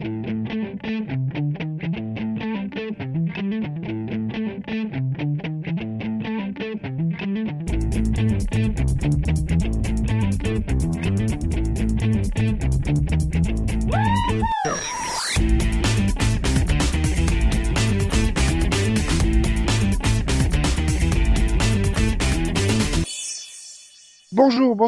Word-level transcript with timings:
Bonjour, 0.00 0.27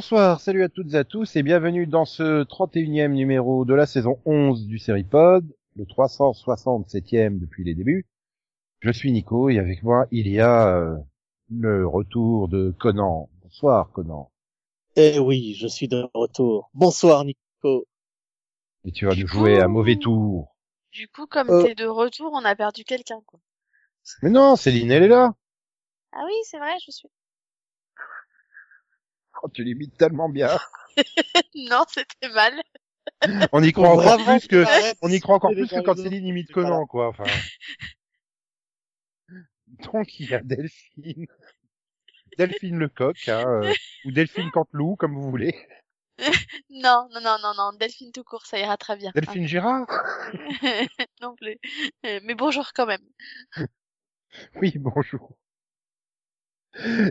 bonsoir, 0.00 0.40
salut 0.40 0.62
à 0.62 0.70
toutes 0.70 0.94
et 0.94 0.96
à 0.96 1.04
tous 1.04 1.36
et 1.36 1.42
bienvenue 1.42 1.86
dans 1.86 2.06
ce 2.06 2.42
31e 2.44 3.08
numéro 3.12 3.66
de 3.66 3.74
la 3.74 3.84
saison 3.84 4.18
11 4.24 4.66
du 4.66 4.78
Seripod, 4.78 5.44
le 5.76 5.84
367e 5.84 7.38
depuis 7.38 7.64
les 7.64 7.74
débuts. 7.74 8.06
Je 8.78 8.90
suis 8.92 9.12
Nico 9.12 9.50
et 9.50 9.58
avec 9.58 9.82
moi 9.82 10.06
il 10.10 10.26
y 10.26 10.40
a 10.40 10.74
euh, 10.74 10.96
le 11.50 11.86
retour 11.86 12.48
de 12.48 12.74
Conan. 12.78 13.28
Bonsoir 13.42 13.90
Conan. 13.92 14.30
Eh 14.96 15.18
oui, 15.18 15.52
je 15.60 15.66
suis 15.66 15.86
de 15.86 16.06
retour. 16.14 16.70
Bonsoir 16.72 17.26
Nico. 17.26 17.86
Et 18.86 18.92
tu 18.92 19.04
vas 19.04 19.14
Du 19.14 19.24
nous 19.24 19.28
jouer 19.28 19.56
coup- 19.58 19.64
un 19.64 19.68
mauvais 19.68 19.96
tour. 19.96 20.56
Du 20.92 21.08
coup, 21.08 21.26
comme 21.26 21.50
Euh. 21.50 21.62
t'es 21.62 21.74
de 21.74 21.84
retour, 21.86 22.30
on 22.32 22.42
a 22.46 22.56
perdu 22.56 22.84
quelqu'un, 22.84 23.20
quoi. 23.26 23.38
Mais 24.22 24.30
non, 24.30 24.56
Céline 24.56 24.90
elle 24.92 25.02
est 25.02 25.08
là. 25.08 25.34
Ah 26.12 26.22
oui, 26.24 26.32
c'est 26.44 26.56
vrai, 26.58 26.72
je 26.86 26.90
suis. 26.90 27.08
Tu 29.52 29.64
l'imites 29.64 29.96
tellement 29.96 30.28
bien. 30.28 30.58
non, 31.54 31.84
c'était 31.88 32.28
mal. 32.32 32.54
On 33.52 33.62
y 33.62 33.72
croit 33.72 33.90
encore 33.90 34.24
plus 34.24 34.46
que, 34.46 34.64
on 35.02 35.08
y 35.08 35.20
croit 35.20 35.36
encore 35.36 35.52
plus 35.52 35.68
que 35.68 35.80
quand 35.80 35.96
Céline 35.96 36.26
imite 36.26 36.52
Conan, 36.52 36.86
quoi. 36.86 37.08
Enfin. 37.08 37.24
Donc 39.92 40.18
il 40.18 40.30
y 40.30 40.34
a 40.34 40.40
Delphine. 40.40 41.26
Delphine 42.38 42.78
Lecoq, 42.78 43.28
hein, 43.28 43.44
euh, 43.46 43.72
ou 44.04 44.12
Delphine 44.12 44.50
Canteloup, 44.50 44.96
comme 44.96 45.14
vous 45.14 45.30
voulez. 45.30 45.54
Non, 46.70 47.08
non, 47.14 47.20
non, 47.22 47.36
non, 47.42 47.52
non. 47.56 47.72
Delphine 47.78 48.12
tout 48.12 48.24
court, 48.24 48.44
ça 48.46 48.58
ira 48.58 48.76
très 48.76 48.96
bien. 48.96 49.10
Delphine 49.14 49.46
Girard 49.46 49.86
non 51.22 51.34
plus. 51.34 51.58
Euh, 52.04 52.20
Mais 52.24 52.34
bonjour 52.34 52.72
quand 52.74 52.86
même. 52.86 53.00
Oui, 54.56 54.74
bonjour. 54.76 55.36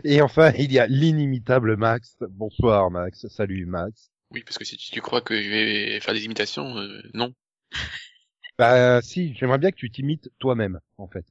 Et 0.04 0.20
enfin, 0.22 0.52
il 0.58 0.72
y 0.72 0.78
a 0.78 0.86
l'inimitable 0.86 1.76
Max. 1.76 2.16
Bonsoir 2.30 2.90
Max. 2.90 3.26
Salut 3.28 3.66
Max. 3.66 4.10
Oui, 4.32 4.42
parce 4.44 4.58
que 4.58 4.64
si 4.64 4.76
tu, 4.76 5.00
crois 5.00 5.20
que 5.22 5.40
je 5.40 5.48
vais 5.48 6.00
faire 6.00 6.14
des 6.14 6.24
imitations, 6.24 6.76
euh, 6.78 7.02
non. 7.14 7.32
Bah 8.58 9.00
si, 9.00 9.34
j'aimerais 9.34 9.56
bien 9.56 9.70
que 9.70 9.76
tu 9.76 9.90
t'imites 9.90 10.30
toi-même, 10.38 10.80
en 10.98 11.08
fait. 11.08 11.24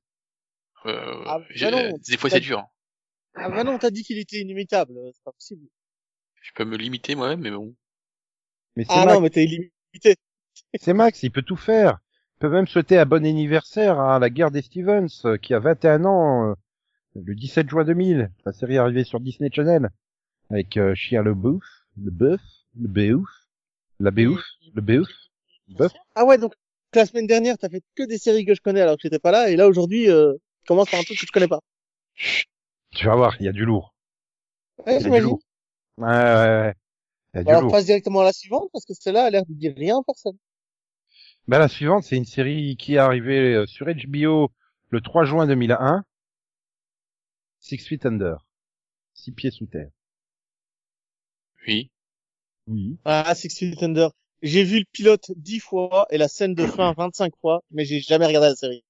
Euh, 0.87 1.23
Ah, 1.27 1.39
j'ai- 1.51 1.69
bah 1.69 1.91
non, 1.91 1.97
des 2.07 2.17
fois 2.17 2.27
t'as- 2.29 2.37
c'est 2.37 2.41
dur. 2.41 2.65
Ah 3.35 3.49
bah 3.49 3.63
non, 3.63 3.77
t'as 3.77 3.91
dit 3.91 4.03
qu'il 4.03 4.17
était 4.17 4.39
inimitable, 4.39 4.93
c'est 5.13 5.23
pas 5.23 5.31
possible. 5.31 5.67
Je 6.41 6.51
peux 6.55 6.65
me 6.65 6.75
limiter 6.75 7.13
moi-même, 7.13 7.41
mais 7.41 7.51
bon. 7.51 7.75
Mais 8.75 8.83
c'est 8.83 8.93
Ah 8.93 9.05
Max, 9.05 9.13
non, 9.13 9.21
mais 9.21 9.29
t'es 9.29 9.43
illimité. 9.43 10.15
c'est 10.79 10.93
Max, 10.93 11.21
il 11.21 11.29
peut 11.31 11.43
tout 11.43 11.55
faire. 11.55 11.99
Il 12.37 12.39
peut 12.39 12.49
même 12.49 12.65
souhaiter 12.65 12.97
un 12.97 13.05
bon 13.05 13.23
anniversaire 13.23 13.99
à 13.99 14.17
la 14.17 14.31
guerre 14.31 14.49
des 14.49 14.63
Stevens, 14.63 15.07
euh, 15.25 15.37
qui 15.37 15.53
a 15.53 15.59
21 15.59 16.05
ans, 16.05 16.49
euh, 16.49 16.53
le 17.23 17.35
17 17.35 17.69
juin 17.69 17.83
2000. 17.83 18.31
La 18.45 18.51
série 18.53 18.75
est 18.75 18.77
arrivée 18.77 19.03
sur 19.03 19.19
Disney 19.19 19.49
Channel. 19.53 19.89
Avec 20.49 20.77
euh, 20.77 20.95
Shia 20.95 21.21
LeBouf, 21.21 21.63
le 22.03 22.11
bœuf, 22.11 22.41
le 22.79 22.87
béouf, 22.87 23.29
la 23.99 24.11
béouf, 24.11 24.43
le 24.73 24.81
béouf. 24.81 25.07
Bœuf. 25.67 25.91
Ah 26.15 26.25
ouais, 26.25 26.37
donc 26.39 26.53
la 26.95 27.05
semaine 27.05 27.27
dernière, 27.27 27.57
t'as 27.57 27.69
fait 27.69 27.83
que 27.95 28.03
des 28.03 28.17
séries 28.17 28.45
que 28.45 28.55
je 28.55 28.61
connais 28.61 28.81
alors 28.81 28.95
que 28.95 29.01
j'étais 29.03 29.19
pas 29.19 29.31
là, 29.31 29.49
et 29.51 29.55
là 29.55 29.67
aujourd'hui, 29.67 30.09
euh, 30.09 30.33
tu 30.63 30.67
commences 30.67 30.89
par 30.89 30.99
un 30.99 31.03
truc 31.03 31.19
que 31.19 31.25
je 31.27 31.31
connais 31.31 31.47
pas. 31.47 31.59
Tu 32.91 33.05
vas 33.05 33.15
voir, 33.15 33.35
il 33.39 33.45
y 33.45 33.49
a 33.49 33.51
du 33.51 33.65
lourd. 33.65 33.93
Ouais, 34.85 34.85
Il 34.87 34.91
y 34.93 34.95
a 34.95 34.97
du 34.97 35.03
j'imagine. 35.05 35.29
lourd. 35.29 35.39
Ouais, 35.97 36.07
ouais, 36.07 36.13
ouais. 36.15 36.73
Y 37.35 37.37
a 37.37 37.43
du 37.43 37.49
Alors 37.49 37.61
lourd. 37.61 37.71
passe 37.71 37.85
directement 37.85 38.21
à 38.21 38.23
la 38.23 38.33
suivante, 38.33 38.69
parce 38.73 38.85
que 38.85 38.93
celle-là 38.95 39.25
a 39.25 39.29
l'air 39.29 39.45
de 39.45 39.53
dire 39.53 39.73
rien 39.77 39.97
à 39.99 40.01
personne. 40.03 40.37
Bah, 41.47 41.59
la 41.59 41.67
suivante, 41.67 42.03
c'est 42.03 42.15
une 42.17 42.25
série 42.25 42.75
qui 42.77 42.95
est 42.95 42.97
arrivée 42.99 43.53
euh, 43.53 43.65
sur 43.67 43.85
HBO 43.85 44.49
le 44.89 45.01
3 45.01 45.25
juin 45.25 45.45
2001. 45.45 46.03
Six 47.59 47.85
Feet 47.85 48.05
Under. 48.05 48.45
Six 49.13 49.31
pieds 49.31 49.51
sous 49.51 49.65
terre. 49.65 49.89
Oui. 51.67 51.91
Oui. 52.67 52.97
Ah, 53.05 53.35
Six 53.35 53.57
Feet 53.57 53.83
Under. 53.83 54.11
J'ai 54.41 54.63
vu 54.63 54.79
le 54.79 54.85
pilote 54.91 55.31
dix 55.35 55.59
fois 55.59 56.07
et 56.09 56.17
la 56.17 56.27
scène 56.27 56.55
de 56.55 56.65
fin 56.65 56.93
25 56.97 57.33
fois, 57.41 57.61
mais 57.71 57.85
j'ai 57.85 57.99
jamais 57.99 58.25
regardé 58.25 58.47
la 58.47 58.55
série. 58.55 58.83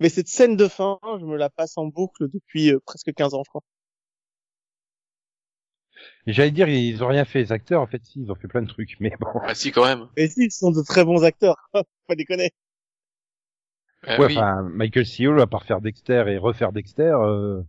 Mais 0.00 0.08
cette 0.08 0.28
scène 0.28 0.56
de 0.56 0.68
fin, 0.68 0.98
je 1.20 1.24
me 1.24 1.36
la 1.36 1.50
passe 1.50 1.76
en 1.78 1.86
boucle 1.86 2.28
depuis 2.30 2.72
euh, 2.72 2.80
presque 2.84 3.12
15 3.12 3.34
ans, 3.34 3.42
je 3.44 3.48
crois. 3.50 3.62
J'allais 6.26 6.50
dire, 6.50 6.68
ils 6.68 7.02
ont 7.04 7.08
rien 7.08 7.24
fait, 7.24 7.40
les 7.40 7.52
acteurs. 7.52 7.82
En 7.82 7.86
fait, 7.86 8.02
si, 8.04 8.20
ils 8.22 8.30
ont 8.32 8.34
fait 8.34 8.48
plein 8.48 8.62
de 8.62 8.68
trucs. 8.68 8.96
Mais 9.00 9.12
bon. 9.20 9.28
Ah 9.42 9.54
si, 9.54 9.72
quand 9.72 9.84
même. 9.84 10.08
Et 10.16 10.28
si, 10.28 10.44
ils 10.44 10.50
sont 10.50 10.70
de 10.70 10.82
très 10.82 11.04
bons 11.04 11.22
acteurs. 11.22 11.56
Pas 12.06 12.14
déconner. 12.16 12.52
Ah 14.06 14.18
ouais, 14.18 14.26
oui. 14.26 14.34
enfin, 14.38 14.62
Michael 14.62 15.06
C. 15.06 15.26
Hall, 15.26 15.40
à 15.40 15.46
part 15.46 15.64
faire 15.64 15.80
Dexter 15.80 16.24
et 16.28 16.38
refaire 16.38 16.72
Dexter, 16.72 17.12
euh, 17.20 17.62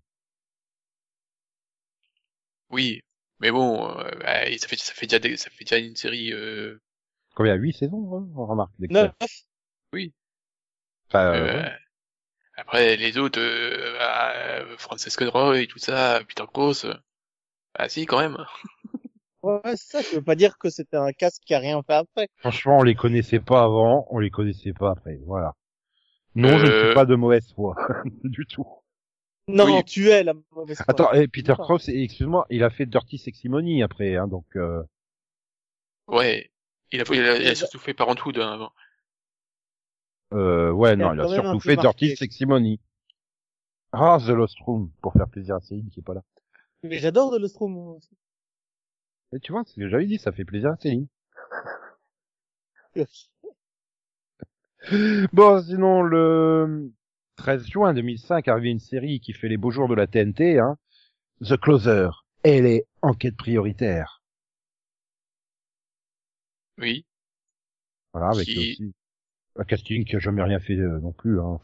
Oui. 2.69 3.01
Mais 3.39 3.51
bon, 3.51 3.89
euh, 3.99 4.11
bah, 4.21 4.45
ça 4.57 4.67
fait 4.67 4.77
ça 4.77 4.93
fait 4.93 5.07
déjà 5.07 5.19
des- 5.19 5.37
ça 5.37 5.49
fait 5.49 5.65
déjà 5.65 5.77
une 5.77 5.95
série. 5.95 6.31
Euh, 6.33 6.79
combien? 7.35 7.53
Huit 7.55 7.73
saisons, 7.73 8.17
hein, 8.17 8.27
on 8.35 8.45
remarque, 8.47 8.73
Dexter. 8.79 9.09
Neuf. 9.11 9.45
Enfin, 11.09 11.25
euh, 11.33 11.47
euh, 11.47 11.63
ouais. 11.63 11.71
Après 12.57 12.97
les 12.97 13.17
autres, 13.17 13.39
euh, 13.39 13.97
euh, 14.01 14.77
Francesco 14.77 15.29
Roy 15.31 15.61
et 15.61 15.67
tout 15.67 15.79
ça, 15.79 16.21
Peter 16.27 16.45
Cross. 16.53 16.85
euh, 16.85 16.95
ah 17.75 17.89
si, 17.89 18.05
quand 18.05 18.19
même. 18.19 18.37
Ouais, 19.43 19.61
c'est 19.77 19.77
ça, 19.77 20.01
je 20.01 20.15
veux 20.17 20.23
pas 20.23 20.35
dire 20.35 20.57
que 20.57 20.69
c'était 20.69 20.97
un 20.97 21.13
casque 21.13 21.43
qui 21.45 21.53
a 21.53 21.59
rien 21.59 21.81
fait 21.83 21.93
après. 21.93 22.29
franchement, 22.37 22.77
on 22.77 22.83
les 22.83 22.95
connaissait 22.95 23.41
pas 23.41 23.63
avant, 23.63 24.07
on 24.09 24.19
les 24.19 24.29
connaissait 24.29 24.71
pas 24.71 24.91
après. 24.91 25.19
Voilà. 25.25 25.53
Non, 26.35 26.57
je 26.57 26.65
ne 26.65 26.69
Euh. 26.71 26.85
suis 26.87 26.93
pas 26.93 27.05
de 27.05 27.15
mauvaise 27.15 27.51
foi. 27.53 27.75
du 28.23 28.45
tout. 28.45 28.67
Non, 29.47 29.65
Oui. 29.65 29.83
tu 29.85 30.09
es 30.09 30.23
la 30.23 30.33
mauvaise 30.51 30.77
foi. 30.77 30.85
Attends, 30.87 31.11
et 31.13 31.27
Peter 31.27 31.49
D'accord. 31.49 31.65
Cross, 31.65 31.87
excuse-moi, 31.89 32.45
il 32.49 32.63
a 32.63 32.69
fait 32.69 32.85
Dirty 32.85 33.17
Sexy 33.17 33.47
Money 33.49 33.83
après, 33.83 34.15
hein, 34.15 34.27
donc, 34.27 34.45
euh, 34.55 34.83
Ouais. 36.07 36.51
Il 36.91 37.01
a, 37.01 37.03
il 37.11 37.21
a, 37.21 37.37
il 37.37 37.47
a 37.47 37.55
surtout 37.55 37.79
fait 37.79 37.93
Parenthood 37.93 38.37
hein, 38.37 38.51
avant. 38.53 38.71
Euh, 40.33 40.71
ouais, 40.71 40.93
Il 40.93 40.99
non, 40.99 41.13
il 41.13 41.19
a 41.19 41.27
surtout 41.27 41.59
fait 41.59 41.75
marqué. 41.75 42.07
Dirty 42.07 42.15
Sexy 42.17 42.45
Money. 42.45 42.79
Ah, 43.91 44.17
The 44.19 44.29
Lost 44.29 44.59
Room, 44.61 44.91
pour 45.01 45.13
faire 45.13 45.27
plaisir 45.29 45.55
à 45.55 45.61
Céline 45.61 45.89
qui 45.89 46.01
est 46.01 46.03
pas 46.03 46.13
là. 46.13 46.23
Mais 46.83 46.97
j'adore 46.99 47.31
de 47.31 47.37
l'Ostrom. 47.37 47.71
moi 47.71 47.93
aussi. 47.95 48.15
Et 49.33 49.39
tu 49.39 49.51
vois, 49.51 49.63
c'est 49.65 49.73
ce 49.73 49.79
que 49.79 49.87
j'avais 49.89 50.05
dit, 50.05 50.17
ça 50.17 50.31
fait 50.31 50.45
plaisir 50.45 50.71
à 50.71 50.77
Céline. 50.77 51.07
Bon, 55.33 55.61
sinon, 55.61 56.01
le 56.01 56.91
13 57.37 57.65
juin 57.67 57.93
2005 57.93 58.47
arrivé 58.47 58.69
une 58.69 58.79
série 58.79 59.19
qui 59.19 59.33
fait 59.33 59.47
les 59.47 59.57
beaux 59.57 59.71
jours 59.71 59.87
de 59.87 59.95
la 59.95 60.07
TNT, 60.07 60.59
hein. 60.59 60.77
The 61.41 61.57
Closer. 61.57 62.09
Elle 62.43 62.65
est 62.65 62.85
enquête 63.01 63.35
prioritaire. 63.35 64.21
Oui. 66.77 67.05
Voilà, 68.13 68.29
avec 68.29 68.45
Qui- 68.45 68.57
aussi 68.59 68.93
un 69.57 69.63
casting 69.63 70.05
qui 70.05 70.15
a 70.15 70.19
jamais 70.19 70.43
rien 70.43 70.59
fait 70.59 70.75
euh, 70.77 70.99
non 70.99 71.11
plus, 71.13 71.39
hein. 71.39 71.59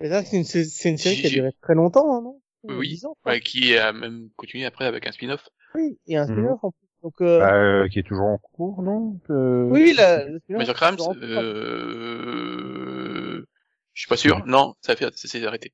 Mais 0.00 0.08
ça, 0.10 0.24
c'est 0.24 0.36
une, 0.36 0.44
c'est 0.44 0.64
c'est 0.64 0.90
une 0.90 0.98
série 0.98 1.16
qui 1.16 1.26
a 1.26 1.30
duré 1.30 1.50
très 1.62 1.74
longtemps, 1.74 2.16
hein, 2.16 2.20
non? 2.22 2.40
Oui. 2.64 2.88
10 2.88 3.06
ans. 3.06 3.16
Ouais, 3.24 3.40
qui 3.40 3.76
a 3.76 3.92
même 3.92 4.28
continué 4.36 4.64
après 4.64 4.86
avec 4.86 5.06
un 5.06 5.12
spin-off. 5.12 5.48
Oui, 5.74 5.98
il 6.06 6.14
y 6.14 6.16
a 6.16 6.22
un 6.22 6.26
Mhm. 6.26 6.32
spin-off 6.34 6.64
en 6.64 6.70
plus. 6.72 6.88
Donc, 7.04 7.20
euh, 7.20 7.38
Bah, 7.38 7.54
euh, 7.54 7.88
qui 7.88 7.98
est 8.00 8.02
toujours 8.02 8.26
en 8.26 8.38
cours, 8.38 8.82
non? 8.82 9.18
Euh, 9.30 9.64
oui, 9.68 9.82
oui, 9.82 9.92
la, 9.94 10.24
Major 10.56 10.74
Crimes, 10.74 10.96
euh... 11.22 12.24
je 13.92 14.00
suis 14.00 14.08
pas 14.08 14.16
sûr. 14.16 14.44
Non, 14.46 14.74
ça 14.82 14.96
fait, 14.96 15.16
ça 15.16 15.28
s'est 15.28 15.44
arrêté. 15.46 15.72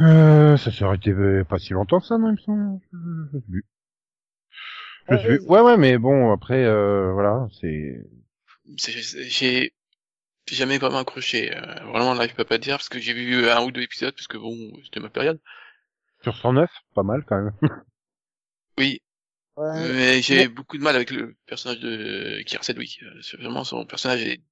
Euh, 0.00 0.56
ça 0.56 0.70
s'est 0.70 0.84
arrêté 0.84 1.10
euh, 1.10 1.42
pas 1.42 1.58
si 1.58 1.72
longtemps 1.72 1.98
que 1.98 2.06
ça, 2.06 2.16
non, 2.16 2.28
il 2.28 2.32
me 2.32 2.36
semble. 2.36 2.80
Je, 2.92 2.96
je 3.32 3.38
sais 3.38 3.44
plus. 3.44 3.64
Je 5.08 5.16
Ouais, 5.16 5.16
sais 5.16 5.22
plus. 5.38 5.40
ouais, 5.48 5.60
Ouais, 5.60 5.76
mais 5.76 5.98
bon, 5.98 6.32
après, 6.32 6.64
euh, 6.64 7.12
voilà, 7.12 7.48
c'est... 7.60 8.04
J'ai 8.76 9.72
j'ai 10.46 10.56
jamais 10.56 10.78
vraiment 10.78 10.98
accroché. 11.00 11.56
Euh, 11.56 11.62
vraiment, 11.86 12.14
là, 12.14 12.28
je 12.28 12.34
peux 12.34 12.44
pas 12.44 12.58
dire 12.58 12.76
parce 12.78 12.88
que 12.90 13.00
j'ai 13.00 13.14
vu 13.14 13.48
un 13.50 13.62
ou 13.64 13.72
deux 13.72 13.82
épisodes 13.82 14.14
parce 14.14 14.28
que 14.28 14.38
bon, 14.38 14.72
c'était 14.84 15.00
ma 15.00 15.10
période. 15.10 15.40
Sur 16.22 16.34
109, 16.34 16.70
pas 16.94 17.02
mal 17.02 17.24
quand 17.26 17.36
même. 17.42 17.52
Oui, 18.78 19.00
Ouais. 19.56 19.88
mais 19.92 20.22
j'ai 20.22 20.48
beaucoup 20.48 20.76
de 20.78 20.82
mal 20.82 20.96
avec 20.96 21.10
le 21.12 21.36
personnage 21.46 21.78
de 21.80 22.42
Kier 22.44 22.58
Sedgwick. 22.62 23.00
Euh, 23.04 23.20
Vraiment, 23.38 23.62
son 23.64 23.84
personnage 23.86 24.22
est 24.22 24.42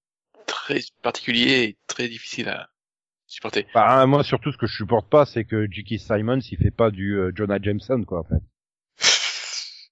très 0.47 0.81
particulier 1.03 1.63
et 1.65 1.79
très 1.89 2.09
difficile 2.09 2.49
à 2.49 2.69
supporter. 3.27 3.67
Bah, 3.75 4.07
moi, 4.07 4.23
surtout, 4.23 4.53
ce 4.53 4.59
que 4.59 4.67
je 4.67 4.77
supporte 4.77 5.09
pas, 5.11 5.25
c'est 5.27 5.45
que 5.45 5.67
J.K. 5.71 5.99
Simons, 5.99 6.39
il 6.41 6.59
fait 6.59 6.71
pas 6.71 6.91
du 6.91 7.17
euh, 7.19 7.33
Jonah 7.35 7.59
Jameson, 7.61 8.05
quoi, 8.05 8.21
en 8.21 8.25
fait. 8.25 8.43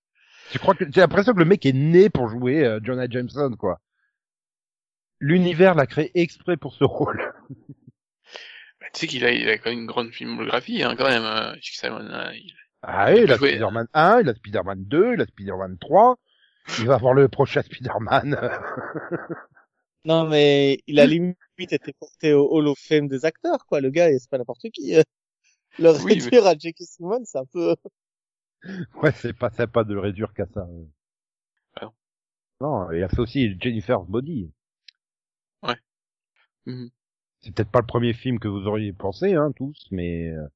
Tu 0.52 0.58
crois 0.58 0.74
que 0.74 0.84
j'ai 0.84 1.00
l'impression 1.00 1.32
que 1.32 1.38
le 1.38 1.44
mec 1.44 1.64
est 1.64 1.72
né 1.72 2.10
pour 2.10 2.28
jouer 2.28 2.64
euh, 2.64 2.80
Jonah 2.82 3.08
Jameson, 3.08 3.54
quoi. 3.56 3.80
L'univers 5.20 5.74
l'a 5.74 5.86
créé 5.86 6.10
exprès 6.14 6.56
pour 6.56 6.74
ce 6.74 6.84
rôle. 6.84 7.32
Bah, 8.80 8.86
tu 8.94 9.00
sais 9.00 9.06
qu'il 9.08 9.24
a, 9.26 9.30
il 9.32 9.46
a 9.50 9.58
quand 9.58 9.68
même 9.68 9.80
une 9.80 9.86
grande 9.86 10.10
filmographie, 10.10 10.82
hein, 10.82 10.94
quand 10.96 11.06
même. 11.06 11.22
Euh, 11.24 11.52
J.K. 11.60 11.74
Simon, 11.80 12.08
hein, 12.10 12.32
il- 12.32 12.54
Ah 12.82 13.12
oui, 13.12 13.20
il 13.24 13.32
a 13.32 13.36
joué- 13.36 13.50
Spider-Man 13.50 13.86
1, 13.92 14.20
il 14.20 14.28
a 14.28 14.34
Spider-Man 14.34 14.84
2, 14.84 15.14
il 15.14 15.20
a 15.20 15.26
Spider-Man 15.26 15.78
3. 15.78 16.16
Il 16.78 16.86
va 16.86 16.94
avoir 16.94 17.14
le 17.14 17.28
prochain 17.28 17.62
Spider-Man. 17.62 18.38
Non, 20.06 20.26
mais 20.26 20.80
il 20.86 20.98
a 20.98 21.04
limite 21.04 21.36
été 21.58 21.92
porté 21.92 22.32
au 22.32 22.48
Hall 22.50 22.68
of 22.68 22.78
Fame 22.78 23.06
des 23.06 23.26
acteurs, 23.26 23.66
quoi. 23.66 23.82
Le 23.82 23.90
gars, 23.90 24.08
c'est 24.18 24.30
pas 24.30 24.38
n'importe 24.38 24.62
qui. 24.72 24.94
Le 25.78 25.90
Oui, 25.90 26.16
mais- 26.16 26.22
réduire 26.24 26.46
à 26.46 26.54
J.K. 26.56 26.76
Simmons, 26.84 27.20
c'est 27.24 27.36
un 27.36 27.44
peu... 27.44 27.76
ouais, 29.02 29.12
c'est 29.12 29.34
pas 29.34 29.50
sympa 29.50 29.84
de 29.84 29.92
le 29.92 30.00
réduire 30.00 30.32
qu'à 30.32 30.46
ça. 30.46 30.66
Ah 31.76 31.90
non. 32.62 32.90
Il 32.92 33.02
a 33.02 33.10
fait 33.10 33.18
aussi 33.20 33.60
Jennifer's 33.60 34.06
Body. 34.08 34.50
Mhm. 36.66 36.90
C'est 37.40 37.54
peut-être 37.54 37.70
pas 37.70 37.80
le 37.80 37.86
premier 37.86 38.12
film 38.14 38.38
que 38.38 38.48
vous 38.48 38.66
auriez 38.66 38.92
pensé, 38.92 39.34
hein, 39.34 39.52
tous, 39.56 39.86
mais 39.90 40.28
euh, 40.30 40.46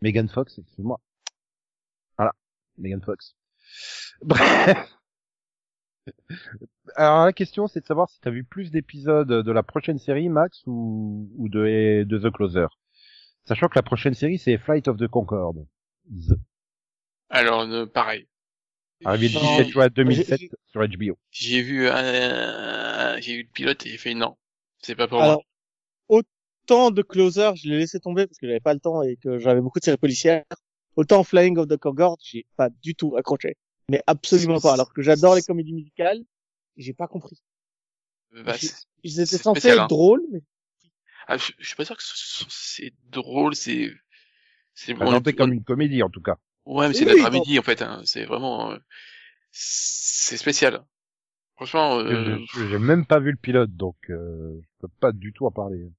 Megan 0.00 0.28
Fox, 0.28 0.58
excuse-moi. 0.58 1.00
Megan 2.78 3.00
Fox. 3.02 3.34
Bref. 4.22 4.76
Alors 6.96 7.24
la 7.26 7.32
question, 7.32 7.68
c'est 7.68 7.80
de 7.80 7.86
savoir 7.86 8.08
si 8.10 8.20
t'as 8.20 8.30
vu 8.30 8.44
plus 8.44 8.70
d'épisodes 8.70 9.28
de 9.28 9.52
la 9.52 9.62
prochaine 9.62 9.98
série, 9.98 10.28
Max, 10.28 10.62
ou, 10.66 11.30
ou 11.36 11.48
de, 11.48 12.04
de 12.04 12.18
The 12.18 12.32
Closer. 12.32 12.66
Sachant 13.44 13.68
que 13.68 13.76
la 13.78 13.82
prochaine 13.82 14.14
série, 14.14 14.38
c'est 14.38 14.58
Flight 14.58 14.88
of 14.88 14.96
the 14.98 15.06
Concorde. 15.08 15.66
The. 16.10 16.34
Alors, 17.30 17.62
euh, 17.62 17.86
pareil. 17.86 18.26
Arrivé 19.04 19.28
le 19.28 19.32
J'ai- 19.32 19.40
17 19.40 19.68
juin 19.68 19.88
2007 19.88 20.40
j'ai- 20.40 20.50
sur 20.66 20.80
HBO. 20.86 21.18
J'ai 21.30 21.62
vu 21.62 21.88
un, 21.88 23.18
j'ai 23.20 23.36
vu 23.36 23.42
le 23.42 23.48
pilote 23.52 23.84
et 23.86 23.88
j'ai 23.90 23.98
fait 23.98 24.14
non, 24.14 24.36
c'est 24.80 24.94
pas 24.94 25.08
pour 25.08 25.20
moi. 25.20 25.40
Autant 26.08 26.90
de 26.92 27.02
Closer, 27.02 27.50
je 27.56 27.68
l'ai 27.68 27.78
laissé 27.78 27.98
tomber 27.98 28.26
parce 28.26 28.38
que 28.38 28.46
j'avais 28.46 28.60
pas 28.60 28.74
le 28.74 28.80
temps 28.80 29.02
et 29.02 29.16
que 29.16 29.38
j'avais 29.38 29.60
beaucoup 29.60 29.80
de 29.80 29.84
séries 29.84 29.96
policières. 29.96 30.44
Autant 30.96 31.24
Flying 31.24 31.58
of 31.58 31.68
the 31.68 31.76
Concorde, 31.76 32.20
j'ai 32.22 32.46
pas 32.56 32.68
du 32.82 32.94
tout 32.94 33.16
accroché. 33.16 33.56
Mais 33.88 34.02
absolument 34.06 34.60
pas. 34.60 34.74
Alors 34.74 34.92
que 34.92 35.02
j'adore 35.02 35.34
les 35.34 35.42
comédies 35.42 35.72
musicales, 35.72 36.20
j'ai 36.76 36.92
pas 36.92 37.08
compris. 37.08 37.36
Bah, 38.32 38.54
j'ai- 38.58 38.68
c'est- 38.68 38.86
Ils 39.02 39.20
étaient 39.20 39.38
censés 39.38 39.60
spécial, 39.60 39.78
être 39.78 39.84
hein. 39.84 39.86
drôles, 39.88 40.22
mais 40.32 40.40
ah, 41.26 41.36
je, 41.36 41.52
je 41.58 41.66
suis 41.66 41.76
pas 41.76 41.84
sûr 41.84 41.96
que 41.96 42.02
ce- 42.02 42.14
ce- 42.16 42.44
c'est 42.48 42.92
drôle, 43.10 43.54
c'est, 43.54 43.90
c'est 44.74 44.94
Présenté 44.94 45.34
comme 45.34 45.52
une 45.52 45.64
comédie, 45.64 46.02
en 46.02 46.10
tout 46.10 46.22
cas. 46.22 46.36
Ouais, 46.66 46.88
mais 46.88 46.94
c'est 46.94 47.00
Oui, 47.00 47.10
de 47.12 47.16
la 47.16 47.22
dramédie 47.22 47.58
en 47.58 47.62
fait. 47.62 47.82
Hein. 47.82 48.02
C'est 48.04 48.24
vraiment, 48.24 48.72
euh, 48.72 48.78
c'est 49.50 50.36
spécial. 50.36 50.84
Franchement, 51.56 51.98
euh, 51.98 52.38
Je- 52.54 52.68
J'ai 52.70 52.78
même 52.78 53.06
pas 53.06 53.20
vu 53.20 53.30
le 53.32 53.36
pilote, 53.36 53.70
donc 53.76 53.96
euh, 54.10 54.58
je 54.60 54.66
peux 54.80 54.88
pas 55.00 55.12
du 55.12 55.32
tout 55.32 55.46
en 55.46 55.50
parler. 55.50 55.90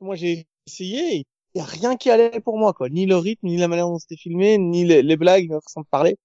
moi 0.00 0.14
j'ai 0.16 0.46
essayé, 0.66 1.26
et 1.54 1.58
y 1.58 1.62
a 1.62 1.64
rien 1.64 1.96
qui 1.96 2.10
allait 2.10 2.40
pour 2.40 2.58
moi, 2.58 2.72
quoi. 2.72 2.88
Ni 2.88 3.06
le 3.06 3.16
rythme, 3.16 3.46
ni 3.46 3.56
la 3.56 3.68
manière 3.68 3.86
dont 3.88 3.98
c'était 3.98 4.16
filmé, 4.16 4.58
ni 4.58 4.84
les, 4.84 5.02
les 5.02 5.16
blagues, 5.16 5.50
la 5.50 5.60
façon 5.60 5.82
de 5.82 5.86
parler. 5.86 6.16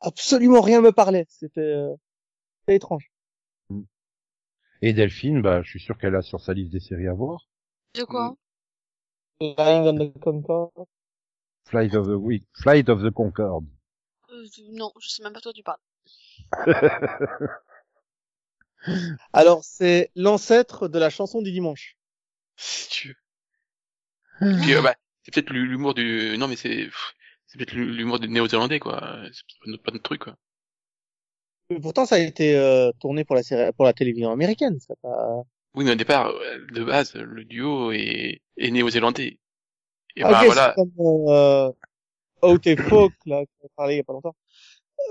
Absolument 0.00 0.60
rien 0.60 0.80
me 0.80 0.92
parlait. 0.92 1.26
C'était, 1.28 1.60
euh, 1.60 1.94
c'était 2.60 2.76
étrange. 2.76 3.10
Et 4.82 4.92
Delphine, 4.92 5.40
bah, 5.42 5.62
je 5.62 5.70
suis 5.70 5.80
sûr 5.80 5.96
qu'elle 5.98 6.14
a 6.14 6.22
sur 6.22 6.40
sa 6.40 6.52
liste 6.52 6.72
des 6.72 6.80
séries 6.80 7.08
à 7.08 7.14
voir. 7.14 7.48
De 7.94 8.04
quoi? 8.04 8.36
Flying 9.40 9.82
on 9.86 9.98
the 9.98 10.18
Concorde. 10.20 10.86
Flight 11.64 11.94
of 11.94 12.06
the 12.06 12.10
Week, 12.10 12.44
Flight 12.54 12.88
of 12.88 13.02
the 13.02 13.10
Concorde. 13.10 13.66
Euh, 14.30 14.44
Non, 14.72 14.92
je 15.00 15.08
sais 15.08 15.22
même 15.22 15.32
pas 15.32 15.40
de 15.40 15.44
quoi 15.44 15.52
tu 15.52 15.62
parles. 15.62 15.80
Alors, 19.32 19.64
c'est 19.64 20.10
l'ancêtre 20.14 20.88
de 20.88 20.98
la 20.98 21.10
chanson 21.10 21.42
du 21.42 21.50
dimanche. 21.52 21.96
si 22.56 22.88
tu 22.90 23.08
veux. 23.08 23.14
Puis, 24.38 24.74
euh, 24.74 24.82
bah, 24.82 24.94
c'est 25.22 25.32
peut-être 25.32 25.50
l'humour 25.50 25.94
du, 25.94 26.36
non 26.38 26.48
mais 26.48 26.56
c'est, 26.56 26.88
c'est 27.46 27.58
peut-être 27.58 27.74
l'humour 27.74 28.18
des 28.20 28.28
néo-zélandais 28.28 28.78
quoi. 28.78 29.00
C'est 29.32 29.42
pas 29.60 29.70
notre, 29.70 29.82
pas 29.82 29.92
notre 29.92 30.02
truc 30.02 30.22
quoi. 30.22 30.36
Mais 31.70 31.80
pourtant, 31.80 32.06
ça 32.06 32.16
a 32.16 32.18
été 32.18 32.56
euh, 32.56 32.92
tourné 33.00 33.24
pour 33.24 33.34
la 33.34 33.42
série, 33.42 33.72
pour 33.72 33.84
la 33.84 33.92
télévision 33.92 34.30
américaine. 34.30 34.78
Ça 34.78 34.94
pas... 35.02 35.42
Oui, 35.74 35.84
mais 35.84 35.92
au 35.92 35.96
départ, 35.96 36.28
euh, 36.28 36.58
de 36.72 36.84
base, 36.84 37.14
le 37.14 37.44
duo 37.44 37.90
est, 37.90 38.40
est 38.56 38.70
néo-zélandais. 38.70 39.38
Et 40.14 40.22
Ah, 40.22 40.30
bah 40.30 40.40
ok, 40.40 40.46
voilà. 40.46 40.74
c'est 40.76 40.82
comme 40.82 41.28
euh, 41.28 41.72
Out 42.42 42.66
et 42.66 42.76
Folk, 42.76 43.12
là, 43.26 43.44
qu'on 43.44 43.66
a 43.66 43.70
parlé 43.76 43.94
il 43.94 43.96
y 43.98 44.00
a 44.00 44.04
pas 44.04 44.12
longtemps. 44.12 44.36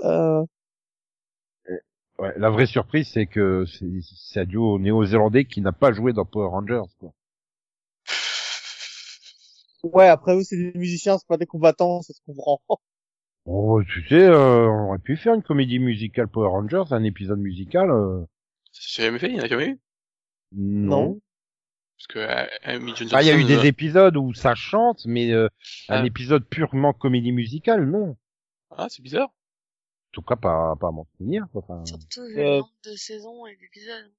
Euh, 0.04 0.44
Ouais, 2.18 2.32
la 2.38 2.48
vraie 2.48 2.64
surprise, 2.64 3.10
c'est 3.12 3.26
que 3.26 3.66
c'est 3.66 3.84
c'est 4.00 4.40
un 4.40 4.44
duo 4.46 4.78
néo-zélandais 4.78 5.44
qui 5.44 5.60
n'a 5.60 5.72
pas 5.72 5.92
joué 5.92 6.14
dans 6.14 6.24
Power 6.24 6.48
Rangers, 6.48 6.88
quoi. 6.98 7.12
Ouais, 9.82 10.08
après 10.08 10.34
vous, 10.34 10.42
c'est 10.42 10.56
des 10.56 10.78
musiciens, 10.78 11.18
c'est 11.18 11.26
pas 11.28 11.36
des 11.36 11.46
combattants, 11.46 12.02
ça 12.02 12.12
se 12.14 12.20
comprend. 12.26 12.60
Oh, 13.44 13.80
tu 13.84 14.06
sais, 14.08 14.22
euh, 14.22 14.66
on 14.68 14.88
aurait 14.88 14.98
pu 14.98 15.16
faire 15.16 15.34
une 15.34 15.42
comédie 15.42 15.78
musicale 15.78 16.28
Power 16.28 16.48
Rangers, 16.48 16.84
un 16.92 17.04
épisode 17.04 17.38
musical. 17.38 17.90
Euh... 17.90 18.24
C'est 18.72 19.04
jamais 19.04 19.18
fait, 19.18 19.28
il 19.28 19.34
n'y 19.34 19.40
en 19.40 19.44
a 19.44 19.48
jamais 19.48 19.66
eu? 19.68 19.80
Non. 20.52 21.20
Parce 21.96 22.06
que 22.08 22.18
euh, 22.18 22.46
Amy 22.64 22.94
Johnson, 22.96 23.14
Ah, 23.16 23.22
il 23.22 23.28
y 23.28 23.30
a 23.30 23.36
eu 23.38 23.44
des 23.44 23.56
euh, 23.58 23.62
épisodes 23.62 24.16
où 24.16 24.34
ça 24.34 24.54
chante, 24.54 25.06
mais 25.06 25.30
euh, 25.32 25.48
un 25.88 26.02
Ah. 26.02 26.06
épisode 26.06 26.44
purement 26.46 26.92
comédie 26.92 27.32
musicale, 27.32 27.88
non. 27.88 28.16
Ah, 28.70 28.88
c'est 28.90 29.00
bizarre. 29.02 29.28
En 29.28 30.12
tout 30.12 30.22
cas, 30.22 30.36
pas, 30.36 30.74
pas 30.80 30.88
à 30.88 30.90
m'en 30.90 31.06
souvenir. 31.16 31.46
quoi. 31.52 31.62
Enfin... 31.66 31.84
Surtout 31.86 32.24
vu 32.26 32.38
Euh, 32.38 32.42
le 32.42 32.50
nombre 32.58 32.72
de 32.84 32.96
saisons 32.96 33.46
et 33.46 33.56
d'épisodes. 33.56 34.12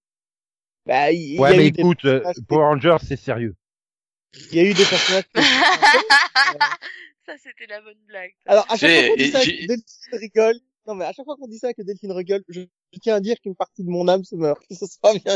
Bah, 0.85 1.11
il 1.11 1.35
y, 1.35 1.39
Ouais, 1.39 1.49
a 1.49 1.51
mais 1.51 1.69
des 1.71 1.79
écoute, 1.81 2.01
personnages- 2.01 2.35
Power 2.47 2.63
Rangers, 2.63 2.97
c'est 3.03 3.17
sérieux. 3.17 3.55
Il 4.51 4.57
y 4.57 4.59
a 4.59 4.63
eu 4.63 4.73
des 4.73 4.85
personnages. 4.85 5.23
qui- 5.33 5.41
ça, 7.25 7.33
c'était 7.43 7.67
la 7.67 7.81
bonne 7.81 7.97
blague. 8.07 8.33
Alors, 8.45 8.65
à 8.69 8.77
chaque 8.77 8.91
fois 8.91 9.07
qu'on 9.09 9.15
dit 9.17 9.31
ça, 9.31 9.43
que 9.43 9.67
Delphine 9.67 10.13
rigole. 10.13 10.55
Non, 10.87 10.95
mais 10.95 11.05
à 11.05 11.11
chaque 11.13 11.25
fois 11.25 11.35
qu'on 11.35 11.47
dit 11.47 11.59
ça, 11.59 11.73
que 11.73 11.81
Delphine 11.81 12.11
rigole, 12.13 12.43
je, 12.47 12.61
je 12.93 12.99
tiens 12.99 13.15
à 13.15 13.19
dire 13.19 13.35
qu'une 13.41 13.55
partie 13.55 13.83
de 13.83 13.89
mon 13.89 14.07
âme 14.07 14.23
se 14.23 14.35
meurt. 14.35 14.61
Que 14.69 14.75
ce 14.75 14.85
soit 14.85 15.13
bien. 15.19 15.35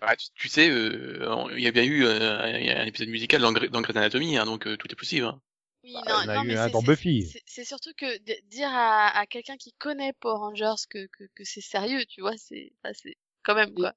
Ah, 0.00 0.16
tu, 0.16 0.26
tu 0.34 0.48
sais, 0.48 0.68
euh, 0.70 1.48
il 1.56 1.60
y 1.62 1.66
a 1.66 1.70
bien 1.72 1.84
eu 1.84 2.04
euh, 2.04 2.44
un, 2.80 2.86
épisode 2.86 3.08
musical 3.08 3.40
dans, 3.40 3.52
dans 3.52 3.80
Grey's 3.82 3.96
Anatomy, 3.96 4.36
hein, 4.36 4.44
donc 4.46 4.66
euh, 4.66 4.76
tout 4.76 4.90
est 4.90 4.96
possible. 4.96 5.26
Hein. 5.26 5.40
Oui, 5.84 5.92
Bah, 5.94 6.00
non, 6.08 6.20
il 6.22 6.26
y 6.26 6.28
en 6.28 6.30
a 6.30 6.34
non, 6.36 6.42
eu 6.44 6.46
mais 6.48 6.56
un 6.56 6.66
c'est- 6.66 6.72
dans 6.72 6.82
Buffy. 6.82 7.28
c'est- 7.30 7.42
C'est 7.46 7.64
surtout 7.64 7.92
que 7.96 8.18
de- 8.18 8.48
dire 8.48 8.68
à, 8.72 9.16
à 9.16 9.26
quelqu'un 9.26 9.56
qui 9.56 9.72
connaît 9.78 10.12
Power 10.20 10.38
Rangers 10.38 10.82
que, 10.90 11.06
que, 11.06 11.24
que 11.34 11.44
c'est 11.44 11.60
sérieux, 11.60 12.04
tu 12.08 12.20
vois, 12.22 12.36
c'est, 12.36 12.72
enfin, 12.82 12.94
c'est 13.00 13.16
quand 13.44 13.54
même 13.54 13.74
quoi. 13.74 13.92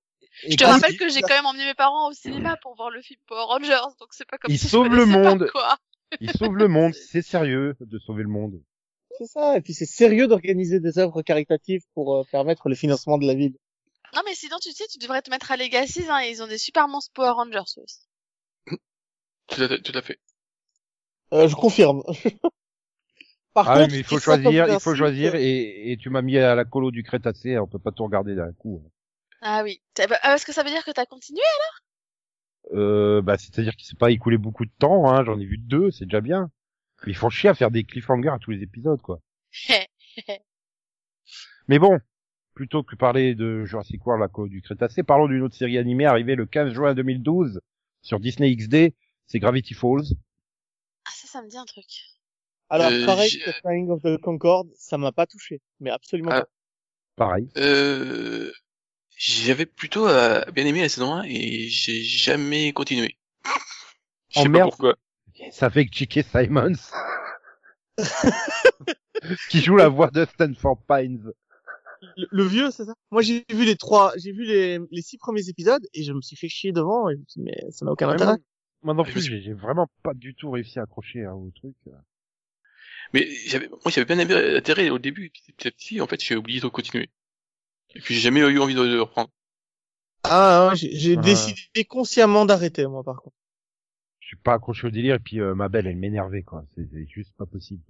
Je 0.48 0.56
te 0.56 0.64
rappelle 0.64 0.98
que 0.98 1.10
j'ai 1.10 1.22
quand 1.22 1.30
même 1.36 1.46
emmené 1.46 1.66
mes 1.66 1.74
parents 1.74 2.10
au 2.10 2.14
cinéma 2.14 2.58
pour 2.62 2.76
voir 2.76 2.90
le 2.90 3.02
film 3.02 3.20
Power 3.28 3.46
Rangers, 3.46 3.96
donc 4.00 4.10
c'est 4.12 4.28
pas 4.28 4.38
comme 4.38 4.52
Il 4.52 4.58
si 4.58 4.66
je 4.66 4.72
sauve 4.72 4.88
le 4.88 5.06
monde. 5.06 5.50
quoi. 5.52 5.78
Il 6.22 6.32
sauve 6.32 6.56
le 6.56 6.68
monde, 6.68 6.94
c'est 7.12 7.22
sérieux 7.22 7.76
de 7.80 8.00
sauver 8.00 8.24
le 8.24 8.30
monde. 8.30 8.62
C'est 9.18 9.28
ça. 9.28 9.58
Et 9.58 9.62
puis 9.62 9.74
c'est 9.74 9.86
sérieux 9.86 10.28
d'organiser 10.28 10.80
des 10.80 10.98
œuvres 10.98 11.22
caritatives 11.22 11.82
pour 11.94 12.16
euh, 12.16 12.24
permettre 12.32 12.70
le 12.70 12.76
financement 12.76 13.18
de 13.18 13.28
la 13.28 13.34
ville. 13.34 13.56
Non, 14.16 14.22
mais 14.26 14.34
sinon, 14.34 14.58
tu 14.62 14.72
sais, 14.72 14.86
tu 14.88 14.98
devrais 14.98 15.22
te 15.22 15.30
mettre 15.30 15.52
à 15.52 15.58
Legacy, 15.58 16.04
hein, 16.10 16.22
ils 16.22 16.42
ont 16.42 16.48
des 16.48 16.58
super 16.58 16.88
monstres 16.88 17.12
Power 17.14 17.32
Rangers 17.32 17.60
aussi. 17.78 18.00
Tout 19.48 19.62
à, 19.62 19.78
tout 19.80 19.92
à 19.98 20.02
fait. 20.02 20.20
Euh, 21.34 21.48
je 21.48 21.56
confirme. 21.56 22.02
Par 23.54 23.70
Ah 23.70 23.74
oui, 23.76 23.80
contre, 23.82 23.92
mais 23.94 24.00
il 24.00 24.04
faut 24.04 24.18
ils 24.18 24.22
choisir, 24.22 24.68
il 24.68 24.80
faut 24.80 24.96
choisir, 24.96 25.36
et, 25.36 25.92
et 25.92 25.98
tu 25.98 26.10
m'as 26.10 26.22
mis 26.22 26.38
à 26.38 26.56
la 26.56 26.66
colo 26.66 26.92
du 26.92 27.04
Crétacé, 27.04 27.58
on 27.60 27.68
peut 27.68 27.80
pas 27.80 27.92
tout 27.92 28.04
regarder 28.04 28.36
d'un 28.36 28.54
coup. 28.54 28.82
Ah 29.42 29.62
oui. 29.64 29.82
Bah, 29.98 30.18
ah, 30.22 30.36
Est-ce 30.36 30.46
que 30.46 30.54
ça 30.54 30.64
veut 30.64 30.70
dire 30.70 30.84
que 30.84 30.92
t'as 30.92 31.06
continué 31.06 31.42
Euh, 32.74 33.22
bah, 33.22 33.38
c'est-à-dire 33.38 33.76
qu'il 33.76 33.88
s'est 33.88 33.96
pas 33.96 34.12
écoulé 34.12 34.38
beaucoup 34.38 34.66
de 34.66 34.72
temps, 34.80 35.10
hein, 35.10 35.24
j'en 35.24 35.40
ai 35.40 35.46
vu 35.46 35.58
deux, 35.58 35.92
c'est 35.92 36.06
déjà 36.06 36.22
bien. 36.22 36.52
Mais 37.06 37.14
ils 37.14 37.16
font 37.16 37.30
chier 37.30 37.50
à 37.50 37.54
faire 37.56 37.72
des 37.72 37.84
cliffhangers 37.86 38.30
à 38.30 38.40
tous 38.40 38.52
les 38.52 38.62
épisodes, 38.62 39.02
quoi. 39.02 39.20
Mais 41.68 41.80
bon, 41.80 42.00
plutôt 42.54 42.84
que 42.84 42.96
parler 42.96 43.36
de 43.36 43.64
Jurassic 43.66 44.06
World, 44.06 44.22
la 44.22 44.28
colo 44.28 44.50
du 44.50 44.62
Crétacé, 44.62 45.04
parlons 45.04 45.28
d'une 45.28 45.42
autre 45.44 45.56
série 45.56 45.78
animée 45.78 46.06
arrivée 46.06 46.36
le 46.36 46.46
15 46.46 46.74
juin 46.74 46.94
2012 46.94 47.62
sur 48.02 48.20
Disney 48.20 48.54
XD, 48.56 48.94
c'est 49.28 49.40
Gravity 49.40 49.74
Falls. 49.74 50.16
Ah, 51.06 51.12
ça, 51.14 51.28
ça 51.28 51.42
me 51.42 51.48
dit 51.50 51.58
un 51.58 51.66
truc. 51.66 51.86
Alors, 52.70 52.92
Euh, 52.92 53.06
pareil 53.06 53.32
que 53.40 53.52
Flying 53.52 53.90
of 53.90 54.02
the 54.04 54.18
Concorde, 54.20 54.70
ça 54.76 54.98
m'a 54.98 55.12
pas 55.12 55.26
touché. 55.26 55.62
Mais 55.80 55.90
absolument 55.90 56.32
Ah. 56.34 56.42
pas. 56.42 56.48
Pareil. 57.16 57.50
Euh, 57.58 58.52
j'avais 59.20 59.68
plutôt 59.68 60.08
euh, 60.08 60.44
bien 60.52 60.66
aimé 60.66 60.82
la 60.82 60.90
saison 60.90 61.14
1 61.14 61.24
et 61.26 61.68
j'ai 61.70 62.02
jamais 62.04 62.74
continué. 62.74 63.18
Je 64.30 64.38
Oh, 64.38 64.44
sais 64.44 64.50
pas 64.50 64.60
merde. 64.60 64.72
pourquoi. 64.72 64.96
Ça 65.52 65.70
fait 65.70 65.86
que 65.88 65.96
J.K. 65.96 66.24
Simons, 66.24 66.94
qui 69.48 69.62
joue 69.62 69.76
la 69.76 69.90
voix 69.90 70.10
de 70.12 70.26
Stanford 70.26 70.82
Pines. 70.88 71.32
Le, 72.16 72.28
le 72.32 72.44
vieux, 72.46 72.72
c'est 72.72 72.86
ça? 72.86 72.94
Moi, 73.12 73.22
j'ai 73.22 73.46
vu 73.50 73.66
les 73.66 73.76
trois, 73.76 74.14
j'ai 74.18 74.32
vu 74.32 74.46
les, 74.46 74.80
les 74.92 75.02
six 75.02 75.18
premiers 75.18 75.50
épisodes 75.50 75.86
et 75.94 76.04
je 76.04 76.14
me 76.14 76.22
suis 76.22 76.36
fait 76.36 76.50
chier 76.50 76.72
devant. 76.72 77.10
Et 77.10 77.16
je 77.16 77.20
me 77.20 77.26
suis 77.28 77.42
dit, 77.42 77.46
mais 77.46 77.72
ça 77.72 77.86
n'a 77.86 77.92
aucun 77.92 78.10
Ouais, 78.10 78.10
intérêt. 78.10 78.38
moi, 78.82 78.94
non 78.96 79.06
plus, 79.06 79.22
j'ai 79.22 79.54
vraiment 79.54 79.88
pas 80.04 80.14
du 80.14 80.34
tout 80.36 80.50
réussi 80.52 80.80
à 80.80 80.84
accrocher 80.84 81.24
hein, 81.26 81.34
au 81.34 81.52
truc. 81.52 81.76
Mais 83.14 83.28
j'avais, 83.48 83.68
moi, 83.70 83.80
j'avais 83.88 84.06
bien 84.06 84.18
aimé 84.20 84.34
l'intérêt 84.54 84.90
au 84.90 84.98
début, 85.00 85.26
et 85.26 85.30
puis 85.30 85.42
petit 85.54 85.68
à 85.68 85.72
petit, 85.72 86.02
en 86.02 86.08
fait, 86.08 86.24
j'ai 86.24 86.36
oublié 86.36 86.60
de 86.60 86.68
continuer. 86.68 87.10
Et 87.96 88.00
puis, 88.02 88.14
j'ai 88.16 88.22
jamais 88.22 88.40
eu 88.42 88.60
envie 88.60 88.76
de, 88.76 88.86
de 88.86 89.00
reprendre. 89.00 89.30
Ah, 90.24 90.70
hein, 90.72 90.76
j'ai 90.76 91.16
décidé 91.18 91.86
consciemment 91.88 92.46
d'arrêter, 92.46 92.86
moi, 92.88 93.04
par 93.04 93.22
contre. 93.22 93.36
Je 94.20 94.28
suis 94.28 94.36
pas 94.38 94.54
accroché 94.54 94.86
au 94.88 94.92
délire 94.92 95.16
et 95.16 95.20
puis 95.20 95.40
euh, 95.40 95.56
ma 95.56 95.70
belle, 95.70 95.88
elle 95.88 95.96
m'énervait 95.96 96.44
quoi. 96.44 96.64
C'est 96.76 96.88
juste 97.08 97.34
pas 97.36 97.48
possible. 97.48 97.82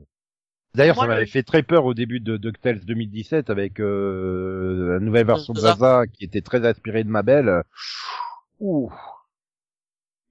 D'ailleurs, 0.73 0.95
ça 0.95 1.05
m'avait 1.07 1.21
le- 1.21 1.27
fait 1.27 1.43
très 1.43 1.63
peur 1.63 1.83
au 1.83 1.93
début 1.93 2.21
de 2.21 2.37
DuckTales 2.37 2.79
2017 2.85 3.49
avec 3.49 3.79
euh, 3.81 4.93
la 4.93 4.99
nouvelle 4.99 5.25
version 5.25 5.53
de 5.53 5.59
Zaza. 5.59 6.05
Qui 6.07 6.23
était 6.23 6.41
très 6.41 6.65
inspirée 6.65 7.03
de 7.03 7.09
ma 7.09 7.23
belle. 7.23 7.63
Ouh. 8.61 8.89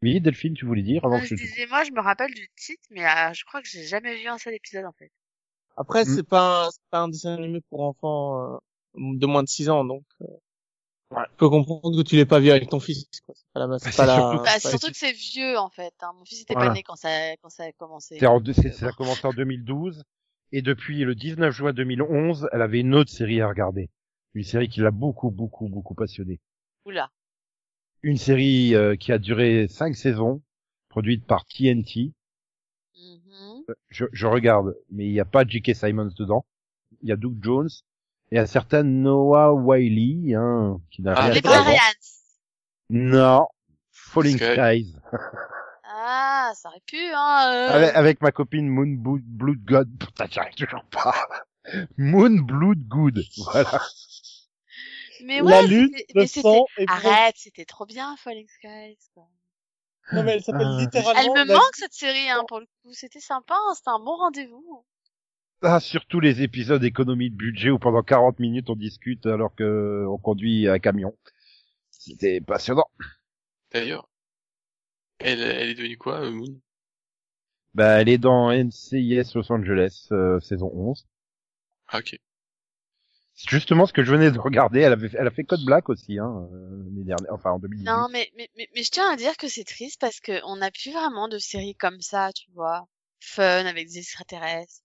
Oui, 0.00 0.20
Delphine, 0.20 0.54
tu 0.54 0.64
voulais 0.64 0.82
dire 0.82 1.04
avant 1.04 1.18
que 1.20 1.26
je 1.26 1.34
disais, 1.34 1.66
moi, 1.66 1.82
je 1.84 1.90
me 1.90 2.00
rappelle 2.00 2.32
du 2.32 2.48
titre, 2.56 2.84
mais 2.90 3.04
euh, 3.04 3.32
je 3.34 3.44
crois 3.44 3.60
que 3.60 3.68
j'ai 3.68 3.84
jamais 3.84 4.14
vu 4.16 4.28
un 4.28 4.38
seul 4.38 4.54
épisode, 4.54 4.84
en 4.84 4.92
fait. 4.92 5.10
Après, 5.76 6.02
Mm. 6.04 6.14
c'est 6.14 6.22
pas, 6.26 6.66
un- 6.66 6.70
c'est 6.70 6.80
pas 6.90 7.00
un 7.00 7.08
dessin 7.08 7.34
animé 7.34 7.60
pour 7.68 7.82
enfants 7.82 8.54
euh, 8.54 8.58
de 8.94 9.26
moins 9.26 9.42
de 9.42 9.48
6 9.48 9.68
ans, 9.70 9.84
donc 9.84 10.04
euh, 10.22 10.26
Ouais. 11.10 11.22
je 11.30 11.36
peux 11.38 11.48
comprendre 11.48 11.96
que 11.96 12.06
tu 12.06 12.16
l'aies 12.16 12.26
pas 12.26 12.38
vu 12.38 12.50
avec 12.50 12.68
ton 12.68 12.80
fils. 12.80 13.06
quoi. 13.24 13.34
C'est 13.34 13.46
pas 13.54 13.60
la, 13.60 13.66
Bah, 13.66 13.78
c'est 13.78 13.90
c'est 13.92 13.96
pas 13.96 14.04
la- 14.06 14.16
surtout- 14.16 14.44
Bah, 14.44 14.60
surtout 14.60 14.86
que 14.88 14.96
c'est 14.98 15.12
vieux, 15.12 15.56
en 15.58 15.70
fait. 15.70 15.94
Hein. 16.02 16.12
Mon 16.18 16.24
fils 16.26 16.42
était 16.42 16.52
Voilà. 16.52 16.68
pas 16.68 16.74
né 16.74 16.82
quand 16.82 16.96
ça, 16.96 17.34
quand 17.40 17.48
ça 17.48 17.64
a 17.64 17.72
commencé. 17.72 18.18
C'est 18.18 18.26
en 18.26 18.44
c'est- 18.44 18.72
ça 18.72 18.88
a 18.88 18.92
commencé 18.92 19.26
en 19.26 19.32
2012 19.32 20.02
et 20.52 20.60
depuis 20.60 21.04
le 21.04 21.14
19 21.14 21.54
juin 21.54 21.72
2011, 21.72 22.46
elle 22.52 22.60
avait 22.60 22.80
une 22.80 22.94
autre 22.94 23.10
série 23.10 23.40
à 23.40 23.48
regarder. 23.48 23.88
Une 24.34 24.44
série 24.44 24.68
qui 24.68 24.80
l'a 24.80 24.90
beaucoup, 24.90 25.30
beaucoup, 25.30 25.68
beaucoup 25.68 25.94
passionnée. 25.94 26.40
Oula. 26.84 27.10
Une 28.02 28.18
série 28.18 28.74
euh, 28.74 28.94
qui 28.94 29.10
a 29.10 29.18
duré 29.18 29.66
cinq 29.68 29.96
saisons, 29.96 30.42
produite 30.90 31.24
par 31.26 31.46
TNT. 31.46 32.12
Mhm. 32.96 33.64
je, 33.88 34.04
je 34.12 34.26
regarde, 34.26 34.76
mais 34.90 35.06
il 35.06 35.12
n'y 35.12 35.20
a 35.20 35.24
pas 35.24 35.46
J.K. 35.46 35.74
Simons 35.74 36.10
dedans. 36.18 36.44
Il 37.02 37.08
y 37.08 37.12
a 37.12 37.16
Doug 37.16 37.38
Jones 37.42 37.68
et 38.30 38.38
un 38.38 38.46
certain 38.46 38.82
Noah 38.82 39.52
Wiley, 39.54 40.34
hein, 40.34 40.80
qui 40.90 41.02
n'a 41.02 41.14
Ah, 41.16 41.26
rien 41.26 41.30
avant. 41.32 41.40
Barbarians. 41.42 41.80
Non, 42.90 43.46
Falling. 43.92 44.38
Skies. 44.38 44.96
Ah, 45.84 46.52
ça 46.54 46.68
aurait 46.68 46.82
pu, 46.86 46.96
hein. 47.14 47.50
euh. 47.52 47.70
avec, 47.70 47.94
avec 47.96 48.20
ma 48.22 48.32
copine 48.32 48.68
Moon 48.68 48.86
Bo- 48.96 49.18
Blood 49.22 49.64
God. 49.64 49.98
Putain, 49.98 50.26
j'arrive 50.30 50.54
toujours 50.54 50.84
pas. 50.90 51.14
Moon 51.98 52.40
Blood 52.42 52.78
Good. 52.88 53.20
Voilà. 53.52 53.80
Mais 55.24 55.40
ouais, 55.42 55.50
la 55.50 55.62
lutte, 55.62 55.92
c'était- 55.96 56.12
le 56.14 56.20
mais 56.20 56.26
c'était- 56.28 56.42
sang 56.42 56.64
et 56.78 56.86
puis- 56.86 56.94
Arrête, 56.94 57.34
c'était 57.36 57.64
trop 57.64 57.84
bien, 57.86 58.16
Falling 58.18 58.46
Skies. 58.48 58.98
Quoi. 59.14 59.28
Non, 60.12 60.22
mais 60.22 60.32
elle 60.34 60.42
s'appelle 60.44 60.68
Ah. 60.70 60.78
littéralement. 60.80 61.20
Elle 61.34 61.42
me 61.42 61.48
la- 61.48 61.54
manque 61.58 61.74
cette 61.76 61.92
série, 61.92 62.30
hein, 62.30 62.44
pour 62.48 62.60
le 62.60 62.66
coup. 62.66 62.92
C'était 62.92 63.20
sympa, 63.20 63.54
hein, 63.54 63.74
c'était 63.74 63.90
un 63.90 63.98
bon 63.98 64.16
rendez-vous. 64.16 64.84
Ah, 65.62 65.80
surtout 65.80 66.20
les 66.20 66.42
épisodes 66.42 66.84
économie 66.84 67.30
de 67.30 67.34
budget 67.36 67.70
où 67.70 67.78
pendant 67.78 68.02
40 68.02 68.38
minutes 68.38 68.70
on 68.70 68.76
discute 68.76 69.26
alors 69.26 69.54
que 69.54 70.04
on 70.08 70.18
conduit 70.18 70.68
un 70.68 70.78
camion. 70.78 71.16
C'était 71.90 72.40
passionnant. 72.40 72.86
D'ailleurs, 73.72 74.08
elle, 75.18 75.40
elle 75.40 75.70
est 75.70 75.74
devenue 75.74 75.98
quoi, 75.98 76.20
euh, 76.20 76.30
Moon? 76.30 76.60
Bah, 77.74 78.00
elle 78.00 78.08
est 78.08 78.18
dans 78.18 78.50
NCIS 78.52 79.34
Los 79.34 79.52
Angeles, 79.52 80.08
euh, 80.12 80.40
saison 80.40 80.70
11. 80.72 81.06
Ah, 81.88 81.98
ok. 81.98 82.18
C'est 83.34 83.50
justement 83.50 83.86
ce 83.86 83.92
que 83.92 84.02
je 84.02 84.12
venais 84.12 84.30
de 84.30 84.38
regarder. 84.38 84.80
Elle 84.80 84.92
avait, 84.92 85.10
elle 85.14 85.26
a 85.26 85.30
fait 85.30 85.44
Code 85.44 85.64
Black 85.64 85.88
aussi, 85.88 86.18
hein, 86.18 86.48
euh, 86.52 86.82
l'année 86.84 87.04
dernière, 87.04 87.32
enfin 87.32 87.50
en 87.50 87.58
2018. 87.58 87.86
Non, 87.86 88.08
mais, 88.10 88.30
mais, 88.36 88.48
mais, 88.56 88.68
mais 88.74 88.82
je 88.82 88.90
tiens 88.90 89.12
à 89.12 89.16
dire 89.16 89.36
que 89.36 89.48
c'est 89.48 89.64
triste 89.64 90.00
parce 90.00 90.18
que 90.20 90.40
on 90.44 90.56
n'a 90.56 90.70
plus 90.70 90.92
vraiment 90.92 91.28
de 91.28 91.38
séries 91.38 91.76
comme 91.76 92.00
ça, 92.00 92.32
tu 92.32 92.50
vois. 92.52 92.88
Fun, 93.20 93.66
avec 93.66 93.86
des 93.86 93.98
extraterrestres. 93.98 94.82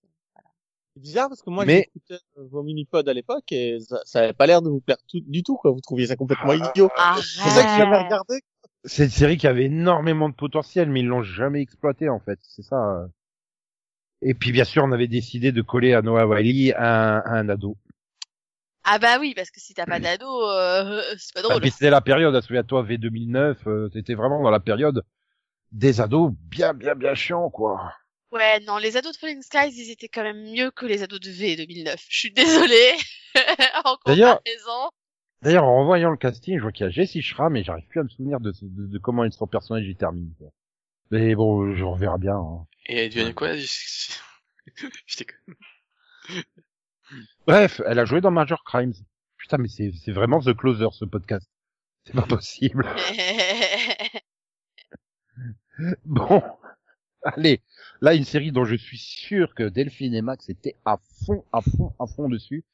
C'est 0.94 1.00
bizarre 1.02 1.28
parce 1.28 1.42
que 1.42 1.50
moi 1.50 1.64
Mais- 1.64 1.90
j'écoutais 1.92 2.22
euh, 2.38 2.46
vos 2.50 2.62
mini-pods 2.62 3.08
à 3.08 3.12
l'époque 3.12 3.50
et 3.50 3.78
ça, 3.80 4.00
ça 4.04 4.20
avait 4.20 4.32
pas 4.32 4.46
l'air 4.46 4.62
de 4.62 4.68
vous 4.68 4.80
plaire 4.80 4.96
tout, 5.08 5.20
du 5.26 5.42
tout 5.42 5.56
quoi. 5.56 5.72
Vous 5.72 5.80
trouviez 5.80 6.06
ça 6.06 6.16
complètement 6.16 6.50
Ah. 6.52 6.70
idiot. 6.70 6.90
C'est 7.22 7.42
pour 7.42 7.50
ça 7.52 7.62
que 7.64 7.68
j'ai 7.76 7.82
regardé. 7.82 8.40
C'est 8.84 9.04
une 9.04 9.10
série 9.10 9.36
qui 9.38 9.46
avait 9.46 9.64
énormément 9.64 10.28
de 10.28 10.34
potentiel, 10.34 10.88
mais 10.90 11.00
ils 11.00 11.06
l'ont 11.06 11.22
jamais 11.22 11.60
exploité 11.62 12.08
en 12.08 12.20
fait. 12.20 12.38
C'est 12.42 12.62
ça. 12.62 12.76
euh. 12.76 13.06
Et 14.22 14.34
puis 14.34 14.52
bien 14.52 14.64
sûr, 14.64 14.84
on 14.84 14.92
avait 14.92 15.08
décidé 15.08 15.52
de 15.52 15.62
coller 15.62 15.94
à 15.94 16.02
Noah 16.02 16.26
Wiley 16.26 16.74
un, 16.76 17.22
un 17.26 17.48
ado. 17.48 17.76
Ah 18.84 18.98
bah 18.98 19.16
oui, 19.18 19.32
parce 19.34 19.50
que 19.50 19.60
si 19.60 19.72
t'as 19.74 19.86
pas 19.86 19.98
d'ado, 19.98 20.26
euh, 20.48 21.02
c'est 21.18 21.32
pas 21.34 21.40
Ah, 21.40 21.48
drôle. 21.48 21.60
puis 21.62 21.70
c'était 21.70 21.90
la 21.90 22.02
période, 22.02 22.38
souviens-toi, 22.40 22.84
V2009, 22.84 23.56
euh, 23.66 23.88
c'était 23.92 24.14
vraiment 24.14 24.42
dans 24.42 24.50
la 24.50 24.60
période 24.60 25.02
des 25.72 26.00
ados 26.02 26.32
bien, 26.50 26.72
bien, 26.74 26.94
bien 26.94 27.14
chiants, 27.14 27.48
quoi. 27.50 27.92
Ouais, 28.34 28.60
non, 28.60 28.78
les 28.78 28.96
ados 28.96 29.12
de 29.12 29.18
Falling 29.18 29.42
Skies, 29.42 29.70
ils 29.80 29.90
étaient 29.92 30.08
quand 30.08 30.24
même 30.24 30.42
mieux 30.52 30.70
que 30.72 30.86
les 30.86 31.02
ados 31.04 31.20
de 31.20 31.30
V 31.30 31.54
2009. 31.56 32.04
Je 32.08 32.18
suis 32.18 32.32
désolée. 32.32 32.92
en 33.84 33.96
D'ailleurs- 34.06 34.38
comparaison. 34.38 34.90
D'ailleurs, 35.42 35.64
en 35.64 35.80
revoyant 35.80 36.10
le 36.10 36.16
casting, 36.16 36.56
je 36.56 36.62
vois 36.62 36.72
qu'il 36.72 36.84
y 36.86 36.88
a 36.88 36.90
Jessie 36.90 37.20
Schramm, 37.22 37.52
mais 37.52 37.62
j'arrive 37.62 37.86
plus 37.88 38.00
à 38.00 38.02
me 38.02 38.08
souvenir 38.08 38.40
de, 38.40 38.50
de, 38.62 38.86
de 38.86 38.98
comment 38.98 39.30
son 39.30 39.46
personnage 39.46 39.86
est 39.88 39.98
terminé. 39.98 40.30
quoi. 40.38 40.48
Mais 41.10 41.34
bon, 41.34 41.74
je 41.76 41.84
reverrai 41.84 42.18
bien. 42.18 42.34
hein. 42.36 42.66
Et 42.86 43.04
elle 43.04 43.10
devient 43.10 43.34
quoi 43.34 43.54
Je. 43.56 43.66
Bref, 47.46 47.80
elle 47.86 47.98
a 47.98 48.04
joué 48.06 48.20
dans 48.22 48.30
Major 48.30 48.64
Crimes. 48.64 48.94
Putain, 49.36 49.58
mais 49.58 49.68
c'est 49.68 49.92
c'est 50.02 50.12
vraiment 50.12 50.40
The 50.40 50.56
Closer, 50.56 50.88
ce 50.92 51.04
podcast. 51.04 51.46
C'est 52.04 52.14
pas 52.14 52.22
possible. 52.22 52.86
Bon, 56.04 56.40
allez, 57.24 57.60
là 58.00 58.14
une 58.14 58.24
série 58.24 58.52
dont 58.52 58.64
je 58.64 58.74
suis 58.76 58.98
sûr 58.98 59.54
que 59.54 59.62
Delphine 59.68 60.14
et 60.14 60.22
Max 60.22 60.48
étaient 60.48 60.76
à 60.84 60.98
fond, 61.26 61.44
à 61.52 61.60
fond, 61.60 61.92
à 61.98 62.06
fond 62.06 62.28
dessus. 62.28 62.64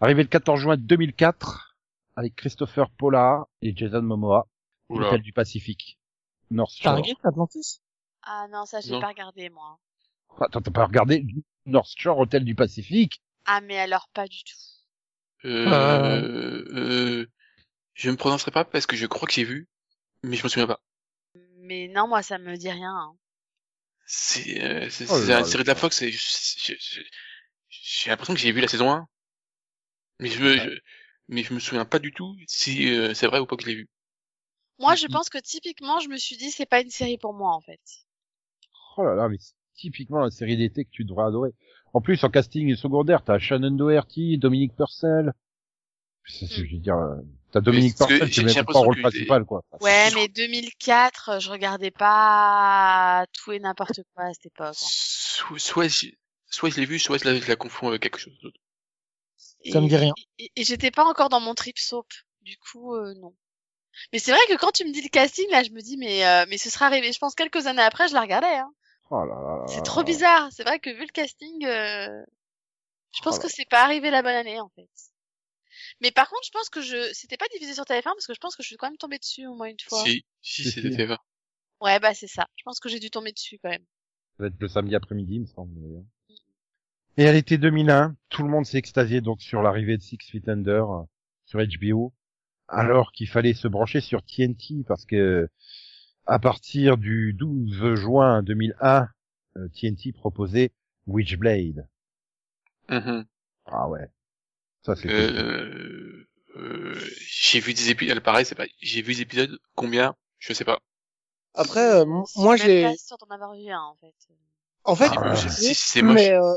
Arrivé 0.00 0.22
le 0.22 0.28
14 0.28 0.60
juin 0.60 0.76
2004 0.76 1.76
avec 2.16 2.34
Christopher 2.36 2.90
Paula 2.90 3.46
et 3.62 3.74
Jason 3.76 4.02
Momoa. 4.02 4.46
Hôtel 4.88 5.22
du 5.22 5.32
Pacifique, 5.32 5.98
North 6.50 6.72
Shore. 6.74 6.94
Stargate 6.98 7.24
Atlantis? 7.24 7.80
Ah 8.22 8.46
non, 8.50 8.66
ça, 8.66 8.80
j'ai 8.80 8.98
pas 8.98 9.06
regardé, 9.08 9.48
moi. 9.50 9.78
Attends, 10.40 10.60
t'as 10.60 10.70
pas 10.72 10.86
regardé 10.86 11.24
North 11.66 11.92
Shore, 11.96 12.18
Hôtel 12.18 12.44
du 12.44 12.56
Pacifique? 12.56 13.22
Ah, 13.46 13.60
mais 13.60 13.78
alors 13.78 14.08
pas 14.12 14.26
du 14.26 14.42
tout. 14.42 15.46
Euh, 15.48 15.66
Ah. 15.70 16.16
euh, 16.16 17.26
je 17.94 18.10
me 18.10 18.16
prononcerai 18.16 18.50
pas 18.50 18.64
parce 18.64 18.86
que 18.86 18.96
je 18.96 19.06
crois 19.06 19.28
que 19.28 19.34
j'ai 19.34 19.44
vu, 19.44 19.68
mais 20.24 20.36
je 20.36 20.42
me 20.42 20.48
souviens 20.48 20.66
pas. 20.66 20.80
Mais 21.58 21.86
non, 21.88 22.08
moi, 22.08 22.22
ça 22.22 22.38
me 22.38 22.56
dit 22.56 22.70
rien. 22.70 22.92
hein. 22.94 23.14
C'est 24.12 24.60
euh, 24.62 24.90
c'est 24.90 25.06
Oh 25.08 25.24
la 25.28 25.44
série 25.44 25.62
de 25.62 25.68
la 25.68 25.76
Fox 25.76 26.02
et 26.02 26.10
j'ai 26.10 28.10
l'impression 28.10 28.34
que 28.34 28.40
j'ai 28.40 28.50
vu 28.52 28.60
la 28.60 28.68
saison 28.68 28.90
1. 28.90 29.06
Mais 30.20 30.28
je, 30.28 30.42
me- 30.42 30.56
je 30.56 30.70
mais 31.28 31.42
je 31.44 31.54
me 31.54 31.60
souviens 31.60 31.84
pas 31.84 31.98
du 31.98 32.12
tout 32.12 32.36
si 32.46 32.92
euh, 32.92 33.14
c'est 33.14 33.26
vrai 33.26 33.38
ou 33.40 33.46
pas 33.46 33.56
que 33.56 33.62
je 33.62 33.68
l'ai 33.68 33.74
vu. 33.76 33.88
Moi, 34.80 34.96
je 34.96 35.06
Mhm. 35.06 35.08
pense 35.12 35.28
que 35.28 35.38
typiquement, 35.38 36.00
je 36.00 36.08
me 36.08 36.16
suis 36.16 36.36
dit, 36.36 36.50
c'est 36.50 36.66
pas 36.66 36.80
une 36.80 36.90
série 36.90 37.18
pour 37.18 37.34
moi, 37.34 37.54
en 37.54 37.60
fait. 37.60 37.80
Oh 38.96 39.04
là 39.04 39.14
là, 39.14 39.28
mais 39.28 39.36
c'est 39.38 39.54
typiquement 39.74 40.20
la 40.20 40.30
série 40.30 40.56
d'été 40.56 40.84
que 40.84 40.90
tu 40.90 41.04
devrais 41.04 41.26
adorer. 41.26 41.50
En 41.92 42.00
plus, 42.00 42.22
en 42.24 42.30
casting 42.30 42.74
secondaire, 42.76 43.22
t'as 43.24 43.38
Shannon 43.38 43.72
Doherty, 43.72 44.38
Dominique 44.38 44.74
Purcell. 44.76 45.32
C'est, 46.26 46.46
c'est- 46.46 46.62
Hmm. 46.62 46.66
je 46.66 46.74
veux 46.76 46.82
dire, 46.82 46.96
euh, 46.96 47.16
t'as 47.50 47.60
Dominique 47.60 47.96
c'est 47.96 48.26
j'ai 48.26 48.42
même 48.42 48.64
pas 48.64 48.72
le 48.72 48.78
rôle 48.78 48.96
que 48.96 49.00
principal, 49.00 49.44
quoi. 49.44 49.62
Ouais, 49.80 50.10
mais 50.14 50.28
2004, 50.28 51.40
je 51.40 51.50
regardais 51.50 51.90
pas 51.90 53.24
tout 53.32 53.52
et 53.52 53.58
n'importe 53.58 54.00
quoi 54.14 54.24
à 54.24 54.32
cette 54.32 54.46
époque. 54.46 54.68
en 54.68 54.72
fait. 54.72 54.86
Soit, 54.86 55.58
soit, 55.58 55.88
je, 55.88 56.06
soit 56.46 56.70
je 56.70 56.76
l'ai 56.76 56.86
vu, 56.86 56.98
soit 56.98 57.18
je 57.18 57.28
la, 57.28 57.38
je 57.40 57.48
la 57.48 57.56
confonds 57.56 57.88
avec 57.88 58.02
quelque 58.02 58.18
chose 58.18 58.38
d'autre. 58.42 58.58
Ça 59.70 59.80
me 59.80 59.88
dit 59.88 59.96
rien. 59.96 60.12
Et, 60.38 60.50
et 60.56 60.64
j'étais 60.64 60.90
pas 60.90 61.04
encore 61.04 61.28
dans 61.28 61.40
mon 61.40 61.54
trip 61.54 61.78
soap. 61.78 62.06
Du 62.42 62.56
coup, 62.58 62.94
euh, 62.94 63.14
non. 63.14 63.34
Mais 64.12 64.18
c'est 64.18 64.32
vrai 64.32 64.40
que 64.48 64.56
quand 64.56 64.70
tu 64.72 64.84
me 64.84 64.92
dis 64.92 65.02
le 65.02 65.08
casting, 65.08 65.48
là, 65.50 65.62
je 65.62 65.70
me 65.70 65.80
dis, 65.80 65.96
mais, 65.96 66.26
euh, 66.26 66.46
mais 66.48 66.56
ce 66.58 66.70
sera 66.70 66.86
arrivé. 66.86 67.12
Je 67.12 67.18
pense 67.18 67.34
quelques 67.34 67.66
années 67.66 67.82
après, 67.82 68.08
je 68.08 68.14
la 68.14 68.22
regardais. 68.22 68.56
Hein. 68.56 68.72
Oh 69.10 69.24
là 69.24 69.34
là 69.34 69.56
là 69.58 69.64
C'est 69.66 69.82
trop 69.82 70.02
bizarre. 70.02 70.48
C'est 70.52 70.62
vrai 70.62 70.78
que 70.78 70.90
vu 70.90 71.02
le 71.02 71.12
casting, 71.12 71.66
euh, 71.66 72.24
je 73.14 73.22
pense 73.22 73.36
Oh 73.38 73.42
que 73.42 73.48
c'est 73.48 73.68
pas 73.68 73.82
arrivé 73.82 74.10
la 74.10 74.22
bonne 74.22 74.34
année, 74.34 74.60
en 74.60 74.70
fait. 74.70 74.88
Mais 76.00 76.10
par 76.10 76.28
contre, 76.28 76.42
je 76.46 76.50
pense 76.50 76.68
que 76.70 76.80
je, 76.80 77.10
c'était 77.12 77.36
pas 77.36 77.46
diffusé 77.52 77.74
sur 77.74 77.84
TF1 77.84 78.02
parce 78.02 78.26
que 78.26 78.34
je 78.34 78.40
pense 78.40 78.56
que 78.56 78.62
je 78.62 78.68
suis 78.68 78.76
quand 78.76 78.88
même 78.88 78.96
tombée 78.96 79.18
dessus 79.18 79.46
au 79.46 79.54
moins 79.54 79.68
une 79.68 79.80
fois. 79.80 80.02
Si, 80.04 80.24
si, 80.40 80.64
c'était 80.64 80.90
si. 80.90 80.96
TF1. 80.96 81.18
Ouais, 81.80 81.98
bah 81.98 82.14
c'est 82.14 82.26
ça. 82.26 82.46
Je 82.56 82.62
pense 82.64 82.80
que 82.80 82.88
j'ai 82.88 83.00
dû 83.00 83.10
tomber 83.10 83.32
dessus 83.32 83.58
quand 83.62 83.70
même. 83.70 83.84
Ça 84.36 84.44
va 84.44 84.46
être 84.48 84.60
le 84.60 84.68
samedi 84.68 84.94
après-midi, 84.94 85.34
il 85.34 85.40
me 85.42 85.46
semble. 85.46 85.74
d'ailleurs. 85.80 86.04
Et 87.16 87.26
à 87.26 87.32
l'été 87.32 87.58
2001, 87.58 88.16
tout 88.28 88.42
le 88.42 88.48
monde 88.48 88.64
s'est 88.64 88.78
extasié 88.78 89.20
donc 89.20 89.42
sur 89.42 89.62
l'arrivée 89.62 89.96
de 89.96 90.02
Six 90.02 90.18
Feet 90.22 90.48
Under 90.48 90.90
euh, 90.90 91.02
sur 91.44 91.60
HBO, 91.60 92.14
alors 92.68 93.12
qu'il 93.12 93.28
fallait 93.28 93.52
se 93.52 93.68
brancher 93.68 94.00
sur 94.00 94.22
TNT 94.22 94.84
parce 94.86 95.04
que 95.04 95.48
à 96.26 96.38
partir 96.38 96.96
du 96.96 97.32
12 97.32 97.96
juin 97.96 98.42
2001, 98.42 99.08
euh, 99.56 99.68
TNT 99.74 100.12
proposait 100.12 100.70
Witchblade. 101.06 101.88
Mhm. 102.88 103.26
Ah 103.66 103.88
ouais. 103.88 104.08
Ça 104.82 104.96
c'est 104.96 105.10
euh, 105.10 105.89
j'ai 107.28 107.60
vu 107.60 107.74
des 107.74 107.90
épisodes, 107.90 108.20
pareil, 108.20 108.44
c'est 108.44 108.54
pas, 108.54 108.66
j'ai 108.80 109.02
vu 109.02 109.14
des 109.14 109.22
épisodes, 109.22 109.58
combien, 109.74 110.14
je 110.38 110.52
sais 110.52 110.64
pas. 110.64 110.78
Après, 111.54 111.80
euh, 111.80 112.02
m- 112.02 112.22
Je 112.26 112.30
suis 112.32 112.42
moi 112.42 112.56
j'ai 112.56 112.82
pas 112.82 112.96
sûre 112.96 113.16
d'en 113.18 113.34
avoir 113.34 113.54
vu 113.54 113.68
un, 113.70 113.80
en 113.80 113.96
fait. 113.96 114.14
En 114.84 114.96
fait, 114.96 115.10
Ah, 115.16 115.34
j'ai 115.34 115.74
c'est 115.74 116.02
moche. 116.02 116.16
mais 116.16 116.32
euh, 116.32 116.54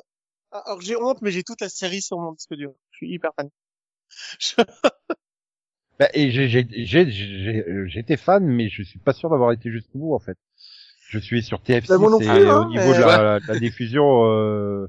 alors 0.51 0.81
j'ai 0.81 0.95
honte, 0.95 1.21
mais 1.21 1.31
j'ai 1.31 1.43
toute 1.43 1.61
la 1.61 1.69
série 1.69 2.01
sur 2.01 2.17
mon 2.19 2.31
disque 2.33 2.53
dur. 2.55 2.73
Je 2.91 2.97
suis 2.97 3.11
hyper 3.13 3.31
fan. 3.35 3.49
Je- 4.39 4.55
Bah, 5.99 6.09
et 6.13 6.31
j'ai, 6.31 6.49
j'ai, 6.49 6.65
j'ai, 6.85 7.09
j'ai- 7.11 7.63
euh, 7.69 7.87
j'étais 7.87 8.17
fan, 8.17 8.43
mais 8.45 8.67
je 8.69 8.81
suis 8.81 8.99
pas 8.99 9.13
sûr 9.13 9.29
d'avoir 9.29 9.51
été 9.51 9.69
jusqu'au 9.71 9.99
bout, 9.99 10.15
en 10.15 10.19
fait. 10.19 10.37
Je 11.09 11.19
suis 11.19 11.43
sur 11.43 11.61
TF6 11.61 11.89
Bah, 11.89 12.07
et 12.19 12.25
plus, 12.25 12.49
hein, 12.49 12.61
au 12.61 12.65
niveau 12.69 12.91
mais- 12.91 12.95
de 12.95 12.99
la, 13.01 13.39
la 13.47 13.55
diffusion, 13.59 14.25
euh, 14.25 14.87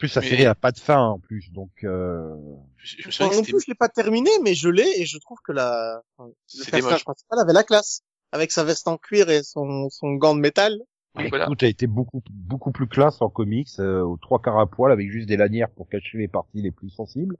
plus 0.00 0.16
Mais- 0.16 0.28
série 0.28 0.46
a 0.46 0.54
pas 0.56 0.72
de 0.72 0.78
fin, 0.78 0.98
en 0.98 1.18
plus, 1.20 1.52
donc, 1.52 1.70
euh, 1.84 2.34
Je, 2.78 2.96
je 3.08 3.22
non 3.22 3.42
plus, 3.42 3.60
je 3.60 3.66
l'ai 3.68 3.74
pas 3.74 3.88
terminé, 3.88 4.30
mais 4.42 4.54
je 4.54 4.68
l'ai 4.68 5.00
et 5.00 5.06
je 5.06 5.18
trouve 5.18 5.38
que 5.44 5.52
la 5.52 6.02
enfin, 6.16 6.30
le 6.58 6.70
personnage 6.70 7.04
principal 7.04 7.38
avait 7.38 7.52
la 7.52 7.62
classe, 7.62 8.02
avec 8.32 8.50
sa 8.50 8.64
veste 8.64 8.88
en 8.88 8.96
cuir 8.96 9.30
et 9.30 9.42
son 9.42 9.88
son 9.90 10.14
gant 10.14 10.34
de 10.34 10.40
métal. 10.40 10.78
Oui, 11.16 11.28
voilà. 11.28 11.46
tout 11.46 11.56
a 11.60 11.66
été 11.68 11.86
beaucoup, 11.86 12.22
beaucoup 12.30 12.70
plus 12.72 12.86
classe 12.86 13.20
en 13.20 13.28
comics, 13.28 13.68
euh, 13.78 14.00
aux 14.00 14.16
trois 14.16 14.40
quarts 14.40 14.58
à 14.58 14.66
poil, 14.68 14.90
avec 14.92 15.10
juste 15.10 15.28
des 15.28 15.36
lanières 15.36 15.70
pour 15.70 15.88
cacher 15.88 16.18
les 16.18 16.28
parties 16.28 16.62
les 16.62 16.70
plus 16.70 16.90
sensibles. 16.90 17.36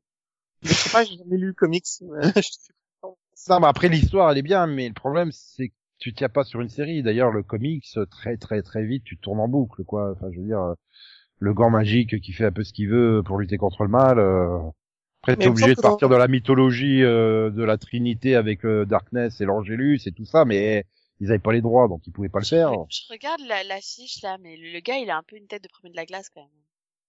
Je 0.63 0.73
sais 0.73 0.91
pas, 0.91 1.05
j'ai 1.05 1.17
jamais 1.17 1.37
lu 1.37 1.49
le 1.49 1.55
comics. 1.55 1.87
Non, 3.49 3.59
mais 3.59 3.69
après 3.69 3.89
l'histoire 3.89 4.31
elle 4.31 4.37
est 4.37 4.43
bien, 4.43 4.67
mais 4.67 4.87
le 4.87 4.93
problème 4.93 5.33
c'est 5.33 5.69
que 5.69 5.75
tu 5.99 6.13
tiens 6.13 6.29
pas 6.29 6.45
sur 6.45 6.61
une 6.61 6.69
série. 6.69 7.03
D'ailleurs, 7.03 7.31
le 7.31 7.43
comics 7.43 7.87
très 8.11 8.37
très 8.37 8.61
très 8.63 8.85
vite, 8.85 9.05
tu 9.05 9.17
tournes 9.17 9.41
en 9.41 9.49
boucle, 9.49 9.83
quoi. 9.85 10.13
Enfin, 10.13 10.27
je 10.31 10.41
veux 10.41 10.47
dire, 10.47 10.61
euh, 10.61 10.75
le 11.41 11.55
gant 11.55 11.71
magique 11.71 12.21
qui 12.21 12.33
fait 12.35 12.47
un 12.47 12.53
peu 12.53 12.65
ce 12.65 12.73
qu'il 12.75 12.89
veut 12.91 13.23
pour 13.25 13.39
lutter 13.39 13.59
contre 13.59 13.83
le 13.85 13.91
mal. 13.91 14.19
euh, 14.21 14.59
Après, 15.23 15.37
t'es 15.37 15.49
obligé 15.49 15.75
de 15.75 15.81
que 15.81 15.83
dans- 15.83 16.01
partir 16.01 16.09
de 16.11 16.17
la 16.17 16.29
mythologie 16.29 17.03
euh, 17.03 17.51
de 17.51 17.63
la 17.65 17.79
Trinité 17.79 18.37
avec 18.37 18.63
le 18.63 18.87
Darkness 18.87 19.41
et 19.41 19.47
l'Angélus 19.47 20.01
et 20.07 20.13
tout 20.13 20.27
ça, 20.27 20.45
mais 20.47 20.85
ils 21.21 21.31
avaient 21.31 21.39
pas 21.41 21.53
les 21.53 21.63
droits, 21.63 21.89
donc 21.89 22.07
ils 22.07 22.13
pouvaient 22.13 22.29
pas 22.31 22.41
le 22.41 22.47
faire. 22.47 22.73
Je 22.91 23.01
regarde 23.09 23.41
la, 23.41 23.65
la 23.65 23.81
fiche 23.81 24.21
là, 24.21 24.37
mais 24.37 24.57
le, 24.59 24.71
le 24.71 24.81
gars 24.81 24.99
il 24.99 25.09
a 25.09 25.17
un 25.17 25.23
peu 25.23 25.37
une 25.37 25.47
tête 25.49 25.63
de 25.63 25.69
premier 25.69 25.91
de 25.93 25.97
la 25.97 26.05
glace 26.05 26.29
quand 26.29 26.43
même. 26.43 26.65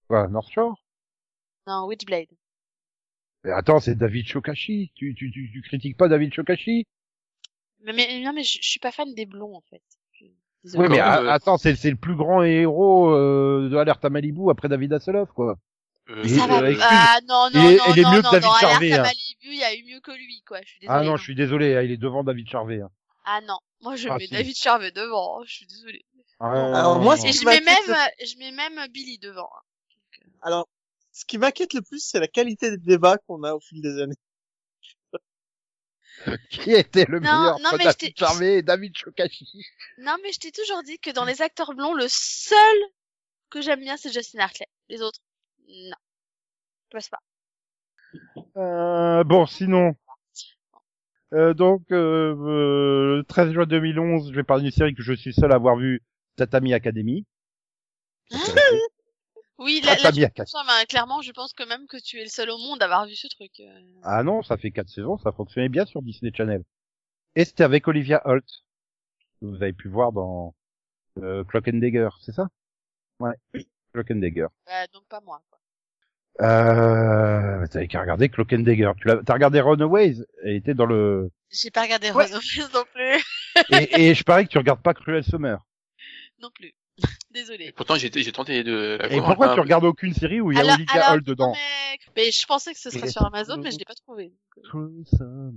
Quoi, 0.07 0.27
North 0.27 0.51
Shore 0.51 0.77
Non, 1.65 1.88
Witchblade. 1.88 2.29
Mais 3.43 3.51
attends, 3.51 3.79
c'est 3.79 3.93
David 3.93 4.25
Shokashi. 4.25 4.91
Tu, 4.95 5.13
tu, 5.13 5.29
tu, 5.31 5.51
tu 5.51 5.61
critiques 5.61 5.95
pas 5.97 6.07
David 6.07 6.33
Shokashi 6.33 6.88
Mais, 7.81 7.91
mais 7.91 8.21
non, 8.21 8.31
mais 8.31 8.43
je, 8.43 8.59
je 8.61 8.69
suis 8.69 8.79
pas 8.79 8.93
fan 8.93 9.13
des 9.13 9.25
blonds 9.25 9.55
en 9.57 9.61
fait. 9.69 9.83
Oui, 10.63 10.71
mais 10.89 10.97
même, 10.97 10.99
euh, 10.99 11.31
attends, 11.31 11.57
c'est 11.57 11.75
c'est 11.75 11.89
le 11.89 11.95
plus 11.95 12.15
grand 12.15 12.43
héros 12.43 13.09
euh, 13.11 13.67
de 13.69 13.75
Alerte 13.77 14.05
à 14.05 14.09
Malibu 14.09 14.49
après 14.51 14.69
David 14.69 14.93
Hasselhoff, 14.93 15.31
quoi. 15.33 15.55
Euh, 16.09 16.23
Et- 16.23 16.29
Ça 16.29 16.45
va. 16.47 16.61
euh, 16.61 16.75
ah 16.81 17.17
non 17.27 17.49
non 17.53 17.61
il 17.69 17.73
est- 17.73 17.77
non 17.77 17.83
il 17.93 17.99
est 17.99 18.01
non 18.03 18.11
mieux 18.11 18.21
non, 18.21 18.29
que 18.29 18.35
David 18.35 18.45
Alerte 18.45 18.59
Charvet, 18.61 18.91
à 18.91 18.95
hein. 18.99 19.03
Malibu, 19.03 19.37
il 19.43 19.55
y 19.55 19.63
a 19.63 19.73
eu 19.75 19.83
mieux 19.85 19.99
que 20.01 20.11
lui 20.11 20.41
quoi. 20.47 20.59
Je 20.63 20.67
suis 20.69 20.79
désolée. 20.81 20.99
Ah 20.99 21.03
non, 21.03 21.13
hein. 21.13 21.17
je 21.17 21.23
suis 21.23 21.35
désolé, 21.35 21.75
hein, 21.75 21.81
il 21.81 21.91
est 21.91 21.97
devant 21.97 22.23
David 22.23 22.47
Charvet. 22.49 22.81
Hein. 22.81 22.89
Ah 23.25 23.39
non, 23.47 23.57
moi 23.81 23.95
je 23.95 24.07
Ah, 24.09 24.17
mets 24.17 24.25
si. 24.27 24.31
David 24.33 24.55
Charvet 24.55 24.91
devant. 24.91 25.39
hein, 25.39 25.43
Je 25.47 25.53
suis 25.53 25.65
désolée. 25.67 26.05
Alors, 26.39 26.99
moi, 26.99 27.15
Et 27.23 27.31
je 27.31 27.45
mets 27.45 27.61
même, 27.61 27.77
je 28.19 28.37
mets 28.39 28.51
même 28.51 28.87
Billy 28.91 29.19
devant. 29.19 29.47
hein. 29.55 30.27
Alors, 30.41 30.67
ce 31.11 31.23
qui 31.25 31.37
m'inquiète 31.37 31.73
le 31.75 31.81
plus, 31.83 32.03
c'est 32.03 32.19
la 32.19 32.27
qualité 32.27 32.71
des 32.71 32.77
débats 32.77 33.17
qu'on 33.27 33.43
a 33.43 33.53
au 33.53 33.59
fil 33.59 33.79
des 33.81 34.01
années. 34.01 34.15
Qui 36.49 36.71
était 36.73 37.05
le 37.05 37.19
Non, 37.19 37.31
meilleur 37.39 37.59
non, 37.59 37.71
David 38.63 38.97
Shokashi 38.97 39.65
Non, 39.97 40.15
mais 40.23 40.31
je 40.31 40.39
t'ai 40.39 40.51
toujours 40.51 40.83
dit 40.83 40.99
que 40.99 41.11
dans 41.11 41.25
les 41.25 41.41
acteurs 41.41 41.73
blonds, 41.73 41.93
le 41.93 42.07
seul 42.07 42.77
que 43.49 43.61
j'aime 43.61 43.81
bien, 43.81 43.97
c'est 43.97 44.11
Justin 44.13 44.39
Hartley. 44.39 44.67
Les 44.89 45.01
autres, 45.01 45.19
non. 45.67 45.95
Je 46.91 46.97
passe 46.97 47.09
pas. 47.09 47.19
euh, 48.57 49.23
Bon, 49.23 49.45
sinon... 49.45 49.95
Euh, 51.33 51.53
donc, 51.53 51.83
euh, 51.91 52.35
euh, 52.35 53.17
le 53.17 53.23
13 53.25 53.53
juin 53.53 53.65
2011, 53.65 54.31
je 54.31 54.35
vais 54.35 54.43
parler 54.43 54.63
d'une 54.63 54.71
série 54.71 54.93
que 54.93 55.01
je 55.01 55.13
suis 55.13 55.33
seul 55.33 55.53
à 55.53 55.55
avoir 55.55 55.77
vue, 55.77 56.01
Tatami 56.35 56.73
Academy. 56.73 57.25
Oui, 59.63 59.81
là, 59.83 59.93
là, 59.95 60.09
Academy. 60.09 60.27
pense, 60.35 60.53
ben, 60.67 60.85
clairement, 60.89 61.21
je 61.21 61.31
pense 61.31 61.53
que 61.53 61.63
même 61.63 61.85
que 61.87 61.97
tu 61.97 62.19
es 62.19 62.23
le 62.23 62.29
seul 62.29 62.49
au 62.49 62.57
monde 62.57 62.81
à 62.81 62.85
avoir 62.85 63.05
vu 63.05 63.15
ce 63.15 63.27
truc. 63.27 63.51
euh. 63.59 63.79
Ah 64.03 64.23
non, 64.23 64.41
ça 64.43 64.57
fait 64.57 64.71
quatre 64.71 64.89
saisons, 64.89 65.17
ça 65.19 65.31
fonctionnait 65.31 65.69
bien 65.69 65.85
sur 65.85 66.01
Disney 66.01 66.31
Channel. 66.35 66.63
Et 67.35 67.45
c'était 67.45 67.63
avec 67.63 67.87
Olivia 67.87 68.21
Holt, 68.25 68.45
que 69.39 69.45
vous 69.45 69.55
avez 69.61 69.73
pu 69.73 69.87
voir 69.87 70.11
dans 70.11 70.55
euh, 71.21 71.43
Clock 71.43 71.67
and 71.67 71.77
Dagger, 71.77 72.09
c'est 72.21 72.33
ça? 72.33 72.47
Ouais, 73.19 73.33
Clock 73.93 74.11
and 74.11 74.15
Dagger. 74.15 74.47
Bah, 74.65 74.87
donc 74.93 75.03
pas 75.07 75.21
moi. 75.21 75.41
Quoi. 75.50 75.59
Euh, 76.47 77.67
t'avais 77.67 77.87
qu'à 77.87 78.01
regarder 78.01 78.29
Cloak 78.29 78.53
and 78.53 78.59
Dagger. 78.59 78.91
Tu 79.00 79.07
l'as, 79.07 79.17
t'as 79.24 79.33
regardé 79.33 79.61
Runaways? 79.61 80.24
Elle 80.43 80.55
était 80.55 80.74
dans 80.74 80.85
le, 80.85 81.29
J'ai 81.51 81.69
pas 81.71 81.83
regardé 81.83 82.11
Ouais. 82.11 82.33
Of 82.33 82.43
non 82.74 82.83
plus. 82.93 83.24
et, 83.77 84.09
et 84.09 84.15
je 84.15 84.24
parie 84.24 84.45
que 84.45 84.51
tu 84.51 84.57
regardes 84.57 84.81
pas 84.81 84.93
Cruel 84.93 85.24
Summer. 85.24 85.63
non 86.39 86.50
plus. 86.51 86.74
Et 87.33 87.39
Désolée. 87.39 87.72
pourtant, 87.72 87.96
j'ai 87.96 88.11
j'ai 88.11 88.31
tenté 88.33 88.61
de 88.63 88.98
la 89.00 89.07
Et 89.09 89.15
voir, 89.20 89.29
pourquoi 89.29 89.51
hein. 89.51 89.53
tu 89.55 89.61
regardes 89.61 89.85
aucune 89.85 90.13
série 90.13 90.41
où 90.41 90.51
il 90.51 90.55
y 90.55 90.57
a 90.57 90.61
Alors- 90.63 90.75
Olivia 90.75 90.94
alors, 90.96 91.13
Holt 91.13 91.24
dedans 91.25 91.53
Mais... 91.53 91.98
mais 92.15 92.31
je 92.31 92.46
pensais 92.46 92.74
que 92.74 92.79
ce 92.79 92.89
serait 92.89 93.07
Et- 93.07 93.11
sur 93.11 93.25
Amazon, 93.25 93.57
mais 93.57 93.72
je 93.72 93.77
l'ai 93.77 93.85
pas 93.85 93.96
trouvé. 93.96 94.33
donc, 94.74 95.07
euh. 95.22 95.51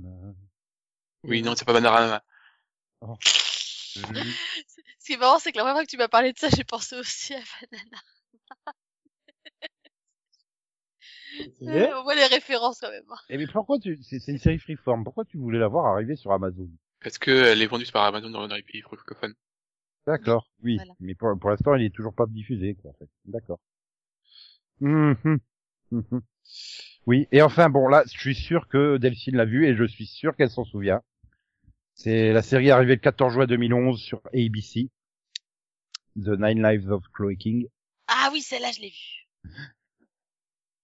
Oui, 1.25 1.43
non, 1.43 1.55
c'est 1.57 1.65
pas 1.65 1.73
Banarama. 1.73 2.23
Ce 3.95 5.07
qui 5.07 5.13
est 5.15 5.17
marrant, 5.17 5.39
c'est 5.39 5.53
que 5.53 5.57
la 5.59 5.63
première 5.65 5.75
fois 5.77 5.85
que 5.85 5.91
tu 5.91 5.97
m'as 5.97 6.09
parlé 6.09 6.33
de 6.33 6.39
ça, 6.39 6.49
j'ai 6.49 6.65
pensé 6.65 6.97
aussi 6.97 7.35
à 7.35 7.41
Banana. 7.71 8.03
Yeah. 11.61 11.93
Euh, 11.93 11.99
on 12.01 12.03
voit 12.05 12.15
les 12.15 12.27
références 12.27 12.79
quand 12.81 12.91
même. 12.91 13.03
hein. 13.11 13.17
Et 13.29 13.37
mais 13.37 13.47
pourquoi 13.49 13.79
tu, 13.81 13.99
c'est, 14.03 14.25
une 14.29 14.39
série 14.39 14.59
freeform. 14.59 15.03
Pourquoi 15.03 15.25
tu 15.25 15.37
voulais 15.37 15.59
la 15.59 15.67
voir 15.69 15.87
arriver 15.87 16.15
sur 16.15 16.31
Amazon? 16.33 16.69
Parce 17.03 17.19
que 17.19 17.31
elle 17.33 17.61
est 17.61 17.67
vendue 17.67 17.87
par 17.93 18.05
Amazon 18.05 18.31
dans, 18.31 18.47
dans 18.47 18.55
les 18.55 18.63
pays 18.63 18.81
francophones. 18.83 19.35
D'accord, 20.07 20.51
oui. 20.63 20.77
Voilà. 20.77 20.93
Mais 21.01 21.15
pour, 21.15 21.39
pour 21.39 21.51
l'instant, 21.51 21.75
il 21.75 21.85
est 21.85 21.95
toujours 21.95 22.15
pas 22.15 22.27
diffusé, 22.27 22.75
quoi, 22.75 22.91
en 22.91 22.95
fait. 22.95 23.09
D'accord. 23.25 23.59
Mhm. 24.81 25.39
Mhm. 25.91 26.23
Oui, 27.07 27.29
et 27.33 27.43
enfin, 27.43 27.69
bon, 27.71 27.89
là, 27.89 28.03
je 28.07 28.19
suis 28.19 28.35
sûr 28.35 28.69
que 28.69 28.97
Delphine 28.97 29.37
l'a 29.37 29.45
vu 29.45 29.67
et 29.67 29.75
je 29.77 29.85
suis 29.85 30.07
sûr 30.07 30.35
qu'elle 30.37 30.51
s'en 30.51 30.65
souvient. 30.65 31.03
C'est 31.95 32.33
la 32.33 32.43
série 32.43 32.71
arrivée 32.71 32.95
le 32.97 33.01
14 33.01 33.33
juin 33.35 33.47
2011 33.47 34.01
sur 34.01 34.21
ABC. 34.35 34.91
The 36.17 36.39
Nine 36.39 36.63
Lives 36.63 36.91
of 36.91 37.05
Chloe 37.13 37.37
King. 37.37 37.67
Ah 38.09 38.31
oui, 38.33 38.41
celle-là, 38.41 38.71
je 38.73 38.81
l'ai 38.81 38.91
vue. 38.91 39.53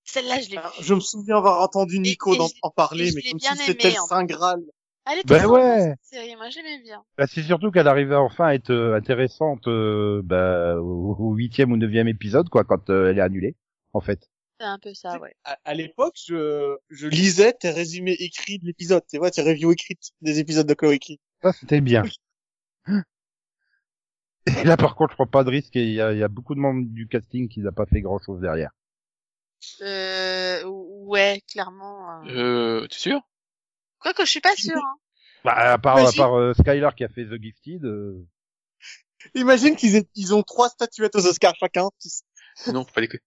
Celle-là, 0.04 0.40
je 0.40 0.50
l'ai 0.50 0.56
Alors, 0.56 0.74
vue. 0.76 0.84
je 0.84 0.94
me 0.94 1.00
souviens 1.00 1.36
avoir 1.36 1.60
entendu 1.62 1.98
Nico 1.98 2.34
et 2.34 2.38
en 2.62 2.70
parler, 2.70 3.10
mais 3.14 3.22
comme 3.22 3.38
si 3.38 3.56
c'était 3.56 3.90
le 3.90 4.00
en 4.00 4.06
Saint 4.06 4.24
Graal. 4.24 4.62
Elle 5.10 5.18
était 5.18 5.38
Ben 5.38 5.46
ouais. 5.46 5.80
cette 5.80 6.20
série. 6.20 6.36
Moi, 6.36 6.50
j'aimais 6.50 6.78
bien. 6.82 7.02
Bah, 7.18 7.26
c'est 7.26 7.42
surtout 7.42 7.70
qu'elle 7.70 7.88
arrivait 7.88 8.14
enfin 8.14 8.46
à 8.46 8.54
être 8.54 8.70
euh, 8.70 8.96
intéressante 8.96 9.66
euh, 9.66 10.22
bah, 10.24 10.76
au 10.76 11.34
huitième 11.34 11.72
ou 11.72 11.76
neuvième 11.76 12.08
épisode, 12.08 12.48
quoi, 12.48 12.64
quand 12.64 12.90
euh, 12.90 13.10
elle 13.10 13.18
est 13.18 13.22
annulée, 13.22 13.56
en 13.92 14.00
fait. 14.00 14.30
C'est 14.58 14.66
un 14.66 14.78
peu 14.78 14.94
ça, 14.94 15.18
ouais. 15.18 15.34
À, 15.44 15.58
à 15.64 15.74
l'époque, 15.74 16.16
je, 16.26 16.76
je 16.90 17.08
lisais 17.08 17.52
tes 17.54 17.70
résumés 17.70 18.16
écrits 18.18 18.58
de 18.58 18.66
l'épisode, 18.66 19.02
tu 19.10 19.18
vois, 19.18 19.30
tes 19.30 19.42
reviews 19.42 19.72
écrites 19.72 20.10
des 20.20 20.38
épisodes 20.38 20.66
de 20.66 20.74
Chloe 20.74 20.98
King. 20.98 21.18
Ça, 21.42 21.52
c'était 21.52 21.80
bien. 21.80 22.04
Et 24.46 24.64
là, 24.64 24.76
par 24.76 24.96
contre, 24.96 25.12
je 25.12 25.16
prends 25.16 25.26
pas 25.26 25.44
de 25.44 25.50
risque 25.50 25.76
et 25.76 25.84
il 25.84 25.92
y 25.92 26.00
a, 26.00 26.12
il 26.12 26.18
y 26.18 26.22
a 26.22 26.28
beaucoup 26.28 26.54
de 26.54 26.60
membres 26.60 26.84
du 26.86 27.06
casting 27.06 27.48
qui 27.48 27.60
n'a 27.60 27.72
pas 27.72 27.86
fait 27.86 28.00
grand 28.00 28.18
chose 28.18 28.40
derrière. 28.40 28.70
Euh, 29.82 30.64
ouais, 30.64 31.42
clairement. 31.50 32.22
Euh... 32.24 32.82
Euh, 32.82 32.86
t'es 32.86 32.98
sûr? 32.98 33.20
Quoique, 34.00 34.24
je 34.24 34.30
suis 34.30 34.40
pas 34.40 34.54
sûre. 34.56 34.76
Hein. 34.76 34.96
Bah, 35.44 35.52
à 35.54 35.78
part, 35.78 35.96
à 35.96 36.12
part 36.12 36.34
euh, 36.38 36.52
Skylar 36.52 36.94
qui 36.94 37.02
a 37.02 37.08
fait 37.08 37.24
The 37.24 37.40
Gifted, 37.40 37.82
euh, 37.86 38.26
Imagine 39.34 39.74
qu'ils 39.74 39.96
aient- 39.96 40.08
ils 40.14 40.34
ont 40.34 40.42
trois 40.42 40.68
statuettes 40.68 41.14
aux 41.16 41.26
Oscars 41.26 41.54
chacun. 41.58 41.88
Non, 42.66 42.84
faut 42.84 42.92
pas 42.92 43.00
déconner. 43.00 43.22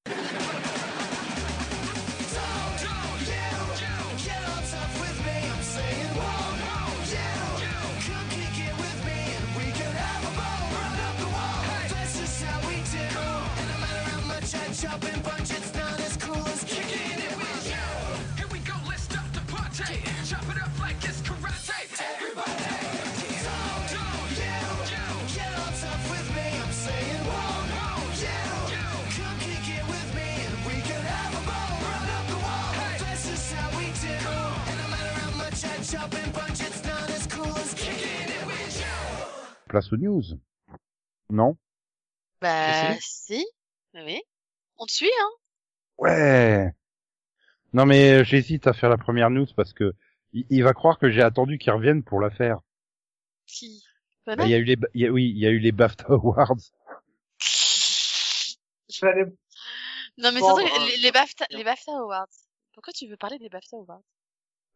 Place 39.74 39.92
aux 39.92 39.98
news. 39.98 40.22
Non? 41.32 41.58
Bah, 42.42 42.96
si. 43.00 43.44
Oui. 43.96 44.22
On 44.78 44.86
te 44.86 44.92
suit, 44.92 45.10
hein. 45.20 45.30
Ouais. 45.98 46.72
Non 47.74 47.88
mais 47.88 48.20
euh, 48.20 48.24
j'hésite 48.24 48.68
à 48.68 48.74
faire 48.74 48.90
la 48.90 48.98
première 49.00 49.32
news 49.32 49.48
parce 49.56 49.74
que 49.74 49.94
il, 50.32 50.46
il 50.52 50.64
va 50.64 50.74
croire 50.74 51.00
que 51.00 51.10
j'ai 51.10 51.24
attendu 51.24 51.58
qu'il 51.58 51.72
revienne 51.72 52.04
pour 52.04 52.20
la 52.20 52.30
faire. 52.30 52.60
Qui? 53.48 53.84
Bah, 54.28 54.36
Il 54.42 54.50
y 54.50 54.54
a 54.54 54.58
eu 54.58 54.64
les, 54.64 54.78
y 54.94 55.08
a, 55.08 55.12
oui, 55.12 55.32
il 55.32 55.40
y 55.40 55.48
a 55.48 55.50
eu 55.50 55.58
les 55.58 55.72
BAFTA 55.72 56.06
Awards. 56.10 56.54
J'allais 58.90 59.26
Non, 60.20 60.32
mais 60.34 60.40
Bon, 60.40 60.56
bah, 60.56 60.62
les, 60.88 60.98
les 60.98 61.12
BAFTA, 61.12 61.48
les 61.50 61.64
BAFTA 61.64 61.94
Awards. 61.98 62.28
Pourquoi 62.74 62.94
tu 62.94 63.08
veux 63.08 63.18
parler 63.18 63.40
des 63.40 63.50
BAFTA 63.50 63.78
Awards? 63.78 64.04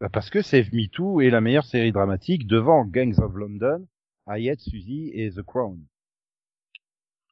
Bah, 0.01 0.09
Parce 0.11 0.31
que 0.31 0.41
Save 0.41 0.73
Me 0.73 0.87
Too 0.89 1.21
est 1.21 1.29
la 1.29 1.41
meilleure 1.41 1.65
série 1.65 1.91
dramatique 1.91 2.47
devant 2.47 2.83
Gangs 2.83 3.19
of 3.19 3.33
London, 3.35 3.87
Hayat, 4.27 4.57
Suzy 4.59 5.11
et 5.13 5.31
The 5.31 5.41
Crown. 5.41 5.83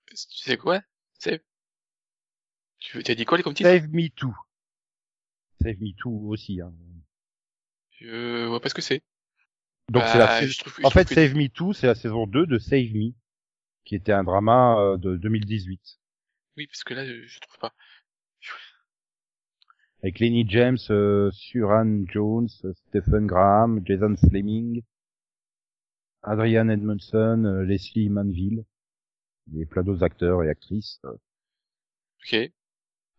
Tu 0.08 0.16
sais 0.18 0.58
quoi? 0.58 0.82
C'est. 1.20 1.44
Tu 2.80 3.00
as 3.08 3.16
dit 3.16 3.26
quoi 3.26 3.38
les 3.38 3.44
comme 3.44 3.54
titre 3.54 3.70
Save 3.70 3.90
Me 3.90 4.10
Too. 4.10 4.34
Save 5.62 5.80
Me 5.82 5.94
Too 5.96 6.30
aussi. 6.30 6.62
Hein. 6.62 6.74
Je 8.00 8.46
vois 8.46 8.60
pas 8.62 8.70
ce 8.70 8.76
que 8.76 8.82
c'est. 8.82 9.02
Donc 9.90 10.04
Bah, 10.04 10.12
c'est 10.12 10.18
la 10.20 10.40
sais- 10.40 10.48
je 10.48 10.60
trouve- 10.60 10.76
je 10.80 10.86
En 10.86 10.90
fait, 10.90 11.08
que- 11.08 11.16
Save 11.16 11.36
Me 11.36 11.48
Too, 11.50 11.74
c'est 11.74 11.88
la 11.88 11.96
saison 11.96 12.28
2 12.28 12.46
de 12.46 12.58
Save 12.60 12.94
Me, 12.94 13.14
qui 13.84 13.96
était 13.96 14.12
un 14.14 14.24
drama 14.24 14.78
euh, 14.80 14.98
de 14.98 15.16
2018. 15.18 16.00
Oui, 16.58 16.68
parce 16.68 16.84
que 16.84 16.94
là, 16.94 17.06
je 17.06 17.40
trouve 17.40 17.58
pas. 17.60 17.74
Avec 20.04 20.20
Lenny 20.20 20.46
James, 20.50 20.78
euh, 20.92 21.32
Suran 21.32 22.06
Jones, 22.08 22.48
euh, 22.64 22.74
Stephen 22.88 23.26
Graham, 23.26 23.82
Jason 23.86 24.16
Fleming, 24.18 24.82
Adrian 26.26 26.70
Edmondson, 26.70 27.44
euh, 27.46 27.64
Leslie 27.64 28.10
Manville, 28.10 28.64
et 29.58 29.66
plein 29.66 29.84
d'autres 29.84 30.04
acteurs 30.04 30.44
et 30.44 30.50
actrices. 30.50 31.00
euh. 31.06 31.14
Ok. 32.24 32.52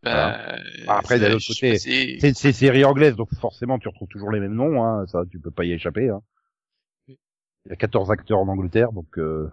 Bah, 0.03 0.57
Après, 0.87 1.19
ça, 1.19 1.29
d'un 1.29 1.35
autre 1.35 1.47
côté, 1.49 1.79
C'est 1.79 2.35
c'est 2.35 2.53
série 2.53 2.85
anglaise, 2.85 3.17
donc 3.17 3.33
forcément 3.35 3.79
tu 3.79 3.89
retrouves 3.89 4.09
toujours 4.09 4.31
les 4.31 4.41
mêmes 4.41 4.55
noms, 4.55 4.85
hein, 4.85 5.07
ça 5.07 5.25
tu 5.31 5.39
peux 5.41 5.51
pas 5.51 5.65
y 5.65 5.73
échapper. 5.73 6.11
Hein. 6.11 6.23
Il 7.09 7.71
y 7.71 7.73
a 7.73 7.77
14 7.77 8.11
acteurs 8.13 8.39
en 8.39 8.49
Angleterre, 8.49 8.93
donc 8.93 9.19
euh... 9.19 9.51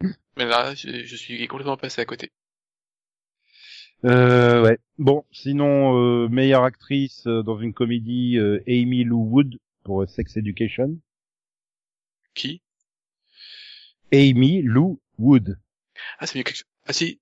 Mais 0.36 0.44
là, 0.46 0.74
je, 0.74 1.04
je 1.04 1.16
suis 1.16 1.46
complètement 1.48 1.76
passé 1.76 2.00
à 2.00 2.04
côté. 2.04 2.30
Euh, 4.04 4.62
ouais. 4.62 4.78
Bon, 4.98 5.24
sinon 5.32 5.96
euh, 5.98 6.28
meilleure 6.28 6.64
actrice 6.64 7.26
dans 7.26 7.58
une 7.58 7.72
comédie, 7.72 8.38
Amy 8.66 9.04
Lou 9.04 9.24
Wood 9.30 9.58
pour 9.84 10.08
Sex 10.08 10.36
Education. 10.36 10.98
Qui? 12.34 12.62
Amy 14.12 14.62
Lou 14.62 15.00
Wood. 15.18 15.58
Ah, 16.18 16.26
ça 16.26 16.32
me 16.34 16.40
dit 16.40 16.44
quelque 16.44 16.56
chose. 16.56 16.66
Ah 16.86 16.92
si, 16.92 17.20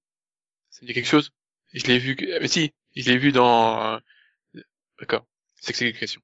ça 0.70 0.80
me 0.82 0.86
dit 0.88 0.94
quelque 0.94 1.06
chose. 1.08 1.30
Je 1.74 1.84
l'ai 1.86 1.98
vu. 1.98 2.16
ah, 2.34 2.38
Mais 2.40 2.48
si, 2.48 2.72
je 2.96 3.10
l'ai 3.10 3.18
vu 3.18 3.32
dans. 3.32 3.94
euh, 4.54 4.60
D'accord. 4.98 5.26
Sex 5.60 5.82
Education. 5.82 6.20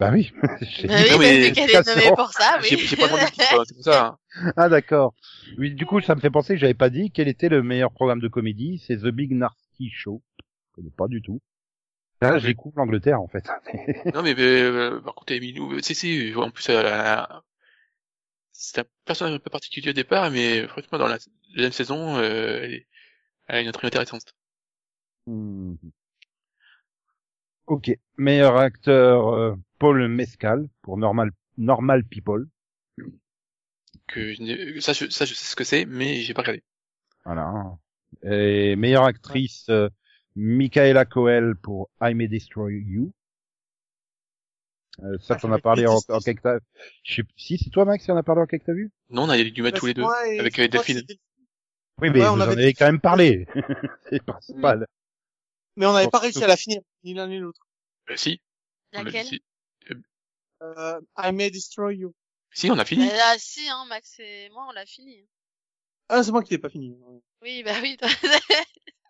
Bah 0.00 0.10
oui. 0.12 0.32
J'ai 0.62 0.88
Bah 0.88 0.96
dit- 1.02 1.04
oui, 1.04 1.10
Non, 1.12 1.18
mais- 1.18 1.40
mais 1.40 1.52
qu'elle 1.52 1.70
est 1.70 1.86
nommée 1.86 2.02
Cassant. 2.02 2.14
pour 2.16 2.32
ça, 2.32 2.58
oui. 2.62 2.76
J'ai 2.78 2.96
pas 2.96 3.06
entendu 3.06 3.22
c'est 3.36 3.74
pour 3.74 3.84
ça. 3.84 4.18
hein. 4.34 4.52
ah 4.56 4.68
d'accord. 4.68 5.14
Oui, 5.58 5.74
du 5.74 5.86
coup 5.86 6.00
ça 6.00 6.14
me 6.16 6.20
fait 6.20 6.30
penser 6.30 6.54
que 6.54 6.60
j'avais 6.60 6.74
pas 6.74 6.90
dit 6.90 7.10
quel 7.12 7.28
était 7.28 7.48
le 7.48 7.62
meilleur 7.62 7.92
programme 7.92 8.18
de 8.20 8.26
comédie. 8.28 8.82
C'est 8.86 8.96
The 8.96 9.08
Big 9.08 9.32
Nasty 9.32 9.90
Show. 9.90 10.20
Je 10.40 10.74
connais 10.74 10.90
pas 10.90 11.06
du 11.08 11.22
tout. 11.22 11.40
Là, 12.22 12.38
je 12.38 12.46
découvre 12.46 12.78
l'Angleterre 12.78 13.20
en 13.20 13.28
fait. 13.28 13.44
Non 14.14 14.22
mais 14.22 14.34
euh, 14.38 15.00
par 15.00 15.14
contre, 15.14 15.32
Emilou, 15.32 15.78
si 15.80 15.94
si, 15.94 16.32
en 16.36 16.50
plus, 16.50 16.70
a- 16.70 17.42
c'est 18.52 18.80
un 18.80 18.84
personnage 19.04 19.34
un 19.34 19.38
peu 19.38 19.50
particulier 19.50 19.90
au 19.90 19.94
départ, 19.94 20.30
mais 20.30 20.66
franchement, 20.68 20.98
dans 20.98 21.08
la 21.08 21.18
deuxième 21.54 21.72
saison, 21.72 22.16
euh, 22.16 22.60
elle, 22.62 22.74
est- 22.74 22.86
elle 23.48 23.56
a 23.56 23.60
une 23.62 23.68
entrée 23.68 23.88
intéressante. 23.88 24.34
Hmm. 25.26 25.74
Ok. 27.66 27.90
Meilleur 28.16 28.56
acteur, 28.56 29.28
euh, 29.28 29.54
Paul 29.78 30.08
Mescal 30.08 30.68
pour 30.82 30.96
Normal, 30.96 31.30
Normal 31.58 32.04
People. 32.04 32.46
Que 34.06 34.34
je 34.34 34.80
ça, 34.80 34.92
je, 34.92 35.08
ça, 35.08 35.24
je 35.24 35.34
sais 35.34 35.44
ce 35.44 35.56
que 35.56 35.64
c'est, 35.64 35.86
mais 35.86 36.20
j'ai 36.20 36.34
pas 36.34 36.42
regardé. 36.42 36.62
Voilà. 37.24 37.52
Et 38.24 38.76
meilleure 38.76 39.04
actrice, 39.04 39.66
euh, 39.70 39.88
Michaela 40.36 41.04
Coel 41.04 41.54
pour 41.56 41.90
I 42.00 42.14
May 42.14 42.28
Destroy 42.28 42.74
You. 42.80 43.12
Euh, 45.02 45.16
ça, 45.18 45.34
Ah, 45.34 45.40
t'en 45.40 45.52
as 45.52 45.58
parlé 45.58 45.86
en, 45.86 45.98
en 46.08 46.20
quelque 46.20 46.42
t'as- 46.42 46.60
Je 47.02 47.22
sais 47.22 47.28
si 47.36 47.58
c'est 47.58 47.70
toi, 47.70 47.84
Max, 47.84 48.04
qui 48.04 48.10
en 48.12 48.16
a 48.16 48.22
parlé 48.22 48.42
en 48.42 48.46
quelque 48.46 48.66
t'as 48.66 48.74
vu? 48.74 48.90
Non, 49.10 49.22
on 49.22 49.28
a 49.30 49.42
dû 49.42 49.62
mettre 49.62 49.78
tous 49.78 49.86
les 49.86 49.94
deux, 49.94 50.04
avec 50.04 50.58
euh, 50.58 50.68
Delphine. 50.68 51.02
Oui, 52.00 52.10
mais 52.10 52.20
Ouais, 52.20 52.26
vous 52.28 52.32
on 52.32 52.36
en 52.36 52.40
avait- 52.40 52.52
avez 52.62 52.74
quand 52.74 52.86
même 52.86 53.00
parlé. 53.00 53.46
c'est 54.10 54.22
principal. 54.22 54.86
Mais 55.76 55.86
on 55.86 55.92
n'avait 55.92 56.10
pas 56.10 56.18
réussi 56.18 56.42
à 56.44 56.46
la 56.46 56.56
finir, 56.56 56.80
ni 57.04 57.14
l'un 57.14 57.26
ni 57.28 57.38
l'autre. 57.38 57.60
Euh, 58.10 58.16
si. 58.16 58.40
Laquelle? 58.92 59.24
si. 59.26 59.42
Euh, 60.62 61.00
I 61.18 61.32
may 61.32 61.50
destroy 61.50 61.96
you. 61.96 62.14
Si, 62.52 62.70
on 62.70 62.78
a 62.78 62.84
fini. 62.84 63.06
Bah, 63.08 63.16
Là, 63.16 63.34
si, 63.38 63.66
hein, 63.68 63.84
Max 63.88 64.18
et 64.20 64.50
moi, 64.50 64.66
on 64.68 64.72
l'a 64.72 64.84
fini. 64.84 65.26
Ah, 66.08 66.22
c'est 66.22 66.30
moi 66.32 66.42
qui 66.42 66.50
l'ai 66.52 66.58
pas 66.58 66.68
fini. 66.68 66.94
Oui, 67.40 67.62
bah 67.64 67.72
oui. 67.80 67.96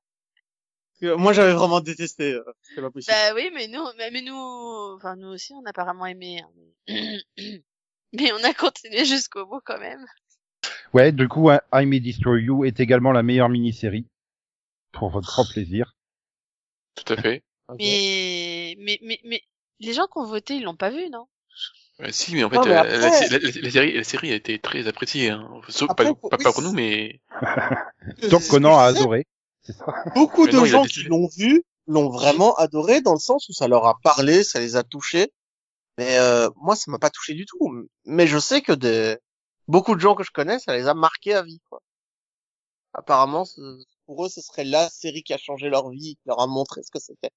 Moi, 1.03 1.33
j'avais 1.33 1.53
vraiment 1.53 1.81
détesté. 1.81 2.33
euh, 2.33 2.45
C'est 2.63 2.81
pas 2.81 2.91
possible. 2.91 3.13
bah 3.15 3.35
oui, 3.35 3.51
mais 3.55 3.69
nous, 3.69 3.85
mais, 3.99 4.23
nous, 4.23 4.37
enfin, 4.97 5.17
nous 5.17 5.29
aussi, 5.29 5.53
on 5.55 5.65
a 5.67 5.71
apparemment 5.71 6.07
aimé. 6.07 6.41
hein, 6.89 7.19
mais... 8.13 8.33
on 8.33 8.45
a 8.45 8.55
continué 8.55 9.05
jusqu'au 9.05 9.47
bout 9.47 9.61
quand 9.65 9.79
même. 9.79 10.05
Ouais, 10.95 11.11
du 11.13 11.27
coup, 11.29 11.51
hein, 11.51 11.61
I 11.73 11.87
May 11.87 12.01
Destroy 12.01 12.43
You 12.43 12.65
est 12.65 12.79
également 12.81 13.13
la 13.13 13.23
meilleure 13.23 13.49
mini-série. 13.49 14.07
Pour 14.93 15.09
votre 15.09 15.27
grand 15.27 15.45
plaisir. 15.47 15.95
Tout 16.95 17.13
à 17.15 17.17
fait. 17.17 17.43
Mais, 17.79 18.77
mais, 18.79 18.99
mais, 19.03 19.19
mais, 19.25 19.43
les 19.81 19.95
gens 19.95 20.07
qui 20.07 20.19
ont 20.19 20.27
voté, 20.27 20.57
ils 20.57 20.63
l'ont 20.65 20.77
pas 20.77 20.91
vu, 20.91 21.09
non? 21.09 21.27
Euh, 22.01 22.09
si, 22.11 22.35
mais 22.35 22.45
en 22.45 22.51
fait, 22.51 22.57
Non, 22.57 22.65
mais 22.67 22.73
euh, 22.73 22.75
la, 22.75 22.81
après- 22.81 23.29
la- 23.29 23.39
la- 23.39 23.61
la 23.63 23.71
série, 23.71 23.93
la 23.95 24.05
série 24.05 24.33
a 24.33 24.35
été 24.35 24.59
très 24.59 24.87
appréciée. 24.89 25.31
Hein. 25.31 25.49
Sauf, 25.69 25.91
Après, 25.91 26.05
pas, 26.05 26.11
faut- 26.21 26.29
pas, 26.29 26.37
oui, 26.37 26.45
pas 26.45 26.53
pour 26.53 26.63
nous, 26.63 26.73
mais 26.73 27.21
Donc 28.31 28.47
Conan 28.49 28.79
a 28.79 28.85
adoré. 28.85 29.27
C'est 29.63 29.73
ça. 29.73 29.87
Beaucoup 30.15 30.47
Mais 30.47 30.53
de 30.53 30.57
non, 30.57 30.65
gens 30.65 30.85
qui 30.85 31.05
l'ont 31.05 31.29
vu 31.29 31.65
l'ont 31.87 32.09
vraiment 32.11 32.55
adoré 32.57 33.01
dans 33.01 33.13
le 33.15 33.19
sens 33.19 33.49
où 33.49 33.53
ça 33.53 33.69
leur 33.69 33.87
a 33.87 33.99
parlé, 34.03 34.45
ça 34.45 34.61
les 34.61 34.77
a 34.77 34.83
touchés. 34.85 35.33
Mais 35.99 36.19
euh, 36.19 36.49
moi, 36.57 36.77
ça 36.77 36.91
m'a 36.91 36.99
pas 36.99 37.11
touché 37.11 37.35
du 37.35 37.47
tout. 37.47 37.59
Mais 38.05 38.27
je 38.27 38.39
sais 38.39 38.63
que 38.63 38.73
des 38.73 39.19
beaucoup 39.69 39.95
de 39.95 40.01
gens 40.01 40.15
que 40.15 40.25
je 40.25 40.31
connais, 40.33 40.59
ça 40.59 40.77
les 40.77 40.89
a 40.89 40.95
marqués 40.95 41.35
à 41.35 41.43
vie. 41.43 41.61
Quoi. 41.71 41.81
Apparemment, 42.95 43.45
pour 44.07 44.25
eux, 44.25 44.29
ce 44.29 44.41
serait 44.41 44.65
la 44.65 44.89
série 44.91 45.23
qui 45.23 45.33
a 45.35 45.39
changé 45.39 45.69
leur 45.69 45.91
vie, 45.91 46.17
qui 46.17 46.23
leur 46.27 46.41
a 46.41 46.47
montré 46.47 46.83
ce 46.83 46.91
que 46.91 46.99
c'était. 47.01 47.31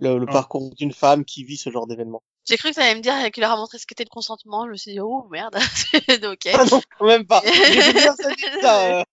Le, 0.00 0.18
le 0.18 0.26
Ah. 0.28 0.32
parcours 0.32 0.74
d'une 0.74 0.92
femme 0.92 1.24
qui 1.24 1.44
vit 1.44 1.56
ce 1.56 1.70
genre 1.70 1.86
d'événement. 1.86 2.22
J'ai 2.48 2.56
cru 2.56 2.70
que 2.70 2.74
t'allais 2.74 2.94
me 2.96 3.00
dire 3.00 3.14
qu'il 3.30 3.40
leur 3.42 3.52
a 3.52 3.56
montré 3.56 3.78
ce 3.78 3.86
qu'était 3.86 4.04
le 4.04 4.08
consentement? 4.08 4.66
Je 4.66 4.72
me 4.72 4.76
suis 4.76 4.92
dit, 4.92 5.00
oh 5.00 5.26
merde. 5.30 5.56
ok. 6.24 6.48
Ah 6.54 6.64
non, 6.70 6.80
quand 6.98 7.06
même 7.06 7.26
pas. 7.26 7.40
Ça 7.96 8.14
ça. 8.60 9.04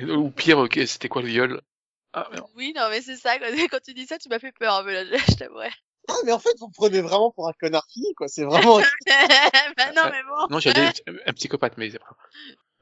euh. 0.00 0.16
ou 0.16 0.30
pire, 0.30 0.58
ok, 0.58 0.80
c'était 0.86 1.08
quoi 1.08 1.22
le 1.22 1.28
viol? 1.28 1.60
Ah, 2.12 2.28
merde. 2.32 2.46
Oui, 2.56 2.72
non, 2.76 2.88
mais 2.90 3.02
c'est 3.02 3.16
ça. 3.16 3.38
Quand, 3.38 3.46
quand 3.70 3.80
tu 3.84 3.94
dis 3.94 4.06
ça, 4.06 4.18
tu 4.18 4.28
m'as 4.28 4.38
fait 4.38 4.52
peur 4.52 4.74
un 4.74 4.82
peu, 4.84 4.92
là, 4.92 5.04
je 5.04 5.16
je 5.16 5.36
t'avouerai. 5.36 5.70
Ah, 6.08 6.14
mais 6.24 6.32
en 6.32 6.38
fait, 6.38 6.54
vous 6.60 6.68
me 6.68 6.72
prenez 6.72 7.00
vraiment 7.00 7.30
pour 7.32 7.48
un 7.48 7.52
connard 7.52 7.86
fini, 7.92 8.14
quoi. 8.14 8.28
C'est 8.28 8.44
vraiment. 8.44 8.78
bah 8.78 9.92
non, 9.94 10.02
mais 10.10 10.22
bon. 10.22 10.46
Non, 10.50 10.58
j'allais 10.60 10.86
un, 10.86 10.92
un 11.26 11.32
psychopathe, 11.32 11.76
mais 11.78 11.90
c'est 11.90 11.98
pas. 11.98 12.16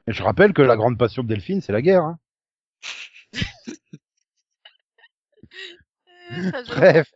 Je 0.07 0.21
rappelle 0.23 0.53
que 0.53 0.61
la 0.61 0.75
grande 0.77 0.97
passion 0.97 1.23
de 1.23 1.27
Delphine, 1.27 1.61
c'est 1.61 1.71
la 1.73 1.81
guerre. 1.81 2.03
Hein. 2.03 2.19
Ça, 6.51 6.63
Bref. 6.67 7.11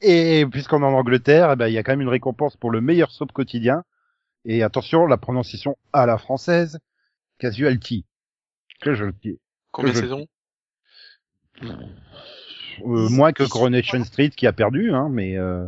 Et 0.00 0.44
puisqu'on 0.50 0.82
est 0.82 0.86
en 0.86 0.92
Angleterre, 0.94 1.50
eh 1.52 1.56
ben, 1.56 1.68
il 1.68 1.74
y 1.74 1.78
a 1.78 1.82
quand 1.82 1.92
même 1.92 2.00
une 2.02 2.08
récompense 2.08 2.56
pour 2.56 2.70
le 2.70 2.80
meilleur 2.80 3.10
soap 3.10 3.32
quotidien. 3.32 3.84
Et 4.44 4.62
attention, 4.62 5.06
la 5.06 5.16
prononciation 5.16 5.76
à 5.92 6.06
la 6.06 6.18
française, 6.18 6.78
casualty. 7.38 8.04
Que 8.80 8.94
je 8.94 9.04
le 9.04 9.12
dis. 9.12 9.38
Combien 9.70 9.92
de 9.92 9.96
Je- 9.96 10.02
saisons 10.02 10.26
Euh, 11.62 13.08
moins 13.08 13.32
que 13.32 13.44
Coronation 13.48 14.02
Street 14.04 14.30
qui 14.30 14.46
a 14.46 14.52
perdu, 14.52 14.92
hein, 14.92 15.08
mais 15.10 15.36
euh, 15.36 15.64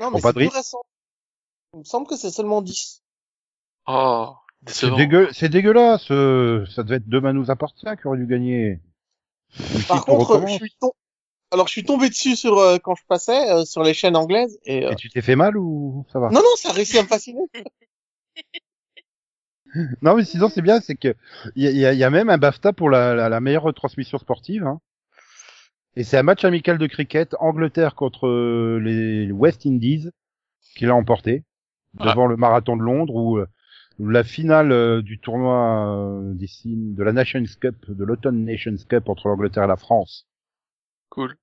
Non, 0.00 0.10
mais 0.10 0.20
c'est 0.20 0.32
plus 0.34 0.48
récent. 0.48 0.82
Il 1.72 1.80
me 1.80 1.84
semble 1.84 2.06
que 2.06 2.16
c'est 2.16 2.30
seulement 2.30 2.60
10. 2.62 3.02
Oh, 3.86 4.34
c'est 4.66 4.86
décevant. 4.86 4.96
dégueu, 4.96 5.28
c'est 5.32 5.48
dégueulasse. 5.48 6.10
euh, 6.10 6.66
ça 6.66 6.82
devait 6.82 6.96
être 6.96 7.08
Demain 7.08 7.32
nous 7.32 7.50
appartient 7.50 7.86
qui 8.00 8.06
aurait 8.06 8.18
dû 8.18 8.26
gagner. 8.26 8.80
Par 9.88 10.04
contre, 10.04 10.40
je 10.46 10.52
suis 10.54 10.74
tombé, 10.80 10.94
alors 11.54 11.66
je 11.68 11.72
suis 11.72 11.84
tombé 11.84 12.08
dessus 12.10 12.36
sur 12.36 12.58
euh, 12.58 12.76
quand 12.82 12.94
je 12.94 13.02
passais 13.08 13.50
euh, 13.50 13.64
sur 13.64 13.82
les 13.82 13.94
chaînes 13.94 14.16
anglaises 14.16 14.58
et 14.64 14.84
euh, 14.84 14.90
Et 14.90 14.96
tu 14.96 15.08
t'es 15.08 15.22
fait 15.22 15.36
mal 15.36 15.56
ou 15.56 16.04
ça 16.12 16.18
va? 16.18 16.28
Non 16.28 16.40
non, 16.40 16.56
ça 16.56 16.68
a 16.70 16.72
réussi 16.72 16.98
à 16.98 17.02
me 17.02 17.08
fasciner. 17.08 17.40
Non, 20.02 20.14
mais 20.16 20.24
sinon 20.24 20.48
c'est 20.48 20.62
bien, 20.62 20.80
c'est 20.80 20.94
que 20.94 21.14
il 21.56 21.64
y 21.64 21.66
a, 21.66 21.70
il 21.70 21.76
y 21.78 21.86
a- 21.86 21.92
il 21.92 21.98
y 21.98 22.04
a 22.04 22.10
même 22.10 22.30
un 22.30 22.38
BAFTA 22.38 22.72
pour 22.72 22.90
la, 22.90 23.14
la, 23.14 23.28
la 23.28 23.40
meilleure 23.40 23.64
retransmission 23.64 24.18
sportive. 24.18 24.64
Hein. 24.64 24.80
Et 25.96 26.04
c'est 26.04 26.16
un 26.16 26.22
match 26.22 26.44
amical 26.44 26.78
de 26.78 26.86
cricket 26.86 27.34
Angleterre 27.40 27.94
contre 27.96 28.26
euh, 28.28 28.78
les 28.80 29.32
West 29.32 29.66
Indies 29.66 30.10
qui 30.76 30.86
l'a 30.86 30.94
emporté 30.94 31.44
Ah. 31.98 32.10
devant 32.10 32.26
le 32.26 32.36
marathon 32.36 32.76
de 32.76 32.82
Londres 32.82 33.14
où, 33.14 33.38
euh, 33.38 33.46
la 33.98 34.22
finale 34.24 34.70
euh, 34.72 35.02
du 35.02 35.18
tournoi 35.20 35.96
euh, 35.96 36.34
des 36.34 36.46
signes 36.48 36.94
de 36.94 37.02
la 37.02 37.12
Nations 37.12 37.44
Cup, 37.60 37.76
de 37.88 38.04
l'Autumn 38.04 38.44
Nations 38.44 38.76
Cup 38.88 39.08
entre 39.08 39.28
l'Angleterre 39.28 39.64
et 39.64 39.68
la 39.68 39.76
France. 39.76 40.26
Cool. 41.10 41.36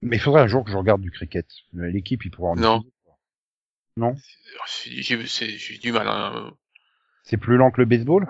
Mais 0.00 0.16
il 0.16 0.20
faudrait 0.20 0.42
un 0.42 0.46
jour 0.46 0.64
que 0.64 0.70
je 0.70 0.76
regarde 0.76 1.00
du 1.00 1.10
cricket. 1.10 1.46
L'équipe, 1.72 2.24
il 2.24 2.30
pourra 2.30 2.50
en 2.50 2.54
Non. 2.56 2.76
utiliser. 2.78 2.94
Non? 3.96 4.14
J'ai 4.66 5.78
du 5.78 5.90
mal. 5.92 6.06
Hein. 6.06 6.52
C'est 7.24 7.36
plus 7.36 7.56
lent 7.56 7.70
que 7.72 7.80
le 7.80 7.86
baseball? 7.86 8.26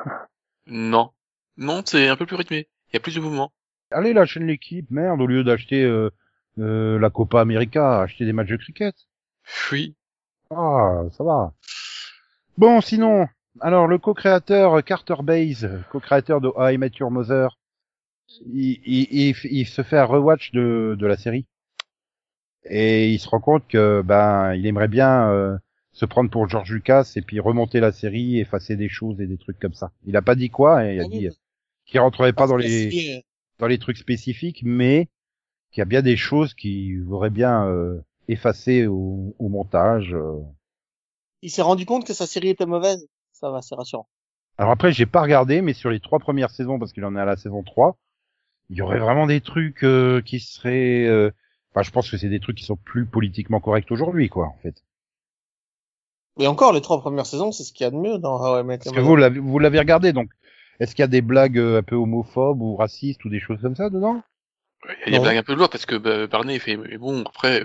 Non. 0.66 1.12
Non, 1.58 1.82
c'est 1.84 2.08
un 2.08 2.16
peu 2.16 2.24
plus 2.24 2.36
rythmé. 2.36 2.68
Il 2.90 2.94
y 2.94 2.96
a 2.96 3.00
plus 3.00 3.14
de 3.14 3.20
mouvements. 3.20 3.52
Allez, 3.90 4.12
la 4.14 4.24
chaîne 4.24 4.46
l'équipe, 4.46 4.90
merde, 4.90 5.20
au 5.20 5.26
lieu 5.26 5.44
d'acheter 5.44 5.82
euh, 5.84 6.10
euh, 6.58 6.98
la 6.98 7.10
Copa 7.10 7.40
América, 7.40 8.00
acheter 8.00 8.24
des 8.24 8.32
matchs 8.32 8.48
de 8.48 8.56
cricket. 8.56 8.94
Oui. 9.72 9.94
Ah, 10.50 11.02
ça 11.16 11.24
va. 11.24 11.52
Bon, 12.56 12.80
sinon, 12.80 13.28
alors 13.60 13.86
le 13.86 13.98
co-créateur 13.98 14.82
Carter 14.84 15.16
Bays, 15.22 15.66
co-créateur 15.90 16.40
de 16.40 16.50
I 16.56 16.78
Met 16.78 16.92
Your 16.98 17.10
Mother, 17.10 17.58
il, 18.52 18.80
il, 18.84 19.06
il, 19.10 19.34
il 19.50 19.66
se 19.66 19.82
fait 19.82 19.98
un 19.98 20.04
rewatch 20.04 20.52
de, 20.52 20.96
de 20.98 21.06
la 21.06 21.16
série. 21.16 21.46
Et 22.64 23.10
il 23.12 23.18
se 23.18 23.28
rend 23.28 23.40
compte 23.40 23.66
que 23.68 24.02
ben 24.02 24.54
il 24.54 24.66
aimerait 24.66 24.88
bien 24.88 25.30
euh, 25.30 25.56
se 25.92 26.04
prendre 26.04 26.30
pour 26.30 26.48
George 26.48 26.70
Lucas 26.72 27.12
et 27.16 27.22
puis 27.22 27.40
remonter 27.40 27.80
la 27.80 27.92
série, 27.92 28.38
effacer 28.38 28.76
des 28.76 28.88
choses 28.88 29.20
et 29.20 29.26
des 29.26 29.38
trucs 29.38 29.58
comme 29.58 29.74
ça. 29.74 29.90
Il 30.04 30.16
a 30.16 30.22
pas 30.22 30.34
dit 30.34 30.50
quoi, 30.50 30.84
et 30.84 30.96
il 30.96 31.00
a 31.00 31.04
Ah 31.04 31.06
oui, 31.10 31.18
dit 31.20 31.28
qu'il 31.86 32.00
rentrerait 32.00 32.32
pas 32.32 32.46
dans 32.46 32.56
les 32.56 32.90
c'est- 32.90 33.24
dans 33.58 33.66
les 33.66 33.78
trucs 33.78 33.96
spécifiques, 33.96 34.62
mais 34.64 35.08
qu'il 35.72 35.80
y 35.80 35.82
a 35.82 35.86
bien 35.86 36.02
des 36.02 36.16
choses 36.16 36.54
qui 36.54 36.96
voudraient 36.96 37.30
bien 37.30 37.66
euh, 37.66 38.00
effacer 38.28 38.86
au, 38.86 39.34
au 39.38 39.48
montage. 39.48 40.12
euh. 40.14 40.34
Il 41.42 41.50
s'est 41.50 41.62
rendu 41.62 41.86
compte 41.86 42.06
que 42.06 42.12
sa 42.14 42.26
série 42.26 42.48
était 42.50 42.66
mauvaise. 42.66 43.08
Ça 43.32 43.50
va, 43.50 43.62
c'est 43.62 43.74
rassurant. 43.74 44.08
Alors 44.58 44.72
après, 44.72 44.92
j'ai 44.92 45.06
pas 45.06 45.22
regardé, 45.22 45.62
mais 45.62 45.72
sur 45.72 45.90
les 45.90 46.00
trois 46.00 46.18
premières 46.18 46.50
saisons, 46.50 46.78
parce 46.78 46.92
qu'il 46.92 47.04
en 47.04 47.14
est 47.16 47.20
à 47.20 47.24
la 47.24 47.36
saison 47.36 47.62
3, 47.62 47.96
il 48.70 48.76
y 48.76 48.82
aurait 48.82 48.98
vraiment 48.98 49.26
des 49.26 49.40
trucs 49.40 49.82
euh, 49.84 50.20
qui 50.22 50.40
seraient... 50.40 51.04
euh, 51.06 51.30
Enfin, 51.74 51.82
je 51.82 51.90
pense 51.90 52.10
que 52.10 52.16
c'est 52.16 52.30
des 52.30 52.40
trucs 52.40 52.56
qui 52.56 52.64
sont 52.64 52.76
plus 52.76 53.04
politiquement 53.06 53.60
corrects 53.60 53.90
aujourd'hui, 53.90 54.28
quoi, 54.30 54.46
en 54.46 54.56
fait. 54.62 54.82
Et 56.40 56.46
encore, 56.46 56.72
les 56.72 56.80
trois 56.80 56.98
premières 57.00 57.26
saisons, 57.26 57.52
c'est 57.52 57.62
ce 57.64 57.72
qu'il 57.72 57.84
y 57.84 57.86
a 57.86 57.90
de 57.90 57.96
mieux 57.96 58.18
dans 58.18 58.40
How 58.40 58.60
I 58.60 58.64
Met 58.64 58.78
Parce 58.78 58.86
Your 58.86 58.94
Mother. 58.94 59.08
vous 59.08 59.16
l'avez, 59.16 59.40
vous 59.40 59.58
l'avez 59.58 59.78
regardé, 59.78 60.12
donc 60.12 60.30
est-ce 60.80 60.94
qu'il 60.94 61.02
y 61.02 61.04
a 61.04 61.08
des 61.08 61.20
blagues 61.20 61.58
euh, 61.58 61.78
un 61.78 61.82
peu 61.82 61.96
homophobes 61.96 62.62
ou 62.62 62.76
racistes 62.76 63.24
ou 63.24 63.28
des 63.28 63.40
choses 63.40 63.60
comme 63.60 63.76
ça 63.76 63.90
dedans? 63.90 64.22
Il 64.84 64.90
y 64.90 64.92
a 65.02 65.10
des 65.10 65.16
Non. 65.18 65.22
blagues 65.24 65.36
un 65.36 65.42
peu 65.42 65.54
lourdes 65.54 65.72
parce 65.72 65.86
que 65.86 65.96
bah, 65.96 66.26
Barney 66.26 66.58
fait, 66.58 66.76
mais 66.76 66.96
bon, 66.96 67.22
après, 67.24 67.64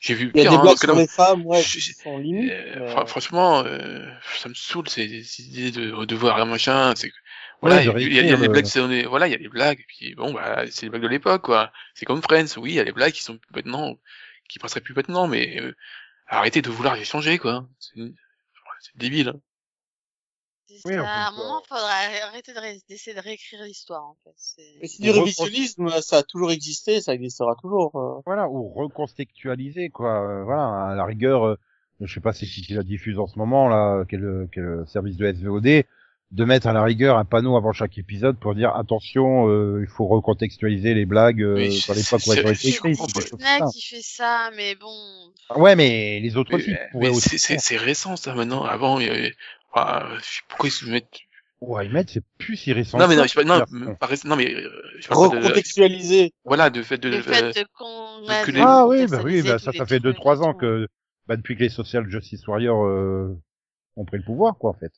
j'ai 0.00 0.14
vu 0.14 0.32
Il 0.34 0.38
y 0.38 0.40
a 0.40 0.42
pire, 0.44 0.50
des 0.52 0.56
hein, 0.56 0.62
blagues 0.62 0.78
sur 0.78 0.96
les 0.96 1.06
femmes, 1.06 1.46
ouais, 1.46 1.62
qui 1.62 1.80
sont 1.80 2.18
limites. 2.18 2.50
euh, 2.50 2.74
mais- 2.80 2.94
fr- 2.94 3.06
franchement, 3.06 3.62
euh, 3.64 4.04
ça 4.38 4.48
me 4.48 4.54
saoule 4.54 4.88
ces, 4.88 5.22
ces 5.22 5.42
idées 5.42 5.70
de 5.70 6.04
devoir 6.06 6.38
un 6.40 6.46
machin. 6.46 6.94
C'est 6.96 7.10
que- 7.10 7.14
voilà, 7.60 7.82
il 7.82 7.86
de 7.86 7.90
y, 7.92 7.94
a- 7.94 7.98
il 8.08 8.12
y 8.14 8.18
a 8.18 8.20
réécrire 8.22 8.38
des 8.40 8.48
blagues, 8.48 8.66
c'est- 8.66 8.80
on 8.80 8.90
est- 8.90 9.04
voilà, 9.06 9.26
il 9.28 9.32
y 9.32 9.34
a 9.34 9.38
des 9.38 9.48
blagues. 9.48 9.80
Et 9.80 9.84
puis 9.88 10.14
bon, 10.14 10.32
bah, 10.32 10.64
c'est 10.70 10.86
des 10.86 10.90
blagues 10.90 11.02
de 11.02 11.08
l'époque, 11.08 11.42
quoi. 11.42 11.72
C'est 11.94 12.06
comme 12.06 12.22
Friends, 12.22 12.56
oui, 12.58 12.72
il 12.72 12.74
y 12.76 12.80
a 12.80 12.84
des 12.84 12.92
blagues 12.92 13.12
qui 13.12 13.22
sont 13.22 13.38
plus 13.38 13.52
maintenant, 13.54 13.96
qui 14.48 14.58
passeraient 14.58 14.80
plus 14.80 14.94
maintenant, 14.94 15.26
mais 15.28 15.60
euh, 15.60 15.74
arrêtez 16.28 16.62
de 16.62 16.70
vouloir 16.70 16.96
les 16.96 17.04
changer, 17.04 17.38
quoi. 17.38 17.68
C'est 17.80 18.00
c'est 18.80 18.96
débile. 18.96 19.28
hein. 19.30 19.40
C'est 20.68 20.80
Oui, 20.84 20.94
à 20.96 21.28
un 21.28 21.30
moment, 21.30 21.62
faudrait 21.68 22.20
arrêter 22.22 22.52
de 22.52 22.58
ré- 22.58 22.80
d'essayer 22.88 23.14
de 23.16 23.20
réécrire 23.20 23.62
l'histoire, 23.62 24.04
en 24.04 24.16
fait. 24.24 24.32
C'est- 24.36 24.78
Mais 24.82 24.88
c'est 24.88 25.02
du 25.02 25.10
On 25.10 25.12
révisionnisme, 25.14 25.88
ça 26.02 26.18
a 26.18 26.22
toujours 26.24 26.50
existé, 26.50 27.00
ça 27.00 27.14
existera 27.14 27.54
toujours. 27.62 27.94
euh. 27.96 28.20
Voilà, 28.26 28.48
ou 28.48 28.68
recontextualiser, 28.72 29.90
quoi. 29.90 30.28
euh, 30.28 30.44
voilà, 30.44 30.90
à 30.90 30.94
la 30.96 31.04
rigueur, 31.04 31.46
euh, 31.46 31.56
je 32.00 32.12
sais 32.12 32.20
pas 32.20 32.32
si 32.32 32.46
qui 32.46 32.74
la 32.74 32.82
diffuse 32.82 33.18
en 33.18 33.28
ce 33.28 33.38
moment, 33.38 33.68
là, 33.68 34.04
quel, 34.08 34.48
quel 34.52 34.84
service 34.88 35.16
de 35.16 35.26
SVOD, 35.26 35.84
de 36.32 36.44
mettre 36.44 36.66
à 36.66 36.72
la 36.72 36.82
rigueur 36.82 37.18
un 37.18 37.24
panneau 37.24 37.56
avant 37.56 37.72
chaque 37.72 37.98
épisode 37.98 38.36
pour 38.38 38.54
dire 38.54 38.74
attention, 38.74 39.48
euh, 39.48 39.80
il 39.82 39.86
faut 39.86 40.06
recontextualiser 40.08 40.92
les 40.92 41.06
blagues 41.06 41.40
euh, 41.42 41.54
dans 41.54 41.94
l'époque 41.94 42.20
où 42.26 42.32
c'est- 42.32 42.40
elles 42.40 42.46
ont 42.46 42.54
c'est- 42.54 42.68
été 42.68 42.68
écrites. 42.70 42.98
qui 43.72 43.82
fait 43.82 44.02
ça, 44.02 44.50
mais 44.56 44.74
bon. 44.74 44.92
Ouais, 45.56 45.76
mais 45.76 46.18
les 46.20 46.36
autres 46.36 46.50
Mais, 46.52 46.56
aussi. 46.58 46.70
mais 46.70 46.78
pourraient 46.92 47.08
aussi 47.10 47.38
c'est- 47.38 47.76
récent, 47.76 48.16
ça, 48.16 48.34
maintenant. 48.34 48.64
Avant, 48.64 48.98
il 48.98 49.06
y 49.06 49.10
avait- 49.10 49.34
pourquoi 50.48 50.68
ils 50.68 50.72
se 50.72 50.86
mettent 50.86 51.06
Ouais, 51.62 51.88
mettre, 51.88 52.12
c'est 52.12 52.22
plus 52.38 52.56
si 52.56 52.72
récent. 52.74 52.98
Non 52.98 53.08
mais 53.08 53.16
non, 53.16 53.22
je 53.22 53.28
sais 53.28 53.34
pas, 53.42 53.44
non, 53.44 53.58
de 53.60 53.94
pas 53.94 54.06
récent- 54.06 54.28
non 54.28 54.36
mais 54.36 54.52
euh, 54.54 54.68
je 54.98 55.08
pas 55.08 55.14
de, 55.14 55.20
Recontextualiser. 55.20 56.34
voilà, 56.44 56.68
de 56.68 56.82
fait 56.82 56.98
de, 56.98 57.08
Le 57.08 57.22
fait 57.22 57.42
de 57.60 57.64
qu'on 57.78 58.26
que 58.26 58.30
a 58.30 58.44
les- 58.52 58.60
Ah 58.60 58.86
oui, 58.86 59.06
bah 59.06 59.20
oui, 59.24 59.40
bah 59.42 59.58
ça, 59.58 59.72
ça 59.72 59.86
fait 59.86 59.98
deux 60.00 60.12
trois 60.12 60.42
ans 60.42 60.52
que, 60.52 60.86
bah 61.26 61.36
depuis 61.36 61.56
que 61.56 61.62
les 61.62 61.70
Social 61.70 62.06
Justice 62.10 62.46
Warriors 62.46 62.84
euh, 62.84 63.34
ont 63.96 64.04
pris 64.04 64.18
le 64.18 64.22
pouvoir, 64.24 64.58
quoi, 64.58 64.70
en 64.70 64.74
fait. 64.74 64.92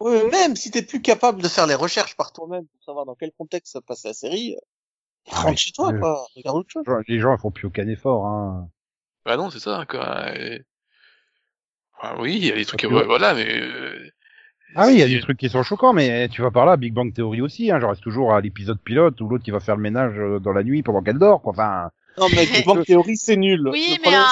Oui, 0.00 0.12
mais 0.24 0.30
même 0.30 0.56
si 0.56 0.70
t'es 0.70 0.82
plus 0.82 1.02
capable 1.02 1.42
de 1.42 1.48
faire 1.48 1.66
les 1.66 1.74
recherches 1.74 2.16
par 2.16 2.32
toi-même 2.32 2.66
pour 2.66 2.82
savoir 2.82 3.04
dans 3.06 3.14
quel 3.14 3.32
contexte 3.32 3.74
se 3.74 3.78
passe 3.78 4.04
la 4.04 4.14
série, 4.14 4.54
euh, 4.56 5.30
Ah, 5.32 5.42
rentre 5.42 5.58
chez 5.58 5.72
toi, 5.72 5.92
euh, 5.92 5.98
quoi. 5.98 6.26
Regarde 6.36 6.56
autre 6.56 6.70
chose. 6.70 6.84
Les 7.06 7.20
gens, 7.20 7.34
ils 7.36 7.40
font 7.40 7.50
plus 7.50 7.66
aucun 7.66 7.86
effort, 7.88 8.26
hein. 8.26 8.68
bah 9.24 9.36
non, 9.36 9.50
c'est 9.50 9.60
ça 9.60 9.84
quoi. 9.88 10.34
Et- 10.36 10.62
oui, 12.18 12.36
il 12.36 12.46
y 12.46 12.50
a 12.50 12.54
des 12.54 12.64
trucs 12.64 12.82
voilà, 12.84 13.34
mais 13.34 13.46
euh, 13.46 14.08
Ah 14.74 14.86
oui, 14.86 14.94
il 14.94 14.98
y 15.00 15.02
a 15.02 15.08
des 15.08 15.20
trucs 15.20 15.38
qui 15.38 15.50
sont 15.50 15.62
choquants, 15.62 15.92
mais 15.92 16.28
tu 16.28 16.40
vas 16.40 16.50
par 16.50 16.64
là, 16.64 16.76
Big 16.78 16.94
Bang 16.94 17.12
Theory 17.12 17.42
aussi, 17.42 17.70
hein. 17.70 17.78
Je 17.78 17.84
reste 17.86 18.02
toujours 18.02 18.32
à 18.32 18.40
l'épisode 18.40 18.80
pilote 18.80 19.20
où 19.20 19.28
l'autre 19.28 19.44
qui 19.44 19.50
va 19.50 19.60
faire 19.60 19.76
le 19.76 19.82
ménage 19.82 20.18
euh, 20.18 20.38
dans 20.38 20.52
la 20.52 20.62
nuit 20.62 20.82
pendant 20.82 21.02
qu'elle 21.02 21.18
dort, 21.18 21.42
quoi. 21.42 21.52
Enfin, 21.52 21.90
Non, 22.16 22.28
mais 22.34 22.46
Big 22.46 22.64
Bang 22.64 22.82
Theory, 22.84 23.16
c'est 23.18 23.36
nul. 23.36 23.68
Oui, 23.68 23.84
Le 23.88 23.92
mais 23.92 23.98
problème, 23.98 24.22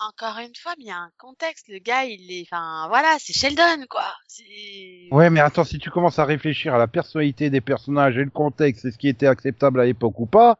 encore 0.00 0.38
une 0.38 0.54
fois, 0.54 0.74
mais 0.78 0.84
il 0.84 0.88
y 0.88 0.90
a 0.90 0.98
un 0.98 1.10
contexte. 1.18 1.68
Le 1.68 1.78
gars, 1.78 2.04
il 2.04 2.30
est, 2.32 2.42
enfin, 2.42 2.86
voilà, 2.88 3.16
c'est 3.18 3.32
Sheldon, 3.32 3.86
quoi. 3.90 4.04
C'est. 4.26 5.08
ouais, 5.10 5.30
mais 5.30 5.40
attends, 5.40 5.64
si 5.64 5.78
tu 5.78 5.90
commences 5.90 6.18
à 6.18 6.24
réfléchir 6.24 6.74
à 6.74 6.78
la 6.78 6.86
personnalité 6.88 7.50
des 7.50 7.60
personnages 7.60 8.16
et 8.18 8.24
le 8.24 8.30
contexte 8.30 8.84
et 8.84 8.90
ce 8.92 8.98
qui 8.98 9.08
était 9.08 9.26
acceptable 9.26 9.80
à 9.80 9.84
l'époque 9.84 10.18
ou 10.20 10.26
pas, 10.26 10.58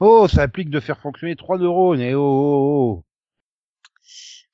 oh, 0.00 0.28
ça 0.28 0.42
implique 0.42 0.70
de 0.70 0.80
faire 0.80 0.98
fonctionner 1.00 1.36
trois 1.36 1.58
neurones 1.58 2.00
et 2.00 2.14
oh, 2.14 2.20
oh, 2.22 3.02
oh. 3.02 3.04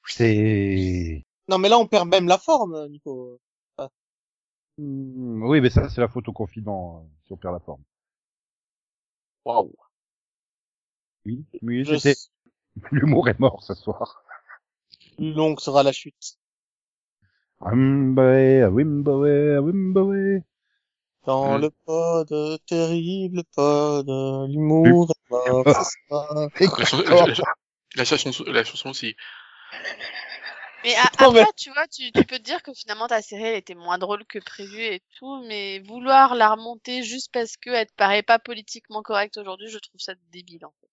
C'est... 0.06 1.24
Non, 1.48 1.58
mais 1.58 1.68
là, 1.68 1.78
on 1.78 1.86
perd 1.86 2.08
même 2.08 2.28
la 2.28 2.38
forme, 2.38 2.88
Nico. 2.88 3.40
Hmm, 4.78 5.42
Oui, 5.44 5.60
mais 5.60 5.70
ça, 5.70 5.88
c'est 5.88 6.00
la 6.00 6.08
photo 6.08 6.32
confident, 6.32 7.04
euh, 7.04 7.08
si 7.26 7.32
on 7.32 7.36
perd 7.36 7.54
la 7.54 7.60
forme. 7.60 7.82
Waouh. 9.44 9.72
Oui, 11.26 11.44
oui, 11.62 11.84
Je- 11.84 11.96
c'était... 11.96 12.18
L'humour 12.92 13.28
est 13.28 13.38
mort 13.40 13.62
ce 13.62 13.74
soir. 13.74 14.22
Plus 15.16 15.32
longue 15.32 15.58
sera 15.60 15.82
la 15.82 15.92
chute. 15.92 16.36
Wimbawe, 17.60 18.68
Wimbawe, 18.74 19.58
Wimbawe. 19.64 20.42
Dans 21.26 21.58
Mm. 21.58 21.62
le 21.62 21.70
pod, 21.86 22.60
terrible 22.66 23.44
pod, 23.56 24.06
l'humour 24.50 25.10
est 25.12 25.30
mort, 25.30 25.64
c'est 25.68 25.84
ça. 26.10 26.50
la, 26.78 26.84
chanson, 26.86 27.04
la, 27.96 28.04
chanson, 28.04 28.44
la 28.46 28.64
chanson 28.64 28.90
aussi. 28.90 29.16
Mais 30.84 30.94
a- 30.94 31.10
après, 31.18 31.52
tu 31.56 31.70
vois, 31.72 31.88
tu, 31.88 32.12
tu 32.12 32.26
peux 32.26 32.38
te 32.38 32.42
dire 32.44 32.62
que 32.62 32.72
finalement 32.74 33.08
ta 33.08 33.22
série 33.22 33.42
elle 33.42 33.56
était 33.56 33.74
moins 33.74 33.98
drôle 33.98 34.24
que 34.26 34.38
prévu 34.38 34.82
et 34.82 35.02
tout, 35.18 35.42
mais 35.48 35.80
vouloir 35.80 36.34
la 36.36 36.50
remonter 36.50 37.02
juste 37.02 37.32
parce 37.32 37.56
que 37.56 37.70
elle 37.70 37.86
te 37.88 37.94
paraît 37.94 38.22
pas 38.22 38.38
politiquement 38.38 39.02
correcte 39.02 39.36
aujourd'hui, 39.38 39.68
je 39.68 39.78
trouve 39.78 40.00
ça 40.00 40.14
débile. 40.30 40.64
En 40.64 40.72
fait. 40.80 40.88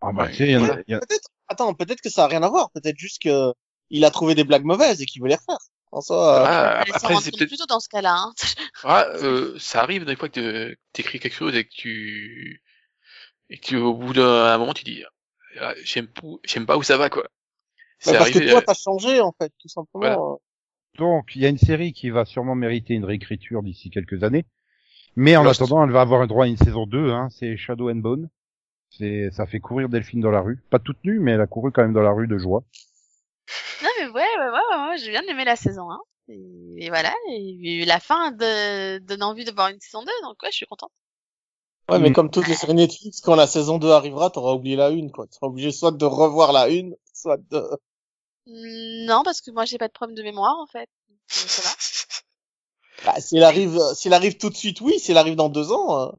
Ah 0.00 0.12
bah, 0.12 0.24
Ouais, 0.24 0.30
tu 0.30 0.36
sais, 0.38 0.48
il 0.48 0.52
y 0.52 0.56
en 0.56 0.64
a- 0.64 0.74
Peut-être, 0.76 1.28
attends, 1.48 1.74
peut-être 1.74 2.00
que 2.00 2.10
ça 2.10 2.24
a 2.24 2.26
rien 2.28 2.42
à 2.42 2.48
voir. 2.48 2.70
Peut-être 2.72 2.96
juste 2.98 3.20
que 3.22 3.52
il 3.90 4.04
a 4.04 4.10
trouvé 4.10 4.34
des 4.34 4.44
blagues 4.44 4.64
mauvaises 4.64 5.00
et 5.02 5.06
qu'il 5.06 5.20
veut 5.22 5.28
les 5.28 5.34
refaire. 5.36 5.58
En 5.92 6.00
soi, 6.00 6.16
euh, 6.42 6.44
Ah, 6.46 6.84
s'en 6.86 7.08
après, 7.08 7.16
c'est 7.22 7.32
plutôt 7.36 7.66
dans 7.68 7.80
ce 7.80 7.88
cas-là. 7.88 8.14
Hein. 8.16 8.32
ah, 8.84 9.06
euh, 9.22 9.58
ça 9.58 9.82
arrive 9.82 10.04
des 10.04 10.14
fois 10.16 10.28
que 10.28 10.76
t'écris 10.92 11.18
quelque 11.18 11.34
chose 11.34 11.54
et 11.56 11.64
que 11.64 11.70
tu, 11.74 12.62
et 13.48 13.58
que 13.58 13.74
au 13.76 13.94
bout 13.94 14.12
d'un 14.12 14.56
moment 14.58 14.72
tu 14.72 14.84
dis, 14.84 15.02
ah, 15.60 15.74
j'aime 15.82 16.06
pas, 16.06 16.22
j'aime 16.44 16.66
pas 16.66 16.76
où 16.76 16.82
ça 16.84 16.96
va 16.96 17.10
quoi. 17.10 17.24
bah, 17.24 17.28
C'est 17.98 18.12
parce 18.12 18.30
arrivé, 18.30 18.44
que 18.46 18.50
toi, 18.50 18.60
euh, 18.60 18.64
t'as 18.64 18.74
changé, 18.74 19.20
en 19.20 19.32
fait, 19.40 19.52
tout 19.58 19.68
simplement. 19.68 20.00
Voilà. 20.00 20.36
Donc, 20.98 21.32
il 21.34 21.42
y 21.42 21.46
a 21.46 21.48
une 21.48 21.58
série 21.58 21.92
qui 21.92 22.10
va 22.10 22.24
sûrement 22.24 22.54
mériter 22.54 22.94
une 22.94 23.04
réécriture 23.04 23.62
d'ici 23.62 23.90
quelques 23.90 24.22
années. 24.22 24.44
Mais 25.16 25.36
en 25.36 25.42
Lost. 25.42 25.60
attendant, 25.62 25.82
elle 25.84 25.90
va 25.90 26.02
avoir 26.02 26.20
un 26.22 26.26
droit 26.28 26.44
à 26.44 26.48
une 26.48 26.56
saison 26.56 26.86
2, 26.86 27.10
hein, 27.10 27.28
c'est 27.30 27.56
Shadow 27.56 27.90
and 27.90 27.96
Bone. 27.96 28.28
C'est, 28.90 29.30
ça 29.32 29.46
fait 29.46 29.58
courir 29.60 29.88
Delphine 29.88 30.20
dans 30.20 30.30
la 30.30 30.40
rue. 30.42 30.58
Pas 30.70 30.78
toute 30.78 31.02
nue, 31.04 31.18
mais 31.18 31.32
elle 31.32 31.40
a 31.40 31.46
couru 31.46 31.72
quand 31.72 31.82
même 31.82 31.92
dans 31.92 32.02
la 32.02 32.12
rue 32.12 32.28
de 32.28 32.38
joie. 32.38 32.62
Non 33.82 33.88
mais 33.98 34.06
ouais, 34.06 34.12
ouais, 34.12 34.50
ouais, 34.50 34.76
ouais, 34.76 34.88
ouais, 34.90 34.98
j'ai 34.98 35.10
bien 35.10 35.22
aimé 35.22 35.44
la 35.44 35.56
saison 35.56 35.90
1. 35.90 36.00
Et, 36.28 36.86
et 36.86 36.88
voilà, 36.90 37.12
et 37.30 37.84
la 37.84 37.98
fin 38.00 38.30
de, 38.32 38.98
donne 38.98 39.22
envie 39.22 39.44
de 39.44 39.52
voir 39.52 39.68
une 39.68 39.80
saison 39.80 40.02
2, 40.04 40.12
donc 40.22 40.42
ouais, 40.42 40.50
je 40.50 40.56
suis 40.56 40.66
contente. 40.66 40.92
Ouais, 41.90 41.98
mais 41.98 42.10
Mm. 42.10 42.12
comme 42.12 42.30
toutes 42.30 42.46
les 42.48 42.54
séries 42.54 42.74
Netflix, 42.74 43.20
quand 43.20 43.34
la 43.34 43.46
saison 43.46 43.78
2 43.78 43.90
arrivera, 43.90 44.30
t'auras 44.30 44.52
oublié 44.54 44.76
la 44.76 44.90
une, 44.90 45.10
quoi. 45.10 45.26
Tu 45.26 45.34
seras 45.34 45.48
obligé 45.48 45.72
soit 45.72 45.90
de 45.92 46.04
revoir 46.04 46.52
la 46.52 46.68
une, 46.68 46.96
soit 47.12 47.36
de... 47.50 47.62
Mm, 48.46 49.06
Non, 49.06 49.22
parce 49.24 49.40
que 49.40 49.50
moi 49.50 49.64
j'ai 49.64 49.78
pas 49.78 49.88
de 49.88 49.92
problème 49.92 50.16
de 50.16 50.22
mémoire 50.22 50.58
en 50.58 50.66
fait. 50.66 50.88
Donc, 51.08 51.18
euh, 51.30 51.48
ça 51.48 51.62
va. 51.62 51.74
Bah, 53.04 53.20
si 53.20 53.36
elle 53.36 53.44
arrive, 53.44 53.78
si 53.94 54.08
elle 54.08 54.14
arrive 54.14 54.36
tout 54.36 54.50
de 54.50 54.56
suite, 54.56 54.80
oui. 54.82 54.98
Si 54.98 55.10
elle 55.10 55.18
arrive 55.18 55.36
dans 55.36 55.48
deux 55.48 55.72
ans, 55.72 56.00
euh, 56.08 56.12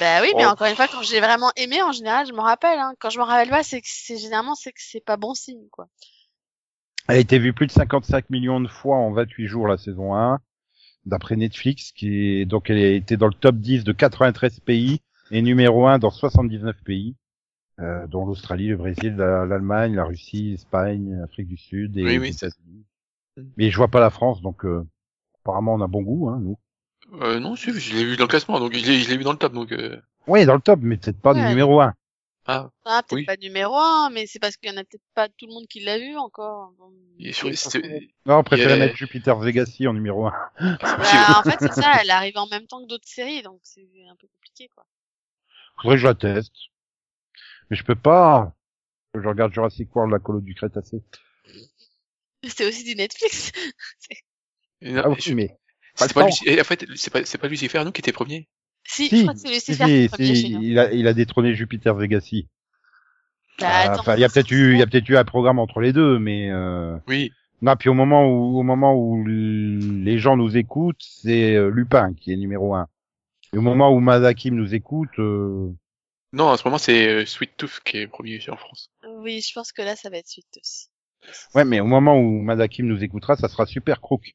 Bah 0.00 0.22
oui, 0.22 0.32
mais 0.36 0.44
Oh. 0.46 0.48
encore 0.50 0.66
une 0.66 0.74
fois, 0.76 0.88
quand 0.88 1.02
j'ai 1.02 1.20
vraiment 1.20 1.52
aimé, 1.56 1.82
en 1.82 1.92
général, 1.92 2.26
je 2.26 2.32
m'en 2.32 2.42
rappelle. 2.42 2.78
Hein. 2.78 2.94
Quand 2.98 3.10
je 3.10 3.18
m'en 3.18 3.26
rappelle 3.26 3.50
pas, 3.50 3.62
c'est 3.62 3.80
que 3.80 3.86
c'est 3.88 4.16
généralement 4.16 4.54
c'est 4.54 4.72
que 4.72 4.80
c'est 4.82 5.04
pas 5.04 5.16
bon 5.18 5.34
signe, 5.34 5.68
quoi. 5.70 5.88
Elle 7.08 7.16
a 7.16 7.18
été 7.20 7.38
vue 7.38 7.52
plus 7.52 7.66
de 7.66 7.72
55 7.72 8.30
millions 8.30 8.60
de 8.60 8.68
fois 8.68 8.96
en 8.96 9.12
28 9.12 9.46
jours 9.46 9.66
la 9.68 9.76
saison 9.78 10.14
1, 10.14 10.38
d'après 11.06 11.36
Netflix, 11.36 11.92
qui 11.92 12.40
est, 12.40 12.44
donc 12.46 12.70
elle 12.70 12.78
a 12.78 12.88
été 12.90 13.16
dans 13.16 13.26
le 13.26 13.34
top 13.34 13.56
10 13.56 13.84
de 13.84 13.92
93 13.92 14.60
pays 14.60 15.00
et 15.30 15.42
numéro 15.42 15.86
1 15.86 15.98
dans 15.98 16.10
79 16.10 16.76
pays, 16.84 17.16
euh, 17.80 18.06
dont 18.06 18.24
l'Australie, 18.26 18.68
le 18.68 18.76
Brésil, 18.76 19.16
la- 19.16 19.44
l'Allemagne, 19.46 19.94
la 19.94 20.04
Russie, 20.04 20.52
l'Espagne, 20.52 21.16
l'Afrique 21.20 21.48
du 21.48 21.56
Sud 21.56 21.96
et 21.98 22.04
Oui, 22.04 22.10
les 22.12 22.18
oui, 22.18 22.28
États-Unis. 22.28 22.84
Mais 23.56 23.70
je 23.70 23.76
vois 23.76 23.88
pas 23.88 24.00
la 24.00 24.10
France, 24.10 24.40
donc 24.42 24.64
euh, 24.64 24.86
apparemment 25.42 25.74
on 25.74 25.80
a 25.80 25.86
bon 25.88 26.02
goût, 26.02 26.28
hein, 26.28 26.38
nous. 26.40 26.58
Euh, 27.14 27.40
non, 27.40 27.56
si, 27.56 27.72
je 27.78 27.94
l'ai 27.96 28.04
vu 28.04 28.16
dans 28.16 28.24
le 28.24 28.28
classement, 28.28 28.60
donc 28.60 28.72
je 28.74 28.86
l'ai 28.86 29.16
vu 29.16 29.24
dans 29.24 29.32
le 29.32 29.38
top, 29.38 29.52
donc 29.52 29.72
euh... 29.72 30.00
Oui, 30.26 30.44
dans 30.46 30.54
le 30.54 30.60
top, 30.60 30.80
mais 30.82 30.96
peut-être 30.96 31.20
pas 31.20 31.34
du 31.34 31.40
numéro 31.40 31.80
un. 31.80 31.94
ah, 32.46 32.70
Ah, 32.84 33.02
peut-être 33.02 33.12
Oui. 33.18 33.24
pas 33.24 33.36
numéro 33.36 33.76
un, 33.76 34.10
mais 34.10 34.26
c'est 34.26 34.38
parce 34.38 34.56
qu'il 34.56 34.70
y 34.70 34.72
en 34.72 34.76
a 34.76 34.84
peut-être 34.84 35.02
pas 35.14 35.28
tout 35.28 35.46
le 35.46 35.52
monde 35.52 35.66
qui 35.66 35.80
l'a 35.80 35.98
vu 35.98 36.16
encore. 36.16 36.72
Bon. 36.78 36.92
sur- 37.32 37.52
forcément. 37.54 37.98
Non, 38.26 38.38
on 38.38 38.42
préférait 38.44 38.76
Yeah. 38.76 38.86
mettre 38.86 38.96
Jupiter's 38.96 39.44
Legacy 39.44 39.88
en 39.88 39.92
numéro 39.94 40.26
un. 40.26 40.32
c'est 40.60 40.68
possible. 40.78 41.02
Bah, 41.02 41.40
en 41.40 41.42
fait, 41.50 41.56
c'est 41.60 41.72
ça, 41.80 41.98
elle 42.00 42.10
arrive 42.10 42.36
en 42.36 42.46
même 42.46 42.66
temps 42.66 42.82
que 42.82 42.88
d'autres 42.88 43.08
séries, 43.08 43.42
donc 43.42 43.60
c'est 43.64 43.88
un 44.08 44.16
peu 44.16 44.28
compliqué, 44.28 44.68
quoi. 44.74 44.86
Faudrait 45.82 45.96
que 45.96 46.02
je 46.02 46.06
la 46.06 46.14
teste. 46.14 46.52
Mais 47.70 47.76
je 47.76 47.84
peux 47.84 47.94
pas. 47.96 48.52
Je 49.14 49.26
regarde 49.28 49.52
Jurassic 49.52 49.94
World, 49.96 50.12
la 50.12 50.18
colo 50.20 50.40
du 50.40 50.54
Crétacé. 50.54 51.02
C'est 52.46 52.66
aussi 52.66 52.84
du 52.84 52.94
Netflix. 52.94 53.52
Ah 54.96 55.10
oui, 55.10 55.16
je- 55.20 55.34
mais 55.34 55.58
c'est 56.08 56.14
pas, 56.14 56.24
en 56.24 56.64
fait, 56.64 56.86
c'est 56.96 57.12
pas, 57.12 57.24
c'est 57.24 57.38
pas 57.38 57.48
Lucifer, 57.48 57.82
nous, 57.84 57.92
qui 57.92 58.00
était 58.00 58.12
premier? 58.12 58.48
si, 58.84 59.08
Si, 59.08 59.16
je 59.18 59.22
crois 59.22 59.34
que 59.34 59.40
c'est 59.40 59.48
si, 59.48 59.54
Lucifer 59.54 59.84
qui 59.84 59.90
est 59.92 60.02
si, 60.02 60.08
premier 60.08 60.34
si, 60.34 60.42
chez 60.42 60.48
nous. 60.50 60.62
il 60.62 60.78
a, 60.78 60.92
il 60.92 61.06
a 61.06 61.12
détrôné 61.14 61.54
Jupiter's 61.54 61.98
Legacy. 61.98 62.48
Bah, 63.58 63.66
Ah, 63.70 63.80
attends, 63.82 64.00
Enfin, 64.00 64.14
il 64.16 64.20
y 64.20 64.24
a 64.24 64.28
peut-être 64.28 64.50
eu, 64.50 64.72
il 64.72 64.78
y 64.78 64.82
a 64.82 64.86
peut-être 64.86 65.08
eu 65.08 65.16
un 65.16 65.24
programme 65.24 65.58
entre 65.58 65.80
les 65.80 65.92
deux, 65.92 66.18
mais 66.18 66.50
euh... 66.50 66.96
Oui. 67.06 67.32
non. 67.62 67.76
Puis 67.76 67.88
au 67.88 67.94
moment 67.94 68.26
où, 68.26 68.58
au 68.58 68.62
moment 68.62 68.94
où 68.96 69.24
les 69.26 70.18
gens 70.18 70.36
nous 70.36 70.56
écoutent, 70.56 71.02
c'est 71.02 71.54
euh, 71.54 71.68
Lupin 71.70 72.14
qui 72.14 72.32
est 72.32 72.36
numéro 72.36 72.74
un. 72.74 72.88
Et 73.52 73.58
au 73.58 73.62
moment 73.62 73.90
où 73.92 74.00
Madakim 74.00 74.54
nous 74.54 74.74
écoute, 74.74 75.10
euh... 75.18 75.70
Non, 76.32 76.44
en 76.44 76.56
ce 76.56 76.62
moment, 76.66 76.78
c'est 76.78 77.08
euh, 77.08 77.26
Sweet 77.26 77.56
Tooth 77.56 77.80
qui 77.84 77.98
est 77.98 78.06
premier 78.06 78.40
en 78.48 78.56
France. 78.56 78.90
Oui, 79.18 79.40
je 79.40 79.52
pense 79.52 79.72
que 79.72 79.82
là, 79.82 79.96
ça 79.96 80.08
va 80.10 80.18
être 80.18 80.28
suite 80.28 80.46
aussi. 80.62 80.86
ouais, 81.54 81.64
mais 81.64 81.80
au 81.80 81.86
moment 81.86 82.16
où 82.16 82.40
Madakim 82.40 82.86
nous 82.86 83.02
écoutera, 83.02 83.36
ça 83.36 83.48
sera 83.48 83.66
Super 83.66 84.00
Crook. 84.00 84.34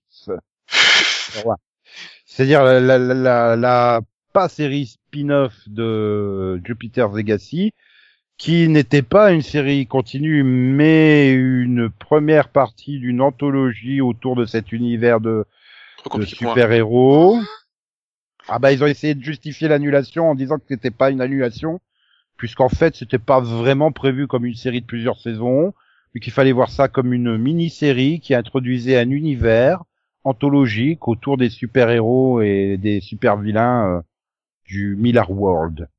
C'est-à-dire 2.25 2.63
la, 2.63 2.79
la, 2.79 2.97
la, 2.97 3.55
la, 3.55 4.01
pas 4.33 4.49
série 4.49 4.87
spin-off 4.87 5.53
de 5.67 6.59
Jupiter's 6.65 7.15
Legacy, 7.15 7.73
qui 8.37 8.67
n'était 8.67 9.01
pas 9.01 9.31
une 9.31 9.41
série 9.41 9.87
continue, 9.87 10.43
mais 10.43 11.31
une 11.31 11.89
première 11.89 12.49
partie 12.49 12.99
d'une 12.99 13.21
anthologie 13.21 14.01
autour 14.01 14.35
de 14.35 14.45
cet 14.45 14.71
univers 14.71 15.21
de, 15.21 15.45
super-héros. 16.25 17.39
Ah 18.47 18.59
bah 18.59 18.71
ils 18.71 18.83
ont 18.83 18.87
essayé 18.87 19.15
de 19.15 19.23
justifier 19.23 19.67
l'annulation 19.67 20.29
en 20.29 20.35
disant 20.35 20.57
que 20.57 20.65
c'était 20.67 20.91
pas 20.91 21.09
une 21.09 21.21
annulation, 21.21 21.79
puisqu'en 22.37 22.69
fait 22.69 22.95
c'était 22.95 23.17
pas 23.17 23.39
vraiment 23.39 23.91
prévu 23.91 24.27
comme 24.27 24.45
une 24.45 24.55
série 24.55 24.81
de 24.81 24.85
plusieurs 24.85 25.19
saisons, 25.19 25.73
mais 26.13 26.19
qu'il 26.19 26.33
fallait 26.33 26.51
voir 26.51 26.69
ça 26.69 26.87
comme 26.87 27.13
une 27.13 27.37
mini-série 27.37 28.19
qui 28.19 28.35
introduisait 28.35 28.97
un 28.97 29.09
univers 29.09 29.83
anthologique 30.25 31.07
autour 31.07 31.37
des 31.37 31.49
super-héros 31.49 32.41
et 32.41 32.77
des 32.77 32.99
super-vilains 33.01 33.97
euh, 33.97 34.01
du 34.65 34.95
Miller 34.97 35.29
World. 35.31 35.89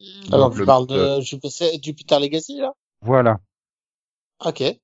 Mm. 0.00 0.34
Alors, 0.34 0.48
Donc, 0.48 0.54
tu 0.54 0.60
le- 0.60 0.66
parles 0.66 0.86
de 0.86 1.20
Jupiter, 1.22 1.68
Jupiter 1.82 2.20
Legacy, 2.20 2.58
là? 2.58 2.72
Voilà. 3.02 3.40
Ok. 4.40 4.60
Non, 4.60 4.76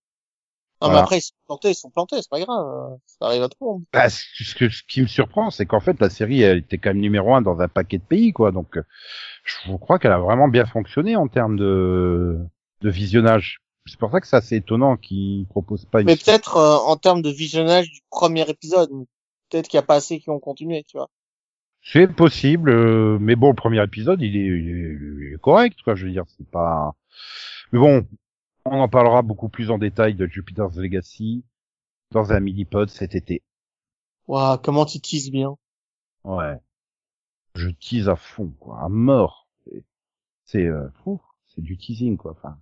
Voilà. 0.81 0.95
mais 0.95 0.99
après, 1.01 1.19
ils 1.19 1.23
sont 1.23 1.35
plantés, 1.47 1.71
ils 1.71 1.75
sont 1.75 1.91
plantés, 1.91 2.17
c'est 2.23 2.31
pas 2.31 2.41
grave. 2.41 2.99
Ça 3.07 3.27
arrive 3.27 3.43
à 3.43 3.49
tout 3.49 3.57
le 3.61 3.67
monde. 3.67 3.85
Bah, 3.93 4.09
ce, 4.09 4.55
que- 4.55 4.69
ce 4.71 4.83
qui 4.89 5.03
me 5.03 5.07
surprend, 5.07 5.51
c'est 5.51 5.67
qu'en 5.67 5.81
fait 5.81 6.01
la 6.01 6.09
série 6.11 6.41
elle 6.43 6.59
était 6.59 6.79
quand 6.79 6.91
même 6.91 7.01
numéro 7.01 7.35
un 7.35 7.43
dans 7.43 7.61
un 7.61 7.69
paquet 7.69 7.99
de 7.99 8.03
pays, 8.05 8.33
quoi. 8.33 8.51
Donc, 8.53 8.77
euh, 8.79 8.83
je 9.45 9.73
crois 9.77 9.99
qu'elle 9.99 10.13
a 10.13 10.19
vraiment 10.19 10.49
bien 10.49 10.67
fonctionné 10.67 11.17
en 11.17 11.29
termes 11.29 11.57
de, 11.57 12.39
de 12.83 12.91
visionnage. 12.91 13.61
C'est 13.91 13.99
pour 13.99 14.11
ça 14.13 14.21
que 14.21 14.27
c'est 14.27 14.37
assez 14.37 14.57
étonnant 14.57 14.97
qu'ils 14.97 15.47
proposent 15.47 15.85
pas 15.85 16.01
une. 16.01 16.07
Mais 16.07 16.17
peut-être, 16.17 16.57
euh, 16.57 16.77
en 16.77 16.97
termes 16.97 17.23
de 17.23 17.31
visionnage 17.31 17.91
du 17.91 18.01
premier 18.11 18.49
épisode, 18.49 18.89
peut-être 19.51 19.69
qu'il 19.69 19.79
y 19.79 19.83
a 19.83 19.87
pas 19.87 19.97
assez 19.97 20.21
qui 20.21 20.31
ont 20.31 20.39
continué, 20.39 20.85
tu 20.85 20.97
vois. 20.97 21.11
C'est 21.83 22.07
possible, 22.07 22.71
euh, 22.71 23.19
mais 23.21 23.37
bon, 23.37 23.49
le 23.49 23.55
premier 23.55 23.83
épisode, 23.83 24.21
il 24.23 24.37
est, 24.37 24.47
il 24.47 24.69
est- 24.69 24.99
il 25.29 25.33
est 25.35 25.41
correct, 25.41 25.79
quoi. 25.83 25.95
Je 25.95 26.07
veux 26.07 26.13
dire, 26.13 26.25
c'est 26.37 26.47
pas. 26.49 26.95
Mais 27.73 27.79
bon, 27.79 28.07
on 28.67 28.81
en 28.81 28.89
parlera 28.89 29.23
beaucoup 29.23 29.49
plus 29.49 29.71
en 29.71 29.79
détail 29.79 30.15
de 30.15 30.27
Jupiter's 30.27 30.77
Legacy 30.77 31.43
dans 32.13 32.33
un 32.33 32.41
mini-pod 32.41 32.91
cet 32.91 33.15
été. 33.15 33.43
Waouh, 34.29 34.59
comment 34.59 34.85
tu 34.85 35.01
teases 35.01 35.31
bien. 35.31 35.57
Ouais. 36.25 36.57
Je 37.55 37.71
tease 37.71 38.09
à 38.09 38.17
fond, 38.17 38.53
quoi, 38.61 38.81
à 38.83 38.89
mort. 38.89 39.49
C'est, 39.65 39.83
c'est, 40.45 40.67
euh, 40.67 40.87
c'est 41.47 41.63
du 41.63 41.77
teasing, 41.79 42.17
quoi. 42.17 42.33
Enfin. 42.33 42.59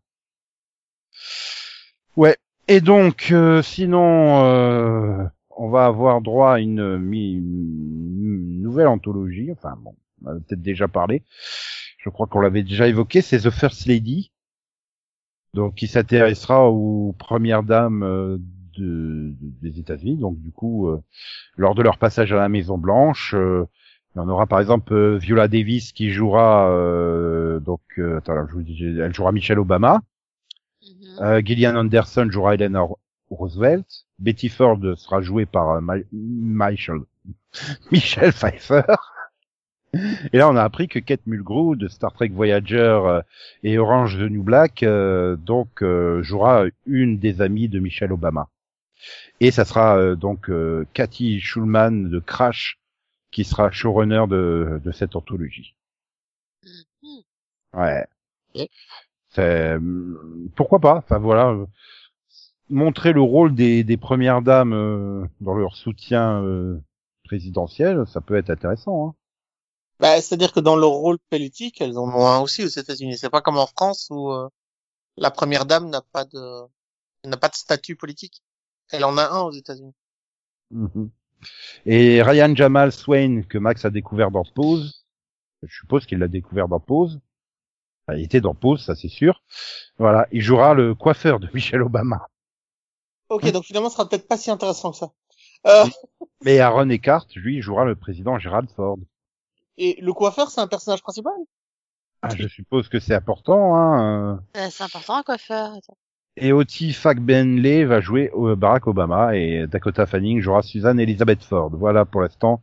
Ouais. 2.17 2.37
Et 2.69 2.81
donc, 2.81 3.29
euh, 3.33 3.63
sinon, 3.63 4.45
euh, 4.45 5.25
on 5.57 5.69
va 5.71 5.87
avoir 5.87 6.21
droit 6.21 6.55
à 6.55 6.59
une, 6.59 6.81
une 7.13 8.63
nouvelle 8.63 8.89
anthologie. 8.89 9.51
Enfin, 9.53 9.75
bon, 9.83 9.95
on 10.25 10.29
a 10.29 10.35
peut-être 10.35 10.63
déjà 10.63 10.89
parlé. 10.89 11.23
Je 11.99 12.11
crois 12.11 12.27
qu'on 12.27 12.41
l'avait 12.41 12.63
déjà 12.63 12.89
évoqué. 12.89 13.21
C'est 13.23 13.41
The 13.41 13.51
First 13.51 13.87
Lady. 13.87 14.33
Donc, 15.55 15.77
qui 15.77 15.87
s'intéressera 15.87 16.69
aux 16.69 17.15
premières 17.19 17.63
dames 17.63 18.03
euh, 18.03 18.39
de, 18.77 19.33
des 19.41 19.81
États-Unis. 19.81 20.17
Donc, 20.17 20.39
du 20.41 20.53
coup, 20.53 20.89
euh, 20.89 21.03
lors 21.57 21.75
de 21.75 21.83
leur 21.83 21.99
passage 21.99 22.33
à 22.33 22.37
la 22.37 22.49
Maison 22.49 22.77
Blanche, 22.77 23.35
euh, 23.35 23.65
il 24.15 24.19
y 24.19 24.21
en 24.21 24.29
aura 24.29 24.47
par 24.47 24.61
exemple 24.61 24.93
euh, 24.95 25.17
Viola 25.17 25.49
Davis 25.49 25.93
qui 25.93 26.11
jouera 26.11 26.71
euh, 26.71 27.61
donc 27.61 27.81
euh, 27.99 28.19
attends, 28.19 28.35
elle 28.37 29.15
jouera 29.15 29.33
Michelle 29.33 29.59
Obama. 29.59 30.01
Mhm. 30.83 31.19
Euh, 31.21 31.43
Gillian 31.45 31.77
Anderson 31.77 32.29
jouera 32.31 32.55
Eleanor 32.55 32.99
Roosevelt. 33.31 33.87
Betty 34.19 34.49
Ford 34.49 34.79
sera 34.97 35.21
jouée 35.21 35.47
par 35.47 35.71
euh, 35.71 35.81
Ma- 35.81 35.97
Michelle 36.13 37.01
Michelle 37.93 38.33
Pfeiffer. 38.33 38.83
Et 40.33 40.37
là, 40.39 40.49
on 40.51 40.57
a 40.57 40.63
appris 40.63 40.87
que 40.87 40.99
Kate 40.99 41.27
Mulgrew 41.27 41.75
de 41.75 41.89
Star 41.89 42.13
Trek 42.13 42.29
Voyager 42.29 42.77
euh, 42.77 43.23
et 43.63 43.79
Orange 43.79 44.17
the 44.19 44.31
New 44.31 44.43
Black 44.43 44.83
euh, 44.83 45.37
donc 45.37 45.83
euh, 45.83 46.23
jouera 46.23 46.65
une 46.87 47.19
des 47.19 47.41
amies 47.41 47.69
de 47.69 47.79
Michelle 47.79 48.13
Obama. 48.13 48.49
Et 49.41 49.51
ça 49.51 49.65
sera 49.65 49.97
euh, 49.99 50.15
donc 50.15 50.51
euh, 50.51 50.87
Cathy 50.93 51.41
Schulman 51.41 52.11
de 52.11 52.19
Crash 52.19 52.79
qui 53.31 53.45
sera 53.45 53.71
showrunner 53.71 54.25
de, 54.29 54.81
de 54.85 54.93
cette 54.93 55.17
anthologie. 55.17 55.75
Mhm. 57.03 57.23
Ouais. 57.75 58.07
C'est 59.39 59.79
pourquoi 60.57 60.81
pas. 60.81 60.97
Enfin 60.97 61.19
voilà, 61.19 61.55
montrer 62.69 63.13
le 63.13 63.21
rôle 63.21 63.55
des, 63.55 63.85
des 63.85 63.97
premières 63.97 64.43
dames 64.43 64.73
euh, 64.73 65.25
dans 65.41 65.55
leur 65.55 65.77
soutien 65.77 66.43
euh, 66.43 66.79
présidentiel, 67.25 68.05
ça 68.07 68.21
peut 68.21 68.37
être 68.37 68.51
intéressant. 68.51 69.09
Hein. 69.09 69.15
Bah, 70.01 70.21
c'est-à-dire 70.21 70.53
que 70.53 70.61
dans 70.61 70.77
leur 70.77 70.91
rôle 70.91 71.19
politique, 71.31 71.81
elles 71.81 71.99
en 71.99 72.09
ont 72.09 72.27
un 72.27 72.41
aussi 72.41 72.65
aux 72.65 72.69
États-Unis. 72.69 73.17
C'est 73.17 73.31
pas 73.31 73.41
comme 73.41 73.59
en 73.59 73.67
France 73.67 74.09
où 74.11 74.31
euh, 74.33 74.49
la 75.17 75.31
première 75.31 75.67
dame 75.67 75.89
n'a 75.89 76.03
pas 76.13 76.25
de 76.25 76.63
n'a 77.25 77.37
pas 77.37 77.49
de 77.49 77.55
statut 77.55 77.97
politique. 77.97 78.43
Elle 78.91 79.05
en 79.05 79.19
a 79.19 79.29
un 79.29 79.43
aux 79.43 79.53
États-Unis. 79.53 79.95
Mhm. 80.71 81.11
Et 81.87 82.23
Ryan 82.23 82.55
Jamal 82.55 82.93
Swain 82.93 83.43
que 83.43 83.59
Max 83.59 83.85
a 83.85 83.91
découvert 83.91 84.31
dans 84.31 84.45
Pause, 84.45 85.05
je 85.63 85.75
suppose 85.75 86.07
qu'il 86.07 86.19
l'a 86.19 86.29
découvert 86.29 86.69
dans 86.69 86.81
Pause. 86.81 87.21
Enfin, 88.09 88.19
il 88.19 88.25
était 88.25 88.41
dans 88.41 88.55
Pause, 88.55 88.85
ça 88.85 88.95
c'est 88.95 89.09
sûr. 89.09 89.43
Voilà, 89.99 90.27
il 90.33 90.41
jouera 90.41 90.75
le 90.75 90.95
coiffeur 90.95 91.41
de 91.41 91.49
Michelle 91.55 91.83
Obama. 91.83 92.29
Ok, 93.29 93.51
donc 93.53 93.65
finalement, 93.65 93.91
ce 93.91 93.97
sera 93.97 94.09
peut-être 94.09 94.27
pas 94.27 94.39
si 94.39 94.51
intéressant 94.51 94.93
que 94.93 94.97
ça. 94.97 95.11
Euh, 95.67 95.85
Mais 96.45 96.61
Aaron 96.61 96.89
Eckhart, 96.89 97.27
lui, 97.37 97.61
jouera 97.61 97.85
le 97.85 97.95
président 97.95 98.39
Gerald 98.39 98.71
Ford. 98.71 98.99
et 99.77 99.99
le 100.01 100.13
coiffeur, 100.13 100.51
c'est 100.51 100.61
un 100.61 100.69
personnage 100.69 101.03
principal? 101.03 101.35
Ah, 102.23 102.35
je 102.35 102.49
suppose 102.49 102.89
que 102.89 102.99
c'est 102.99 103.15
important. 103.15 103.77
Hein. 103.77 104.41
euh. 104.57 104.61
Euh, 104.61 104.69
c'est 104.71 104.85
important 104.85 105.23
faire. 105.39 105.73
attends. 105.75 105.97
Et 106.37 106.53
Oti 106.53 106.93
Fagbenley 106.93 107.85
va 107.85 108.01
jouer 108.01 108.31
euh, 108.35 108.55
Barack 108.57 108.87
Obama 108.87 109.37
et 109.37 109.67
Dakota 109.67 110.07
Fanning 110.07 110.41
jouera 110.41 110.63
Suzanne 110.63 111.01
Elizabeth 111.01 111.43
Ford. 111.43 111.71
Voilà 111.73 112.05
pour 112.05 112.23
l'instant 112.23 112.63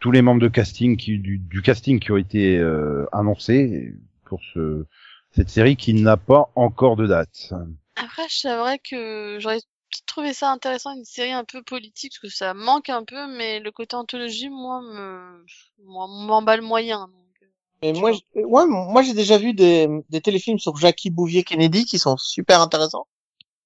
tous 0.00 0.12
les 0.12 0.22
membres 0.22 0.40
de 0.40 0.48
casting 0.48 0.96
qui, 0.96 1.18
du, 1.18 1.38
du 1.38 1.60
casting 1.62 2.00
qui 2.00 2.10
ont 2.10 2.16
été 2.16 2.56
euh, 2.56 3.06
annoncés 3.12 3.94
pour 4.30 4.40
ce 4.54 4.86
cette 5.32 5.50
série 5.50 5.76
qui 5.76 5.94
n'a 5.94 6.16
pas 6.16 6.50
encore 6.56 6.96
de 6.96 7.06
date. 7.06 7.52
Après, 7.96 8.26
c'est 8.28 8.56
vrai 8.56 8.78
que 8.78 9.38
j'aurais 9.40 9.60
trouvé 10.06 10.32
ça 10.32 10.50
intéressant, 10.50 10.92
une 10.96 11.04
série 11.04 11.32
un 11.32 11.44
peu 11.44 11.62
politique, 11.62 12.12
parce 12.12 12.32
que 12.32 12.36
ça 12.36 12.54
manque 12.54 12.88
un 12.88 13.04
peu, 13.04 13.26
mais 13.36 13.60
le 13.60 13.70
côté 13.70 13.96
anthologie, 13.96 14.48
moi, 14.48 14.80
me, 14.82 15.44
moi, 15.84 16.06
m'emballe 16.08 16.62
moyen. 16.62 17.08
Donc, 17.08 17.42
euh, 17.42 17.46
Mais 17.82 17.92
moi, 17.92 18.12
ouais, 18.34 18.66
moi 18.66 19.02
j'ai 19.02 19.14
déjà 19.14 19.38
vu 19.38 19.54
des, 19.54 19.88
des 20.08 20.20
téléfilms 20.20 20.58
sur 20.58 20.76
Jackie 20.76 21.10
Bouvier 21.10 21.44
Kennedy 21.44 21.84
qui 21.84 21.98
sont 21.98 22.16
super 22.16 22.60
intéressants. 22.60 23.06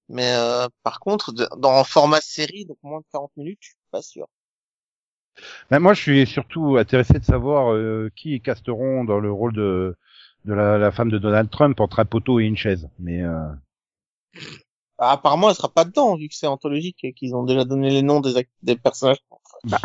Mais 0.08 0.34
euh, 0.34 0.68
par 0.84 1.00
contre, 1.00 1.32
de- 1.32 1.48
dans 1.58 1.72
un 1.72 1.84
format 1.84 2.20
série, 2.22 2.66
donc 2.66 2.78
moins 2.82 3.00
de 3.00 3.06
40 3.12 3.32
minutes, 3.36 3.58
je 3.62 3.68
suis 3.68 3.76
pas 3.92 4.02
sûr. 4.02 4.26
Ben, 5.70 5.78
moi, 5.80 5.94
je 5.94 6.00
suis 6.02 6.26
surtout 6.26 6.76
intéressé 6.76 7.14
de 7.18 7.24
savoir 7.24 7.72
euh, 7.72 8.10
qui 8.16 8.40
casteront 8.40 9.04
dans 9.04 9.20
le 9.20 9.32
rôle 9.32 9.52
de 9.52 9.96
de 10.44 10.54
la, 10.54 10.78
la 10.78 10.90
femme 10.92 11.10
de 11.10 11.18
Donald 11.18 11.50
Trump 11.50 11.80
entre 11.80 12.00
un 12.00 12.04
poteau 12.04 12.40
et 12.40 12.44
une 12.44 12.56
chaise. 12.56 12.88
Mais 12.98 13.22
euh, 13.22 13.48
Bah, 14.98 15.10
apparemment, 15.12 15.48
elle 15.50 15.56
sera 15.56 15.68
pas 15.72 15.84
dedans, 15.84 16.16
vu 16.16 16.28
que 16.28 16.34
c'est 16.34 16.46
anthologique 16.46 16.98
et 17.02 17.12
qu'ils 17.12 17.34
ont 17.34 17.44
déjà 17.44 17.64
donné 17.64 17.90
les 17.90 18.02
noms 18.02 18.20
des, 18.20 18.46
des 18.62 18.76
personnages. 18.76 19.18
Bah, 19.64 19.78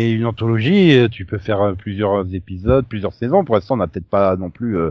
une 0.00 0.24
anthologie, 0.26 0.96
euh, 0.96 1.08
tu 1.08 1.26
peux 1.26 1.38
faire 1.38 1.60
euh, 1.60 1.74
plusieurs 1.74 2.32
épisodes, 2.34 2.86
plusieurs 2.86 3.12
saisons. 3.12 3.44
Pour 3.44 3.56
l'instant, 3.56 3.74
on 3.74 3.78
n'a 3.78 3.88
peut-être 3.88 4.08
pas 4.08 4.36
non 4.36 4.50
plus 4.50 4.76
euh, 4.78 4.90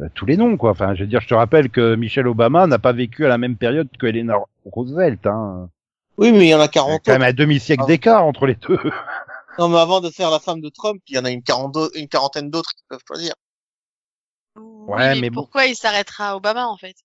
euh, 0.00 0.08
tous 0.14 0.24
les 0.26 0.36
noms, 0.36 0.56
quoi. 0.56 0.70
Enfin, 0.70 0.94
je 0.94 1.00
veux 1.02 1.08
dire, 1.08 1.20
je 1.20 1.28
te 1.28 1.34
rappelle 1.34 1.68
que 1.70 1.94
Michelle 1.96 2.28
Obama 2.28 2.66
n'a 2.66 2.78
pas 2.78 2.92
vécu 2.92 3.24
à 3.24 3.28
la 3.28 3.38
même 3.38 3.56
période 3.56 3.88
que 3.98 4.06
Eleanor 4.06 4.48
Roosevelt. 4.64 5.26
Hein. 5.26 5.68
Oui, 6.16 6.30
mais 6.32 6.46
il 6.46 6.48
y 6.50 6.54
en 6.54 6.60
a 6.60 6.62
Il 6.62 6.66
y 6.66 6.68
a 6.68 6.68
40 6.68 7.00
quand 7.04 7.12
même 7.12 7.22
un 7.22 7.32
demi-siècle 7.32 7.82
Ah. 7.84 7.88
d'écart 7.88 8.24
entre 8.24 8.46
les 8.46 8.54
deux. 8.54 8.78
Non, 9.58 9.68
mais 9.68 9.78
avant 9.78 10.00
de 10.00 10.10
faire 10.10 10.30
la 10.30 10.38
femme 10.40 10.60
de 10.60 10.68
Trump, 10.68 11.00
il 11.08 11.16
y 11.16 11.18
en 11.18 11.24
a 11.24 11.30
une, 11.30 11.42
quarante- 11.42 11.76
une 11.96 12.08
quarantaine 12.08 12.50
d'autres 12.50 12.70
qui 12.76 12.84
peuvent 12.88 13.02
choisir. 13.06 13.34
Oui, 14.86 14.92
Ouais, 14.94 15.14
mais, 15.14 15.20
mais 15.22 15.30
bon. 15.30 15.42
pourquoi 15.42 15.66
il 15.66 15.74
s'arrêtera 15.74 16.30
à 16.30 16.36
Obama 16.36 16.66
en 16.66 16.76
fait? 16.76 16.96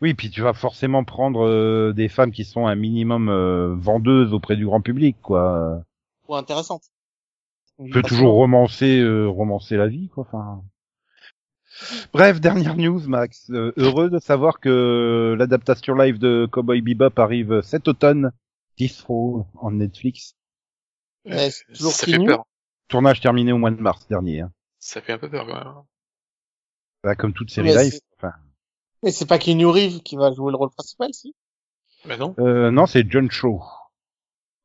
Oui, 0.00 0.14
puis 0.14 0.30
tu 0.30 0.40
vas 0.42 0.52
forcément 0.52 1.04
prendre 1.04 1.46
euh, 1.46 1.92
des 1.92 2.08
femmes 2.08 2.32
qui 2.32 2.44
sont 2.44 2.66
un 2.66 2.74
minimum 2.74 3.28
euh, 3.28 3.74
vendeuses 3.76 4.32
auprès 4.32 4.56
du 4.56 4.64
grand 4.66 4.80
public, 4.80 5.16
quoi. 5.22 5.82
Ou 6.28 6.34
intéressante. 6.34 6.82
Tu 7.82 7.90
peux 7.90 8.02
toujours 8.02 8.34
romancer, 8.34 8.98
euh, 9.00 9.26
romancer 9.26 9.76
la 9.76 9.86
vie, 9.86 10.08
quoi. 10.08 10.24
Enfin. 10.26 10.62
Bref, 12.12 12.40
dernière 12.40 12.76
news, 12.76 13.00
Max. 13.08 13.48
Euh, 13.50 13.72
heureux 13.76 14.10
de 14.10 14.18
savoir 14.18 14.60
que 14.60 15.34
l'adaptation 15.38 15.94
live 15.94 16.18
de 16.18 16.48
Cowboy 16.50 16.80
Bebop 16.82 17.18
arrive 17.18 17.60
cet 17.62 17.88
automne. 17.88 18.32
This 18.76 19.00
fall 19.00 19.44
en 19.54 19.70
Netflix. 19.70 20.34
Ouais, 21.24 21.50
c'est 21.50 21.64
toujours 21.72 21.92
ça 21.92 22.06
fait 22.06 22.18
peur. 22.24 22.44
Tournage 22.88 23.20
terminé 23.20 23.52
au 23.52 23.58
mois 23.58 23.70
de 23.70 23.80
mars 23.80 24.06
dernier. 24.08 24.40
Hein. 24.40 24.52
Ça 24.78 25.00
fait 25.00 25.12
un 25.12 25.18
peu 25.18 25.30
peur 25.30 25.46
quand 25.46 25.54
même. 25.54 25.74
Bah, 27.02 27.14
comme 27.16 27.32
toute 27.32 27.50
série 27.50 27.68
Mais 27.68 27.74
live. 27.74 27.92
c'est- 27.92 28.02
Enfin, 28.18 28.32
Mais 29.02 29.10
c'est 29.10 29.26
pas 29.26 29.38
Keanu 29.38 29.66
Reeves 29.66 30.00
qui 30.02 30.16
va 30.16 30.32
jouer 30.32 30.52
le 30.52 30.56
rôle 30.56 30.70
principal, 30.70 31.12
si? 31.12 31.34
Bah 32.04 32.16
non. 32.16 32.34
euh, 32.38 32.70
non, 32.70 32.86
c'est 32.86 33.08
John 33.10 33.30
Cho. 33.30 33.62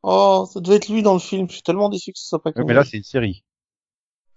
Oh, 0.04 0.48
ça 0.52 0.60
devait 0.60 0.78
être 0.78 0.90
lui 0.90 1.02
dans 1.02 1.14
le 1.14 1.20
film. 1.20 1.48
Je 1.50 1.54
suis 1.54 1.64
tellement 1.64 1.90
déçu 1.90 2.12
que 2.14 2.20
ce 2.20 2.28
soit 2.28 2.42
pas 2.42 2.50
Ouais, 2.50 2.56
Keanu 2.56 2.68
mais 2.68 2.74
là, 2.74 2.84
c'est 2.84 2.98
une 2.98 3.04
série. 3.04 3.44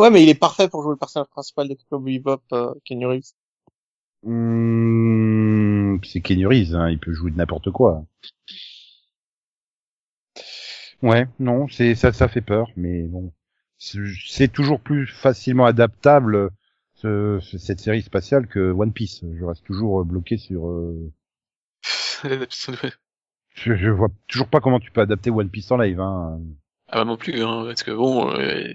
Ouais, 0.00 0.10
mais 0.10 0.22
il 0.22 0.28
est 0.30 0.34
parfait 0.34 0.68
pour 0.68 0.82
jouer 0.82 0.92
le 0.92 0.98
personnage 0.98 1.28
principal 1.28 1.68
de 1.68 1.76
Cowboy 1.90 2.18
Bebop, 2.18 2.42
euh, 2.52 2.72
Keanu 2.84 3.06
Reeves. 3.06 3.32
Hum, 4.26 5.98
c'est 6.04 6.20
Kenny 6.20 6.44
Reeves, 6.46 6.74
hein, 6.74 6.90
il 6.90 6.98
peut 6.98 7.12
jouer 7.12 7.30
de 7.30 7.36
n'importe 7.36 7.70
quoi. 7.70 8.04
Ouais, 11.02 11.26
non, 11.38 11.68
c'est 11.68 11.94
ça, 11.94 12.12
ça 12.12 12.28
fait 12.28 12.40
peur, 12.42 12.68
mais 12.76 13.02
bon, 13.04 13.32
c'est 13.78 14.52
toujours 14.52 14.80
plus 14.80 15.06
facilement 15.06 15.64
adaptable 15.64 16.50
ce- 17.00 17.38
ce- 17.42 17.58
cette 17.58 17.80
série 17.80 18.02
spatiale 18.02 18.46
que 18.46 18.72
One 18.72 18.92
Piece. 18.92 19.24
Je 19.38 19.44
reste 19.44 19.64
toujours 19.64 20.04
bloqué 20.04 20.36
sur. 20.36 20.68
euh, 20.68 21.12
je, 23.54 23.74
je 23.76 23.90
vois 23.90 24.08
toujours 24.28 24.48
pas 24.48 24.60
comment 24.60 24.80
tu 24.80 24.90
peux 24.90 25.00
adapter 25.00 25.30
One 25.30 25.50
Piece 25.50 25.70
en 25.70 25.76
live. 25.78 26.00
Hein. 26.00 26.40
Ah 26.88 26.98
bah 26.98 27.04
non 27.04 27.16
plus, 27.16 27.42
hein, 27.42 27.64
parce 27.66 27.82
que 27.82 27.90
bon, 27.92 28.30
euh, 28.32 28.72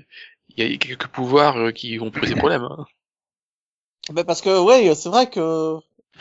il 0.50 0.64
y 0.72 0.74
a 0.74 0.78
quelques 0.78 1.08
pouvoirs 1.08 1.58
euh, 1.58 1.72
qui 1.72 1.98
vont 1.98 2.12
poser 2.12 2.36
problème. 2.36 2.64
Hein. 2.64 2.86
Ben 4.14 4.24
parce 4.24 4.42
que 4.42 4.64
ouais, 4.64 4.94
c'est 4.96 5.10
vrai 5.10 5.30
que 5.30 5.76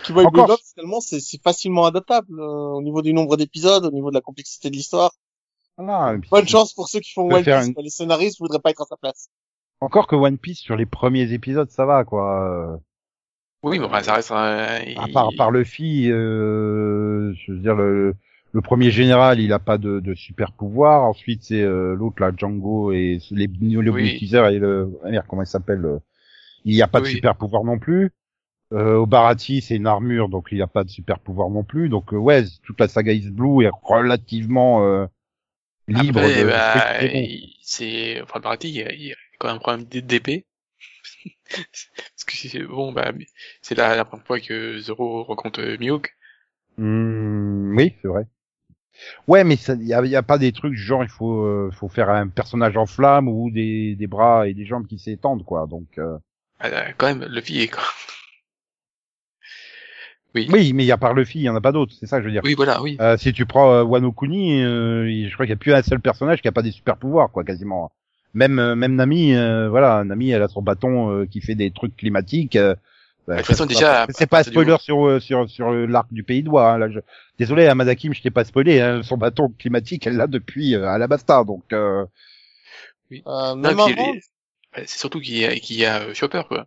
Cowboy 0.06 0.24
Bebop 0.32 0.56
finalement 0.74 1.00
c'est 1.00 1.20
c'est 1.20 1.40
facilement 1.42 1.84
adaptable 1.84 2.40
euh, 2.40 2.72
au 2.76 2.82
niveau 2.82 3.02
du 3.02 3.12
nombre 3.12 3.36
d'épisodes, 3.36 3.84
au 3.84 3.90
niveau 3.90 4.10
de 4.10 4.14
la 4.14 4.20
complexité 4.22 4.70
de 4.70 4.74
l'histoire. 4.74 5.12
Voilà, 5.76 6.16
Bonne 6.30 6.48
chance 6.48 6.72
pour 6.72 6.88
ceux 6.88 7.00
qui 7.00 7.12
font 7.12 7.28
One 7.30 7.44
Piece. 7.44 7.66
une-. 7.76 7.82
Les 7.82 7.90
scénaristes 7.90 8.38
voudraient 8.40 8.60
pas 8.60 8.70
être 8.70 8.82
à 8.82 8.86
sa 8.86 8.96
place. 8.96 9.28
Encore 9.80 10.06
que 10.06 10.16
One 10.16 10.38
Piece 10.38 10.60
sur 10.60 10.76
les 10.76 10.86
premiers 10.86 11.32
épisodes, 11.32 11.70
ça 11.70 11.84
va 11.84 12.04
quoi. 12.04 12.80
Oui, 13.62 13.78
mais 13.78 14.02
ça 14.02 14.14
reste 14.14 14.30
un... 14.30 14.78
À 14.96 15.08
part, 15.12 15.28
à 15.28 15.30
part 15.36 15.50
Luffy, 15.50 16.10
euh, 16.10 17.32
je 17.34 17.52
veux 17.52 17.58
dire 17.58 17.74
le, 17.74 18.14
le 18.52 18.60
premier 18.60 18.90
général, 18.90 19.40
il 19.40 19.52
a 19.54 19.58
pas 19.58 19.78
de, 19.78 20.00
de 20.00 20.14
super 20.14 20.52
pouvoir. 20.52 21.04
Ensuite, 21.04 21.42
c'est 21.44 21.62
euh, 21.62 21.94
l'autre 21.94 22.20
là, 22.20 22.30
Django 22.36 22.92
et 22.92 23.18
les 23.30 23.46
le 23.46 23.90
Oui. 23.90 24.18
Et 24.20 24.58
le 24.58 24.90
merde, 25.04 25.24
comment 25.26 25.42
il 25.42 25.46
s'appelle 25.46 25.84
euh, 25.84 25.98
Il 26.66 26.74
y 26.74 26.82
a 26.82 26.88
pas 26.88 27.00
de 27.00 27.06
Oui. 27.06 27.12
super 27.12 27.36
pouvoir 27.36 27.64
non 27.64 27.78
plus. 27.78 28.10
Euh, 28.72 28.96
Obarati, 28.96 29.60
c'est 29.60 29.76
une 29.76 29.86
armure, 29.86 30.28
donc 30.28 30.48
il 30.50 30.56
n'y 30.56 30.62
a 30.62 30.66
pas 30.66 30.84
de 30.84 30.90
super 30.90 31.18
pouvoir 31.18 31.48
non 31.48 31.64
plus. 31.64 31.88
Donc 31.88 32.12
euh, 32.12 32.16
ouais, 32.18 32.44
toute 32.64 32.80
la 32.80 32.88
saga 32.88 33.12
Is 33.12 33.30
Blue 33.30 33.64
est 33.64 33.70
relativement 33.82 34.84
euh, 34.84 35.06
libre. 35.88 36.20
Après, 36.20 36.42
de- 36.42 36.48
bah, 36.48 37.40
c'est, 37.62 38.20
enfin, 38.22 38.40
Barati, 38.40 38.70
il 38.70 39.14
quand 39.38 39.48
même 39.48 39.56
un 39.56 39.60
problème 39.60 39.84
d'épée. 39.84 40.46
Parce 41.50 42.24
que 42.26 42.36
c'est, 42.36 42.62
bon, 42.62 42.92
bah, 42.92 43.12
c'est 43.62 43.74
la, 43.74 43.96
la 43.96 44.04
première 44.04 44.26
fois 44.26 44.40
que 44.40 44.78
Zoro 44.80 45.24
rencontre 45.24 45.60
euh, 45.60 45.76
Mihawk. 45.78 46.14
Hmm, 46.76 47.76
oui, 47.76 47.94
c'est 48.02 48.08
vrai. 48.08 48.26
Ouais, 49.26 49.44
mais 49.44 49.54
il 49.56 49.86
y 49.86 49.94
a, 49.94 50.04
y 50.04 50.16
a 50.16 50.22
pas 50.22 50.38
des 50.38 50.52
trucs 50.52 50.74
genre 50.74 51.02
il 51.02 51.08
faut 51.10 51.44
euh, 51.44 51.70
faut 51.72 51.88
faire 51.88 52.10
un 52.10 52.28
personnage 52.28 52.76
en 52.76 52.86
flamme 52.86 53.28
ou 53.28 53.50
des, 53.50 53.96
des 53.96 54.06
bras 54.06 54.46
et 54.48 54.54
des 54.54 54.64
jambes 54.66 54.86
qui 54.86 54.98
s'étendent 54.98 55.44
quoi. 55.44 55.66
Donc 55.68 55.98
euh, 55.98 56.16
Ah, 56.60 56.92
quand 56.94 57.06
même, 57.06 57.24
Luffy 57.24 57.60
est, 57.60 57.68
quoi. 57.68 57.82
Oui. 60.34 60.48
oui, 60.50 60.72
mais 60.72 60.82
il 60.84 60.86
y 60.86 60.92
a 60.92 60.98
par 60.98 61.14
Luffy, 61.14 61.38
il 61.40 61.42
y 61.44 61.48
en 61.48 61.54
a 61.54 61.60
pas 61.60 61.70
d'autres. 61.72 61.94
C'est 61.98 62.06
ça 62.06 62.16
que 62.16 62.22
je 62.22 62.28
veux 62.28 62.32
dire. 62.32 62.42
Oui, 62.44 62.54
voilà, 62.54 62.82
oui. 62.82 62.96
Euh, 63.00 63.16
si 63.16 63.32
tu 63.32 63.46
prends 63.46 63.72
euh, 63.72 63.82
Wano 63.84 64.10
Kuni, 64.12 64.62
euh, 64.62 65.28
je 65.28 65.32
crois 65.34 65.46
qu'il 65.46 65.52
y 65.52 65.54
a 65.54 65.56
plus 65.56 65.72
un 65.72 65.82
seul 65.82 66.00
personnage 66.00 66.42
qui 66.42 66.48
a 66.48 66.52
pas 66.52 66.62
des 66.62 66.72
super 66.72 66.96
pouvoirs 66.96 67.30
quoi, 67.30 67.44
quasiment. 67.44 67.92
Même 68.34 68.58
euh, 68.58 68.74
même 68.74 68.94
Nami, 68.96 69.34
euh, 69.34 69.68
voilà, 69.68 70.04
Nami 70.04 70.30
elle 70.30 70.42
a 70.42 70.48
son 70.48 70.60
bâton 70.62 71.10
euh, 71.10 71.26
qui 71.26 71.40
fait 71.40 71.54
des 71.54 71.70
trucs 71.70 71.96
climatiques. 71.96 72.56
euh, 72.56 72.74
bah, 73.26 73.34
De 73.34 73.38
toute 73.38 73.46
façon, 73.46 73.62
c'est 73.64 73.74
déjà, 73.74 73.86
pas- 73.86 74.02
à- 74.02 74.06
c'est 74.10 74.24
à 74.24 74.26
pas 74.26 74.42
spoiler 74.44 74.66
moment- 74.72 74.78
sur 74.78 75.06
euh, 75.06 75.20
sur 75.20 75.48
sur 75.48 75.68
euh, 75.70 75.86
l'arc 75.86 76.12
du 76.12 76.24
pays 76.24 76.42
de 76.42 76.48
Doigt. 76.48 76.72
Hein, 76.72 76.78
là, 76.78 76.90
je... 76.90 76.98
Désolé, 77.38 77.66
hein, 77.66 77.74
Madakim, 77.74 78.12
je 78.12 78.20
t'ai 78.22 78.30
pas 78.30 78.44
spoilé. 78.44 78.80
Hein, 78.80 79.02
son 79.02 79.16
bâton 79.16 79.48
climatique, 79.58 80.06
elle 80.06 80.16
l'a 80.16 80.26
depuis 80.26 80.74
euh, 80.74 80.86
Alabasta, 80.88 81.44
donc. 81.44 81.64
Euh... 81.72 82.04
Euh, 83.26 83.54
même 83.54 83.78
avant, 83.78 83.94
bah, 84.74 84.82
c'est 84.86 84.98
surtout 84.98 85.20
qu'il 85.20 85.38
y 85.38 85.44
a, 85.44 85.54
qu'il 85.56 85.76
y 85.76 85.84
a 85.84 86.00
euh, 86.02 86.14
Chopper, 86.14 86.42
quoi. 86.48 86.66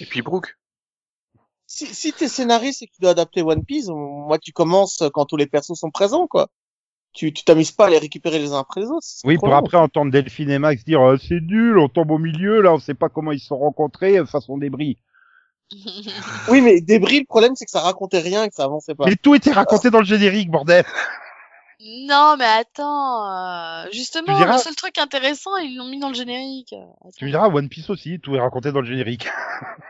Et 0.00 0.06
puis 0.06 0.22
Brooke. 0.22 0.56
si, 1.66 1.86
si 1.86 2.12
t'es 2.12 2.26
scénariste 2.28 2.82
et 2.82 2.86
que 2.88 2.92
tu 2.92 3.00
dois 3.00 3.12
adapter 3.12 3.42
One 3.42 3.64
Piece, 3.64 3.86
moi 3.88 4.38
tu 4.38 4.50
commences 4.52 5.02
quand 5.14 5.26
tous 5.26 5.36
les 5.36 5.46
persos 5.46 5.78
sont 5.78 5.90
présents 5.92 6.26
quoi. 6.26 6.48
Tu 7.12 7.32
tu 7.32 7.42
t'amuses 7.44 7.72
pas 7.72 7.86
à 7.86 7.90
les 7.90 7.98
récupérer 7.98 8.38
les 8.38 8.52
uns 8.52 8.60
après 8.60 8.80
les 8.82 8.86
autres. 8.86 9.06
Oui, 9.24 9.36
pour 9.36 9.48
long. 9.48 9.56
après 9.56 9.76
entendre 9.78 10.12
Delphine 10.12 10.50
et 10.50 10.58
Max 10.60 10.84
dire 10.84 11.00
euh, 11.02 11.16
c'est 11.18 11.40
nul, 11.40 11.78
on 11.78 11.88
tombe 11.88 12.10
au 12.12 12.18
milieu, 12.18 12.60
là, 12.60 12.72
on 12.72 12.78
sait 12.78 12.94
pas 12.94 13.08
comment 13.08 13.32
ils 13.32 13.40
se 13.40 13.46
sont 13.46 13.58
rencontrés, 13.58 14.18
euh, 14.18 14.26
façon 14.26 14.58
débris. 14.58 14.98
Oui, 16.48 16.60
mais 16.60 16.80
débris, 16.80 17.20
le 17.20 17.26
problème 17.26 17.54
c'est 17.56 17.64
que 17.64 17.70
ça 17.70 17.80
racontait 17.80 18.18
rien 18.20 18.44
et 18.44 18.48
que 18.48 18.54
ça 18.54 18.64
avançait 18.64 18.94
pas. 18.94 19.04
Mais 19.06 19.16
tout 19.16 19.34
était 19.34 19.52
raconté 19.52 19.90
dans 19.90 19.98
le 20.00 20.04
générique, 20.04 20.50
bordel. 20.50 20.84
non, 21.80 22.36
mais 22.38 22.44
attends, 22.44 23.24
euh, 23.28 23.86
justement, 23.92 24.26
Tu 24.26 24.34
diras- 24.44 24.56
le 24.56 24.62
seul 24.62 24.74
truc 24.76 24.98
intéressant, 24.98 25.56
ils 25.56 25.76
l'ont 25.76 25.88
mis 25.88 25.98
dans 25.98 26.08
le 26.08 26.14
générique. 26.14 26.72
Attends. 26.74 27.10
Tu 27.16 27.24
me 27.24 27.30
diras 27.30 27.48
One 27.48 27.68
Piece 27.68 27.88
aussi, 27.90 28.18
tout 28.20 28.34
est 28.34 28.40
raconté 28.40 28.70
dans 28.72 28.80
le 28.80 28.86
générique. 28.86 29.26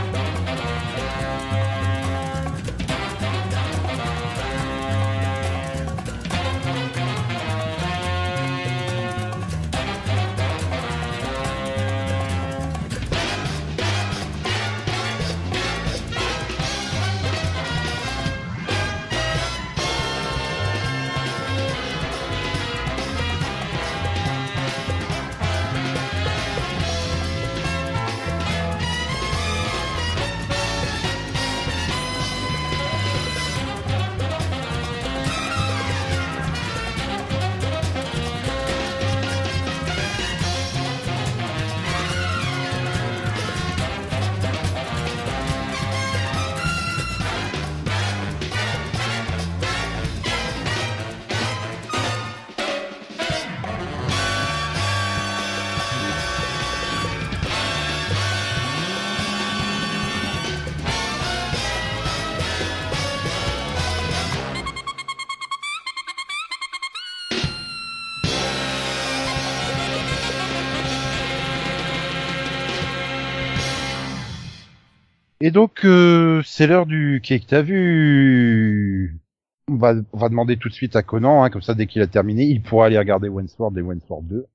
Et 75.41 75.51
donc, 75.51 75.85
euh, 75.85 76.41
c'est 76.45 76.67
l'heure 76.67 76.85
du 76.85 77.19
cake. 77.23 77.47
T'as 77.47 77.61
vu? 77.61 79.19
On 79.67 79.75
va, 79.75 79.93
on 80.13 80.17
va 80.17 80.29
demander 80.29 80.57
tout 80.57 80.69
de 80.69 80.73
suite 80.73 80.95
à 80.95 81.03
Conan, 81.03 81.43
hein, 81.43 81.49
comme 81.49 81.61
ça, 81.61 81.73
dès 81.73 81.87
qu'il 81.87 82.01
a 82.01 82.07
terminé, 82.07 82.43
il 82.43 82.61
pourra 82.61 82.87
aller 82.87 82.97
regarder 82.97 83.29
Wentworth 83.29 83.75
et 83.77 83.81
Wentworth 83.81 84.25
2. 84.25 84.45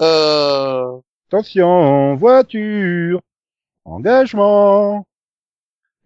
Euh... 0.00 1.00
Attention, 1.28 2.14
voiture, 2.14 3.20
engagement. 3.84 5.06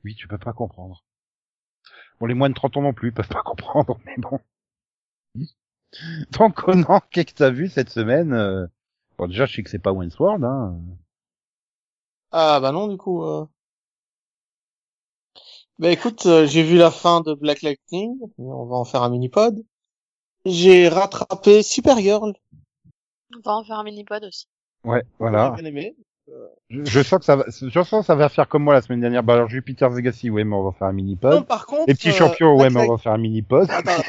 Oui, 0.05 0.16
tu 0.16 0.26
peux 0.26 0.39
pas 0.39 0.53
comprendre. 0.53 1.05
Bon, 2.18 2.26
les 2.26 2.35
moins 2.35 2.49
de 2.49 2.55
30 2.55 2.78
ans 2.78 2.83
non 2.83 2.93
plus 2.93 3.12
peuvent 3.12 3.28
pas 3.28 3.43
comprendre, 3.45 4.01
mais 4.05 4.16
bon. 4.18 4.41
Donc, 6.33 6.55
Conan, 6.55 7.01
qu'est-ce 7.11 7.26
que 7.26 7.39
t'as 7.39 7.51
vu 7.51 7.68
cette 7.68 7.91
semaine? 7.91 8.33
Euh, 8.33 8.66
Bon, 9.18 9.28
déjà, 9.28 9.47
je 9.47 9.55
sais 9.55 9.62
que 9.62 9.70
c'est 9.70 9.78
pas 9.78 9.93
Wentworth, 9.93 10.43
hein. 10.43 10.80
Ah 12.33 12.61
bah 12.61 12.72
non 12.72 12.89
du 12.89 12.97
coup. 12.97 13.22
Euh... 13.24 13.45
Bah 15.78 15.91
écoute, 15.91 16.26
euh, 16.26 16.47
j'ai 16.47 16.62
vu 16.62 16.76
la 16.76 16.91
fin 16.91 17.20
de 17.20 17.35
Black 17.35 17.62
Lightning, 17.62 18.16
on 18.39 18.64
va 18.66 18.76
en 18.76 18.85
faire 18.85 19.03
un 19.03 19.11
mini-pod. 19.11 19.62
J'ai 20.45 20.89
rattrapé 20.89 21.62
Supergirl, 21.62 22.33
On 23.37 23.41
va 23.45 23.53
en 23.53 23.64
faire 23.64 23.78
un 23.78 23.85
mini-pod 23.85 24.24
aussi. 24.24 24.47
Ouais, 24.85 25.03
voilà. 25.18 25.55
j'ai 25.57 25.62
bien 25.62 25.70
aimé. 25.70 25.97
Je, 26.70 26.85
je 26.85 27.03
sens 27.03 27.18
que 27.18 27.24
ça 27.24 27.37
va, 27.37 27.45
je 27.49 27.68
sens 27.83 28.01
que 28.01 28.07
ça 28.07 28.14
va 28.14 28.28
faire 28.28 28.49
comme 28.49 28.62
moi 28.62 28.74
la 28.74 28.83
semaine 28.83 29.01
dernière. 29.01 29.22
Bah 29.22 29.35
alors 29.35 29.49
Jupiter 29.49 29.91
Legacy, 29.91 30.30
ouais, 30.30 30.45
mais 30.45 30.55
on 30.55 30.62
va 30.64 30.72
faire 30.72 30.89
un 30.89 30.93
Non 30.93 30.97
mini-pod. 30.97 31.47
par 31.47 31.66
contre... 31.66 31.85
Les 31.89 31.95
petits 31.95 32.11
euh, 32.11 32.12
champions, 32.12 32.53
ouais, 32.57 32.70
Black 32.70 32.72
mais 32.85 32.89
on 32.89 32.93
va 32.93 32.99
faire 32.99 33.12
un 33.12 33.18
mini-pod. 33.18 33.68
Attends, 33.70 34.03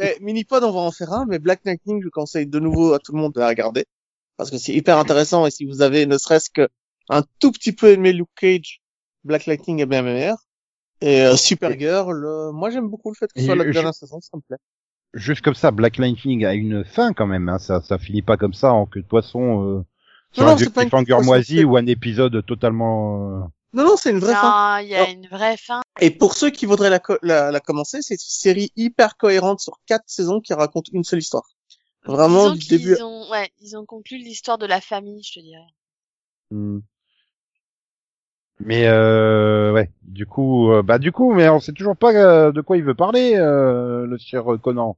mais 0.00 0.16
mini-pod 0.20 0.64
on 0.64 0.72
va 0.72 0.80
en 0.80 0.90
faire 0.90 1.12
un, 1.12 1.24
mais 1.26 1.38
Black 1.38 1.60
Lightning 1.64 2.02
je 2.02 2.08
conseille 2.08 2.46
de 2.46 2.58
nouveau 2.58 2.92
à 2.92 2.98
tout 2.98 3.12
le 3.12 3.20
monde 3.20 3.32
de 3.32 3.40
la 3.40 3.48
regarder. 3.48 3.86
Parce 4.36 4.50
que 4.50 4.58
c'est 4.58 4.72
hyper 4.74 4.98
intéressant 4.98 5.46
et 5.46 5.50
si 5.50 5.64
vous 5.64 5.82
avez 5.82 6.04
ne 6.06 6.18
serait-ce 6.18 6.50
que 6.50 6.68
un 7.08 7.22
tout 7.38 7.52
petit 7.52 7.72
peu 7.72 7.90
aimé 7.92 8.12
Luke 8.12 8.28
Cage, 8.36 8.80
Black 9.24 9.46
Lightning 9.46 9.80
est 9.80 9.86
bien 9.86 10.02
meilleur. 10.02 10.36
Et 11.00 11.22
euh, 11.22 11.36
Supergirl, 11.36 12.24
euh, 12.24 12.52
moi 12.52 12.70
j'aime 12.70 12.88
beaucoup 12.88 13.10
le 13.10 13.16
fait 13.16 13.26
que 13.26 13.40
ce 13.40 13.42
Et 13.42 13.46
soit 13.46 13.56
la 13.56 13.64
dernière 13.64 13.94
saison, 13.94 14.20
ça 14.20 14.36
me 14.36 14.42
plaît. 14.42 14.58
Juste 15.14 15.42
comme 15.42 15.54
ça, 15.54 15.70
Black 15.72 15.98
Lightning 15.98 16.44
a 16.44 16.54
une 16.54 16.84
fin 16.84 17.12
quand 17.12 17.26
même. 17.26 17.48
Hein. 17.48 17.58
Ça, 17.58 17.80
ça 17.82 17.98
finit 17.98 18.22
pas 18.22 18.36
comme 18.36 18.54
ça 18.54 18.72
en 18.72 18.86
que 18.86 18.98
de 19.00 19.04
poisson 19.04 19.62
euh, 19.80 19.82
sur 20.32 20.44
Non, 20.44 20.48
un 20.48 20.50
non, 20.52 20.56
vieux 20.56 20.66
c'est 20.66 20.72
pas 20.74 20.82
une 20.84 20.90
cliffhanger 20.90 21.24
moisi 21.24 21.64
ou 21.64 21.76
un 21.76 21.86
épisode 21.86 22.46
totalement. 22.46 23.42
euh, 23.42 23.44
Non, 23.74 23.84
non, 23.84 23.96
c'est 23.96 24.10
une 24.10 24.20
vraie 24.20 24.32
fin. 24.34 24.78
Non, 24.78 24.82
il 24.84 24.88
y 24.88 24.94
a 24.94 25.00
Non. 25.06 25.12
une 25.12 25.26
vraie 25.28 25.56
fin. 25.58 25.82
Et 26.00 26.10
pour 26.10 26.34
ceux 26.34 26.50
qui 26.50 26.64
voudraient 26.64 26.88
la, 26.88 26.98
co- 27.00 27.18
la, 27.22 27.50
la 27.50 27.60
commencer, 27.60 28.00
c'est 28.00 28.14
une 28.14 28.18
série 28.20 28.72
hyper 28.76 29.16
cohérente 29.18 29.60
sur 29.60 29.80
quatre 29.86 30.04
saisons 30.06 30.40
qui 30.40 30.54
raconte 30.54 30.86
une 30.92 31.04
seule 31.04 31.18
histoire. 31.18 31.44
Vraiment, 32.04 32.50
Disons 32.52 32.54
du 32.54 32.78
début. 32.78 33.02
ont, 33.02 33.30
ouais, 33.30 33.50
ils 33.60 33.76
ont 33.76 33.84
conclu 33.84 34.16
l'histoire 34.18 34.56
de 34.56 34.66
la 34.66 34.80
famille, 34.80 35.22
je 35.22 35.32
te 35.34 35.40
dirais. 35.40 35.60
hmm. 36.50 36.78
Mais 38.60 38.86
euh, 38.86 39.72
ouais, 39.72 39.90
du 40.02 40.26
coup, 40.26 40.70
euh, 40.72 40.82
bah 40.82 40.98
du 40.98 41.10
coup, 41.10 41.32
mais 41.32 41.48
on 41.48 41.58
sait 41.58 41.72
toujours 41.72 41.96
pas 41.96 42.12
euh, 42.12 42.52
de 42.52 42.60
quoi 42.60 42.76
il 42.76 42.84
veut 42.84 42.94
parler, 42.94 43.34
euh, 43.36 44.06
le 44.06 44.16
cher 44.18 44.44
Conan. 44.62 44.96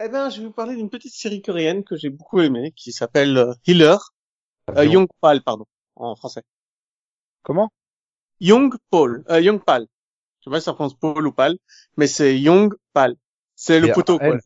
Eh 0.00 0.08
ben, 0.08 0.28
je 0.28 0.40
vais 0.40 0.46
vous 0.46 0.52
parler 0.52 0.74
d'une 0.74 0.90
petite 0.90 1.14
série 1.14 1.40
coréenne 1.40 1.84
que 1.84 1.96
j'ai 1.96 2.10
beaucoup 2.10 2.40
aimée, 2.40 2.72
qui 2.72 2.92
s'appelle 2.92 3.38
euh, 3.38 3.54
Healer, 3.66 3.96
euh, 4.76 4.84
Young 4.84 5.08
Pal, 5.20 5.42
pardon, 5.42 5.66
en 5.94 6.16
français. 6.16 6.42
Comment? 7.42 7.70
Young 8.40 8.74
Paul, 8.90 9.24
euh, 9.30 9.40
Young 9.40 9.62
Pal. 9.62 9.86
Je 10.40 10.44
sais 10.44 10.50
pas 10.50 10.60
si 10.60 10.64
ça 10.64 10.74
prononce 10.74 10.98
Paul 10.98 11.26
ou 11.26 11.32
Pal, 11.32 11.56
mais 11.96 12.06
c'est 12.08 12.38
Young 12.38 12.74
Pal. 12.92 13.16
C'est 13.54 13.78
le 13.78 13.92
poteau, 13.92 14.18
quoi. 14.18 14.26
elle 14.26 14.40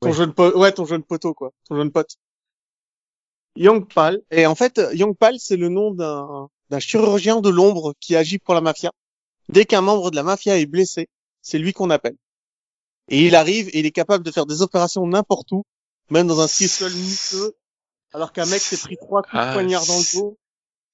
Ton 0.00 0.12
jeune 0.12 0.32
pote, 0.32 0.54
ouais, 0.54 0.72
ton 0.72 0.86
jeune 0.86 1.02
poteau, 1.04 1.34
quoi. 1.34 1.52
Ton 1.68 1.76
jeune 1.76 1.92
pote. 1.92 2.16
Young 3.54 3.86
Pal. 3.92 4.22
Et 4.30 4.46
en 4.46 4.54
fait, 4.54 4.80
Young 4.94 5.14
Pal, 5.16 5.38
c'est 5.38 5.58
le 5.58 5.68
nom 5.68 5.92
d'un, 5.92 6.48
d'un 6.70 6.78
chirurgien 6.80 7.40
de 7.40 7.48
l'ombre 7.50 7.94
qui 8.00 8.16
agit 8.16 8.38
pour 8.38 8.54
la 8.54 8.60
mafia. 8.60 8.90
Dès 9.48 9.64
qu'un 9.64 9.80
membre 9.80 10.10
de 10.10 10.16
la 10.16 10.22
mafia 10.22 10.58
est 10.58 10.66
blessé, 10.66 11.08
c'est 11.42 11.58
lui 11.58 11.72
qu'on 11.72 11.90
appelle. 11.90 12.16
Et 13.08 13.26
il 13.26 13.34
arrive 13.34 13.68
et 13.68 13.80
il 13.80 13.86
est 13.86 13.90
capable 13.90 14.24
de 14.24 14.30
faire 14.30 14.46
des 14.46 14.62
opérations 14.62 15.06
n'importe 15.06 15.50
où, 15.52 15.64
même 16.10 16.26
dans 16.28 16.40
un 16.40 16.46
sol 16.48 16.92
miteux, 16.92 17.54
alors 18.12 18.32
qu'un 18.32 18.46
mec 18.46 18.60
s'est 18.60 18.76
pris 18.76 18.96
trois 18.96 19.22
coups 19.22 19.34
de 19.34 19.38
Ah, 19.40 19.52
poignard 19.52 19.84
dans 19.86 19.98
le 19.98 20.12
dos. 20.14 20.38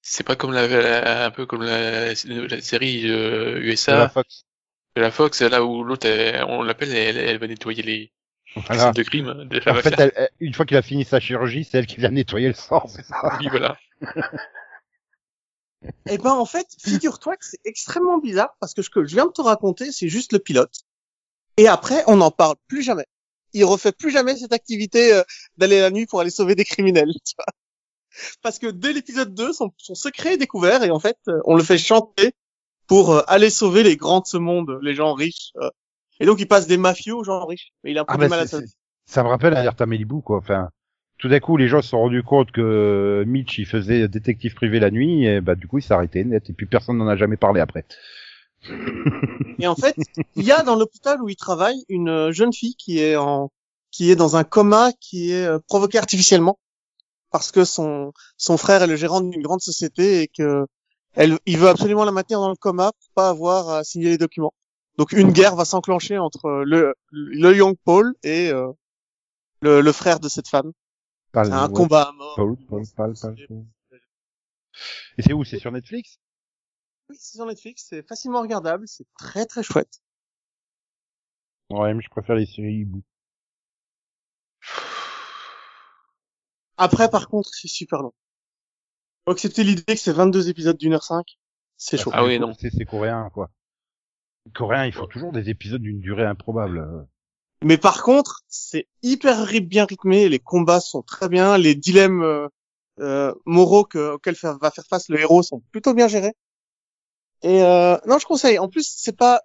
C'est 0.01 0.23
pas 0.25 0.35
comme 0.35 0.53
la, 0.53 0.67
la- 0.67 1.25
un 1.25 1.31
peu 1.31 1.45
comme 1.45 1.63
la, 1.63 2.09
la 2.13 2.61
série 2.61 3.09
euh, 3.09 3.55
de 3.55 3.59
USA 3.59 3.97
la 3.97 4.09
Fox 4.09 4.45
de 4.95 5.01
la 5.01 5.11
Fox, 5.11 5.41
là 5.41 5.63
où 5.63 5.83
l'autre, 5.83 6.07
on 6.47 6.63
l'appelle, 6.63 6.95
elle, 6.95 7.17
elle 7.17 7.37
va 7.37 7.45
nettoyer 7.47 7.83
les 7.83 8.11
Voilà. 8.55 8.85
scènes 8.85 8.91
de 8.93 9.03
crime 9.03 9.47
de 9.47 9.59
la 9.63 9.71
En 9.73 9.75
fait, 9.75 9.91
mafia. 9.91 10.05
elle- 10.05 10.13
elle- 10.15 10.29
une 10.39 10.53
fois 10.55 10.65
qu'il 10.65 10.77
a 10.77 10.81
fini 10.81 11.05
sa 11.05 11.19
chirurgie, 11.19 11.63
c'est 11.65 11.77
elle 11.77 11.85
qui 11.85 11.97
vient 11.97 12.09
nettoyer 12.09 12.47
le 12.47 12.53
sang, 12.55 12.87
c'est 12.87 13.05
ça? 13.05 13.37
Oui, 13.39 13.47
voilà. 13.51 13.77
Eh 16.09 16.17
ben, 16.17 16.31
en 16.31 16.45
fait, 16.45 16.67
figure-toi 16.83 17.35
que 17.37 17.45
c'est 17.45 17.59
extrêmement 17.65 18.17
bizarre 18.17 18.55
parce 18.59 18.73
que 18.73 18.81
ce 18.81 18.89
que 18.89 19.05
je 19.05 19.15
viens 19.15 19.25
de 19.27 19.31
te 19.31 19.41
raconter, 19.41 19.91
c'est 19.91 20.09
juste 20.09 20.33
le 20.33 20.39
pilote. 20.39 20.73
Et 21.57 21.67
après, 21.67 22.03
on 22.07 22.17
n'en 22.17 22.31
parle 22.31 22.55
plus 22.67 22.81
jamais. 22.81 23.05
Il 23.53 23.63
refait 23.65 23.91
plus 23.91 24.11
jamais 24.11 24.35
cette 24.35 24.53
activité 24.53 25.13
euh, 25.13 25.23
d'aller 25.57 25.79
la 25.79 25.89
nuit 25.91 26.05
pour 26.05 26.19
aller 26.19 26.29
sauver 26.29 26.55
des 26.55 26.65
criminels, 26.65 27.11
tu 27.25 27.35
vois. 27.37 27.45
Parce 28.41 28.57
que 28.59 28.67
dès 28.67 28.93
l'épisode 28.93 29.33
2, 29.33 29.53
son, 29.53 29.71
son 29.77 29.95
secret 29.95 30.33
est 30.33 30.37
découvert 30.37 30.83
et 30.83 30.89
en 30.91 30.99
fait, 30.99 31.17
euh, 31.27 31.39
on 31.45 31.55
le 31.55 31.63
fait 31.63 31.77
chanter 31.77 32.33
pour 32.87 33.11
euh, 33.11 33.21
aller 33.27 33.49
sauver 33.49 33.83
les 33.83 33.95
grands 33.97 34.21
de 34.21 34.27
ce 34.27 34.37
monde, 34.37 34.79
les 34.81 34.95
gens 34.95 35.13
riches. 35.13 35.51
euh. 35.57 35.69
Et 36.19 36.25
donc, 36.25 36.39
il 36.39 36.47
passe 36.47 36.65
des 36.65 36.77
mafieux 36.77 37.13
aux 37.13 37.23
gens 37.23 37.45
riches. 37.45 37.71
Mais 37.83 37.91
il 37.91 37.97
a 37.97 38.01
un 38.01 38.05
peu 38.05 38.13
Ah 38.13 38.17
bah, 38.17 38.27
mal 38.27 38.39
à 38.39 38.47
ça 39.09 39.23
me 39.23 39.29
rappelle 39.29 39.55
Alerta 39.55 39.85
Malibu, 39.85 40.21
quoi. 40.21 40.37
Enfin, 40.37 40.69
tout 41.17 41.29
d'un 41.29 41.39
coup, 41.39 41.57
les 41.57 41.67
gens 41.67 41.81
se 41.81 41.89
sont 41.89 41.99
rendus 41.99 42.23
compte 42.23 42.51
que 42.51 43.23
Mitch, 43.27 43.57
il 43.57 43.65
faisait 43.65 44.07
détective 44.07 44.53
privé 44.53 44.79
la 44.79 44.91
nuit, 44.91 45.25
et 45.25 45.41
bah 45.41 45.55
du 45.55 45.67
coup, 45.67 45.79
il 45.79 45.81
s'est 45.81 45.93
arrêté 45.93 46.23
net, 46.23 46.49
et 46.49 46.53
puis 46.53 46.65
personne 46.65 46.97
n'en 46.97 47.07
a 47.07 47.15
jamais 47.15 47.37
parlé 47.37 47.59
après. 47.59 47.85
Et 49.59 49.67
en 49.67 49.75
fait, 49.75 49.95
il 50.35 50.43
y 50.43 50.51
a 50.51 50.63
dans 50.63 50.75
l'hôpital 50.75 51.21
où 51.21 51.29
il 51.29 51.35
travaille 51.35 51.83
une 51.89 52.09
euh, 52.09 52.31
jeune 52.31 52.53
fille 52.53 52.75
qui 52.75 52.99
est 52.99 53.15
en 53.15 53.51
qui 53.91 54.11
est 54.11 54.15
dans 54.15 54.35
un 54.35 54.43
coma 54.43 54.91
qui 54.99 55.31
est 55.31 55.45
euh, 55.45 55.59
provoqué 55.67 55.97
artificiellement 55.97 56.59
parce 57.31 57.51
que 57.51 57.63
son 57.65 58.13
son 58.37 58.57
frère 58.57 58.83
est 58.83 58.87
le 58.87 58.95
gérant 58.95 59.21
d'une 59.21 59.41
grande 59.41 59.61
société 59.61 60.21
et 60.21 60.27
que 60.27 60.65
elle 61.13 61.37
il 61.45 61.57
veut 61.57 61.69
absolument 61.69 62.03
la 62.03 62.11
maintenir 62.11 62.39
dans 62.39 62.49
le 62.49 62.55
coma 62.55 62.91
pour 62.91 63.09
pas 63.15 63.29
avoir 63.29 63.69
à 63.69 63.83
signer 63.83 64.09
les 64.09 64.17
documents. 64.17 64.53
Donc 64.97 65.11
une 65.13 65.31
guerre 65.31 65.55
va 65.55 65.65
s'enclencher 65.65 66.17
entre 66.17 66.63
le 66.65 66.95
le 67.11 67.55
Young 67.55 67.75
Paul 67.85 68.15
et 68.23 68.49
euh, 68.51 68.67
le, 69.61 69.81
le 69.81 69.91
frère 69.91 70.19
de 70.19 70.29
cette 70.29 70.47
femme. 70.47 70.71
Un 71.37 71.67
ouais. 71.67 71.73
combat 71.73 72.09
à 72.09 72.11
mort. 72.11 72.39
Et 75.17 75.21
c'est 75.21 75.33
où? 75.33 75.43
C'est 75.43 75.59
sur 75.59 75.71
Netflix? 75.71 76.19
Oui, 77.09 77.15
c'est 77.19 77.37
sur 77.37 77.45
Netflix, 77.45 77.85
c'est 77.89 78.07
facilement 78.07 78.41
regardable, 78.41 78.87
c'est 78.87 79.07
très 79.17 79.45
très 79.45 79.63
chouette. 79.63 80.01
Ouais, 81.69 81.93
mais 81.93 82.01
je 82.01 82.09
préfère 82.09 82.35
les 82.35 82.45
séries 82.45 82.79
hibou. 82.79 83.01
Après 86.77 87.09
par 87.09 87.29
contre, 87.29 87.49
c'est 87.53 87.67
super 87.67 88.01
long. 88.01 88.13
Faut 89.25 89.31
accepter 89.31 89.63
l'idée 89.63 89.83
que 89.83 89.95
c'est 89.95 90.11
22 90.13 90.49
épisodes 90.49 90.77
d'une 90.77 90.93
heure 90.93 91.03
cinq, 91.03 91.37
c'est 91.77 91.97
chaud. 91.97 92.11
Ah 92.13 92.25
oui, 92.25 92.39
non. 92.39 92.53
C'est 92.53 92.85
coréen, 92.85 93.29
quoi. 93.33 93.49
Les 94.45 94.51
Coréens, 94.51 94.85
ils 94.85 94.93
font 94.93 95.07
toujours 95.07 95.31
des 95.31 95.49
épisodes 95.49 95.81
d'une 95.81 95.99
durée 95.99 96.25
improbable. 96.25 97.07
Euh. 97.63 97.67
Mais 97.67 97.77
par 97.77 98.03
contre, 98.03 98.41
c'est 98.47 98.87
hyper 99.01 99.45
bien 99.61 99.85
rythmé, 99.85 100.29
les 100.29 100.39
combats 100.39 100.79
sont 100.79 101.01
très 101.01 101.29
bien, 101.29 101.57
les 101.57 101.75
dilemmes 101.75 102.23
euh, 102.23 102.47
euh, 102.99 103.33
moraux 103.45 103.83
que, 103.83 104.13
auxquels 104.13 104.35
va 104.41 104.71
faire 104.71 104.85
face 104.89 105.09
le 105.09 105.19
héros 105.19 105.43
sont 105.43 105.61
plutôt 105.71 105.93
bien 105.93 106.07
gérés. 106.07 106.33
Et 107.43 107.61
euh, 107.61 107.97
non, 108.07 108.17
je 108.17 108.25
conseille. 108.25 108.57
En 108.57 108.67
plus, 108.67 108.91
c'est 108.97 109.15
pas 109.15 109.41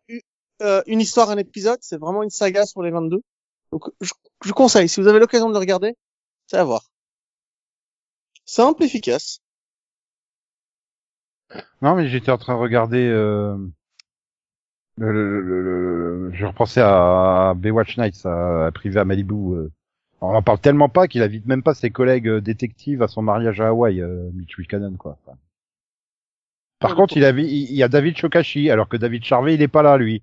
euh, 0.63 0.83
une 0.87 1.01
histoire, 1.01 1.31
un 1.31 1.37
épisode, 1.37 1.79
c'est 1.83 1.99
vraiment 1.99 2.23
une 2.23 2.31
saga 2.31 2.65
sur 2.65 2.83
les 2.83 2.91
22. 2.91 3.23
Donc, 3.71 3.91
je, 4.01 4.13
je 4.45 4.53
conseille. 4.53 4.89
Si 4.89 5.01
vous 5.01 5.09
avez 5.09 5.19
l'occasion 5.19 5.49
de 5.49 5.53
le 5.53 5.59
regarder, 5.59 5.97
c'est 6.47 6.57
à 6.57 6.65
voir. 6.65 6.85
Simple, 8.47 8.85
efficace. 8.85 9.41
Non, 11.83 11.95
mais 11.95 12.09
j'étais 12.09 12.31
en 12.31 12.39
train 12.39 12.55
de 12.55 12.61
regarder. 12.61 13.09
Le, 14.97 15.13
le- 15.13 15.63
le- 15.63 16.31
Je 16.35 16.47
repensais 16.47 16.81
à 16.83 17.55
Baywatch 17.57 17.97
Nights, 17.99 18.25
à, 18.27 18.67
à 18.67 18.73
privé 18.73 19.01
à 19.01 19.05
Malibu. 19.05 19.35
euh. 19.55 19.71
On 20.21 20.35
en 20.35 20.43
parle 20.43 20.61
tellement 20.61 20.89
pas 20.89 21.09
qu'il 21.09 21.23
invite 21.23 21.47
même 21.47 21.63
pas 21.63 21.75
ses 21.75 21.91
collègues 21.91 22.29
euh, 22.29 22.41
détectives 22.41 23.03
à 23.03 23.09
son 23.09 23.23
mariage 23.23 23.61
à 23.61 23.69
Hawaï, 23.69 24.01
euh, 24.01 24.31
Mitch 24.35 24.57
Buchanan, 24.57 24.97
quoi. 24.97 25.19
Enfin. 25.27 25.37
Par 26.81 26.91
Ouais, 26.91 26.97
contre, 26.97 27.17
il, 27.17 27.25
avait, 27.25 27.45
il 27.47 27.71
il 27.71 27.77
y 27.77 27.83
a 27.83 27.89
David 27.89 28.15
Chokashi, 28.19 28.69
alors 28.69 28.87
que 28.87 28.99
David 28.99 29.25
Charvet, 29.25 29.55
il 29.55 29.63
est 29.63 29.69
pas 29.69 29.83
là, 29.83 29.97
lui. 29.97 30.23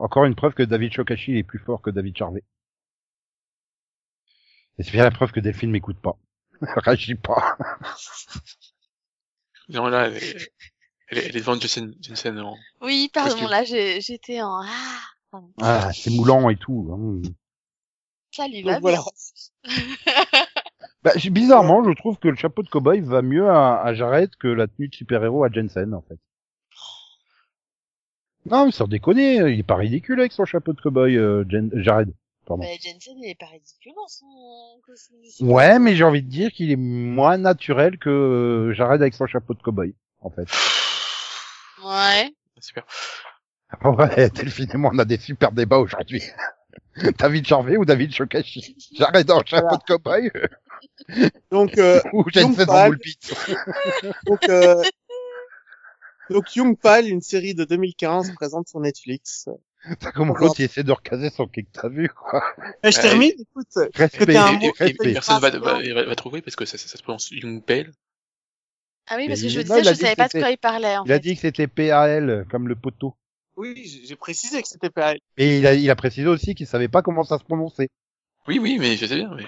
Encore 0.00 0.24
une 0.24 0.34
preuve 0.34 0.54
que 0.54 0.64
David 0.64 0.92
Chokashi, 0.92 1.30
il 1.30 1.36
est 1.36 1.44
plus 1.44 1.60
fort 1.60 1.82
que 1.82 1.90
David 1.90 2.16
Charvet. 2.16 2.42
Et 4.78 4.82
c'est 4.82 4.92
bien 4.92 5.04
la 5.04 5.10
preuve 5.10 5.30
que 5.32 5.40
Delphine 5.40 5.70
m'écoute 5.70 5.98
pas. 6.00 6.16
Réagis 6.62 7.14
pas. 7.16 7.56
Non, 9.68 9.88
là, 9.88 10.06
elle 10.08 10.16
est, 10.16 10.52
elle 11.10 11.18
est, 11.18 11.26
elle 11.26 11.36
est 11.36 11.40
devant 11.40 11.54
Jensen, 11.58 11.94
Jensen 12.00 12.38
en... 12.40 12.56
Oui, 12.82 13.10
pardon, 13.12 13.46
là, 13.48 13.64
j'ai- 13.64 14.00
j'étais 14.00 14.40
en, 14.42 14.60
ah, 14.62 15.00
pardon. 15.30 15.50
Ah, 15.60 15.90
c'est 15.92 16.10
moulant 16.10 16.48
et 16.50 16.56
tout. 16.56 16.88
hein. 16.92 17.28
Ça 18.30 18.46
lui 18.48 18.62
Donc 18.62 18.72
va 18.72 18.80
voilà. 18.80 18.98
bien. 19.64 19.74
Bah, 21.04 21.12
bizarrement, 21.30 21.84
je 21.84 21.92
trouve 21.92 22.18
que 22.18 22.26
le 22.26 22.34
chapeau 22.34 22.62
de 22.64 22.68
cowboy 22.68 23.00
va 23.00 23.22
mieux 23.22 23.48
à, 23.48 23.80
à 23.80 23.94
Jared 23.94 24.30
que 24.36 24.48
la 24.48 24.66
tenue 24.66 24.88
de 24.88 24.94
super-héros 24.94 25.44
à 25.44 25.48
Jensen, 25.48 25.94
en 25.94 26.02
fait. 26.02 26.18
Non, 28.46 28.66
mais 28.66 28.72
sans 28.72 28.88
déconner, 28.88 29.36
il 29.36 29.60
est 29.60 29.62
pas 29.62 29.76
ridicule 29.76 30.18
avec 30.18 30.32
son 30.32 30.44
chapeau 30.44 30.72
de 30.72 30.80
cowboy, 30.80 31.16
euh, 31.16 31.44
Jen- 31.48 31.70
Jared. 31.80 32.12
Pardon. 32.46 32.62
Mais 32.64 32.78
Jensen, 32.82 33.14
il 33.22 33.30
est 33.30 33.38
pas 33.38 33.46
ridicule 33.46 33.92
dans 33.94 34.08
son 34.08 34.26
costume. 34.84 35.48
Ouais, 35.48 35.78
mais 35.78 35.94
j'ai 35.94 36.04
envie 36.04 36.22
de 36.22 36.28
dire 36.28 36.50
qu'il 36.50 36.70
est 36.72 36.76
moins 36.76 37.36
naturel 37.38 37.96
que 37.98 38.08
euh, 38.10 38.72
Jared 38.74 39.00
avec 39.00 39.14
son 39.14 39.26
chapeau 39.26 39.54
de 39.54 39.62
cowboy, 39.62 39.94
en 40.20 40.30
fait. 40.30 40.48
Ouais. 41.88 42.34
Super. 42.60 42.84
Ouais, 43.84 44.30
Delphine 44.34 44.70
et 44.74 44.76
moi, 44.76 44.90
on 44.94 44.98
a 44.98 45.04
des 45.04 45.18
super 45.18 45.52
débats 45.52 45.78
aujourd'hui. 45.78 46.22
David 47.18 47.46
Charvet 47.46 47.76
ou 47.76 47.84
David 47.84 48.12
Shokashi 48.12 48.76
Jared 48.94 49.30
en 49.30 49.44
chapeau 49.44 49.76
de 49.76 49.82
cowboy 49.82 50.30
Donc, 51.50 51.78
euh, 51.78 52.00
ou 52.12 52.22
en 52.22 52.54
Pal. 52.66 52.98
donc, 54.26 54.48
euh, 54.48 54.82
donc 56.30 56.54
Young 56.56 56.78
Pal, 56.78 57.08
une 57.08 57.20
série 57.22 57.54
de 57.54 57.64
2015 57.64 58.32
présente 58.34 58.68
sur 58.68 58.80
Netflix. 58.80 59.48
T'as 60.00 60.12
comment 60.12 60.34
l'autre 60.34 60.56
il 60.58 60.64
essaie 60.64 60.82
de 60.82 60.92
recaser 60.92 61.30
son 61.30 61.46
kick 61.46 61.70
que 61.72 61.80
t'as 61.80 61.88
vu, 61.88 62.08
quoi? 62.08 62.42
Eh, 62.82 62.90
je 62.92 62.98
Euh, 62.98 63.02
termine, 63.02 63.32
écoute. 63.38 63.68
Respect, 63.94 64.26
t'es 64.26 64.36
un 64.36 64.48
Et, 64.52 64.58
mot- 64.58 64.72
et- 64.80 65.12
personne 65.14 65.38
va, 65.40 65.48
Ah, 65.54 65.58
va, 65.58 65.94
va, 65.94 66.04
va 66.04 66.14
trouver 66.16 66.42
parce 66.42 66.56
que 66.56 66.64
ça, 66.64 66.76
ça, 66.78 66.88
ça 66.88 66.98
se 66.98 67.02
prononce 67.02 67.30
Young 67.30 67.64
Pale. 67.64 67.92
Ah 69.10 69.16
oui, 69.16 69.28
parce 69.28 69.40
que 69.42 69.48
je 69.48 69.58
me 69.58 69.62
disais, 69.64 69.84
je 69.84 69.94
savais 69.94 70.16
pas 70.16 70.28
de 70.28 70.38
quoi 70.38 70.50
il 70.50 70.58
parlait, 70.58 70.96
en 70.96 71.04
Il 71.04 71.12
a 71.12 71.18
dit 71.18 71.34
que 71.34 71.40
c'était 71.40 71.66
PAL, 71.66 72.46
comme 72.50 72.68
le 72.68 72.76
poteau. 72.76 73.14
Oui, 73.56 74.02
j'ai 74.06 74.16
précisé 74.16 74.62
que 74.62 74.68
c'était 74.68 74.90
PAL. 74.90 75.18
Et 75.36 75.58
il 75.58 75.66
a, 75.66 75.74
il 75.74 75.90
a 75.90 75.96
précisé 75.96 76.26
aussi 76.28 76.54
qu'il 76.54 76.66
savait 76.66 76.88
pas 76.88 77.02
comment 77.02 77.24
ça 77.24 77.38
se 77.38 77.44
prononçait. 77.44 77.88
Oui, 78.46 78.58
oui, 78.58 78.78
mais 78.78 78.96
je 78.96 79.06
sais 79.06 79.16
bien. 79.16 79.30
Mais... 79.34 79.44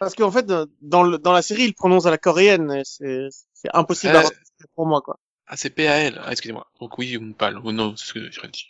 Parce 0.00 0.14
qu'en 0.14 0.30
fait, 0.30 0.46
dans, 0.80 1.02
le, 1.02 1.18
dans 1.18 1.32
la 1.32 1.42
série, 1.42 1.64
il 1.64 1.74
prononce 1.74 2.06
à 2.06 2.10
la 2.10 2.18
coréenne. 2.18 2.82
C'est 2.84 3.28
c'est 3.52 3.68
impossible 3.74 4.16
Euh, 4.16 4.20
à 4.20 4.30
pour 4.74 4.86
moi, 4.86 5.00
quoi. 5.00 5.18
Ah, 5.46 5.56
c'est 5.56 5.70
PAL. 5.70 6.20
Ah, 6.24 6.32
excusez-moi. 6.32 6.66
Donc 6.80 6.98
oui, 6.98 7.18
Pale. 7.38 7.58
Oh 7.62 7.72
non, 7.72 7.94
c'est 7.96 8.06
ce 8.06 8.12
que 8.14 8.30
j'ai 8.30 8.48
dit. 8.48 8.66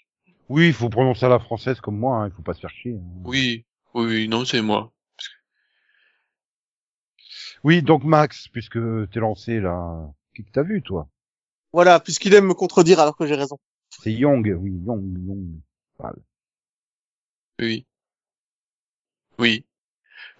Oui, 0.48 0.66
il 0.68 0.72
faut 0.72 0.88
prononcer 0.88 1.26
à 1.26 1.28
la 1.28 1.38
française 1.38 1.80
comme 1.80 1.96
moi, 1.96 2.16
hein, 2.16 2.28
il 2.28 2.34
faut 2.34 2.42
pas 2.42 2.54
se 2.54 2.60
faire 2.60 2.70
chier. 2.70 2.94
hein. 2.94 3.22
Oui, 3.24 3.64
oui, 3.94 4.04
oui, 4.06 4.28
non, 4.28 4.44
c'est 4.44 4.60
moi. 4.60 4.92
Oui, 7.62 7.82
donc 7.82 8.04
Max, 8.04 8.48
puisque 8.48 8.78
t'es 9.10 9.20
lancé 9.20 9.60
là, 9.60 10.10
qui 10.34 10.44
que 10.44 10.50
t'as 10.50 10.62
vu 10.62 10.82
toi? 10.82 11.08
Voilà, 11.72 12.00
puisqu'il 12.00 12.34
aime 12.34 12.46
me 12.46 12.54
contredire 12.54 13.00
alors 13.00 13.16
que 13.16 13.26
j'ai 13.26 13.34
raison. 13.34 13.58
C'est 13.90 14.12
Young, 14.12 14.56
oui, 14.58 14.72
Young, 14.86 15.18
Young. 15.26 15.60
Oui. 17.60 17.86
Oui. 19.38 19.64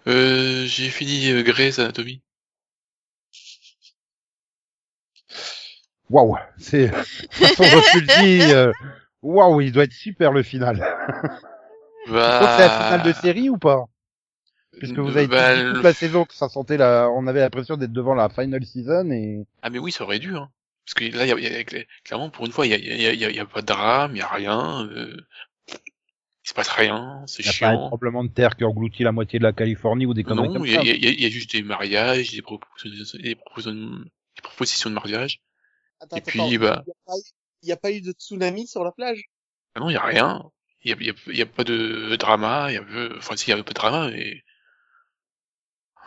Euh, 0.07 0.65
j'ai 0.65 0.89
fini 0.89 1.29
euh, 1.31 1.43
Grey's 1.43 1.77
Anatomy. 1.77 2.21
Waouh, 6.09 6.37
c'est, 6.57 6.87
de 6.87 6.93
toute 6.93 7.55
façon, 7.55 7.63
je 7.63 7.93
te 7.93 7.97
le 7.99 8.21
dis, 8.21 8.51
euh, 8.51 8.73
waouh, 9.21 9.61
il 9.61 9.71
doit 9.71 9.83
être 9.83 9.93
super 9.93 10.31
le 10.31 10.43
final. 10.43 10.77
Bah... 12.09 12.39
Donc, 12.39 12.49
c'est 12.49 12.67
la 12.67 12.69
finale 12.69 13.03
de 13.03 13.13
série 13.13 13.49
ou 13.49 13.57
pas? 13.57 13.85
Puisque 14.79 14.97
vous 14.97 15.09
avez 15.17 15.27
bah, 15.27 15.55
dit 15.55 15.61
le- 15.63 15.73
toute 15.73 15.83
la 15.83 15.93
saison 15.93 16.25
que 16.25 16.33
ça 16.33 16.49
sentait 16.49 16.77
la, 16.77 17.09
on 17.11 17.27
avait 17.27 17.39
l'impression 17.41 17.77
d'être 17.77 17.93
devant 17.93 18.15
la 18.15 18.29
final 18.29 18.65
season 18.65 19.09
et 19.11 19.45
Ah 19.61 19.69
mais 19.69 19.79
oui, 19.79 19.91
ça 19.91 20.03
aurait 20.03 20.19
dû, 20.19 20.35
hein. 20.35 20.49
Parce 20.85 20.95
que 20.95 21.15
là, 21.15 21.25
il 21.25 21.29
y 21.29 21.31
a, 21.31 21.37
il 21.37 21.43
y 21.43 21.79
a- 21.79 21.83
clairement, 22.03 22.29
pour 22.29 22.45
une 22.45 22.51
fois, 22.51 22.65
il 22.65 22.71
y 22.71 22.73
a, 22.73 22.77
il 22.77 23.01
y 23.01 23.05
a, 23.05 23.13
il 23.13 23.19
y 23.19 23.25
a, 23.25 23.29
il 23.29 23.35
y 23.35 23.39
a 23.39 23.45
pas 23.45 23.61
de 23.61 23.67
drame, 23.67 24.15
il 24.15 24.19
y 24.19 24.21
a 24.21 24.27
rien. 24.27 24.87
Euh... 24.89 25.15
Il 26.43 26.49
se 26.49 26.53
passe 26.55 26.69
rien, 26.69 27.23
c'est 27.27 27.43
il 27.43 27.45
n'y 27.45 27.49
a 27.49 27.53
pas 27.59 27.67
un 27.67 27.75
chiant. 27.75 27.87
tremblement 27.89 28.23
de 28.23 28.29
terre 28.29 28.55
qui 28.55 28.63
engloutit 28.63 29.03
la 29.03 29.11
moitié 29.11 29.37
de 29.37 29.43
la 29.43 29.53
Californie 29.53 30.07
ou 30.07 30.13
des 30.15 30.23
conneries 30.23 30.49
Non, 30.49 30.65
il 30.65 30.71
y, 30.71 30.73
ça. 30.73 30.79
a, 30.81 30.83
il 30.83 31.05
y, 31.19 31.21
y 31.21 31.25
a 31.25 31.29
juste 31.29 31.51
des 31.51 31.61
mariages, 31.61 32.31
des 32.31 32.41
propositions, 32.41 33.19
des 33.19 33.35
propositions, 33.35 33.75
des 34.35 34.41
propositions 34.41 34.89
de 34.89 34.95
mariage. 34.95 35.39
Attends, 35.99 36.17
Et 36.17 36.21
puis, 36.21 36.39
attends. 36.39 36.57
bah- 36.57 36.83
Il 36.87 36.89
n'y 36.89 36.91
a, 36.91 36.95
pas 37.05 37.17
eu- 37.17 37.31
il 37.61 37.69
y 37.69 37.71
a 37.71 37.77
pas 37.77 37.91
eu 37.91 38.01
de 38.01 38.11
tsunami 38.11 38.65
sur 38.67 38.83
la 38.83 38.91
plage 38.91 39.21
Ah 39.75 39.81
non, 39.81 39.89
il 39.91 39.93
y 39.93 39.97
a 39.97 40.03
rien. 40.03 40.49
Il 40.83 40.89
y 40.89 40.93
a, 40.93 40.97
y 41.03 41.09
a, 41.11 41.13
il 41.27 41.37
y 41.37 41.41
a 41.43 41.45
pas 41.45 41.63
de 41.63 42.15
drama. 42.15 42.71
Il 42.71 42.73
y 42.73 42.77
a, 42.77 42.81
peu- 42.83 43.13
enfin, 43.17 43.35
si, 43.37 43.45
il 43.45 43.49
y 43.51 43.53
avait 43.53 43.61
pas 43.63 43.69
de 43.73 43.75
drama, 43.75 44.09
mais 44.09 44.41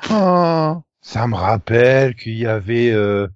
Ah, 0.02 0.82
ça 1.00 1.26
me 1.26 1.34
rappelle 1.34 2.14
qu'il 2.14 2.34
y 2.38 2.46
avait, 2.46 2.90
euh, 2.92 3.28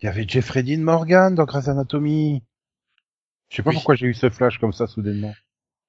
il 0.00 0.06
y 0.06 0.08
avait 0.08 0.26
Jeffrey 0.26 0.62
Dean 0.62 0.80
Morgan 0.80 1.34
dans 1.34 1.44
Grey's 1.44 1.68
Anatomy. 1.68 2.42
Je 3.48 3.56
sais 3.56 3.62
pas 3.62 3.70
Oui. 3.70 3.76
pourquoi 3.76 3.94
j'ai 3.96 4.06
eu 4.06 4.14
ce 4.14 4.30
flash 4.30 4.58
comme 4.58 4.72
ça 4.72 4.86
soudainement. 4.86 5.34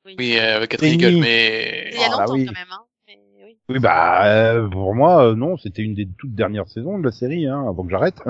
oui, 0.06 0.38
euh, 0.38 0.58
avec 0.58 0.72
Catherine. 0.72 1.00
Eagle, 1.00 1.20
mais 1.22 1.90
Il 1.94 2.00
y 2.00 2.04
a 2.04 2.08
Ah, 2.08 2.10
longtemps, 2.20 2.34
oui. 2.34 2.46
quand 2.46 2.54
même, 2.54 2.72
hein. 2.72 2.86
Mais 3.08 3.20
oui. 3.44 3.58
Oui, 3.70 3.80
bah 3.80 4.26
euh, 4.26 4.68
pour 4.70 4.94
moi, 4.96 5.28
euh, 5.30 5.36
non, 5.36 5.58
c'était 5.58 5.82
une 5.84 5.94
des 5.94 6.08
toutes 6.18 6.34
dernières 6.36 6.68
saisons 6.68 7.00
de 7.00 7.04
la 7.06 7.12
série, 7.12 7.48
hein, 7.48 7.66
avant 7.68 7.84
que 7.84 7.92
j'arrête. 7.92 8.22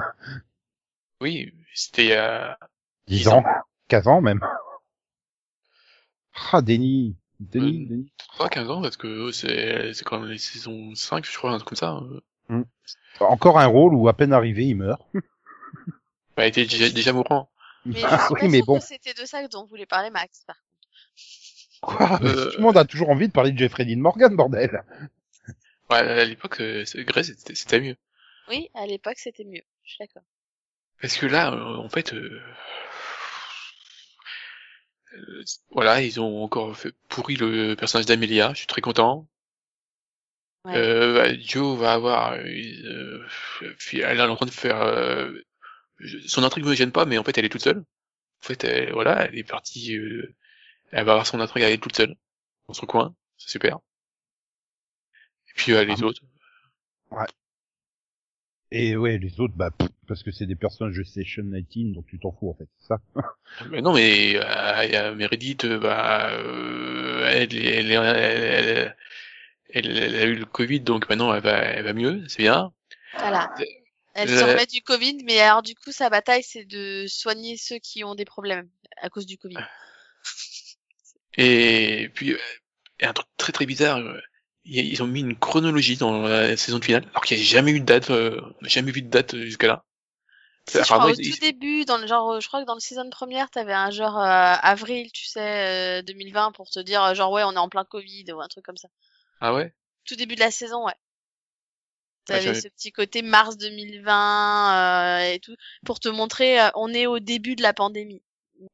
oui, 1.21 1.53
c'était 1.73 2.03
il 2.05 2.09
y 2.09 2.13
a 2.13 2.57
10 3.07 3.17
Dix 3.17 3.27
ans, 3.29 3.39
ans. 3.39 3.45
15 3.87 4.07
ans 4.07 4.21
même. 4.21 4.41
Ah, 6.51 6.61
Denis, 6.61 7.15
Denis, 7.51 7.85
Euh, 7.85 7.89
Denis. 7.89 8.11
pas 8.37 8.49
15 8.49 8.69
ans 8.69 8.81
parce 8.81 8.97
que 8.97 9.31
c'est 9.31 9.93
c'est 9.93 10.03
quand 10.03 10.19
même 10.19 10.29
les 10.29 10.37
saisons 10.37 10.93
5, 10.95 11.25
je 11.25 11.37
crois, 11.37 11.51
un 11.51 11.57
truc 11.57 11.69
comme 11.69 11.77
ça. 11.77 12.01
euh. 12.49 12.63
Encore 13.19 13.59
un 13.59 13.65
rôle 13.67 13.93
où 13.93 14.07
à 14.07 14.13
peine 14.13 14.33
arrivé, 14.33 14.65
il 14.67 14.75
meurt. 14.75 15.01
Bah, 16.37 16.45
il 16.45 16.49
était 16.49 16.63
déjà, 16.65 16.89
déjà 16.89 17.11
mourant. 17.13 17.49
Mais 17.85 18.01
Ah 18.05 18.29
oui, 18.31 18.47
mais 18.47 18.61
bon. 18.61 18.79
c'était 18.79 19.13
de 19.13 19.25
ça 19.25 19.45
dont 19.49 19.65
voulait 19.65 19.85
parler 19.85 20.09
Max, 20.11 20.43
par 20.45 20.55
contre. 20.55 21.97
Quoi? 21.97 22.19
Euh, 22.23 22.51
Tout 22.51 22.57
le 22.57 22.63
monde 22.63 22.77
a 22.77 22.85
toujours 22.85 23.09
envie 23.09 23.27
de 23.27 23.33
parler 23.33 23.51
de 23.51 23.57
Jeffrey 23.57 23.83
Dean 23.85 23.97
Morgan, 23.99 24.33
bordel. 24.35 24.83
Ouais, 25.89 25.97
à 25.97 26.23
l'époque, 26.23 26.61
euh, 26.61 26.85
Grey, 26.95 27.23
c'était 27.23 27.53
c'était 27.55 27.81
mieux. 27.81 27.97
Oui, 28.49 28.69
à 28.75 28.85
l'époque, 28.85 29.17
c'était 29.17 29.43
mieux. 29.43 29.61
Je 29.83 29.89
suis 29.89 29.97
d'accord. 29.99 30.23
Parce 31.01 31.17
que 31.17 31.25
là, 31.25 31.51
euh, 31.53 31.75
en 31.77 31.89
fait, 31.89 32.13
euh, 32.13 32.39
euh, 35.13 35.43
voilà, 35.71 36.01
ils 36.01 36.19
ont 36.19 36.43
encore 36.43 36.75
fait 36.75 36.93
pourri 37.09 37.35
le 37.35 37.75
personnage 37.75 38.05
d'Amelia. 38.05 38.51
Je 38.53 38.59
suis 38.59 38.67
très 38.67 38.81
content. 38.81 39.27
Ouais. 40.65 40.75
Euh, 40.75 41.13
bah, 41.15 41.37
Joe 41.39 41.77
va 41.77 41.93
avoir, 41.93 42.33
euh, 42.33 42.43
euh, 42.45 43.27
elle 43.93 44.19
est 44.19 44.21
en 44.21 44.35
train 44.35 44.45
de 44.45 44.51
faire, 44.51 44.81
euh, 44.81 45.31
son 46.27 46.43
intrigue 46.43 46.65
me 46.65 46.75
gêne 46.75 46.91
pas, 46.91 47.05
mais 47.05 47.17
en 47.17 47.23
fait, 47.23 47.37
elle 47.37 47.45
est 47.45 47.49
toute 47.49 47.63
seule. 47.63 47.79
En 47.79 48.45
fait, 48.45 48.63
elle, 48.63 48.93
voilà, 48.93 49.25
elle 49.25 49.37
est 49.37 49.43
partie, 49.43 49.95
euh, 49.97 50.35
elle 50.91 51.05
va 51.05 51.13
avoir 51.13 51.27
son 51.27 51.39
intrigue, 51.39 51.63
elle 51.63 51.73
est 51.73 51.77
toute 51.81 51.95
seule 51.95 52.15
dans 52.67 52.73
son 52.73 52.85
coin, 52.85 53.15
c'est 53.37 53.49
super. 53.49 53.79
Et 55.49 55.53
puis 55.55 55.73
euh, 55.73 55.83
les 55.83 56.01
Ah. 56.01 56.05
autres, 56.05 56.21
Et 58.73 58.95
ouais, 58.95 59.17
les 59.17 59.39
autres, 59.41 59.53
bah, 59.55 59.69
pff, 59.77 59.89
parce 60.07 60.23
que 60.23 60.31
c'est 60.31 60.45
des 60.45 60.55
personnages 60.55 60.95
de 60.97 61.03
Station 61.03 61.43
19, 61.43 61.93
donc 61.93 62.05
tu 62.07 62.19
t'en 62.19 62.31
fous, 62.31 62.49
en 62.49 62.53
fait, 62.53 62.67
c'est 62.79 62.87
ça. 62.87 62.99
Mais 63.69 63.81
non, 63.81 63.93
mais 63.93 64.35
euh, 64.37 64.85
il 64.85 64.91
y 64.91 64.95
a 64.95 65.13
Meredith, 65.13 65.65
euh, 65.65 65.77
bah, 65.77 66.31
euh, 66.31 67.27
elle, 67.29 67.53
elle, 67.55 67.91
elle, 67.91 67.93
elle, 67.93 68.95
elle- 69.73 69.97
elle 69.97 70.15
a 70.15 70.23
eu 70.25 70.35
le 70.35 70.45
Covid, 70.45 70.81
donc 70.81 71.09
maintenant 71.09 71.33
elle 71.33 71.43
va, 71.43 71.57
elle 71.57 71.83
va 71.83 71.93
mieux, 71.93 72.23
c'est 72.27 72.43
bien. 72.43 72.71
Voilà. 73.17 73.53
Elle 74.13 74.29
Euh, 74.29 74.39
se 74.39 74.43
remet 74.43 74.65
du 74.65 74.81
Covid, 74.81 75.17
mais 75.25 75.39
alors 75.39 75.61
du 75.63 75.75
coup, 75.75 75.91
sa 75.91 76.09
bataille, 76.09 76.43
c'est 76.43 76.65
de 76.65 77.05
soigner 77.07 77.57
ceux 77.57 77.79
qui 77.79 78.03
ont 78.03 78.15
des 78.15 78.25
problèmes 78.25 78.69
à 79.01 79.09
cause 79.09 79.25
du 79.25 79.37
Covid. 79.37 79.57
Et 81.37 82.09
puis, 82.13 82.33
euh, 82.33 82.37
il 82.99 83.03
y 83.03 83.05
a 83.05 83.09
un 83.09 83.13
truc 83.13 83.27
très 83.37 83.51
très 83.51 83.65
bizarre, 83.65 83.99
ils 84.65 85.01
ont 85.03 85.07
mis 85.07 85.21
une 85.21 85.35
chronologie 85.37 85.97
dans 85.97 86.21
la 86.21 86.55
saison 86.57 86.79
de 86.79 86.85
finale, 86.85 87.05
alors 87.11 87.23
qu'il 87.23 87.37
n'y 87.37 87.43
a 87.43 87.45
jamais 87.45 87.71
eu 87.71 87.79
de 87.79 87.85
date, 87.85 88.09
euh, 88.11 88.39
jamais 88.61 88.91
vu 88.91 89.01
de 89.01 89.09
date 89.09 89.33
euh, 89.33 89.43
jusqu'à 89.43 89.67
là. 89.67 89.83
Si, 90.67 90.77
je 90.77 90.83
crois, 90.83 90.97
au 91.07 91.15
tout 91.15 91.39
début, 91.41 91.85
dans 91.85 91.97
le 91.97 92.05
genre, 92.07 92.39
je 92.39 92.47
crois 92.47 92.61
que 92.61 92.67
dans 92.67 92.75
le 92.75 92.79
season 92.79 93.09
première, 93.09 93.49
t'avais 93.49 93.73
un 93.73 93.89
genre 93.89 94.17
euh, 94.19 94.23
avril, 94.61 95.11
tu 95.11 95.25
sais, 95.25 95.99
euh, 95.99 96.01
2020, 96.03 96.51
pour 96.51 96.69
te 96.69 96.79
dire, 96.79 97.03
euh, 97.03 97.13
genre 97.15 97.31
ouais, 97.31 97.43
on 97.43 97.53
est 97.53 97.57
en 97.57 97.67
plein 97.69 97.83
Covid 97.83 98.25
ou 98.33 98.41
un 98.41 98.47
truc 98.47 98.63
comme 98.63 98.77
ça. 98.77 98.87
Ah 99.41 99.53
ouais? 99.53 99.73
Tout 100.05 100.15
début 100.15 100.35
de 100.35 100.39
la 100.39 100.51
saison, 100.51 100.85
ouais. 100.85 100.93
Ah, 100.93 102.33
T'avais 102.35 102.41
j'avais- 102.41 102.61
ce 102.61 102.67
petit 102.67 102.91
côté 102.91 103.23
mars 103.23 103.57
2020 103.57 104.75
euh, 104.75 105.33
et 105.33 105.39
tout, 105.39 105.55
pour 105.85 105.99
te 105.99 106.07
montrer, 106.09 106.61
euh, 106.61 106.69
on 106.75 106.93
est 106.93 107.07
au 107.07 107.19
début 107.19 107.55
de 107.55 107.63
la 107.63 107.73
pandémie. 107.73 108.21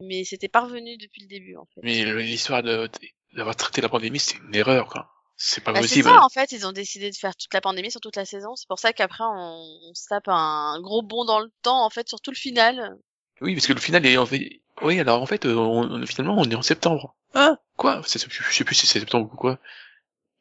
Mais 0.01 0.25
c'était 0.25 0.49
pas 0.49 0.61
revenu 0.61 0.97
depuis 0.97 1.21
le 1.21 1.27
début, 1.27 1.55
en 1.55 1.65
fait. 1.65 1.79
Mais 1.81 2.03
l'histoire 2.21 2.61
de- 2.61 2.89
d'avoir 3.33 3.55
traité 3.55 3.79
la 3.79 3.87
pandémie, 3.89 4.19
c'est 4.19 4.37
une 4.37 4.53
erreur, 4.53 4.87
quoi. 4.87 5.09
C'est 5.39 5.63
pas 5.63 5.71
Bah, 5.71 5.79
c'est 5.81 5.87
possible. 5.87 6.09
ça, 6.09 6.23
en 6.23 6.29
fait, 6.29 6.51
ils 6.51 6.65
ont 6.65 6.71
décidé 6.71 7.11
de 7.11 7.15
faire 7.15 7.35
toute 7.35 7.53
la 7.53 7.61
pandémie 7.61 7.91
sur 7.91 8.01
toute 8.01 8.15
la 8.15 8.25
saison. 8.25 8.55
C'est 8.55 8.67
pour 8.67 8.79
ça 8.79 8.91
qu'après, 8.91 9.23
on, 9.23 9.67
on 9.89 9.93
se 9.93 10.07
tape 10.07 10.27
un 10.27 10.81
gros 10.81 11.03
bond 11.03 11.25
dans 11.25 11.39
le 11.39 11.51
temps, 11.61 11.85
en 11.85 11.89
fait, 11.91 12.09
sur 12.09 12.19
tout 12.19 12.31
le 12.31 12.35
final. 12.35 12.97
Oui, 13.41 13.53
parce 13.53 13.67
que 13.67 13.73
le 13.73 13.79
final 13.79 14.05
est 14.05 14.17
en 14.17 14.25
fait. 14.25 14.61
Oui, 14.81 14.99
alors 14.99 15.21
en 15.21 15.25
fait, 15.27 15.45
euh, 15.45 15.55
on, 15.55 16.05
finalement, 16.07 16.35
on 16.37 16.43
est 16.49 16.55
en 16.55 16.61
septembre. 16.63 17.15
Hein? 17.35 17.57
Quoi? 17.77 18.01
C'est- 18.05 18.27
Je 18.29 18.53
sais 18.53 18.63
plus 18.63 18.73
si 18.75 18.87
c'est 18.87 18.99
septembre 18.99 19.29
ou 19.31 19.35
quoi. 19.37 19.59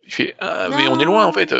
Il 0.04 0.12
fait 0.14 0.34
ah, 0.40 0.68
mais 0.70 0.88
on 0.88 0.98
est 0.98 1.04
loin 1.04 1.26
en 1.26 1.32
fait. 1.32 1.52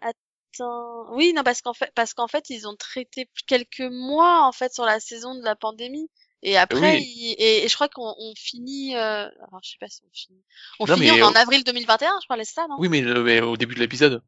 Attends. 0.00 1.06
Oui, 1.12 1.32
non, 1.32 1.42
parce 1.42 1.62
qu'en 1.62 1.74
fait, 1.74 1.90
parce 1.94 2.14
qu'en 2.14 2.28
fait, 2.28 2.48
ils 2.50 2.66
ont 2.68 2.76
traité 2.76 3.28
quelques 3.46 3.80
mois, 3.90 4.46
en 4.46 4.52
fait, 4.52 4.72
sur 4.72 4.84
la 4.84 5.00
saison 5.00 5.34
de 5.34 5.42
la 5.44 5.56
pandémie. 5.56 6.08
Et 6.44 6.56
après, 6.56 6.96
Oui. 6.98 7.04
ils- 7.16 7.34
et, 7.38 7.64
et 7.64 7.68
je 7.68 7.74
crois 7.74 7.88
qu'on 7.88 8.14
on 8.18 8.32
finit, 8.36 8.94
euh... 8.94 9.26
alors, 9.26 9.60
je 9.62 9.70
sais 9.70 9.76
pas 9.80 9.88
si 9.88 10.02
on 10.04 10.10
finit. 10.12 10.42
On 10.78 10.86
Non, 10.86 10.94
finit, 10.96 11.10
on 11.10 11.16
est 11.16 11.22
en 11.22 11.34
avril 11.34 11.64
2021, 11.64 12.18
je 12.20 12.26
crois, 12.26 12.36
c'est 12.44 12.54
ça, 12.54 12.66
non? 12.68 12.76
Oui, 12.78 12.88
mais, 12.88 13.02
euh, 13.02 13.22
mais 13.22 13.40
au 13.40 13.56
début 13.56 13.74
de 13.74 13.80
l'épisode. 13.80 14.22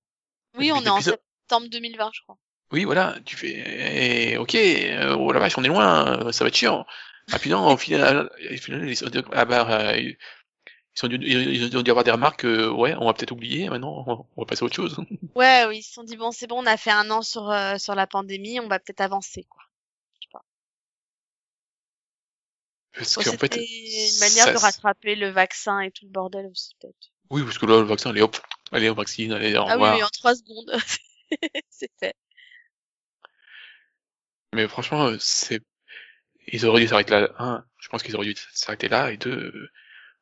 oui, 0.58 0.72
on 0.72 0.82
est 0.82 0.88
en 0.88 1.00
septembre 1.00 1.68
2020, 1.68 2.10
je 2.14 2.22
crois. 2.22 2.38
Oui, 2.72 2.84
voilà, 2.84 3.14
tu 3.24 3.36
fais, 3.36 4.32
eh, 4.32 4.38
ok, 4.38 4.54
euh, 4.56 5.14
oh 5.16 5.30
la 5.30 5.38
vache, 5.38 5.56
on 5.56 5.62
est 5.62 5.68
loin, 5.68 6.26
euh, 6.26 6.32
ça 6.32 6.42
va 6.44 6.48
être 6.48 6.56
chiant. 6.56 6.84
Ah 7.32 7.38
puis 7.38 7.50
non, 7.50 7.72
au 7.72 7.76
final, 7.76 8.30
au 8.40 8.52
ils 8.52 9.04
ah 9.32 9.44
bah, 9.44 9.66
euh, 9.92 9.96
ils 9.98 10.16
ont 11.04 11.08
dû, 11.08 11.18
ils 11.22 11.76
ont 11.76 11.82
dû 11.82 11.90
avoir 11.90 12.04
des 12.04 12.10
remarques, 12.10 12.44
euh, 12.44 12.70
ouais, 12.70 12.94
on 12.98 13.06
va 13.06 13.12
peut-être 13.14 13.32
oublier, 13.32 13.68
maintenant, 13.68 14.04
on 14.36 14.42
va 14.42 14.46
passer 14.46 14.62
à 14.62 14.66
autre 14.66 14.74
chose. 14.74 14.96
Ouais, 15.34 15.64
oui, 15.68 15.78
ils 15.78 15.82
se 15.82 15.92
sont 15.92 16.02
dit 16.04 16.16
bon, 16.16 16.32
c'est 16.32 16.46
bon, 16.46 16.62
on 16.62 16.66
a 16.66 16.76
fait 16.76 16.90
un 16.90 17.10
an 17.10 17.22
sur 17.22 17.50
euh, 17.50 17.76
sur 17.78 17.94
la 17.94 18.06
pandémie, 18.06 18.58
on 18.60 18.68
va 18.68 18.78
peut-être 18.78 19.02
avancer, 19.02 19.44
quoi. 19.44 19.62
Parce 22.96 23.16
Bon, 23.16 23.22
qu'en 23.24 23.32
fait, 23.38 23.56
une 23.56 24.18
manière 24.18 24.44
ça- 24.46 24.52
de 24.52 24.58
rattraper 24.58 25.14
le 25.16 25.28
vaccin 25.30 25.80
et 25.80 25.90
tout 25.90 26.04
le 26.06 26.10
bordel 26.10 26.46
aussi, 26.46 26.74
peut-être. 26.80 27.10
oui, 27.30 27.42
parce 27.44 27.58
que 27.58 27.66
là, 27.66 27.78
le 27.78 27.84
vaccin, 27.86 28.10
allez 28.10 28.22
hop, 28.22 28.36
allez, 28.72 28.88
au 28.88 28.94
vaccine, 28.94 29.32
allez, 29.32 29.54
au 29.56 29.64
Ah 29.64 29.68
oui, 29.68 29.72
revoir. 29.72 29.96
oui, 29.96 30.02
en 30.02 30.08
trois 30.08 30.34
secondes, 30.34 30.72
c'est 31.70 31.90
fait. 31.98 32.14
Mais 34.54 34.68
franchement, 34.68 35.06
euh, 35.08 35.16
c'est, 35.20 35.60
ils 36.48 36.66
auraient 36.66 36.82
dû 36.82 36.88
s'arrêter 36.88 37.12
là. 37.12 37.30
Un, 37.38 37.64
je 37.78 37.88
pense 37.88 38.02
qu'ils 38.02 38.16
auraient 38.16 38.26
dû 38.26 38.36
s'arrêter 38.52 38.88
là. 38.88 39.12
Et 39.12 39.16
deux, 39.16 39.30
euh, 39.54 39.70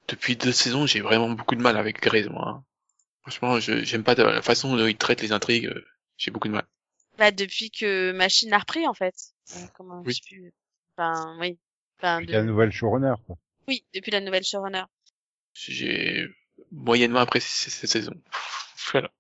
depuis 0.09 0.37
deux 0.37 0.53
saisons, 0.53 0.87
j'ai 0.87 1.01
vraiment 1.01 1.31
beaucoup 1.31 1.55
de 1.57 1.63
mal 1.63 1.77
avec 1.77 2.01
Grey's, 2.03 2.29
moi. 2.29 2.49
hein. 2.49 2.65
Franchement, 3.23 3.61
je, 3.61 3.85
j'aime 3.85 4.05
pas 4.05 4.15
la 4.15 4.43
façon 4.43 4.77
dont 4.77 4.87
ils 4.87 4.97
traitent 4.97 5.23
les 5.23 5.33
intrigues. 5.33 5.67
euh, 5.67 5.85
J'ai 6.19 6.31
beaucoup 6.31 6.49
de 6.49 6.55
mal. 6.55 6.67
Bah 7.19 7.31
depuis 7.31 7.71
que 7.71 8.13
Machine 8.13 8.53
a 8.53 8.59
repris, 8.59 8.87
en 8.87 8.95
fait. 8.95 9.15
Euh, 9.55 9.67
comment 9.75 10.03
Oui. 10.05 10.13
je 10.13 10.19
sais 10.19 10.23
plus. 10.29 10.55
Enfin, 10.97 11.37
oui. 11.41 11.59
Enfin, 11.99 12.19
Puis 12.19 12.27
de- 12.29 12.33
la 12.33 12.43
nouvelle 12.43 12.73
showrunner, 12.73 13.15
quoi. 13.27 13.37
Oui, 13.69 13.85
depuis 13.95 14.11
la 14.11 14.21
nouvelle 14.21 14.45
showrunner. 14.45 14.85
J'ai 15.55 16.27
moyennement 16.73 17.21
apprécié 17.21 17.71
cette 17.71 17.89
saison. 17.91 18.13
Voilà. 18.93 19.11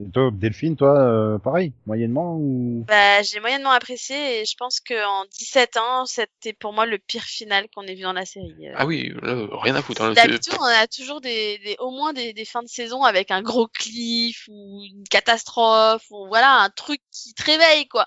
Et 0.00 0.08
toi, 0.12 0.30
Delphine, 0.32 0.76
toi, 0.76 0.96
euh, 1.00 1.38
pareil, 1.38 1.72
moyennement 1.86 2.36
ou? 2.36 2.84
Bah, 2.86 3.20
j'ai 3.22 3.40
moyennement 3.40 3.72
apprécié 3.72 4.40
et 4.40 4.44
je 4.44 4.54
pense 4.56 4.78
que 4.78 4.94
en 5.04 5.24
17 5.24 5.76
ans, 5.76 6.06
c'était 6.06 6.52
pour 6.52 6.72
moi 6.72 6.86
le 6.86 6.98
pire 6.98 7.24
final 7.24 7.66
qu'on 7.74 7.82
ait 7.82 7.96
vu 7.96 8.02
dans 8.02 8.12
la 8.12 8.24
série. 8.24 8.54
Euh, 8.68 8.74
Ah 8.76 8.86
oui, 8.86 9.12
là, 9.22 9.48
rien 9.60 9.74
à 9.74 9.82
foutre. 9.82 10.02
hein, 10.02 10.12
D'habitude, 10.12 10.54
on 10.60 10.62
a 10.64 10.86
toujours 10.86 11.20
des, 11.20 11.58
des 11.58 11.74
au 11.80 11.90
moins 11.90 12.12
des, 12.12 12.32
des 12.32 12.44
fins 12.44 12.62
de 12.62 12.68
saison 12.68 13.02
avec 13.02 13.32
un 13.32 13.42
gros 13.42 13.66
cliff 13.66 14.44
ou 14.48 14.82
une 14.84 15.02
catastrophe 15.08 16.04
ou 16.10 16.28
voilà 16.28 16.60
un 16.60 16.70
truc 16.70 17.00
qui 17.10 17.34
te 17.34 17.42
réveille 17.42 17.88
quoi. 17.88 18.06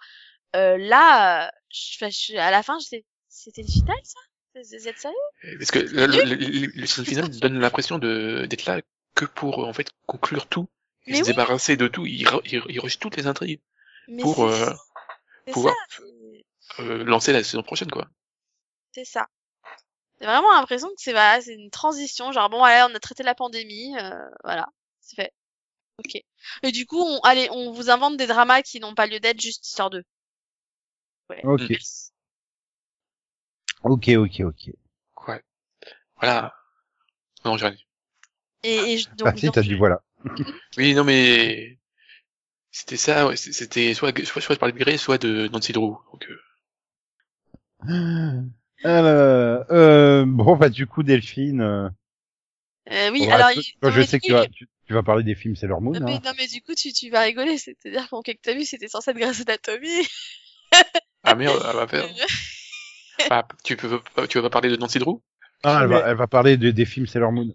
Euh, 0.56 0.78
là, 0.78 1.52
je, 1.70 2.38
à 2.38 2.52
la 2.52 2.64
fin, 2.64 2.78
je 2.80 2.86
sais- 2.88 3.06
c'était 3.44 3.64
le 3.64 3.68
final 3.68 3.98
ça? 4.04 4.20
Vous 4.56 4.88
êtes 4.88 5.00
sérieux? 5.00 5.18
Parce 5.58 5.72
que 5.72 5.80
le, 5.80 6.06
le, 6.08 6.36
le, 6.36 6.68
le- 6.76 6.86
final 6.88 7.30
donne 7.40 7.60
l'impression 7.60 7.98
de 7.98 8.46
d'être 8.50 8.66
là 8.66 8.82
que 9.16 9.26
pour 9.26 9.60
en 9.68 9.74
fait 9.74 9.90
conclure 10.06 10.48
tout 10.48 10.68
et 11.08 11.14
Mais 11.14 11.16
se 11.16 11.24
oui. 11.24 11.32
débarrasser 11.32 11.78
de 11.78 11.88
tout. 11.88 12.06
Il, 12.06 12.28
il, 12.46 12.62
il 12.70 12.80
rush 12.80 13.00
toutes 13.00 13.18
les 13.18 13.28
intrigues 13.28 13.60
Mais 14.08 14.24
pour 14.24 14.46
euh, 14.46 14.72
pouvoir 15.52 15.76
euh, 16.80 17.04
lancer 17.06 17.32
la 17.34 17.44
saison 17.44 17.64
prochaine, 17.64 17.92
quoi. 17.92 18.08
c'est 18.94 19.06
ça. 19.06 19.28
J'ai 20.22 20.28
vraiment 20.28 20.54
l'impression 20.54 20.90
que 20.90 20.96
c'est 21.00 21.12
voilà, 21.14 21.42
c'est 21.42 21.56
une 21.56 21.72
transition. 21.72 22.32
Genre 22.32 22.50
bon, 22.50 22.64
allez, 22.64 22.88
on 22.92 22.96
a 22.96 23.00
traité 23.02 23.24
la 23.24 23.36
pandémie, 23.36 23.98
euh, 24.00 24.30
voilà, 24.44 24.68
c'est 25.02 25.16
fait. 25.18 25.34
Ok. 26.00 26.22
Et 26.64 26.72
du 26.72 26.86
coup, 26.86 27.00
on, 27.02 27.20
allez, 27.22 27.48
on 27.52 27.72
vous 27.72 27.90
invente 27.92 28.18
des 28.18 28.28
dramas 28.28 28.62
qui 28.64 28.80
n'ont 28.82 28.96
pas 28.96 29.06
lieu 29.08 29.20
d'être 29.22 29.40
juste 29.42 29.66
histoire 29.68 29.90
d'eux. 29.90 30.04
Ouais. 31.30 31.44
Ok, 31.44 31.62
Merci. 31.70 32.11
Ok, 33.84 34.10
ok, 34.18 34.42
ok. 34.46 34.70
Ouais. 35.28 35.42
Voilà. 36.18 36.54
Non, 37.46 37.58
j'ai 37.58 37.68
rien 37.68 37.76
dit. 37.76 37.88
Et, 38.64 38.94
et 38.94 38.98
je- 39.00 39.10
donc, 39.16 39.30
Ah 39.30 39.38
si, 39.38 39.46
donc, 39.48 39.56
t'as 39.56 39.62
dit 39.62 39.76
voilà. 39.76 40.02
Oui, 40.78 40.94
non, 40.94 41.04
mais 41.04 41.78
c'était 42.72 42.98
ça. 42.98 43.28
ouais, 43.28 43.38
C'était 43.38 43.94
soit 43.94 44.18
soit 44.26 44.42
soit 44.42 44.56
de 44.56 44.60
parler 44.60 44.74
de 44.74 44.80
Grey, 44.80 44.98
soit 44.98 45.18
de 45.20 45.48
Nancy 45.50 45.74
Drew. 45.74 45.98
Donc, 46.12 46.28
euh, 46.30 46.42
Euh, 48.84 49.64
euh, 49.70 50.26
bon, 50.26 50.56
bah 50.56 50.70
du 50.70 50.88
coup, 50.88 51.04
Delphine, 51.04 51.62
euh, 51.62 51.88
euh, 52.92 53.12
oui, 53.12 53.20
bon, 53.20 53.32
alors, 53.32 53.48
bah, 53.48 53.54
il- 53.56 53.80
toi, 53.80 53.92
non, 53.92 53.96
je 53.96 54.02
sais 54.02 54.20
que 54.20 54.26
tu 54.26 54.32
vas, 54.32 54.48
tu, 54.48 54.68
tu 54.88 54.94
vas 54.94 55.04
parler 55.04 55.24
des 55.24 55.36
films 55.36 55.56
Sailor 55.56 55.82
Moon. 55.82 55.94
Non 55.94 56.00
mais, 56.04 56.16
Hein. 56.16 56.22
non 56.26 56.32
mais 56.36 56.48
du 56.48 56.62
coup 56.62 56.74
tu, 56.74 56.92
tu 56.92 57.10
vas 57.12 57.22
rigoler, 57.22 57.58
c'est-à-dire 57.60 58.10
qu'en 58.10 58.22
que 58.24 58.32
t'as 58.42 58.54
vu 58.56 58.66
c'était 58.66 58.88
censé 58.88 59.12
être 59.12 59.18
Grey's 59.18 59.42
Anatomy. 59.42 60.08
Ah 61.24 61.36
merde, 61.36 61.62
elle 61.70 61.76
va 61.76 61.88
faire. 61.88 62.06
Ah, 63.30 63.48
tu 63.64 63.78
peux 63.78 64.00
pas- 64.16 64.28
tu 64.28 64.38
vas 64.40 64.44
pas 64.44 64.50
parler 64.50 64.70
de 64.70 64.78
Nancy 64.78 65.00
Drew? 65.00 65.22
Ah, 65.64 65.80
elle, 65.84 65.88
mais- 65.90 66.00
va, 66.02 66.08
elle 66.10 66.18
va 66.18 66.28
parler 66.28 66.58
de- 66.58 66.72
des 66.72 66.86
films 66.86 67.06
Sailor 67.08 67.32
Moon. 67.32 67.54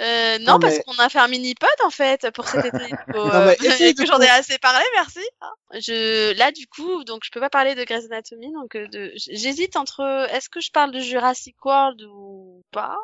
Euh, 0.00 0.38
non, 0.38 0.52
Non, 0.54 0.58
parce 0.58 0.78
qu'on 0.78 0.98
a 0.98 1.10
fait 1.10 1.18
un 1.18 1.28
mini 1.28 1.54
pod 1.54 1.68
en 1.84 1.90
fait 1.90 2.30
pour 2.32 2.46
cet 2.48 2.64
été. 2.64 2.78
Non, 3.14 3.26
euh, 3.26 3.52
et 3.80 3.92
que 3.94 4.06
j'en 4.06 4.18
ai 4.20 4.28
assez 4.28 4.56
parlé, 4.58 4.82
merci. 4.94 5.20
Je 5.74 6.34
là 6.38 6.50
du 6.52 6.66
coup 6.66 7.04
donc 7.04 7.20
je 7.24 7.30
peux 7.30 7.40
pas 7.40 7.50
parler 7.50 7.74
de 7.74 7.84
Grey's 7.84 8.06
Anatomy 8.06 8.50
donc 8.52 8.74
euh, 8.76 8.88
de 8.88 9.12
j'hésite 9.16 9.76
entre 9.76 10.00
est-ce 10.32 10.48
que 10.48 10.60
je 10.60 10.70
parle 10.70 10.90
de 10.92 11.00
Jurassic 11.00 11.62
World 11.64 12.00
ou 12.10 12.62
pas? 12.70 12.96